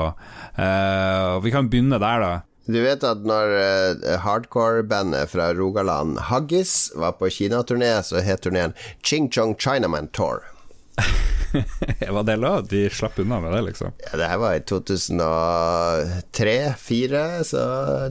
Uh, 0.57 1.39
vi 1.45 1.53
kan 1.53 1.69
begynne 1.71 2.01
der, 2.01 2.25
da. 2.25 2.33
Du 2.71 2.77
vet 2.83 3.03
at 3.03 3.23
når 3.25 3.47
uh, 3.57 4.19
hardcore-bandet 4.23 5.31
fra 5.33 5.49
Rogaland, 5.57 6.19
Haggis, 6.29 6.91
var 6.95 7.17
på 7.19 7.31
Kina-turné, 7.33 7.95
så 8.05 8.21
het 8.21 8.41
turneen 8.45 8.73
Ching 9.03 9.31
Chong 9.33 9.55
Chinaman 9.59 10.07
Tour. 10.13 10.45
Var 12.15 12.23
det 12.23 12.35
lov? 12.39 12.67
De 12.67 12.89
slapp 12.89 13.19
unna 13.19 13.39
med 13.41 13.53
det, 13.53 13.61
liksom. 13.61 13.91
Ja, 14.05 14.17
det 14.17 14.27
her 14.29 14.37
var 14.37 14.55
i 14.55 14.59
2003-2004, 14.59 17.43
så 17.43 17.59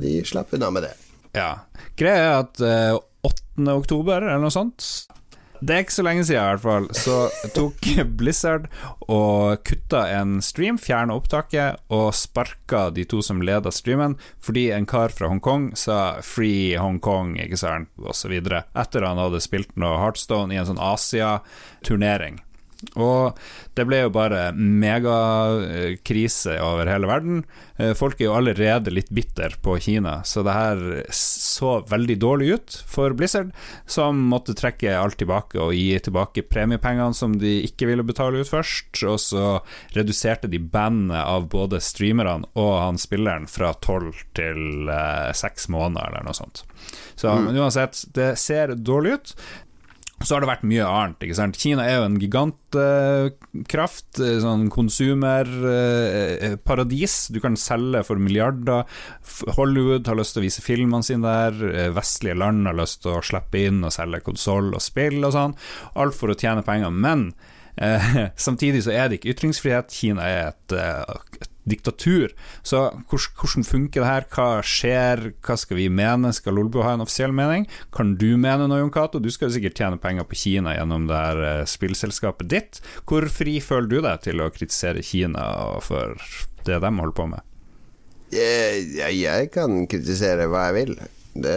de 0.02 0.24
slapp 0.24 0.54
unna 0.54 0.70
med 0.70 0.82
det. 0.88 0.94
Ja. 1.32 1.58
Greia 1.96 2.24
er 2.26 2.34
at 2.42 2.60
uh, 2.60 2.98
8. 3.24 3.72
oktober, 3.72 4.16
eller 4.20 4.38
noe 4.42 4.50
sånt 4.52 4.82
Det 5.60 5.74
er 5.74 5.84
ikke 5.84 5.92
så 5.92 6.04
lenge 6.06 6.24
siden, 6.24 6.40
i 6.40 6.52
hvert 6.54 6.64
fall. 6.64 6.86
Så 6.96 7.16
tok 7.54 7.88
Blizzard 8.18 8.68
og 9.06 9.60
kutta 9.68 10.06
en 10.16 10.38
stream, 10.44 10.78
fjerna 10.80 11.16
opptaket, 11.18 11.80
og 11.92 12.10
sparka 12.16 12.86
de 12.94 13.04
to 13.08 13.20
som 13.24 13.42
leda 13.44 13.72
streamen, 13.74 14.16
fordi 14.40 14.70
en 14.74 14.88
kar 14.88 15.12
fra 15.12 15.28
Hongkong 15.28 15.70
sa 15.76 16.20
'Free 16.24 16.78
Hongkong', 16.80 17.36
ikke 17.44 17.60
sant, 17.60 17.90
osv. 18.00 18.32
Etter 18.40 19.06
han 19.06 19.20
hadde 19.20 19.42
spilt 19.44 19.76
noe 19.76 20.00
Heartstone 20.00 20.54
i 20.54 20.60
en 20.60 20.70
sånn 20.70 20.80
Asia-turnering. 20.80 22.40
Og 22.96 23.36
det 23.76 23.84
ble 23.88 24.04
jo 24.04 24.12
bare 24.14 24.50
megakrise 24.56 26.56
over 26.64 26.88
hele 26.90 27.10
verden. 27.10 27.42
Eh, 27.76 27.92
folk 27.98 28.20
er 28.20 28.28
jo 28.28 28.36
allerede 28.38 28.92
litt 28.92 29.10
bitter 29.14 29.54
på 29.62 29.76
Kina, 29.82 30.20
så 30.24 30.42
det 30.46 30.56
her 30.56 30.82
så 31.14 31.80
veldig 31.90 32.16
dårlig 32.20 32.52
ut 32.54 32.78
for 32.88 33.14
Blizzard, 33.16 33.52
som 33.90 34.20
måtte 34.32 34.56
trekke 34.56 34.96
alt 34.96 35.18
tilbake 35.20 35.60
og 35.60 35.74
gi 35.76 35.98
tilbake 36.00 36.46
premiepengene 36.48 37.14
som 37.16 37.36
de 37.40 37.58
ikke 37.68 37.90
ville 37.90 38.06
betale 38.06 38.40
ut 38.40 38.50
først. 38.50 39.02
Og 39.04 39.20
så 39.22 39.46
reduserte 39.96 40.50
de 40.50 40.60
bandet 40.60 41.20
av 41.20 41.48
både 41.52 41.80
streamerne 41.84 42.48
og 42.58 42.72
han 42.80 42.98
spilleren 43.00 43.46
fra 43.50 43.72
tolv 43.84 44.14
til 44.36 44.88
eh, 44.90 45.30
seks 45.36 45.68
måneder, 45.72 46.10
eller 46.10 46.26
noe 46.26 46.36
sånt. 46.36 46.64
Så 47.14 47.28
mm. 47.28 47.48
men 47.48 47.60
uansett, 47.60 48.04
det 48.16 48.34
ser 48.40 48.74
dårlig 48.76 49.18
ut. 49.18 49.34
Så 50.20 50.34
har 50.34 50.42
det 50.44 50.50
vært 50.50 50.66
mye 50.68 50.84
annet. 50.84 51.16
ikke 51.24 51.38
sant? 51.38 51.56
Kina 51.56 51.80
er 51.88 51.94
jo 51.96 52.04
en 52.04 52.20
gigantkraft, 52.20 54.20
eh, 54.20 54.36
sånn 54.44 54.68
konsumerparadis. 54.68 57.30
Eh, 57.30 57.32
du 57.32 57.40
kan 57.40 57.56
selge 57.56 58.04
for 58.04 58.20
milliarder. 58.20 58.84
Hollywood 59.56 60.04
har 60.06 60.16
lyst 60.20 60.36
til 60.36 60.42
å 60.42 60.44
vise 60.44 60.60
filmene 60.60 61.02
sine 61.06 61.24
der. 61.24 61.52
Eh, 61.72 61.88
vestlige 61.96 62.36
land 62.36 62.66
har 62.68 62.76
lyst 62.76 63.00
til 63.02 63.12
å 63.16 63.24
slippe 63.24 63.58
inn 63.64 63.80
og 63.82 63.92
selge 63.96 64.20
konsoll 64.20 64.74
og 64.74 64.80
spill 64.84 65.24
og 65.24 65.32
sånn. 65.32 65.56
Alt 65.96 66.14
for 66.14 66.28
å 66.28 66.36
tjene 66.36 66.62
penger. 66.68 66.90
Men 66.92 67.32
eh, 67.80 68.28
samtidig 68.36 68.82
så 68.84 68.92
er 68.92 69.08
det 69.08 69.16
ikke 69.20 69.32
ytringsfrihet. 69.32 69.88
Kina 69.88 70.20
er 70.28 70.52
et, 70.52 70.72
et 71.40 71.49
diktatur. 71.70 72.34
Så 72.66 72.82
hvordan 73.10 73.66
funker 73.66 74.02
det 74.02 74.08
her? 74.08 74.26
Hva 74.32 74.48
skjer? 74.66 75.30
Hva 75.44 75.56
skal 75.60 75.78
vi 75.80 75.88
mene? 75.92 76.32
Skal 76.36 76.56
Lolbo 76.58 76.84
ha 76.86 76.94
en 76.96 77.04
offisiell 77.04 77.34
mening? 77.36 77.66
Kan 77.94 78.16
du 78.20 78.34
mene 78.40 78.68
noe, 78.68 78.80
Jon 78.82 78.92
Cato? 78.94 79.22
Du 79.22 79.30
skal 79.32 79.48
jo 79.48 79.56
sikkert 79.58 79.78
tjene 79.80 80.00
penger 80.02 80.26
på 80.28 80.38
Kina 80.42 80.74
gjennom 80.76 81.06
det 81.10 81.20
her 81.20 81.44
eh, 81.48 81.68
spillselskapet 81.70 82.50
ditt. 82.52 82.82
Hvor 83.08 83.26
fri 83.32 83.58
føler 83.64 83.90
du 83.90 84.00
deg 84.06 84.26
til 84.26 84.42
å 84.42 84.50
kritisere 84.54 85.04
Kina 85.06 85.46
for 85.84 86.18
det 86.66 86.80
de 86.82 86.92
holder 87.00 87.16
på 87.16 87.30
med? 87.30 87.46
Jeg, 88.30 89.16
jeg 89.18 89.48
kan 89.54 89.86
kritisere 89.90 90.46
hva 90.50 90.68
jeg 90.68 90.76
vil. 90.80 90.94
Det 91.40 91.56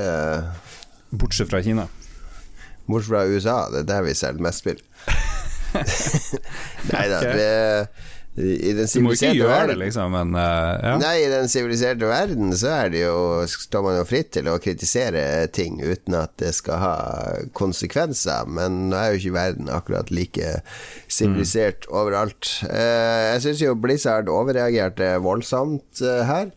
Bortsett 1.13 1.51
fra 1.51 1.61
Kina? 1.65 1.85
Bortsett 2.87 3.11
fra 3.11 3.27
USA. 3.29 3.57
Det 3.73 3.83
er 3.83 3.91
der 3.91 4.07
vi 4.07 4.17
selger 4.17 4.47
mest 4.47 4.63
spill. 4.63 4.81
Nei 6.93 7.05
da, 7.09 7.19
okay. 7.19 7.37
det 7.37 7.87
i 8.35 8.71
den 8.73 8.87
siviliserte 8.89 9.45
verden 9.45 9.77
liksom, 9.77 10.13
men, 10.15 10.31
uh, 10.33 10.73
ja. 10.81 10.93
Nei, 10.97 11.17
i 11.21 11.29
den 11.29 11.49
siviliserte 11.51 12.07
verden 12.09 12.49
så 12.57 12.71
er 12.79 12.89
det 12.89 13.03
jo 13.03 13.43
står 13.45 13.83
man 13.85 13.99
jo 13.99 14.07
fritt 14.09 14.31
til 14.33 14.49
å 14.49 14.55
kritisere 14.61 15.21
ting 15.53 15.77
uten 15.83 16.17
at 16.17 16.33
det 16.41 16.49
skal 16.57 16.81
ha 16.81 16.95
konsekvenser, 17.53 18.49
men 18.49 18.87
nå 18.89 18.97
er 18.97 19.11
jo 19.11 19.21
ikke 19.21 19.35
verden 19.37 19.69
akkurat 19.69 20.09
like 20.09 20.55
sivilisert 21.05 21.85
mm. 21.85 21.93
overalt. 21.93 22.49
Uh, 22.65 23.35
jeg 23.35 23.45
syns 23.45 23.63
jo 23.67 23.77
Blizzard 23.77 24.33
overreagerte 24.33 25.13
voldsomt 25.21 26.01
uh, 26.01 26.25
her. 26.25 26.49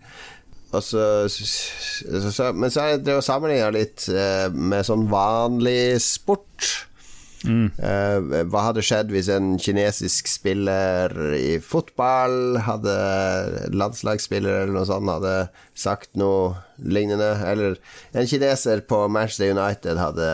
Så, 0.77 1.29
så, 1.33 1.45
så, 2.33 2.51
men 2.53 2.73
så 2.73 2.83
er 2.83 2.99
det 3.01 3.15
å 3.17 3.23
sammenligne 3.25 3.71
litt 3.73 4.03
med 4.53 4.85
sånn 4.85 5.07
vanlig 5.09 5.97
sport. 6.05 6.67
Mm. 7.47 7.69
Uh, 7.79 8.43
hva 8.51 8.67
hadde 8.69 8.85
skjedd 8.85 9.13
hvis 9.15 9.31
en 9.33 9.55
kinesisk 9.63 10.29
spiller 10.31 11.15
i 11.39 11.57
fotball, 11.63 12.59
hadde 12.67 12.97
landslagsspiller 13.75 14.65
eller 14.65 14.75
noe 14.77 14.89
sånt, 14.89 15.11
hadde 15.11 15.37
sagt 15.79 16.13
noe 16.19 16.57
lignende? 16.83 17.33
Eller 17.47 17.79
en 18.17 18.29
kineser 18.29 18.83
på 18.89 19.05
Manchester 19.13 19.55
United 19.55 20.03
hadde 20.03 20.31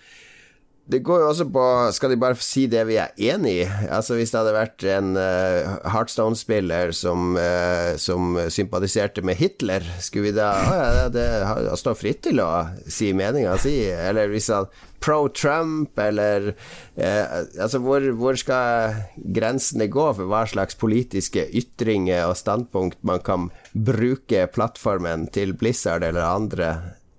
det 0.84 1.00
går 1.00 1.22
jo 1.22 1.28
også 1.30 1.46
på 1.48 1.64
Skal 1.96 2.12
de 2.12 2.18
bare 2.20 2.36
si 2.44 2.66
det 2.68 2.82
vi 2.88 2.98
er 3.00 3.14
enig 3.32 3.54
i? 3.62 3.66
Altså 3.88 4.18
Hvis 4.18 4.34
det 4.34 4.40
hadde 4.42 4.56
vært 4.56 4.84
en 4.92 5.14
uh, 5.16 5.76
Heartstone-spiller 5.94 6.92
som, 6.96 7.38
uh, 7.38 7.96
som 8.00 8.36
sympatiserte 8.52 9.24
med 9.24 9.38
Hitler, 9.40 9.84
skulle 10.04 10.28
vi 10.28 10.34
da 10.36 10.50
oh, 10.60 10.74
ja, 10.76 11.06
det, 11.12 11.28
det 11.64 11.78
står 11.80 11.96
fritt 11.96 12.20
til 12.28 12.42
å 12.44 12.50
si 12.84 13.14
meninga 13.16 13.56
si? 13.62 13.78
Eller 13.88 14.28
hvis 14.32 14.50
han 14.52 14.68
pro 15.04 15.28
Trump, 15.32 15.96
eller 16.00 16.50
uh, 16.52 17.24
Altså, 17.60 17.80
hvor, 17.80 18.04
hvor, 18.18 18.36
skal 18.40 18.98
grensene 19.16 19.88
gå 19.92 20.10
for 20.18 20.28
hva 20.28 20.44
slags 20.50 20.76
politiske 20.80 21.46
ytringer 21.56 22.28
og 22.28 22.36
standpunkt 22.40 23.00
man 23.06 23.24
kan 23.24 23.48
bruke 23.72 24.44
plattformen 24.52 25.30
til 25.32 25.56
Blizzard 25.56 26.04
eller 26.04 26.28
andre 26.28 26.74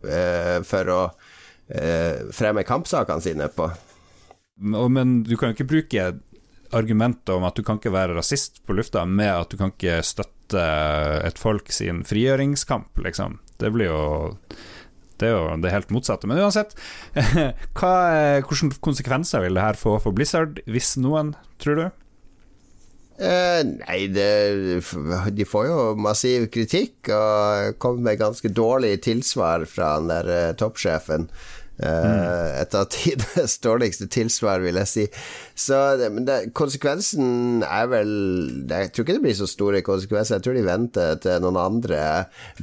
for 0.05 0.91
å 0.91 1.01
eh, 1.07 1.24
fremme 2.36 2.61
kampsakene 2.68 3.24
sine 3.26 3.47
på. 3.49 3.66
Men 4.61 5.18
du 5.26 5.34
kan 5.36 5.49
jo 5.49 5.55
ikke 5.57 5.70
bruke 5.72 6.03
argumentet 6.76 7.34
om 7.34 7.45
at 7.47 7.57
du 7.57 7.63
kan 7.66 7.80
ikke 7.80 7.93
være 7.93 8.16
rasist 8.18 8.61
på 8.66 8.76
lufta 8.78 9.05
med 9.07 9.32
at 9.32 9.51
du 9.51 9.57
kan 9.59 9.74
ikke 9.74 9.99
støtte 10.05 10.61
et 11.26 11.41
folk 11.41 11.72
sin 11.74 12.03
frigjøringskamp, 12.07 13.01
liksom. 13.05 13.39
Det 13.59 13.72
blir 13.74 13.89
jo 13.89 14.01
det 15.20 15.30
er 15.30 15.36
jo 15.38 15.59
det 15.63 15.72
helt 15.72 15.91
motsatte. 15.95 16.28
Men 16.28 16.41
uansett, 16.43 16.76
hva, 17.80 17.93
hvilke 18.43 18.82
konsekvenser 18.84 19.45
vil 19.45 19.55
det 19.55 19.63
her 19.63 19.80
få 19.80 19.95
for 20.03 20.16
Blizzard, 20.16 20.59
hvis 20.68 20.95
noen, 20.99 21.34
tror 21.61 21.80
du? 21.80 21.86
Eh, 23.16 23.61
nei, 23.63 23.99
det, 24.11 24.30
de 25.32 25.47
får 25.47 25.68
jo 25.70 25.82
massiv 26.03 26.49
kritikk 26.51 27.13
og 27.16 27.78
kommer 27.80 28.09
med 28.09 28.20
ganske 28.20 28.51
dårlig 28.51 28.97
tilsvar 29.07 29.63
fra 29.72 29.95
den 29.99 30.11
der 30.11 30.32
eh, 30.39 30.55
toppsjefen. 30.59 31.30
Mm. 31.76 32.61
et 32.61 32.72
av 32.72 32.86
tidenes 32.93 33.57
dårligste 33.59 34.05
tilsvar, 34.07 34.61
vil 34.63 34.78
jeg 34.80 34.88
si. 34.88 35.03
Så 35.59 35.76
men 36.07 36.24
det, 36.24 36.38
konsekvensen 36.55 37.66
er 37.68 37.89
vel 37.91 38.13
Jeg 38.70 38.93
tror 38.95 39.03
ikke 39.03 39.18
det 39.18 39.24
blir 39.26 39.36
så 39.36 39.47
store 39.51 39.82
konsekvenser. 39.84 40.38
Jeg 40.38 40.45
tror 40.45 40.55
de 40.55 40.63
venter 40.63 41.20
til 41.20 41.43
noen 41.43 41.59
andre 41.59 41.99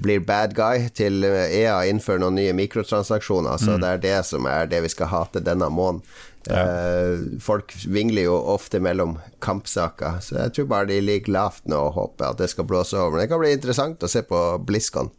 blir 0.00 0.24
bad 0.24 0.56
guy 0.56 0.88
til 0.96 1.28
EA 1.28 1.82
innfører 1.92 2.24
noen 2.24 2.40
nye 2.40 2.56
mikrotransaksjoner. 2.56 3.60
Så 3.60 3.76
mm. 3.76 3.84
det 3.84 3.90
er 3.90 4.04
det 4.06 4.18
som 4.32 4.48
er 4.48 4.72
det 4.72 4.80
vi 4.86 4.94
skal 4.96 5.12
hate 5.12 5.44
denne 5.44 5.68
måneden. 5.68 6.06
Ja. 6.50 6.62
Uh, 6.66 7.38
folk 7.42 7.74
vingler 7.86 8.26
jo 8.26 8.36
ofte 8.54 8.80
mellom 8.82 9.16
kampsaker, 9.44 10.18
så 10.24 10.40
jeg 10.40 10.56
tror 10.56 10.70
bare 10.72 10.90
de 10.90 10.98
ligger 11.04 11.36
lavt 11.36 11.68
nå 11.70 11.78
og 11.88 11.96
håper 11.98 12.32
at 12.32 12.42
det 12.42 12.50
skal 12.50 12.66
blåse 12.68 12.98
over. 12.98 13.16
Men 13.16 13.24
det 13.24 13.32
kan 13.32 13.42
bli 13.42 13.52
interessant 13.54 14.02
å 14.02 14.10
se 14.10 14.24
på 14.26 14.42
BlizzCon. 14.66 15.12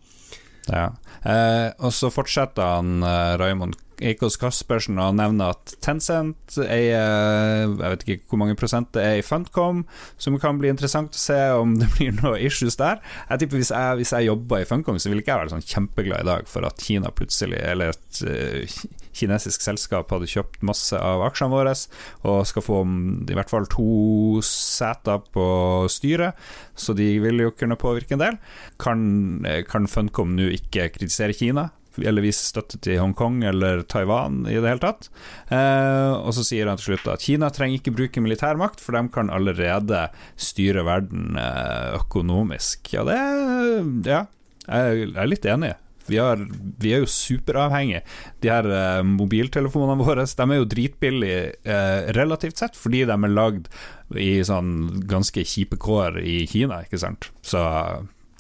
Ja. 0.72 0.94
Eh, 1.24 1.70
og 1.84 1.92
så 1.96 2.12
fortsetter 2.12 2.78
han 2.78 3.04
eh, 3.04 3.34
Raymond 3.40 3.76
Eikos 4.04 4.36
Kaspersen 4.40 4.98
og 5.00 5.16
nevner 5.16 5.54
at 5.54 5.76
Tencent 5.84 6.58
eier 6.64 7.70
Jeg 7.70 7.92
vet 7.94 8.04
ikke 8.04 8.32
hvor 8.32 8.42
mange 8.42 8.58
prosent 8.60 8.90
det 8.96 9.04
er 9.06 9.20
i 9.20 9.26
Funcom, 9.26 9.84
som 10.18 10.36
kan 10.42 10.60
bli 10.60 10.72
interessant 10.72 11.16
å 11.16 11.22
se 11.22 11.40
om 11.56 11.78
det 11.80 11.88
blir 11.96 12.16
noe 12.18 12.40
issues 12.42 12.80
der. 12.80 13.00
Jeg 13.30 13.44
tipper 13.44 13.62
Hvis 13.62 13.72
jeg, 13.76 14.00
hvis 14.02 14.16
jeg 14.16 14.28
jobber 14.28 14.64
i 14.64 14.68
Funcom, 14.68 15.00
så 15.00 15.12
ville 15.12 15.24
ikke 15.24 15.36
jeg 15.36 15.46
vært 15.46 15.56
sånn 15.56 15.70
kjempeglad 15.70 16.26
i 16.26 16.30
dag 16.32 16.52
for 16.52 16.68
at 16.68 16.84
Kina 16.84 17.14
plutselig, 17.16 17.62
eller 17.64 17.94
uh, 17.94 18.84
kinesisk 19.16 19.64
selskap, 19.66 20.12
hadde 20.12 20.30
kjøpt 20.30 20.64
masse 20.66 20.98
av 20.98 21.24
aksjene 21.28 21.54
våre 21.54 21.74
og 22.28 22.44
skal 22.48 22.66
få 22.66 22.82
i 22.84 23.38
hvert 23.38 23.52
fall 23.52 23.68
to 23.72 24.42
seter 24.46 25.22
på 25.34 25.46
styret, 25.92 26.40
så 26.76 26.96
de 26.98 27.08
vil 27.24 27.46
jo 27.46 27.54
kunne 27.56 27.80
påvirke 27.80 28.18
en 28.18 28.24
del. 28.24 28.42
Kan, 28.82 29.06
kan 29.70 29.90
Funcom 29.90 30.36
nå 30.38 30.52
ikke 30.58 30.92
kritisere 30.98 31.38
Kina? 31.38 31.70
eller 32.02 32.26
vise 32.26 32.46
støtte 32.48 32.80
til 32.82 32.98
Hongkong 33.02 33.44
eller 33.46 33.84
Taiwan 33.90 34.44
i 34.50 34.56
det 34.58 34.66
hele 34.66 34.82
tatt. 34.82 35.10
Eh, 35.54 36.14
og 36.16 36.34
så 36.36 36.46
sier 36.48 36.70
han 36.70 36.80
til 36.80 36.94
slutt 36.94 37.12
at 37.14 37.26
Kina 37.26 37.52
trenger 37.54 37.80
ikke 37.80 37.96
bruke 37.96 38.24
militærmakt, 38.24 38.82
for 38.82 38.98
de 38.98 39.06
kan 39.14 39.30
allerede 39.34 40.08
styre 40.40 40.86
verden 40.88 41.38
eh, 41.40 41.94
økonomisk. 42.00 42.96
Ja, 42.96 43.06
det 43.08 43.20
Ja, 44.10 44.26
jeg 44.64 45.12
er 45.14 45.30
litt 45.30 45.46
enig. 45.50 45.74
Vi, 46.10 46.20
har, 46.20 46.42
vi, 46.80 46.94
er 46.94 47.04
jo 47.04 47.10
superavhengige. 47.10 48.04
De 48.44 48.52
her 48.52 48.68
uh, 48.68 49.04
mobiltelefonene 49.08 49.96
våre 50.02 50.26
De 50.28 50.48
er 50.48 50.60
jo 50.60 50.70
dritbillige 50.70 51.44
uh, 51.68 52.12
relativt 52.18 52.60
sett, 52.60 52.80
fordi 52.80 53.06
de 53.10 53.16
er 53.16 53.36
lagd 53.36 53.72
i 54.20 54.36
sånn 54.46 55.06
ganske 55.10 55.46
kjipe 55.48 55.80
kår 55.82 56.20
i 56.22 56.44
Kina, 56.50 56.84
ikke 56.86 57.02
sant. 57.02 57.32
Så 57.46 57.64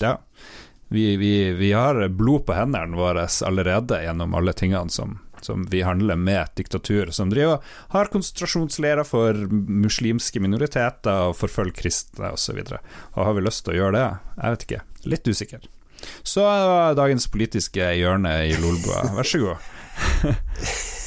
ja 0.01 0.17
vi, 0.93 1.17
vi, 1.17 1.53
vi 1.53 1.71
har 1.73 2.07
blod 2.07 2.45
på 2.45 2.53
hendene 2.53 2.97
våre 2.97 3.25
allerede 3.45 4.03
gjennom 4.03 4.35
alle 4.37 4.53
tingene 4.53 4.93
som, 4.93 5.15
som 5.41 5.65
vi 5.71 5.81
handler 5.81 6.15
med 6.15 6.41
et 6.41 6.59
diktatur 6.61 7.09
som 7.09 7.31
driver 7.33 7.63
har 7.95 8.11
konsentrasjonsleirer 8.13 9.07
for 9.07 9.33
muslimske 9.49 10.37
minoriteter 10.43 11.31
og 11.31 11.39
forfølger 11.39 11.79
kristne 11.81 12.29
osv. 12.35 12.61
Har 13.17 13.33
vi 13.33 13.45
lyst 13.45 13.65
til 13.65 13.73
å 13.73 13.79
gjøre 13.79 13.97
det? 13.97 14.09
Jeg 14.37 14.55
vet 14.55 14.67
ikke. 14.67 14.83
Litt 15.15 15.31
usikker. 15.33 15.65
Så 16.23 16.47
dagens 16.97 17.27
politiske 17.27 17.93
hjørne 17.99 18.33
i 18.49 18.57
Lolbua, 18.59 19.05
vær 19.15 19.27
så 19.27 19.43
god. 19.43 19.55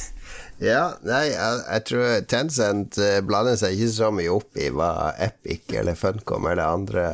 ja, 0.63 0.97
nei, 1.05 1.27
jeg, 1.29 1.61
jeg, 1.67 1.85
tror 1.85 2.25
Tencent 2.31 2.97
eh, 2.97 3.19
blander 3.21 3.57
seg 3.59 3.77
ikke 3.77 3.93
så 3.93 4.09
mye 4.09 4.33
opp 4.33 4.57
i 4.57 4.71
hva 4.73 5.13
Epic 5.21 5.69
eller 5.77 5.97
Funcom 5.99 6.49
eller 6.49 6.65
andre 6.65 7.07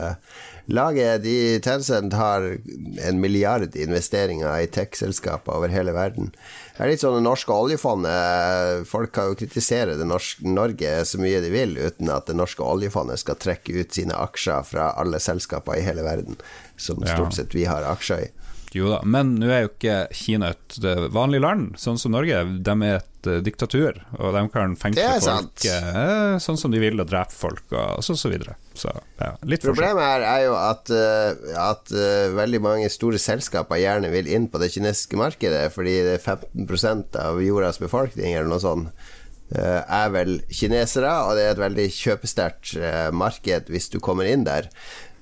Laget 0.72 1.26
de 1.26 1.60
Tencent 1.60 2.14
har 2.16 2.46
en 3.04 3.18
milliard 3.20 3.76
investeringer 3.76 4.48
i 4.62 4.68
tech-selskaper 4.72 5.58
over 5.58 5.68
hele 5.68 5.92
verden. 5.92 6.30
Det 6.78 6.86
er 6.86 6.92
litt 6.94 7.04
sånn 7.04 7.18
det 7.18 7.26
norske 7.26 7.52
oljefondet 7.52 8.88
Folk 8.88 9.12
kan 9.14 9.28
jo 9.30 9.36
kritisere 9.38 9.98
Norge 10.08 10.94
så 11.06 11.20
mye 11.20 11.42
de 11.44 11.52
vil, 11.52 11.76
uten 11.76 12.08
at 12.16 12.32
det 12.32 12.38
norske 12.40 12.64
oljefondet 12.64 13.20
skal 13.20 13.42
trekke 13.44 13.76
ut 13.76 13.92
sine 13.92 14.16
aksjer 14.16 14.64
fra 14.72 14.94
alle 14.96 15.20
selskaper 15.20 15.82
i 15.82 15.84
hele 15.84 16.08
verden, 16.08 16.40
som 16.80 17.04
stort 17.04 17.36
sett 17.36 17.52
vi 17.58 17.68
har 17.68 17.84
aksjer 17.92 18.24
i. 18.24 18.32
Jo 18.74 18.90
da, 18.90 19.00
men 19.06 19.36
nå 19.38 19.50
er 19.54 19.66
jo 19.66 19.72
ikke 19.72 19.98
Kina 20.18 20.54
et 20.54 20.78
vanlig 21.14 21.44
land, 21.44 21.76
sånn 21.78 22.00
som 22.02 22.14
Norge. 22.16 22.40
De 22.66 22.74
er 22.88 22.98
et 22.98 23.30
uh, 23.30 23.38
diktatur, 23.46 24.00
og 24.18 24.34
de 24.34 24.44
kan 24.54 24.74
fengsle 24.80 25.06
folk 25.22 25.66
uh, 25.70 26.36
sånn 26.42 26.58
som 26.60 26.74
de 26.74 26.82
vil, 26.82 26.98
og 27.02 27.10
drepe 27.12 27.36
folk 27.38 27.76
og 27.78 28.02
så, 28.06 28.18
så 28.18 28.32
videre. 28.34 28.58
Så, 28.74 28.90
ja, 29.22 29.34
Problemet 29.62 30.02
her 30.02 30.26
er 30.26 30.46
jo 30.48 30.58
at, 30.58 30.90
uh, 30.90 31.54
at 31.62 31.94
veldig 32.34 32.64
mange 32.66 32.90
store 32.94 33.22
selskaper 33.22 33.82
gjerne 33.82 34.10
vil 34.14 34.32
inn 34.34 34.50
på 34.50 34.62
det 34.62 34.74
kinesiske 34.74 35.22
markedet, 35.22 35.68
fordi 35.76 36.00
det 36.08 36.18
er 36.18 36.24
15 36.26 37.20
av 37.22 37.44
jordas 37.46 37.82
befolkning 37.82 38.34
eller 38.34 38.50
noe 38.56 38.64
sånt 38.64 39.12
er 39.54 40.08
vel 40.10 40.40
kinesere, 40.50 41.12
og 41.28 41.36
det 41.38 41.44
er 41.44 41.52
et 41.52 41.60
veldig 41.62 41.84
kjøpesterkt 41.94 42.72
marked 43.14 43.68
hvis 43.70 43.92
du 43.94 44.00
kommer 44.02 44.26
inn 44.26 44.48
der. 44.48 44.66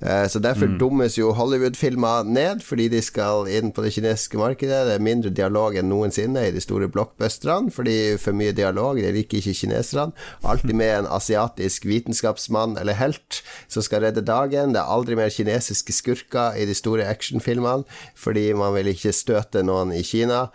Eh, 0.02 0.26
så 0.28 0.38
Derfor 0.42 0.66
mm. 0.66 0.78
dummes 0.78 1.18
jo 1.18 1.32
Hollywood-filmer 1.32 2.26
ned, 2.26 2.62
fordi 2.66 2.88
de 2.90 3.02
skal 3.02 3.46
inn 3.48 3.70
på 3.72 3.84
det 3.84 3.92
kinesiske 3.94 4.38
markedet. 4.40 4.82
Det 4.88 4.96
er 4.96 5.04
mindre 5.04 5.30
dialog 5.30 5.76
enn 5.78 5.88
noensinne 5.90 6.48
i 6.48 6.54
de 6.54 6.62
store 6.62 6.90
blockbusterne, 6.90 7.70
fordi 7.70 8.18
for 8.18 8.34
mye 8.36 8.54
dialog, 8.56 8.98
det 8.98 9.14
liker 9.14 9.38
ikke 9.38 9.54
kineserne. 9.62 10.12
Alltid 10.42 10.74
med 10.74 10.94
en 10.96 11.10
asiatisk 11.10 11.86
vitenskapsmann 11.86 12.76
eller 12.80 12.98
helt 12.98 13.42
som 13.68 13.84
skal 13.84 14.02
redde 14.06 14.26
dagen. 14.26 14.74
Det 14.74 14.82
er 14.82 14.90
aldri 14.90 15.18
mer 15.18 15.30
kinesiske 15.30 15.94
skurker 15.94 16.58
i 16.58 16.66
de 16.66 16.74
store 16.74 17.06
actionfilmene, 17.06 17.86
fordi 18.18 18.50
man 18.58 18.74
vil 18.74 18.90
ikke 18.94 19.14
støte 19.14 19.62
noen 19.62 19.94
i 19.94 20.02
Kina. 20.06 20.48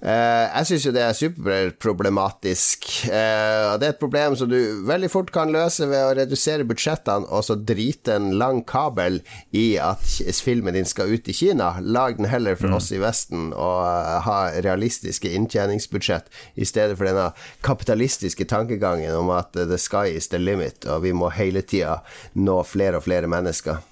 Uh, 0.00 0.48
jeg 0.48 0.66
syns 0.68 0.84
jo 0.86 0.92
det 0.96 1.02
er 1.04 1.16
superproblematisk. 1.16 2.86
Og 3.10 3.74
det 3.80 3.86
er 3.86 3.92
et 3.92 4.00
problem 4.00 4.36
som 4.38 4.48
du 4.48 4.56
veldig 4.88 5.10
fort 5.12 5.32
kan 5.34 5.52
løse 5.52 5.84
ved 5.90 6.00
å 6.00 6.14
redusere 6.16 6.64
budsjettene 6.68 7.28
og 7.28 7.44
så 7.44 7.56
drite 7.56 8.16
en 8.16 8.30
lang 8.40 8.62
kabel 8.68 9.20
i 9.56 9.74
at 9.82 10.04
filmen 10.40 10.76
din 10.76 10.88
skal 10.88 11.12
ut 11.12 11.28
i 11.28 11.36
Kina. 11.36 11.74
Lag 11.84 12.16
den 12.16 12.30
heller 12.32 12.56
for 12.56 12.72
mm. 12.72 12.78
oss 12.78 12.88
i 12.96 13.00
Vesten 13.02 13.50
og 13.52 13.82
uh, 13.84 14.16
ha 14.24 14.38
realistiske 14.64 15.32
inntjeningsbudsjett 15.36 16.32
i 16.56 16.68
stedet 16.68 16.96
for 16.96 17.10
denne 17.10 17.30
kapitalistiske 17.66 18.48
tankegangen 18.48 19.12
om 19.18 19.32
at 19.36 19.52
the 19.52 19.78
sky 19.80 20.08
is 20.16 20.30
the 20.32 20.40
limit, 20.40 20.86
og 20.88 21.04
vi 21.04 21.12
må 21.12 21.28
hele 21.36 21.60
tida 21.60 22.00
nå 22.40 22.62
flere 22.64 23.00
og 23.00 23.06
flere 23.08 23.28
mennesker. 23.30 23.84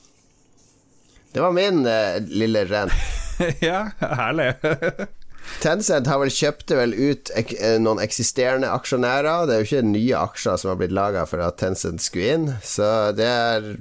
Det 1.33 1.45
var 1.45 1.53
min 1.53 1.85
lille 2.33 2.65
rent. 2.71 2.97
ja, 3.69 3.91
herlig. 4.01 4.55
Tencent 5.63 6.07
har 6.07 6.21
vel 6.23 6.33
kjøpte 6.33 6.77
vel 6.79 6.95
ut 6.95 7.33
ek 7.39 7.55
eh, 7.59 7.79
noen 7.83 8.01
eksisterende 8.03 8.71
aksjonærer. 8.71 9.49
Det 9.49 9.55
er 9.55 9.63
jo 9.63 9.69
ikke 9.69 9.87
nye 9.91 10.21
aksjer 10.21 10.61
som 10.61 10.73
har 10.73 10.81
blitt 10.81 10.95
laga 10.95 11.25
for 11.29 11.43
at 11.45 11.59
Tencent 11.61 12.05
skulle 12.05 12.35
inn, 12.37 12.51
så 12.63 13.11
det 13.17 13.27
er, 13.27 13.73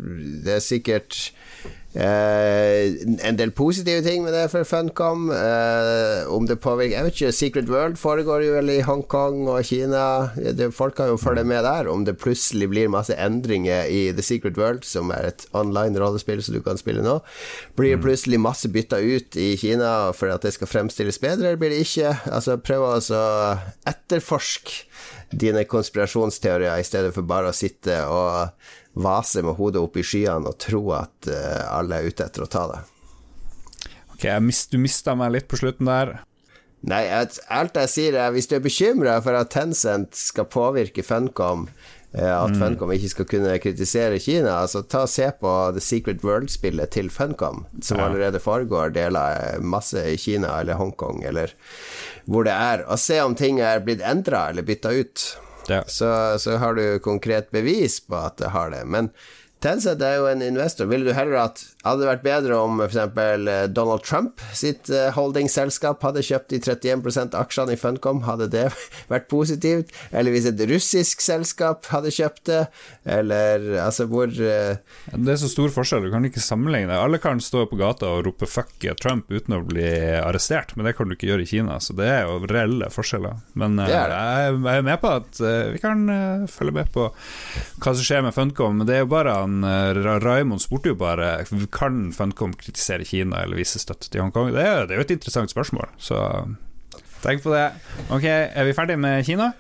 det 0.45 0.57
er 0.57 0.63
sikkert 0.63 1.28
Uh, 1.96 2.94
en 3.26 3.38
del 3.40 3.54
positive 3.56 4.04
ting 4.06 4.22
med 4.26 4.36
det 4.36 4.44
for 4.52 4.68
Funcom. 4.68 5.30
Uh, 5.32 6.28
om 6.34 6.46
det 6.46 6.60
påvirker 6.62 6.98
Jeg 6.98 7.06
vet 7.06 7.16
ikke, 7.16 7.32
Secret 7.34 7.72
World 7.72 7.98
foregår 7.98 8.44
jo 8.44 8.56
vel 8.58 8.74
i 8.76 8.82
Hongkong 8.86 9.48
og 9.48 9.64
Kina. 9.66 10.04
Det, 10.36 10.70
folk 10.76 10.98
kan 11.00 11.14
jo 11.14 11.18
følge 11.18 11.46
med 11.48 11.64
der. 11.66 11.90
Om 11.90 12.06
det 12.06 12.18
plutselig 12.22 12.70
blir 12.74 12.92
masse 12.92 13.16
endringer 13.16 13.88
i 13.90 14.12
The 14.12 14.26
Secret 14.26 14.60
World, 14.60 14.86
som 14.86 15.14
er 15.16 15.32
et 15.32 15.48
online 15.58 15.98
rollespill 15.98 16.44
som 16.44 16.58
du 16.58 16.62
kan 16.66 16.78
spille 16.78 17.06
nå. 17.06 17.18
Blir 17.80 17.96
det 17.96 18.02
mm. 18.02 18.06
plutselig 18.06 18.42
masse 18.44 18.70
bytta 18.70 19.00
ut 19.02 19.40
i 19.40 19.54
Kina 19.58 20.12
for 20.18 20.34
at 20.34 20.46
det 20.46 20.54
skal 20.58 20.70
fremstilles 20.70 21.22
bedre, 21.24 21.54
eller 21.54 21.62
blir 21.62 21.74
det 21.74 21.86
ikke? 21.88 22.14
Altså, 22.30 22.60
prøv 22.62 22.84
å 22.84 22.98
etterforske 23.88 24.84
dine 25.32 25.66
konspirasjonsteorier 25.68 26.80
i 26.80 26.86
stedet 26.88 27.12
for 27.16 27.28
bare 27.28 27.52
å 27.52 27.56
sitte 27.56 28.00
og 28.08 28.52
vase 29.04 29.43
med 29.45 29.58
hodet 29.60 29.82
opp 29.84 29.98
i 30.00 30.06
skyene 30.06 30.52
og 30.52 30.60
tro 30.62 30.84
at 30.98 31.30
uh, 31.30 31.66
alle 31.78 32.00
er 32.00 32.12
ute 32.12 32.26
etter 32.26 32.45
å 32.45 32.52
ta 32.52 32.68
det. 32.72 32.80
Ok, 34.18 34.26
mist, 34.41 34.72
du 34.74 34.82
mista 34.82 35.14
meg 35.14 35.36
litt 35.36 35.50
på 35.52 35.60
slutten 35.60 35.89
der. 35.89 36.18
Nei, 36.88 37.04
alt 37.10 37.78
jeg 37.78 37.89
sier 37.91 38.18
er 38.22 38.34
hvis 38.34 38.50
du 38.50 38.58
er 38.58 38.64
bekymra 38.64 39.18
for 39.26 39.38
at 39.38 39.50
Tencent 39.54 40.18
skal 40.18 40.45
påvirke 40.50 41.04
Funcom, 41.06 41.66
eh, 42.14 42.30
at 42.32 42.54
mm. 42.54 42.60
Funcom 42.62 42.93
ikke 42.93 43.12
skal 43.12 43.28
kunne 43.30 43.56
kritisere 43.62 44.20
Kina, 44.22 44.60
så 44.70 44.84
ta 44.86 45.04
og 45.08 45.12
se 45.12 45.28
på 45.41 45.54
The 45.76 45.84
Secret 45.84 46.26
World-spillet 46.26 46.93
til 46.93 47.10
Funcom, 47.14 47.66
som 47.82 48.02
ja. 48.02 48.08
allerede 48.08 48.41
foregår 48.41 48.94
deler 48.95 49.41
eh, 49.57 49.60
masse 49.61 50.02
i 50.14 50.18
Kina 50.22 50.53
eller 50.61 50.78
Hongkong 50.82 51.26
eller 51.26 51.53
hvor 52.26 52.45
det 52.45 52.53
er, 52.53 52.86
og 52.86 53.02
se 53.02 53.19
om 53.24 53.36
ting 53.38 53.61
er 53.64 53.82
blitt 53.86 54.06
endra 54.06 54.48
eller 54.52 54.65
bytta 54.65 54.94
ut. 54.98 55.28
Ja. 55.68 55.84
Så, 55.88 56.39
så, 56.39 56.57
har 56.57 56.73
du 56.73 56.99
konkret 56.99 57.52
bevis 57.52 57.99
på 58.07 58.15
at 58.15 58.38
det 58.38 58.53
har 58.53 58.72
det. 58.72 58.85
Men 58.85 59.10
Tencent 59.64 60.04
er 60.06 60.20
jo 60.20 60.28
en 60.30 60.44
investor. 60.46 60.86
Ville 60.86 61.10
du 61.10 61.16
heller 61.18 61.40
at 61.42 61.64
hadde 61.88 62.04
det 62.04 62.10
vært 62.12 62.26
bedre 62.26 62.58
om 62.62 62.82
f.eks. 62.84 62.98
Eh, 63.18 63.64
Donald 63.74 64.04
Trump 64.06 64.42
sitt 64.56 64.92
eh, 64.94 65.10
holdingselskap 65.16 66.04
hadde 66.06 66.24
kjøpt 66.26 66.52
de 66.54 66.60
31% 66.62 67.38
aksjene 67.38 67.74
i 67.74 67.80
Funcom? 67.80 68.22
Hadde 68.28 68.50
det 68.54 68.68
vært 69.14 69.26
positivt? 69.32 69.94
Eller 70.12 70.36
hvis 70.36 70.46
et 70.52 70.62
russisk 70.70 71.24
selskap 71.26 71.90
hadde 71.90 72.14
kjøpt 72.14 72.44
det? 72.52 72.60
Eller 73.18 73.66
altså 73.82 74.06
hvor 74.12 74.30
uh... 74.30 74.78
Det 74.78 75.34
er 75.34 75.42
så 75.42 75.50
stor 75.50 75.74
forskjell, 75.74 76.06
du 76.06 76.14
kan 76.14 76.28
ikke 76.28 76.44
sammenligne 76.44 76.92
det. 76.92 77.00
Alle 77.02 77.22
kan 77.24 77.42
stå 77.42 77.66
på 77.72 77.80
gata 77.80 78.12
og 78.14 78.28
rope 78.28 78.46
'fuck 78.46 78.86
Trump' 79.02 79.32
uten 79.34 79.58
å 79.58 79.64
bli 79.66 79.88
arrestert, 80.22 80.76
men 80.76 80.86
det 80.86 80.94
kan 80.98 81.10
du 81.10 81.16
ikke 81.16 81.32
gjøre 81.32 81.48
i 81.48 81.50
Kina. 81.50 81.80
Så 81.82 81.98
det 81.98 82.12
er 82.12 82.28
jo 82.28 82.44
reelle 82.46 82.92
forskjeller. 82.94 83.42
Men 83.58 83.80
uh, 83.82 83.90
jeg 83.90 84.54
er 84.54 84.86
med 84.86 85.02
på 85.02 85.16
at 85.18 85.42
uh, 85.42 85.74
vi 85.74 85.82
kan 85.82 86.06
følge 86.52 86.76
med 86.78 86.94
på 86.94 87.10
hva 87.10 87.92
som 87.96 88.04
skjer 88.06 88.22
med 88.26 88.36
Funcom. 88.36 88.78
Men 88.78 88.90
det 88.90 89.00
er 89.00 89.06
jo 89.06 89.12
bare 89.12 89.40
han 89.48 90.22
Raymond 90.24 90.61
spurte 90.64 90.91
jo 90.91 90.98
bare 90.99 91.45
Kan 91.74 92.10
Funcom 92.15 92.53
kritisere 92.60 93.07
Kina 93.07 93.41
eller 93.44 93.60
vise 93.60 93.82
støtte 93.82 94.11
til 94.11 94.22
Hongkong? 94.24 94.52
Det 94.56 94.64
er, 94.64 94.86
det 94.86 94.95
er 94.95 95.02
jo 95.02 95.07
et 95.07 95.15
interessant 95.18 95.53
spørsmål, 95.53 95.90
så 95.98 96.19
tenk 97.24 97.41
på 97.45 97.56
det. 97.56 97.69
Ok, 98.14 98.28
er 98.28 98.68
vi 98.68 98.76
ferdig 98.78 98.99
med 99.02 99.26
Kina? 99.28 99.53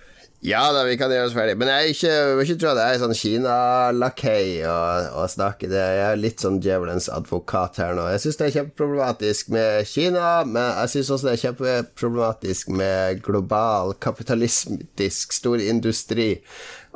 Ja 0.45 0.67
da, 0.69 0.83
vi 0.85 0.93
kan 0.99 1.09
gjøre 1.09 1.31
oss 1.31 1.33
ferdig. 1.33 1.55
Men 1.57 1.71
jeg 1.71 1.95
ikke, 1.95 2.11
vil 2.37 2.43
ikke 2.45 2.59
tro 2.61 2.69
at 2.69 2.79
jeg 2.79 2.93
er 2.93 3.01
sånn 3.01 3.17
Kina-lakei 3.17 4.43
og, 4.69 5.07
og 5.17 5.31
snakker 5.33 5.71
det. 5.71 5.81
Jeg 5.97 6.03
er 6.11 6.19
litt 6.21 6.43
sånn 6.43 6.59
djevelens 6.61 7.09
advokat 7.09 7.79
her 7.81 7.97
nå. 7.97 8.05
Jeg 8.13 8.21
syns 8.21 8.37
det 8.37 8.45
er 8.45 8.55
kjempeproblematisk 8.59 9.49
med 9.55 9.89
Kina, 9.89 10.27
men 10.45 10.69
jeg 10.83 10.93
syns 10.93 11.09
også 11.15 11.29
det 11.29 11.33
er 11.33 11.43
kjempeproblematisk 11.47 12.69
med 12.83 13.23
global 13.25 13.95
kapitalistisk 14.03 15.33
storindustri. 15.39 16.35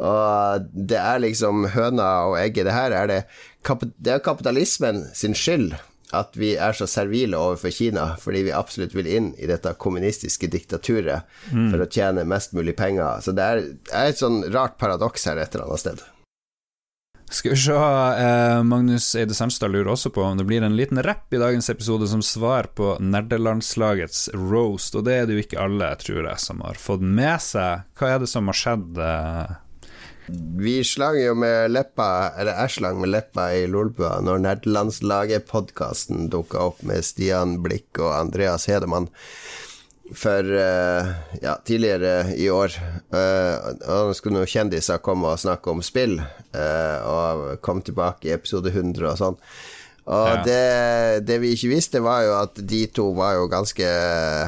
Og 0.02 0.68
det 0.73 0.98
er 0.98 1.22
liksom 1.22 1.68
høna 1.76 2.10
og 2.32 2.40
egget. 2.41 2.65
Det 2.68 2.76
her 2.76 2.95
er 2.98 3.10
det 3.11 3.22
Det 4.02 4.15
er 4.15 4.23
kapitalismen 4.26 5.06
sin 5.14 5.38
skyld 5.38 5.76
at 6.11 6.36
vi 6.36 6.56
er 6.60 6.76
så 6.76 6.88
servile 6.90 7.40
overfor 7.40 7.72
Kina 7.72 8.10
fordi 8.19 8.45
vi 8.49 8.56
absolutt 8.56 8.95
vil 8.98 9.07
inn 9.07 9.30
i 9.40 9.48
dette 9.48 9.72
kommunistiske 9.80 10.49
diktaturet 10.52 11.28
mm. 11.52 11.69
for 11.72 11.84
å 11.84 11.88
tjene 11.88 12.28
mest 12.28 12.56
mulig 12.57 12.76
penger. 12.80 13.22
Så 13.23 13.36
det 13.36 13.45
er, 13.45 13.61
er 13.94 14.11
et 14.11 14.19
sånn 14.19 14.44
rart 14.52 14.76
paradoks 14.82 15.30
her 15.30 15.40
et 15.40 15.56
eller 15.56 15.69
annet 15.69 15.86
sted. 15.86 16.03
Skal 17.32 17.53
vi 17.53 17.61
se, 17.64 17.72
eh, 17.72 18.57
Magnus 18.68 19.06
Eide 19.15 19.36
Sandstad 19.38 19.72
lurer 19.72 19.94
også 19.94 20.10
på 20.11 20.23
om 20.26 20.36
det 20.36 20.44
blir 20.49 20.65
en 20.68 20.76
liten 20.76 20.99
rapp 20.99 21.32
i 21.32 21.40
dagens 21.40 21.72
episode 21.72 22.10
som 22.11 22.19
svar 22.19 22.68
på 22.76 22.98
nerdelandslagets 22.99 24.34
roast, 24.36 24.98
og 24.99 25.06
det 25.07 25.15
er 25.15 25.30
det 25.30 25.38
jo 25.38 25.45
ikke 25.45 25.61
alle, 25.64 25.94
tror 26.02 26.28
jeg, 26.28 26.41
som 26.44 26.60
har 26.65 26.76
fått 26.76 27.06
med 27.07 27.40
seg. 27.40 27.88
Hva 27.95 28.10
er 28.11 28.19
det 28.19 28.28
som 28.28 28.52
har 28.52 28.60
skjedd? 28.60 28.99
Eh? 28.99 29.53
Vi 30.27 30.84
slang 30.85 31.18
jo 31.18 31.34
med 31.35 31.72
leppa, 31.73 32.31
eller 32.38 32.60
jeg 32.64 32.76
slang 32.77 32.99
med 33.02 33.10
leppa 33.11 33.48
i 33.57 33.65
Lolbua 33.69 34.19
når 34.23 34.43
Nerdelandslaget-podkasten 34.45 36.30
dukka 36.31 36.68
opp 36.69 36.84
med 36.88 37.03
Stian 37.06 37.57
Blikk 37.64 37.99
og 37.99 38.14
Andreas 38.19 38.68
Hedemann 38.69 39.10
for 40.14 40.43
uh, 40.43 41.11
ja, 41.41 41.56
tidligere 41.65 42.35
i 42.35 42.49
år. 42.52 42.76
Uh, 43.14 44.11
skulle 44.14 44.38
noen 44.38 44.49
kjendiser 44.49 45.02
komme 45.03 45.31
og 45.31 45.41
snakke 45.41 45.72
om 45.72 45.84
spill, 45.85 46.19
uh, 46.19 46.98
og 47.07 47.61
komme 47.64 47.85
tilbake 47.88 48.30
i 48.30 48.35
episode 48.35 48.73
100 48.73 49.07
og 49.07 49.19
sånn. 49.19 49.39
Og 50.10 50.28
ja. 50.28 50.38
det, 50.45 51.26
det, 51.28 51.38
vi 51.44 51.52
ikke 51.53 51.69
visste, 51.76 52.02
var 52.02 52.23
jo 52.26 52.32
at 52.40 52.57
de 52.57 52.82
to 52.90 53.11
var 53.18 53.36
jo 53.38 53.49
ganske 53.52 53.90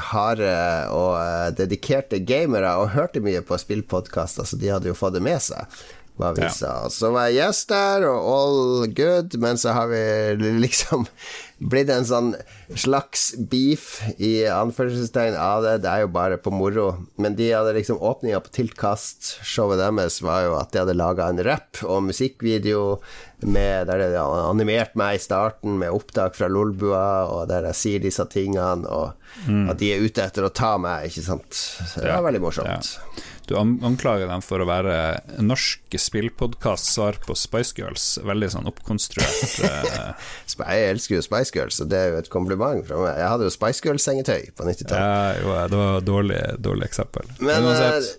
harde 0.10 0.54
og 0.90 1.12
uh, 1.20 1.50
dedikerte 1.54 2.24
gamere 2.26 2.74
og 2.82 2.94
hørte 2.96 3.22
mye 3.24 3.44
på 3.46 3.60
spillpodkaster, 3.62 4.50
så 4.50 4.58
de 4.58 4.72
hadde 4.74 4.90
jo 4.90 4.98
fått 4.98 5.20
det 5.20 5.24
med 5.26 5.44
seg. 5.46 5.70
Hva 6.18 6.30
vi 6.38 6.44
ja. 6.46 6.50
sa. 6.54 6.74
Så 6.94 7.10
var 7.14 7.30
jeg 7.30 7.40
gjest 7.40 7.72
der, 7.72 8.06
og 8.06 8.28
all 8.34 8.92
good, 8.98 9.38
men 9.42 9.58
så 9.58 9.74
har 9.78 9.90
vi 9.94 10.04
liksom 10.66 11.08
blitt 11.64 11.90
en 11.94 12.06
sånn 12.06 12.34
slags 12.80 13.34
beef 13.38 14.02
i 14.18 14.46
anførselstegn 14.50 15.36
av 15.40 15.64
det. 15.66 15.76
Det 15.84 15.92
er 15.92 16.04
jo 16.04 16.14
bare 16.14 16.40
på 16.42 16.54
moro. 16.54 16.88
Men 17.22 17.38
de 17.40 17.52
hadde 17.54 17.76
liksom 17.78 18.02
åpninga 18.02 18.42
på 18.44 18.54
Tiltkast. 18.58 19.38
Showet 19.46 19.82
deres 19.82 20.22
var 20.26 20.48
jo 20.48 20.56
at 20.60 20.74
de 20.74 20.82
hadde 20.84 20.98
laga 20.98 21.30
en 21.30 21.44
rapp 21.46 21.84
og 21.88 22.06
musikkvideo 22.10 22.86
med, 23.44 23.90
der 23.90 24.06
de 24.14 24.22
animert 24.22 24.96
meg 25.00 25.18
i 25.18 25.24
starten 25.24 25.78
med 25.82 25.92
opptak 25.94 26.38
fra 26.38 26.48
Lolbua, 26.52 27.26
og 27.28 27.50
der 27.52 27.68
jeg 27.72 27.80
sier 27.80 28.04
disse 28.04 28.26
tingene, 28.32 28.88
og 28.88 29.14
mm. 29.50 29.68
at 29.74 29.82
de 29.82 29.92
er 29.94 30.04
ute 30.06 30.24
etter 30.24 30.48
å 30.48 30.54
ta 30.54 30.76
meg, 30.82 31.10
ikke 31.10 31.26
sant. 31.26 31.52
Så 31.60 32.04
det 32.04 32.12
var 32.12 32.26
veldig 32.28 32.44
morsomt. 32.44 32.96
Ja. 32.96 33.30
Du 33.44 33.58
anklager 33.60 34.30
dem 34.30 34.42
for 34.44 34.64
å 34.64 34.68
være 34.70 34.96
norsk 35.44 35.98
spillpodkast 36.00 36.94
svar 36.94 37.18
på 37.26 37.36
Spice 37.36 37.76
Girls. 37.76 38.06
Veldig 38.24 38.50
sånn 38.54 38.70
oppkonstruert. 38.72 39.58
uh... 39.68 40.30
jeg 40.64 40.94
elsker 40.94 41.18
jo 41.18 41.26
Spice 41.26 41.52
Girls, 41.56 41.82
og 41.84 41.92
det 41.92 42.00
er 42.00 42.14
jo 42.14 42.22
et 42.22 42.32
kompliment 42.32 42.63
fra 42.88 43.00
meg. 43.04 43.14
Jeg 43.22 43.32
hadde 43.34 43.48
jo 43.48 43.54
Spice 43.54 43.86
Girls-sengetøy 43.86 44.52
på 44.58 44.68
90-tallet. 44.68 45.44
Ja, 45.44 45.64
det 45.70 45.80
var 45.80 46.06
dårlig, 46.08 46.42
dårlig 46.64 46.90
eksempel. 46.90 47.28
Men, 47.40 47.68
Men 47.68 47.72
uh, 47.78 48.12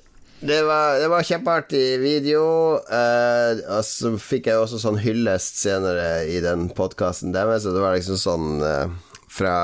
det 0.45 0.61
var, 0.63 0.99
det 1.01 1.09
var 1.09 1.25
kjempeartig 1.25 1.85
video. 2.03 2.45
Eh, 2.85 3.63
og 3.65 3.81
så 3.89 4.13
fikk 4.21 4.51
jeg 4.51 4.61
også 4.61 4.81
sånn 4.83 5.01
hyllest 5.01 5.63
senere 5.63 6.27
i 6.29 6.41
den 6.45 6.67
podkasten 6.77 7.33
deres, 7.33 7.65
og 7.65 7.77
det 7.77 7.85
var 7.85 7.97
liksom 7.97 8.19
sånn 8.21 8.49
eh, 8.61 9.15
fra 9.33 9.57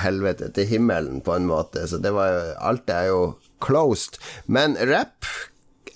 helvete 0.00 0.48
til 0.56 0.70
himmelen, 0.70 1.20
på 1.20 1.36
en 1.36 1.50
måte. 1.50 1.84
Så 1.88 2.00
det 2.00 2.14
var 2.16 2.32
jo 2.32 2.42
Alt 2.70 2.92
er 2.94 3.10
jo 3.10 3.20
closed. 3.62 4.16
Men 4.46 4.78
rap 4.88 5.28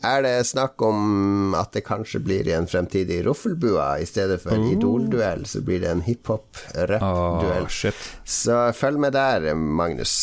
er 0.07 0.25
det 0.27 0.35
snakk 0.49 0.83
om 0.87 1.55
at 1.59 1.75
det 1.77 1.85
kanskje 1.87 2.23
blir 2.25 2.49
i 2.49 2.55
en 2.57 2.69
fremtidig 2.71 3.23
Roffelbua 3.27 3.97
i 4.03 4.09
stedet 4.09 4.41
for 4.43 4.57
oh. 4.57 4.73
Idol-duell, 4.73 5.47
så 5.49 5.63
blir 5.67 5.83
det 5.85 5.93
en 5.93 6.05
hiphop-rap-duell. 6.07 7.67
Oh, 7.67 8.05
så 8.25 8.61
følg 8.77 9.03
med 9.07 9.17
der, 9.19 9.53
Magnus. 9.55 10.17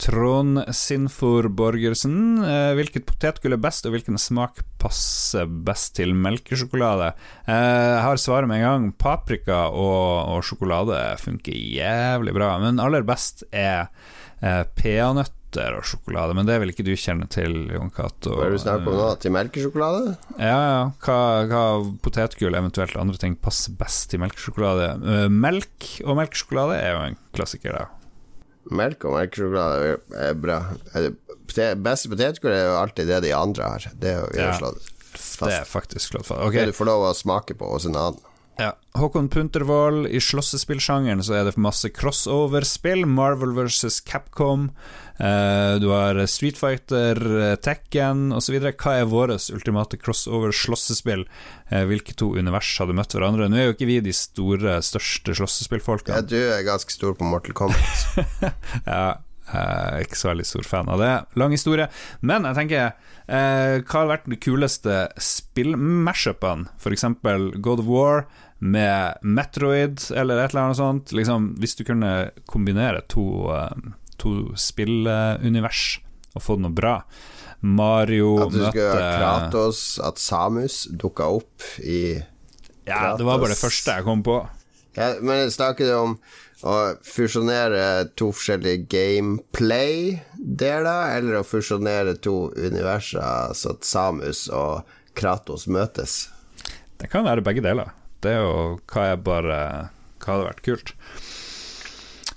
Trond 0.00 0.62
Sinfor 0.72 1.50
Borgersen, 1.52 2.40
eh, 2.40 2.72
hvilket 2.78 3.04
potetgull 3.08 3.52
er 3.52 3.60
best, 3.60 3.84
og 3.84 3.92
hvilken 3.92 4.16
smak 4.20 4.62
passer 4.80 5.44
best 5.44 5.98
til 5.98 6.14
melkesjokolade? 6.16 7.10
Eh, 7.44 7.52
jeg 7.52 8.04
har 8.06 8.22
svaret 8.22 8.48
med 8.48 8.62
en 8.62 8.64
gang. 8.64 8.86
Paprika 8.96 9.66
og, 9.68 10.32
og 10.32 10.46
sjokolade 10.46 10.96
funker 11.20 11.52
jævlig 11.52 12.32
bra, 12.36 12.54
men 12.64 12.80
aller 12.80 13.04
best 13.04 13.44
er 13.52 13.90
eh, 14.40 14.64
peanøtt 14.78 15.36
nøtter 15.50 15.76
og 15.78 15.84
sjokolade, 15.86 16.34
men 16.34 16.46
det 16.46 16.58
vil 16.60 16.70
ikke 16.72 16.84
du 16.86 16.94
kjenne 16.96 17.26
til, 17.30 17.70
Jon 17.72 17.90
Cato. 17.90 18.36
Hva 18.36 18.46
er 18.46 18.52
det 18.52 18.60
du 18.60 18.62
snakker 18.64 18.90
om 18.90 18.98
nå? 18.98 19.08
Til 19.20 19.34
melkesjokolade? 19.34 20.16
Ja, 20.38 20.58
ja. 20.58 20.82
Hva, 21.02 21.18
hva 21.50 21.62
potetgull, 22.02 22.54
eventuelt 22.54 22.96
andre 22.96 23.18
ting, 23.18 23.36
passer 23.36 23.74
best 23.78 24.10
til 24.10 24.22
melkesjokolade? 24.22 24.92
Eh, 25.00 25.26
melk 25.30 25.90
og 26.06 26.18
melkesjokolade 26.20 26.78
er 26.78 26.94
jo 26.94 27.02
en 27.08 27.18
klassiker, 27.36 27.76
da. 27.76 27.88
Melk 28.70 29.04
og 29.08 29.16
melkesjokolade 29.16 29.98
er 30.20 30.38
bra. 30.38 30.62
Beste 31.50 32.12
potetgull 32.12 32.54
er 32.54 32.66
jo 32.68 32.78
alltid 32.78 33.10
det 33.10 33.22
de 33.26 33.34
andre 33.34 33.74
har. 33.74 33.92
Det 33.98 34.14
er 34.14 34.20
jo 34.22 34.32
ja, 34.38 34.56
slått 34.58 34.82
fast. 35.10 35.46
Det 35.46 35.54
er 35.56 35.68
faktisk 35.68 36.12
slått 36.14 36.28
fast. 36.30 36.42
Okay. 36.46 36.62
Det 36.62 36.74
du 36.74 36.78
får 36.78 36.92
lov 36.92 37.10
å 37.10 37.14
smake 37.16 37.58
på 37.58 37.74
hos 37.74 37.88
en 37.90 37.98
annen. 37.98 38.26
Ja. 38.60 38.74
Håkon 38.98 39.30
Puntervold, 39.32 40.04
i 40.12 40.20
slåssespillsjangeren 40.20 41.22
så 41.24 41.38
er 41.38 41.46
det 41.48 41.56
masse 41.56 41.88
crossover-spill. 41.96 43.06
Marvel 43.08 43.54
versus 43.56 44.02
Capcom. 44.04 44.68
Eh, 45.20 45.74
du 45.80 45.88
har 45.92 46.26
Street 46.26 46.58
Fighter, 46.58 47.18
eh, 47.42 47.56
Tekken 47.60 48.32
osv. 48.32 48.56
Hva 48.72 48.94
er 48.96 49.08
vårt 49.10 49.50
ultimate 49.52 49.98
crossover-slåssespill? 50.00 51.26
Eh, 51.68 51.84
hvilke 51.90 52.16
to 52.16 52.32
univers 52.38 52.70
hadde 52.80 52.96
møtt 52.96 53.12
hverandre? 53.12 53.50
Nå 53.50 53.58
er 53.58 53.68
jo 53.68 53.76
ikke 53.76 53.90
vi 53.90 54.00
de 54.04 54.14
store, 54.16 54.78
største 54.84 55.36
slåssespillfolka. 55.36 56.16
Ja, 56.16 56.24
du 56.24 56.38
er 56.40 56.64
ganske 56.64 56.94
stor 56.94 57.18
på 57.18 57.28
Mortal 57.28 57.56
Kombat. 57.58 58.06
ja, 58.86 59.20
jeg 59.50 59.60
er 59.60 60.06
ikke 60.06 60.20
så 60.22 60.32
veldig 60.32 60.48
stor 60.48 60.68
fan 60.72 60.88
av 60.88 61.02
det. 61.02 61.12
Lang 61.42 61.52
historie. 61.52 61.90
Men 62.24 62.48
jeg 62.48 62.56
tenker, 62.62 62.92
eh, 63.28 63.76
hva 63.84 63.98
har 63.98 64.12
vært 64.14 64.30
de 64.30 64.40
kuleste 64.40 65.02
spill-mashupene? 65.20 66.70
F.eks. 66.80 67.10
God 67.60 67.84
of 67.84 67.90
War 67.90 68.24
med 68.60 69.20
Metroid 69.24 70.00
eller 70.16 70.40
et 70.40 70.52
eller 70.52 70.68
annet 70.68 70.80
sånt. 70.80 71.12
Liksom, 71.16 71.54
hvis 71.60 71.76
du 71.76 71.84
kunne 71.88 72.30
kombinere 72.48 73.02
to, 73.08 73.50
to 74.20 74.30
spillunivers 74.60 75.82
og 76.36 76.42
få 76.44 76.56
noe 76.60 76.72
bra. 76.74 77.00
Mario 77.60 78.46
At 78.46 78.52
du 78.54 78.60
skulle 78.70 78.94
ha 78.94 79.18
Kratos, 79.18 79.98
at 80.00 80.18
Samus 80.20 80.86
dukka 80.90 81.24
opp 81.40 81.62
i 81.82 82.20
Kratos. 82.20 82.88
Ja, 82.88 83.16
det 83.18 83.24
var 83.26 83.38
bare 83.42 83.52
det 83.52 83.60
første 83.60 83.90
jeg 83.98 84.04
kom 84.06 84.22
på. 84.26 84.36
Ja, 84.96 85.06
men 85.22 85.50
snakker 85.52 85.84
du 85.86 85.94
om 85.94 86.18
å 86.66 86.94
fusjonere 87.06 88.08
to 88.18 88.32
forskjellige 88.36 88.86
gameplay-deler, 88.92 91.16
eller 91.16 91.34
å 91.38 91.44
fusjonere 91.46 92.14
to 92.20 92.52
universer, 92.56 93.54
så 93.56 93.68
at 93.76 93.84
Samus 93.86 94.48
og 94.52 94.82
Kratos 95.16 95.66
møtes? 95.70 96.28
Det 97.00 97.08
kan 97.12 97.24
være 97.24 97.42
begge 97.44 97.62
deler. 97.64 97.88
Det 98.20 98.30
er 98.36 98.42
jo 98.44 98.78
hva 98.92 99.02
jeg 99.12 99.18
bare 99.24 99.58
Hva 100.20 100.28
hadde 100.34 100.48
vært 100.50 100.66
kult. 100.66 100.88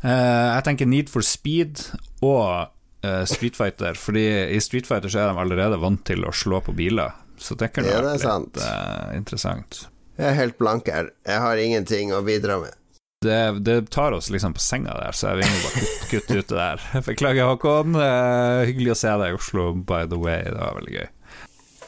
Uh, 0.03 0.59
jeg 0.59 0.65
tenker 0.67 0.89
Need 0.89 1.11
for 1.11 1.23
Speed 1.23 1.85
og 2.23 2.69
uh, 3.05 3.23
Street 3.29 3.55
Fighter, 3.55 3.95
fordi 3.99 4.25
i 4.51 4.59
Street 4.63 4.87
Fighter 4.89 5.11
så 5.11 5.23
er 5.23 5.31
de 5.31 5.43
allerede 5.43 5.79
vant 5.79 6.03
til 6.07 6.27
å 6.27 6.33
slå 6.35 6.59
på 6.65 6.75
biler. 6.75 7.15
Så 7.39 7.55
det 7.59 7.71
kunne 7.75 7.91
vært 7.91 8.23
litt 8.23 8.61
uh, 8.61 9.11
interessant. 9.15 9.85
Jeg 10.19 10.29
er 10.29 10.37
helt 10.37 10.59
blank 10.59 10.89
her. 10.91 11.09
Jeg 11.25 11.41
har 11.41 11.59
ingenting 11.59 12.13
å 12.13 12.21
bidra 12.25 12.59
med. 12.61 12.75
Det, 13.23 13.59
det, 13.63 13.89
tar 13.89 14.11
oss 14.11 14.29
liksom 14.29 14.53
på 14.53 14.59
senga 14.59 14.93
der, 14.99 15.15
så 15.15 15.31
jeg 15.31 15.39
vil 15.39 15.61
bare 15.63 15.83
kutte 16.11 16.37
ut 16.37 16.49
det 16.49 16.57
der. 16.57 16.81
Beklager, 17.07 17.47
Håkon. 17.53 17.95
Uh, 17.95 18.63
hyggelig 18.67 18.93
å 18.93 18.99
se 18.99 19.13
deg 19.21 19.31
i 19.31 19.37
Oslo, 19.37 19.69
by 19.73 20.03
the 20.11 20.19
way. 20.19 20.43
Det 20.43 20.59
var 20.59 20.75
veldig 20.81 20.97
gøy. 20.97 21.07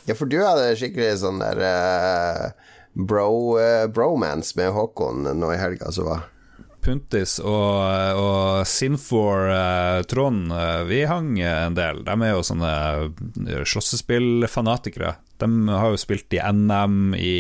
Ja, 0.06 0.16
for 0.16 0.30
du 0.30 0.38
hadde 0.40 0.76
skikkelig 0.80 1.18
sånn 1.24 1.42
der 1.42 1.60
uh, 1.66 2.72
bro, 2.96 3.28
uh, 3.60 3.84
bromance 3.92 4.56
med 4.58 4.72
Håkon 4.76 5.28
nå 5.36 5.52
i 5.52 5.60
helga 5.60 5.92
som 5.92 6.08
var. 6.14 6.26
Puntis 6.86 7.40
og, 7.42 8.20
og 8.22 8.68
Sinfor 8.70 9.50
uh, 9.50 10.02
Trond, 10.10 10.54
vi 10.90 11.02
hang 11.10 11.34
en 11.42 11.78
del. 11.78 12.04
De 12.06 12.16
er 12.16 12.36
jo 12.36 12.44
sånne 12.46 12.72
slåssespillfanatikere. 13.66 15.16
De 15.42 15.50
har 15.72 15.90
jo 15.92 16.00
spilt 16.00 16.38
i 16.38 16.42
NM, 16.46 17.16
i 17.18 17.36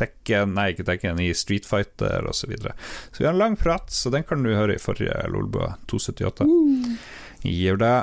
Tekken, 0.00 0.54
nei 0.56 0.70
ikke 0.72 0.86
Tekken, 0.88 1.20
i 1.20 1.32
Street 1.36 1.66
Fighter 1.68 2.24
osv. 2.30 2.44
Så, 2.44 2.50
videre. 2.52 2.74
så 3.12 3.20
vi 3.20 3.26
har 3.28 3.34
en 3.34 3.42
lang 3.42 3.56
prat, 3.60 3.90
så 3.92 4.12
den 4.14 4.24
kan 4.24 4.44
du 4.44 4.54
høre 4.54 4.78
i 4.78 4.82
forrige 4.82 5.18
Lolbua 5.28 5.74
278. 5.90 6.46
Uh. 6.46 6.94
Gjør 7.44 7.80
det. 7.80 7.96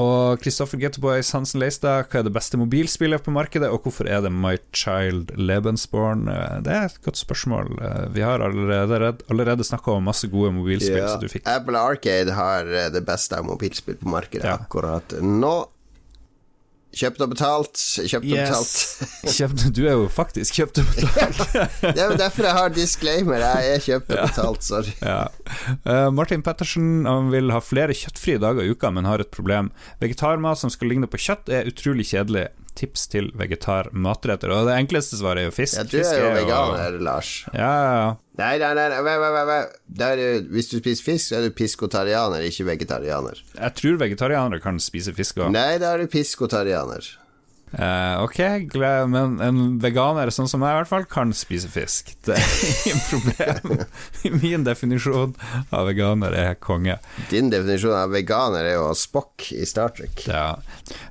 Og 0.00 0.40
Kristoffer 0.40 0.80
Getboys 0.80 1.28
Hansen 1.36 1.60
Leistad, 1.60 2.06
hva 2.08 2.20
er 2.22 2.24
det 2.24 2.32
beste 2.32 2.56
mobilspillet 2.56 3.20
på 3.26 3.34
markedet, 3.34 3.68
og 3.68 3.82
hvorfor 3.84 4.08
er 4.08 4.22
det 4.24 4.30
My 4.32 4.54
Child 4.72 5.34
Lebensborn? 5.36 6.24
Eh, 6.32 6.54
det 6.64 6.72
er 6.72 6.86
et 6.88 6.96
godt 7.04 7.20
spørsmål. 7.20 7.74
Eh, 7.76 8.06
vi 8.16 8.24
har 8.24 8.40
allerede, 8.40 9.12
allerede 9.28 9.66
snakka 9.68 9.98
om 9.98 10.08
masse 10.08 10.30
gode 10.32 10.54
mobilspill 10.56 10.96
Ja, 11.02 11.10
som 11.12 11.20
du 11.20 11.28
fikk. 11.28 11.44
Apple 11.46 11.78
Arcade 11.78 12.32
har 12.32 12.72
eh, 12.72 12.88
det 12.94 13.04
beste 13.04 13.36
av 13.36 13.44
mobilspill 13.50 14.00
på 14.00 14.08
markedet 14.16 14.48
Ja. 14.48 14.56
akkurat 14.64 15.12
nå. 15.20 15.54
Kjøpt 16.92 17.22
og 17.24 17.30
betalt. 17.32 17.80
Kjøpt 18.04 18.26
og 18.26 18.32
betalt. 18.36 18.72
Kjøpt, 19.36 19.62
du 19.72 19.80
er 19.86 19.94
jo 19.96 20.08
faktisk 20.12 20.58
kjøpt 20.58 20.80
og 20.82 20.90
betalt. 20.92 21.42
Det 21.80 21.92
er 21.96 22.10
jo 22.10 22.18
derfor 22.20 22.48
jeg 22.48 22.56
har 22.58 22.74
disclaimer. 22.76 23.40
Jeg 23.40 23.70
er 23.76 23.84
kjøpt 23.86 24.12
og 24.12 24.24
betalt, 24.26 24.66
sorry. 24.66 24.96
Ja. 25.12 25.22
Uh, 25.86 26.08
Martin 26.14 26.44
Pettersen 26.44 27.04
vil 27.32 27.52
ha 27.52 27.60
flere 27.64 27.96
kjøttfrie 27.96 28.40
dager 28.42 28.66
i 28.66 28.74
uka, 28.74 28.90
men 28.92 29.08
har 29.08 29.24
et 29.24 29.32
problem. 29.32 29.70
Vegetarmat 30.02 30.60
som 30.60 30.72
skal 30.72 30.92
ligne 30.92 31.08
på 31.08 31.20
kjøtt, 31.20 31.48
er 31.52 31.70
utrolig 31.70 32.10
kjedelig. 32.12 32.50
Tips 32.76 33.04
til 33.12 33.26
vegetar-matretter. 33.36 34.52
Og 34.52 34.68
det 34.68 34.78
enkleste 34.80 35.18
svaret 35.20 35.42
er 35.42 35.50
jo 35.50 35.56
fisk. 35.56 35.76
Ja, 35.76 35.84
du 35.84 35.96
Fisk 35.98 36.12
er 36.16 36.22
jo 36.24 36.30
veganer, 36.38 36.96
Lars. 37.04 37.32
Ja, 37.52 37.72
ja, 37.72 37.90
ja. 38.00 38.12
Nei, 38.40 38.56
nei, 38.58 38.72
nei, 38.74 38.88
nei, 38.88 39.02
nei, 39.04 39.16
nei, 39.20 39.46
nei. 39.48 39.62
Det 39.84 40.06
er, 40.08 40.44
hvis 40.54 40.70
du 40.70 40.78
spiser 40.78 41.04
fisk, 41.04 41.26
så 41.28 41.38
er 41.38 41.48
du 41.48 41.56
piskotarianer, 41.56 42.46
ikke 42.48 42.64
vegetarianer. 42.70 43.42
Jeg 43.58 43.76
tror 43.80 43.98
vegetarianere 44.00 44.62
kan 44.64 44.80
spise 44.80 45.12
fisk 45.16 45.42
òg. 45.42 45.52
Nei, 45.52 45.76
da 45.82 45.92
er 45.92 46.04
du 46.04 46.12
piskotarianer. 46.12 47.10
Uh, 47.72 48.20
ok, 48.22 48.38
men 49.08 49.38
en 49.40 49.60
veganer 49.80 50.28
sånn 50.28 50.48
som 50.50 50.60
meg 50.60 50.74
i 50.74 50.78
hvert 50.82 50.90
fall 50.90 51.06
kan 51.08 51.30
spise 51.32 51.70
fisk. 51.72 52.10
Det 52.26 52.36
er 52.36 52.50
ingen 52.68 53.00
problem. 53.08 53.86
Min 54.42 54.66
definisjon 54.66 55.32
av 55.72 55.88
veganer 55.88 56.36
er 56.36 56.58
konge. 56.60 56.98
Din 57.30 57.48
definisjon 57.52 57.96
av 57.96 58.12
veganer 58.12 58.68
er 58.68 58.76
jo 58.76 58.90
Spock 58.98 59.48
i 59.56 59.64
Star 59.68 59.94
Trek. 59.96 60.20
Ja. 60.28 60.50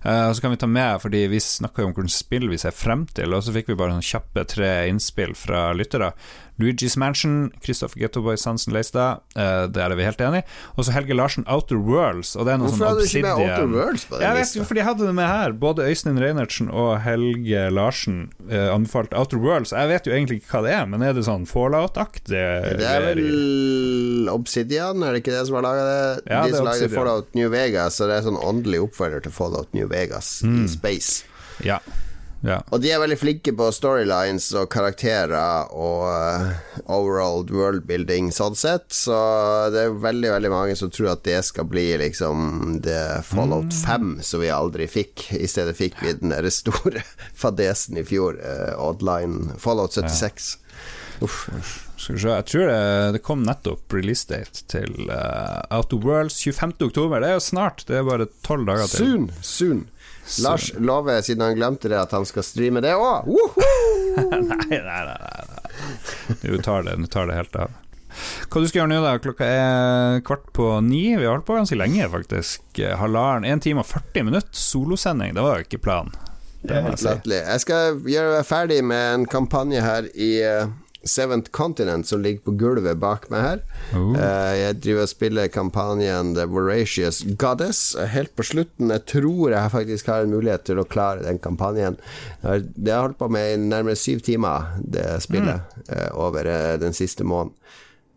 Uh, 0.05 0.29
og 0.29 0.35
så 0.37 0.45
kan 0.45 0.53
vi 0.53 0.61
ta 0.61 0.69
med, 0.69 1.01
fordi 1.01 1.25
vi 1.33 1.41
snakka 1.41 1.81
jo 1.81 1.89
om 1.89 1.97
hvilke 1.97 2.13
spill 2.13 2.45
vi 2.51 2.61
ser 2.61 2.77
frem 2.77 3.07
til, 3.09 3.33
og 3.33 3.41
så 3.45 3.55
fikk 3.57 3.73
vi 3.73 3.79
bare 3.81 3.97
sånn 3.97 4.09
kjappe 4.11 4.45
tre 4.53 4.71
innspill 4.91 5.33
fra 5.37 5.71
lyttere. 5.73 6.13
Luigi's 6.61 6.95
Mansion, 6.97 7.51
Christopher 7.65 7.99
Gettoboy 7.99 8.37
Sansen 8.37 8.73
Leistad, 8.75 9.21
uh, 9.35 9.67
det 9.67 9.81
er 9.83 9.95
vi 9.97 10.05
helt 10.07 10.21
enig. 10.21 10.43
Og 10.77 10.85
så 10.87 10.93
Helge 10.95 11.17
Larsen, 11.17 11.43
Outer 11.49 11.77
Worlds. 11.81 12.35
Og 12.37 12.45
det 12.47 12.53
er 12.53 12.61
noe 12.61 12.69
Hvorfor 12.69 12.77
sånn 12.79 12.87
hadde 12.87 13.01
du 13.01 13.09
ikke 13.09 13.25
med 13.25 13.41
Outer 13.45 13.67
Worlds 13.75 14.05
på 14.05 14.15
den 14.15 14.21
Jeg 14.27 14.37
vet 14.37 14.45
lista? 14.45 14.59
jo, 14.61 14.65
for 14.69 14.79
de 14.79 14.85
hadde 14.87 15.07
det 15.09 15.15
med 15.17 15.27
her. 15.31 15.51
Både 15.65 15.87
Øystein 15.89 16.19
Reinertsen 16.21 16.69
og 16.71 16.91
Helge 17.05 17.65
Larsen 17.73 18.19
uh, 18.47 18.69
anbefalt 18.75 19.13
Outer 19.17 19.41
Worlds. 19.41 19.71
Jeg 19.75 19.89
vet 19.91 20.07
jo 20.07 20.13
egentlig 20.15 20.41
ikke 20.41 20.55
hva 20.57 20.63
det 20.67 20.73
er, 20.79 20.85
men 20.93 21.01
er 21.01 21.13
det 21.17 21.25
sånn 21.27 21.47
Fallout-aktig? 21.49 22.29
Det 22.31 22.87
er 22.87 23.05
vel 23.09 24.29
Obsidian, 24.31 25.01
er 25.03 25.15
det 25.15 25.23
ikke 25.23 25.33
det 25.35 25.45
som 25.49 25.57
har 25.59 25.65
laga 25.65 25.83
det? 25.87 26.23
Ja, 26.31 26.43
De 26.47 26.55
som 26.55 26.67
Obsidian. 26.67 26.95
Fallout 26.95 27.33
New 27.37 27.49
Vegas, 27.51 27.97
så 27.99 28.07
det 28.09 28.19
er 28.19 28.27
sånn 28.29 28.39
åndelig 28.41 28.83
oppfølger 28.87 29.25
til 29.25 29.33
Fallout 29.35 29.73
New 29.77 29.87
Vegas 29.91 30.41
Mm. 30.45 30.65
i 30.65 30.67
space. 30.71 31.23
Ja. 31.63 31.79
Ja. 32.41 32.57
Og 32.73 32.81
de 32.81 32.89
er 32.89 33.01
veldig 33.01 33.17
flinke 33.21 33.53
på 33.53 33.67
storylines 33.75 34.47
og 34.57 34.69
karakterer 34.73 35.69
og 35.77 36.07
uh, 36.09 36.47
overall 36.89 37.45
worldbuilding 37.45 38.31
sånn 38.33 38.57
sett, 38.57 38.87
så 38.95 39.17
det 39.73 39.85
er 39.85 39.99
veldig, 40.01 40.31
veldig 40.37 40.51
mange 40.53 40.77
som 40.79 40.89
tror 40.93 41.13
at 41.13 41.23
det 41.27 41.37
skal 41.45 41.69
bli 41.69 41.85
liksom 42.01 42.79
det 42.81 43.21
Fallout 43.27 43.75
5 43.85 44.17
som 44.25 44.41
vi 44.41 44.49
aldri 44.53 44.89
fikk. 44.89 45.27
I 45.37 45.45
stedet 45.49 45.77
fikk 45.77 46.01
vi 46.01 46.15
den 46.17 46.33
der 46.33 46.49
store 46.53 47.05
fadesen 47.43 48.01
i 48.01 48.05
fjor, 48.07 48.41
uh, 48.41 48.73
Oddline 48.89 49.59
Fallout 49.61 49.93
76. 49.93 50.55
Uff. 51.21 51.45
Skal 52.01 52.15
vi 52.15 52.21
se, 52.23 52.29
jeg 52.33 52.45
tror 52.49 52.65
det, 52.65 52.83
det 53.13 53.21
kom 53.21 53.43
nettopp 53.45 53.93
release 53.93 54.25
date 54.25 54.63
til 54.73 55.11
uh, 55.13 55.61
of 55.69 55.93
Worlds 55.93 56.39
25. 56.41 56.79
oktober. 56.89 57.21
Det 57.21 57.29
er 57.29 57.37
jo 57.37 57.49
snart, 57.51 57.85
det 57.85 57.99
er 57.99 58.07
bare 58.07 58.25
tolv 58.41 58.65
dager 58.65 58.89
til. 58.89 59.05
Soon, 59.05 59.27
soon. 59.45 59.83
Lars 60.45 60.71
lover, 60.77 61.21
siden 61.25 61.43
han 61.45 61.55
glemte 61.57 61.89
det, 61.91 61.99
at 61.99 62.11
han 62.15 62.25
skal 62.29 62.45
streame 62.45 62.83
det 62.83 62.93
òg. 62.95 63.27
nei, 64.31 64.41
nei, 64.69 64.81
nei, 64.81 65.05
nei. 65.11 66.37
Du 66.41 66.57
tar 66.63 66.85
det, 66.87 66.97
du 67.01 67.07
tar 67.11 67.27
det 67.27 67.39
helt 67.39 67.55
av. 67.59 67.77
Hva 68.51 68.61
du 68.61 68.67
skal 68.67 68.81
gjøre 68.81 68.91
nå, 68.91 68.99
da? 69.03 69.13
Klokka 69.23 69.47
er 69.47 70.23
kvart 70.27 70.49
på 70.55 70.67
ni. 70.83 71.03
Vi 71.15 71.23
har 71.23 71.37
holdt 71.37 71.47
på 71.47 71.55
ganske 71.55 71.77
lenge, 71.79 72.09
faktisk. 72.11 72.81
Halvannen, 72.99 73.47
1 73.47 73.63
time 73.63 73.83
og 73.83 73.87
40 73.87 74.27
minutter 74.27 74.61
solosending. 74.61 75.33
Det 75.37 75.45
var 75.45 75.59
jo 75.59 75.67
ikke 75.67 75.81
planen. 75.85 76.15
Det 76.61 76.75
er 76.75 76.89
jeg. 76.91 76.99
Latterlig. 77.07 77.41
Jeg 77.41 77.63
skal 77.63 78.01
gjøre 78.13 78.33
meg 78.35 78.47
ferdig 78.47 78.79
med 78.85 79.05
en 79.15 79.27
kampanje 79.29 79.81
her 79.81 80.09
i 80.13 80.31
eh, 80.45 80.73
Seventh 81.03 81.51
Continent, 81.51 82.07
som 82.07 82.21
ligger 82.21 82.43
på 82.45 82.53
gulvet 82.61 82.99
bak 83.01 83.27
meg 83.33 83.41
her. 83.41 83.61
Oh. 83.97 84.13
Eh, 84.13 84.53
jeg 84.59 84.79
driver 84.83 85.07
og 85.07 85.11
spiller 85.11 85.51
kampanjen 85.51 86.33
The 86.37 86.45
Voracious 86.51 87.23
Goddess. 87.41 87.95
Helt 88.13 88.35
på 88.37 88.45
slutten. 88.45 88.93
Jeg 88.93 89.05
tror 89.09 89.55
jeg 89.55 89.73
faktisk 89.73 90.11
har 90.13 90.25
en 90.25 90.35
mulighet 90.35 90.65
til 90.69 90.81
å 90.81 90.87
klare 90.87 91.25
den 91.25 91.41
kampanjen. 91.41 91.97
Det 92.41 92.51
har 92.51 92.61
jeg 92.61 93.05
holdt 93.07 93.19
på 93.21 93.31
med 93.33 93.53
i 93.53 93.61
nærmere 93.63 93.97
syv 93.99 94.21
timer, 94.25 94.75
det 94.81 95.07
spillet, 95.25 95.73
eh, 95.89 96.09
over 96.13 96.45
uh, 96.45 96.77
den 96.81 96.93
siste 96.97 97.25
måneden. 97.25 97.57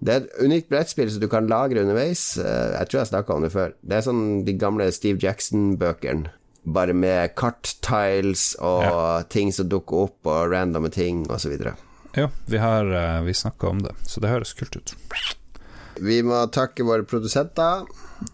Det 0.05 0.12
er 0.12 0.24
et 0.24 0.40
unikt 0.44 0.69
brettspill 0.69 1.09
som 1.09 1.23
du 1.23 1.28
kan 1.32 1.48
lagre 1.48 1.81
underveis. 1.81 2.35
Eh, 2.36 2.74
Jeg 2.78 2.90
tror 2.90 3.01
jeg 3.01 3.12
snakka 3.15 3.35
om 3.39 3.47
det 3.47 3.52
før. 3.55 3.73
Det 3.81 3.97
er 3.97 4.05
sånn 4.05 4.24
de 4.44 4.56
gamle 4.61 4.90
Steve 4.93 5.23
Jackson-bøkene. 5.23 6.35
Bare 6.65 6.94
med 6.97 7.35
kart-tiles 7.36 8.55
og 8.65 9.28
ting 9.32 9.52
som 9.52 9.69
dukker 9.69 10.06
opp, 10.06 10.19
og 10.24 10.52
randomme 10.52 10.89
ting, 10.93 11.24
osv. 11.32 11.56
Jo, 12.15 12.28
vi 12.47 12.59
har 12.62 12.86
uh, 12.95 13.23
Vi 13.27 13.35
snakka 13.35 13.69
om 13.73 13.82
det, 13.82 13.95
så 14.07 14.20
det 14.23 14.31
høres 14.31 14.53
kult 14.55 14.77
ut. 14.77 14.95
Vi 16.03 16.20
må 16.27 16.41
takke 16.55 16.82
våre 16.86 17.05
produsenter. 17.07 17.85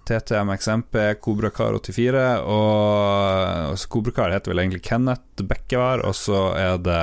TTMXMP, 0.06 0.94
Kobrakar84, 1.24 2.20
og 2.46 3.72
altså, 3.72 3.88
Kobrakar 3.90 4.30
heter 4.34 4.52
vel 4.52 4.62
egentlig 4.62 4.82
Kenneth 4.86 5.42
Bekkevar, 5.48 6.04
og 6.06 6.14
så 6.16 6.50
er 6.56 6.76
det 6.84 7.00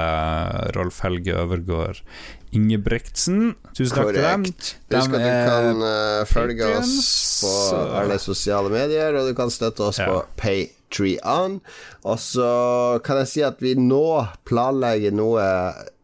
Rolf 0.78 1.02
Helge 1.04 1.36
Øvergård 1.42 2.02
Ingebrigtsen. 2.56 3.56
Tusen 3.76 3.98
takk 3.98 4.14
til 4.14 4.22
dem. 4.24 4.46
Korrekt. 4.48 4.70
Husk 4.94 5.18
at 5.18 5.26
du 5.26 5.50
kan 5.50 5.84
eh, 5.90 6.22
følge 6.30 6.70
oss 6.78 6.96
på 7.44 7.54
alle 8.02 8.18
sosiale 8.24 8.72
medier, 8.72 9.18
og 9.20 9.28
du 9.30 9.36
kan 9.38 9.52
støtte 9.54 9.90
oss 9.90 10.00
Ja. 10.02 10.08
på 10.14 10.22
Patreon. 10.88 11.60
Og 12.04 12.20
så 12.20 13.00
kan 13.04 13.18
jeg 13.22 13.28
si 13.28 13.44
at 13.44 13.62
vi 13.62 13.76
nå 13.76 14.28
planlegger 14.48 15.12
noe 15.12 15.44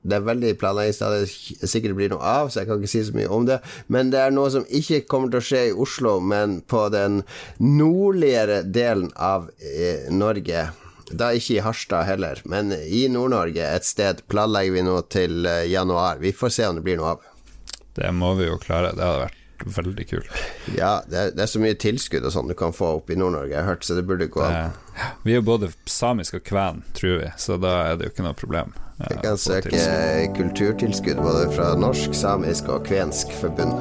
Det 0.04 0.18
er 0.18 0.26
veldig 0.28 0.58
planleggingsstadiet, 0.60 1.30
sikkert 1.64 1.96
blir 1.96 2.10
noe 2.12 2.20
av, 2.20 2.50
så 2.52 2.60
jeg 2.60 2.68
kan 2.68 2.82
ikke 2.82 2.92
si 2.92 3.06
så 3.08 3.14
mye 3.16 3.30
om 3.32 3.46
det. 3.48 3.62
Men 3.88 4.10
det 4.12 4.20
er 4.20 4.34
noe 4.36 4.50
som 4.52 4.66
ikke 4.68 5.06
kommer 5.08 5.32
til 5.32 5.40
å 5.40 5.46
skje 5.48 5.62
i 5.70 5.76
Oslo, 5.80 6.18
men 6.20 6.58
på 6.68 6.90
den 6.92 7.22
nordligere 7.64 8.66
delen 8.68 9.14
av 9.16 9.48
eh, 9.64 10.10
Norge. 10.12 10.66
Da 11.08 11.30
ikke 11.32 11.56
i 11.56 11.64
Harstad 11.64 12.04
heller, 12.10 12.42
men 12.44 12.74
i 12.76 13.06
Nord-Norge 13.08 13.64
et 13.64 13.88
sted 13.88 14.26
planlegger 14.28 14.76
vi 14.76 14.84
nå 14.90 14.98
til 15.08 15.48
eh, 15.48 15.70
januar. 15.72 16.20
Vi 16.20 16.36
får 16.36 16.52
se 16.58 16.68
om 16.68 16.82
det 16.82 16.84
blir 16.84 17.00
noe 17.00 17.16
av. 17.16 17.24
Det 17.96 18.12
må 18.12 18.34
vi 18.36 18.50
jo 18.52 18.60
klare. 18.60 18.92
Det 18.92 19.08
hadde 19.08 19.24
vært 19.30 19.43
veldig 19.66 20.06
kult. 20.10 20.30
Ja, 20.78 21.02
det 21.10 21.18
er, 21.20 21.32
det 21.36 21.44
er 21.46 21.52
så 21.52 21.62
mye 21.64 21.78
tilskudd 21.80 22.26
og 22.28 22.34
sånn 22.36 22.50
du 22.52 22.56
kan 22.60 22.74
få 22.76 22.94
opp 23.00 23.10
i 23.14 23.18
Nord-Norge, 23.20 23.52
jeg 23.54 23.60
har 23.62 23.70
hørt, 23.74 23.86
så 23.88 23.96
det 23.98 24.06
burde 24.10 24.28
gå 24.32 24.44
an. 24.44 24.72
Eh, 24.94 25.10
Vi 25.24 25.34
er 25.34 25.40
jo 25.42 25.46
både 25.48 25.72
samisk 25.90 26.38
og 26.40 26.44
kven, 26.48 26.84
tror 26.98 27.20
vi, 27.24 27.30
så 27.42 27.58
da 27.62 27.74
er 27.90 27.98
det 28.00 28.08
jo 28.10 28.14
ikke 28.16 28.28
noe 28.28 28.38
problem. 28.38 28.74
Vi 29.00 29.10
Jeg 29.10 29.22
kan 29.24 29.38
søke 29.42 29.80
kulturtilskudd 30.38 31.18
både 31.24 31.48
fra 31.56 31.72
norsk, 31.80 32.14
samisk 32.16 32.70
og 32.72 32.86
kvensk 32.88 33.34
forbund. 33.42 33.74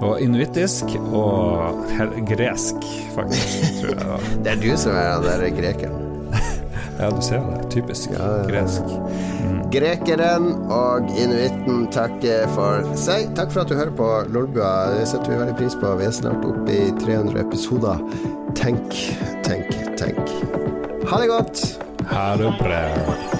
Og 0.00 0.20
inuittisk 0.24 0.94
og 1.12 1.82
gresk, 2.30 2.86
faktisk, 3.16 3.82
tror 3.82 3.98
jeg. 3.98 4.30
Det 4.46 4.54
er 4.54 4.62
du 4.62 4.70
som 4.80 4.94
er 4.96 5.10
han 5.16 5.26
der 5.26 5.48
grekeren. 5.58 6.06
Ja, 7.00 7.08
du 7.10 7.20
ser 7.24 7.40
det. 7.40 7.70
Typisk 7.72 8.10
Ja, 8.12 8.26
ja. 8.42 8.44
gresk. 8.50 8.90
Grekeren 9.72 10.50
og 10.74 11.08
inuitten 11.16 11.86
takker 11.94 12.46
for 12.56 12.84
seg. 12.98 13.30
Takk 13.38 13.52
for 13.54 13.62
at 13.64 13.70
du 13.72 13.76
hører 13.78 13.94
på 13.96 14.08
Lolbua. 14.34 14.72
Det 14.98 15.06
setter 15.08 15.32
vi 15.32 15.40
veldig 15.40 15.56
pris 15.60 15.76
på. 15.80 15.94
Vi 16.00 16.08
er 16.10 16.14
snart 16.16 16.44
oppe 16.44 16.74
i 16.74 16.90
300 17.00 17.40
episoder. 17.46 18.02
Tenk, 18.58 18.98
tenk, 19.46 19.70
tenk. 20.00 20.34
Ha 21.08 21.22
det 21.22 21.30
godt! 21.30 21.64
Ha 22.10 22.26
det 22.36 22.50
bra. 22.58 23.39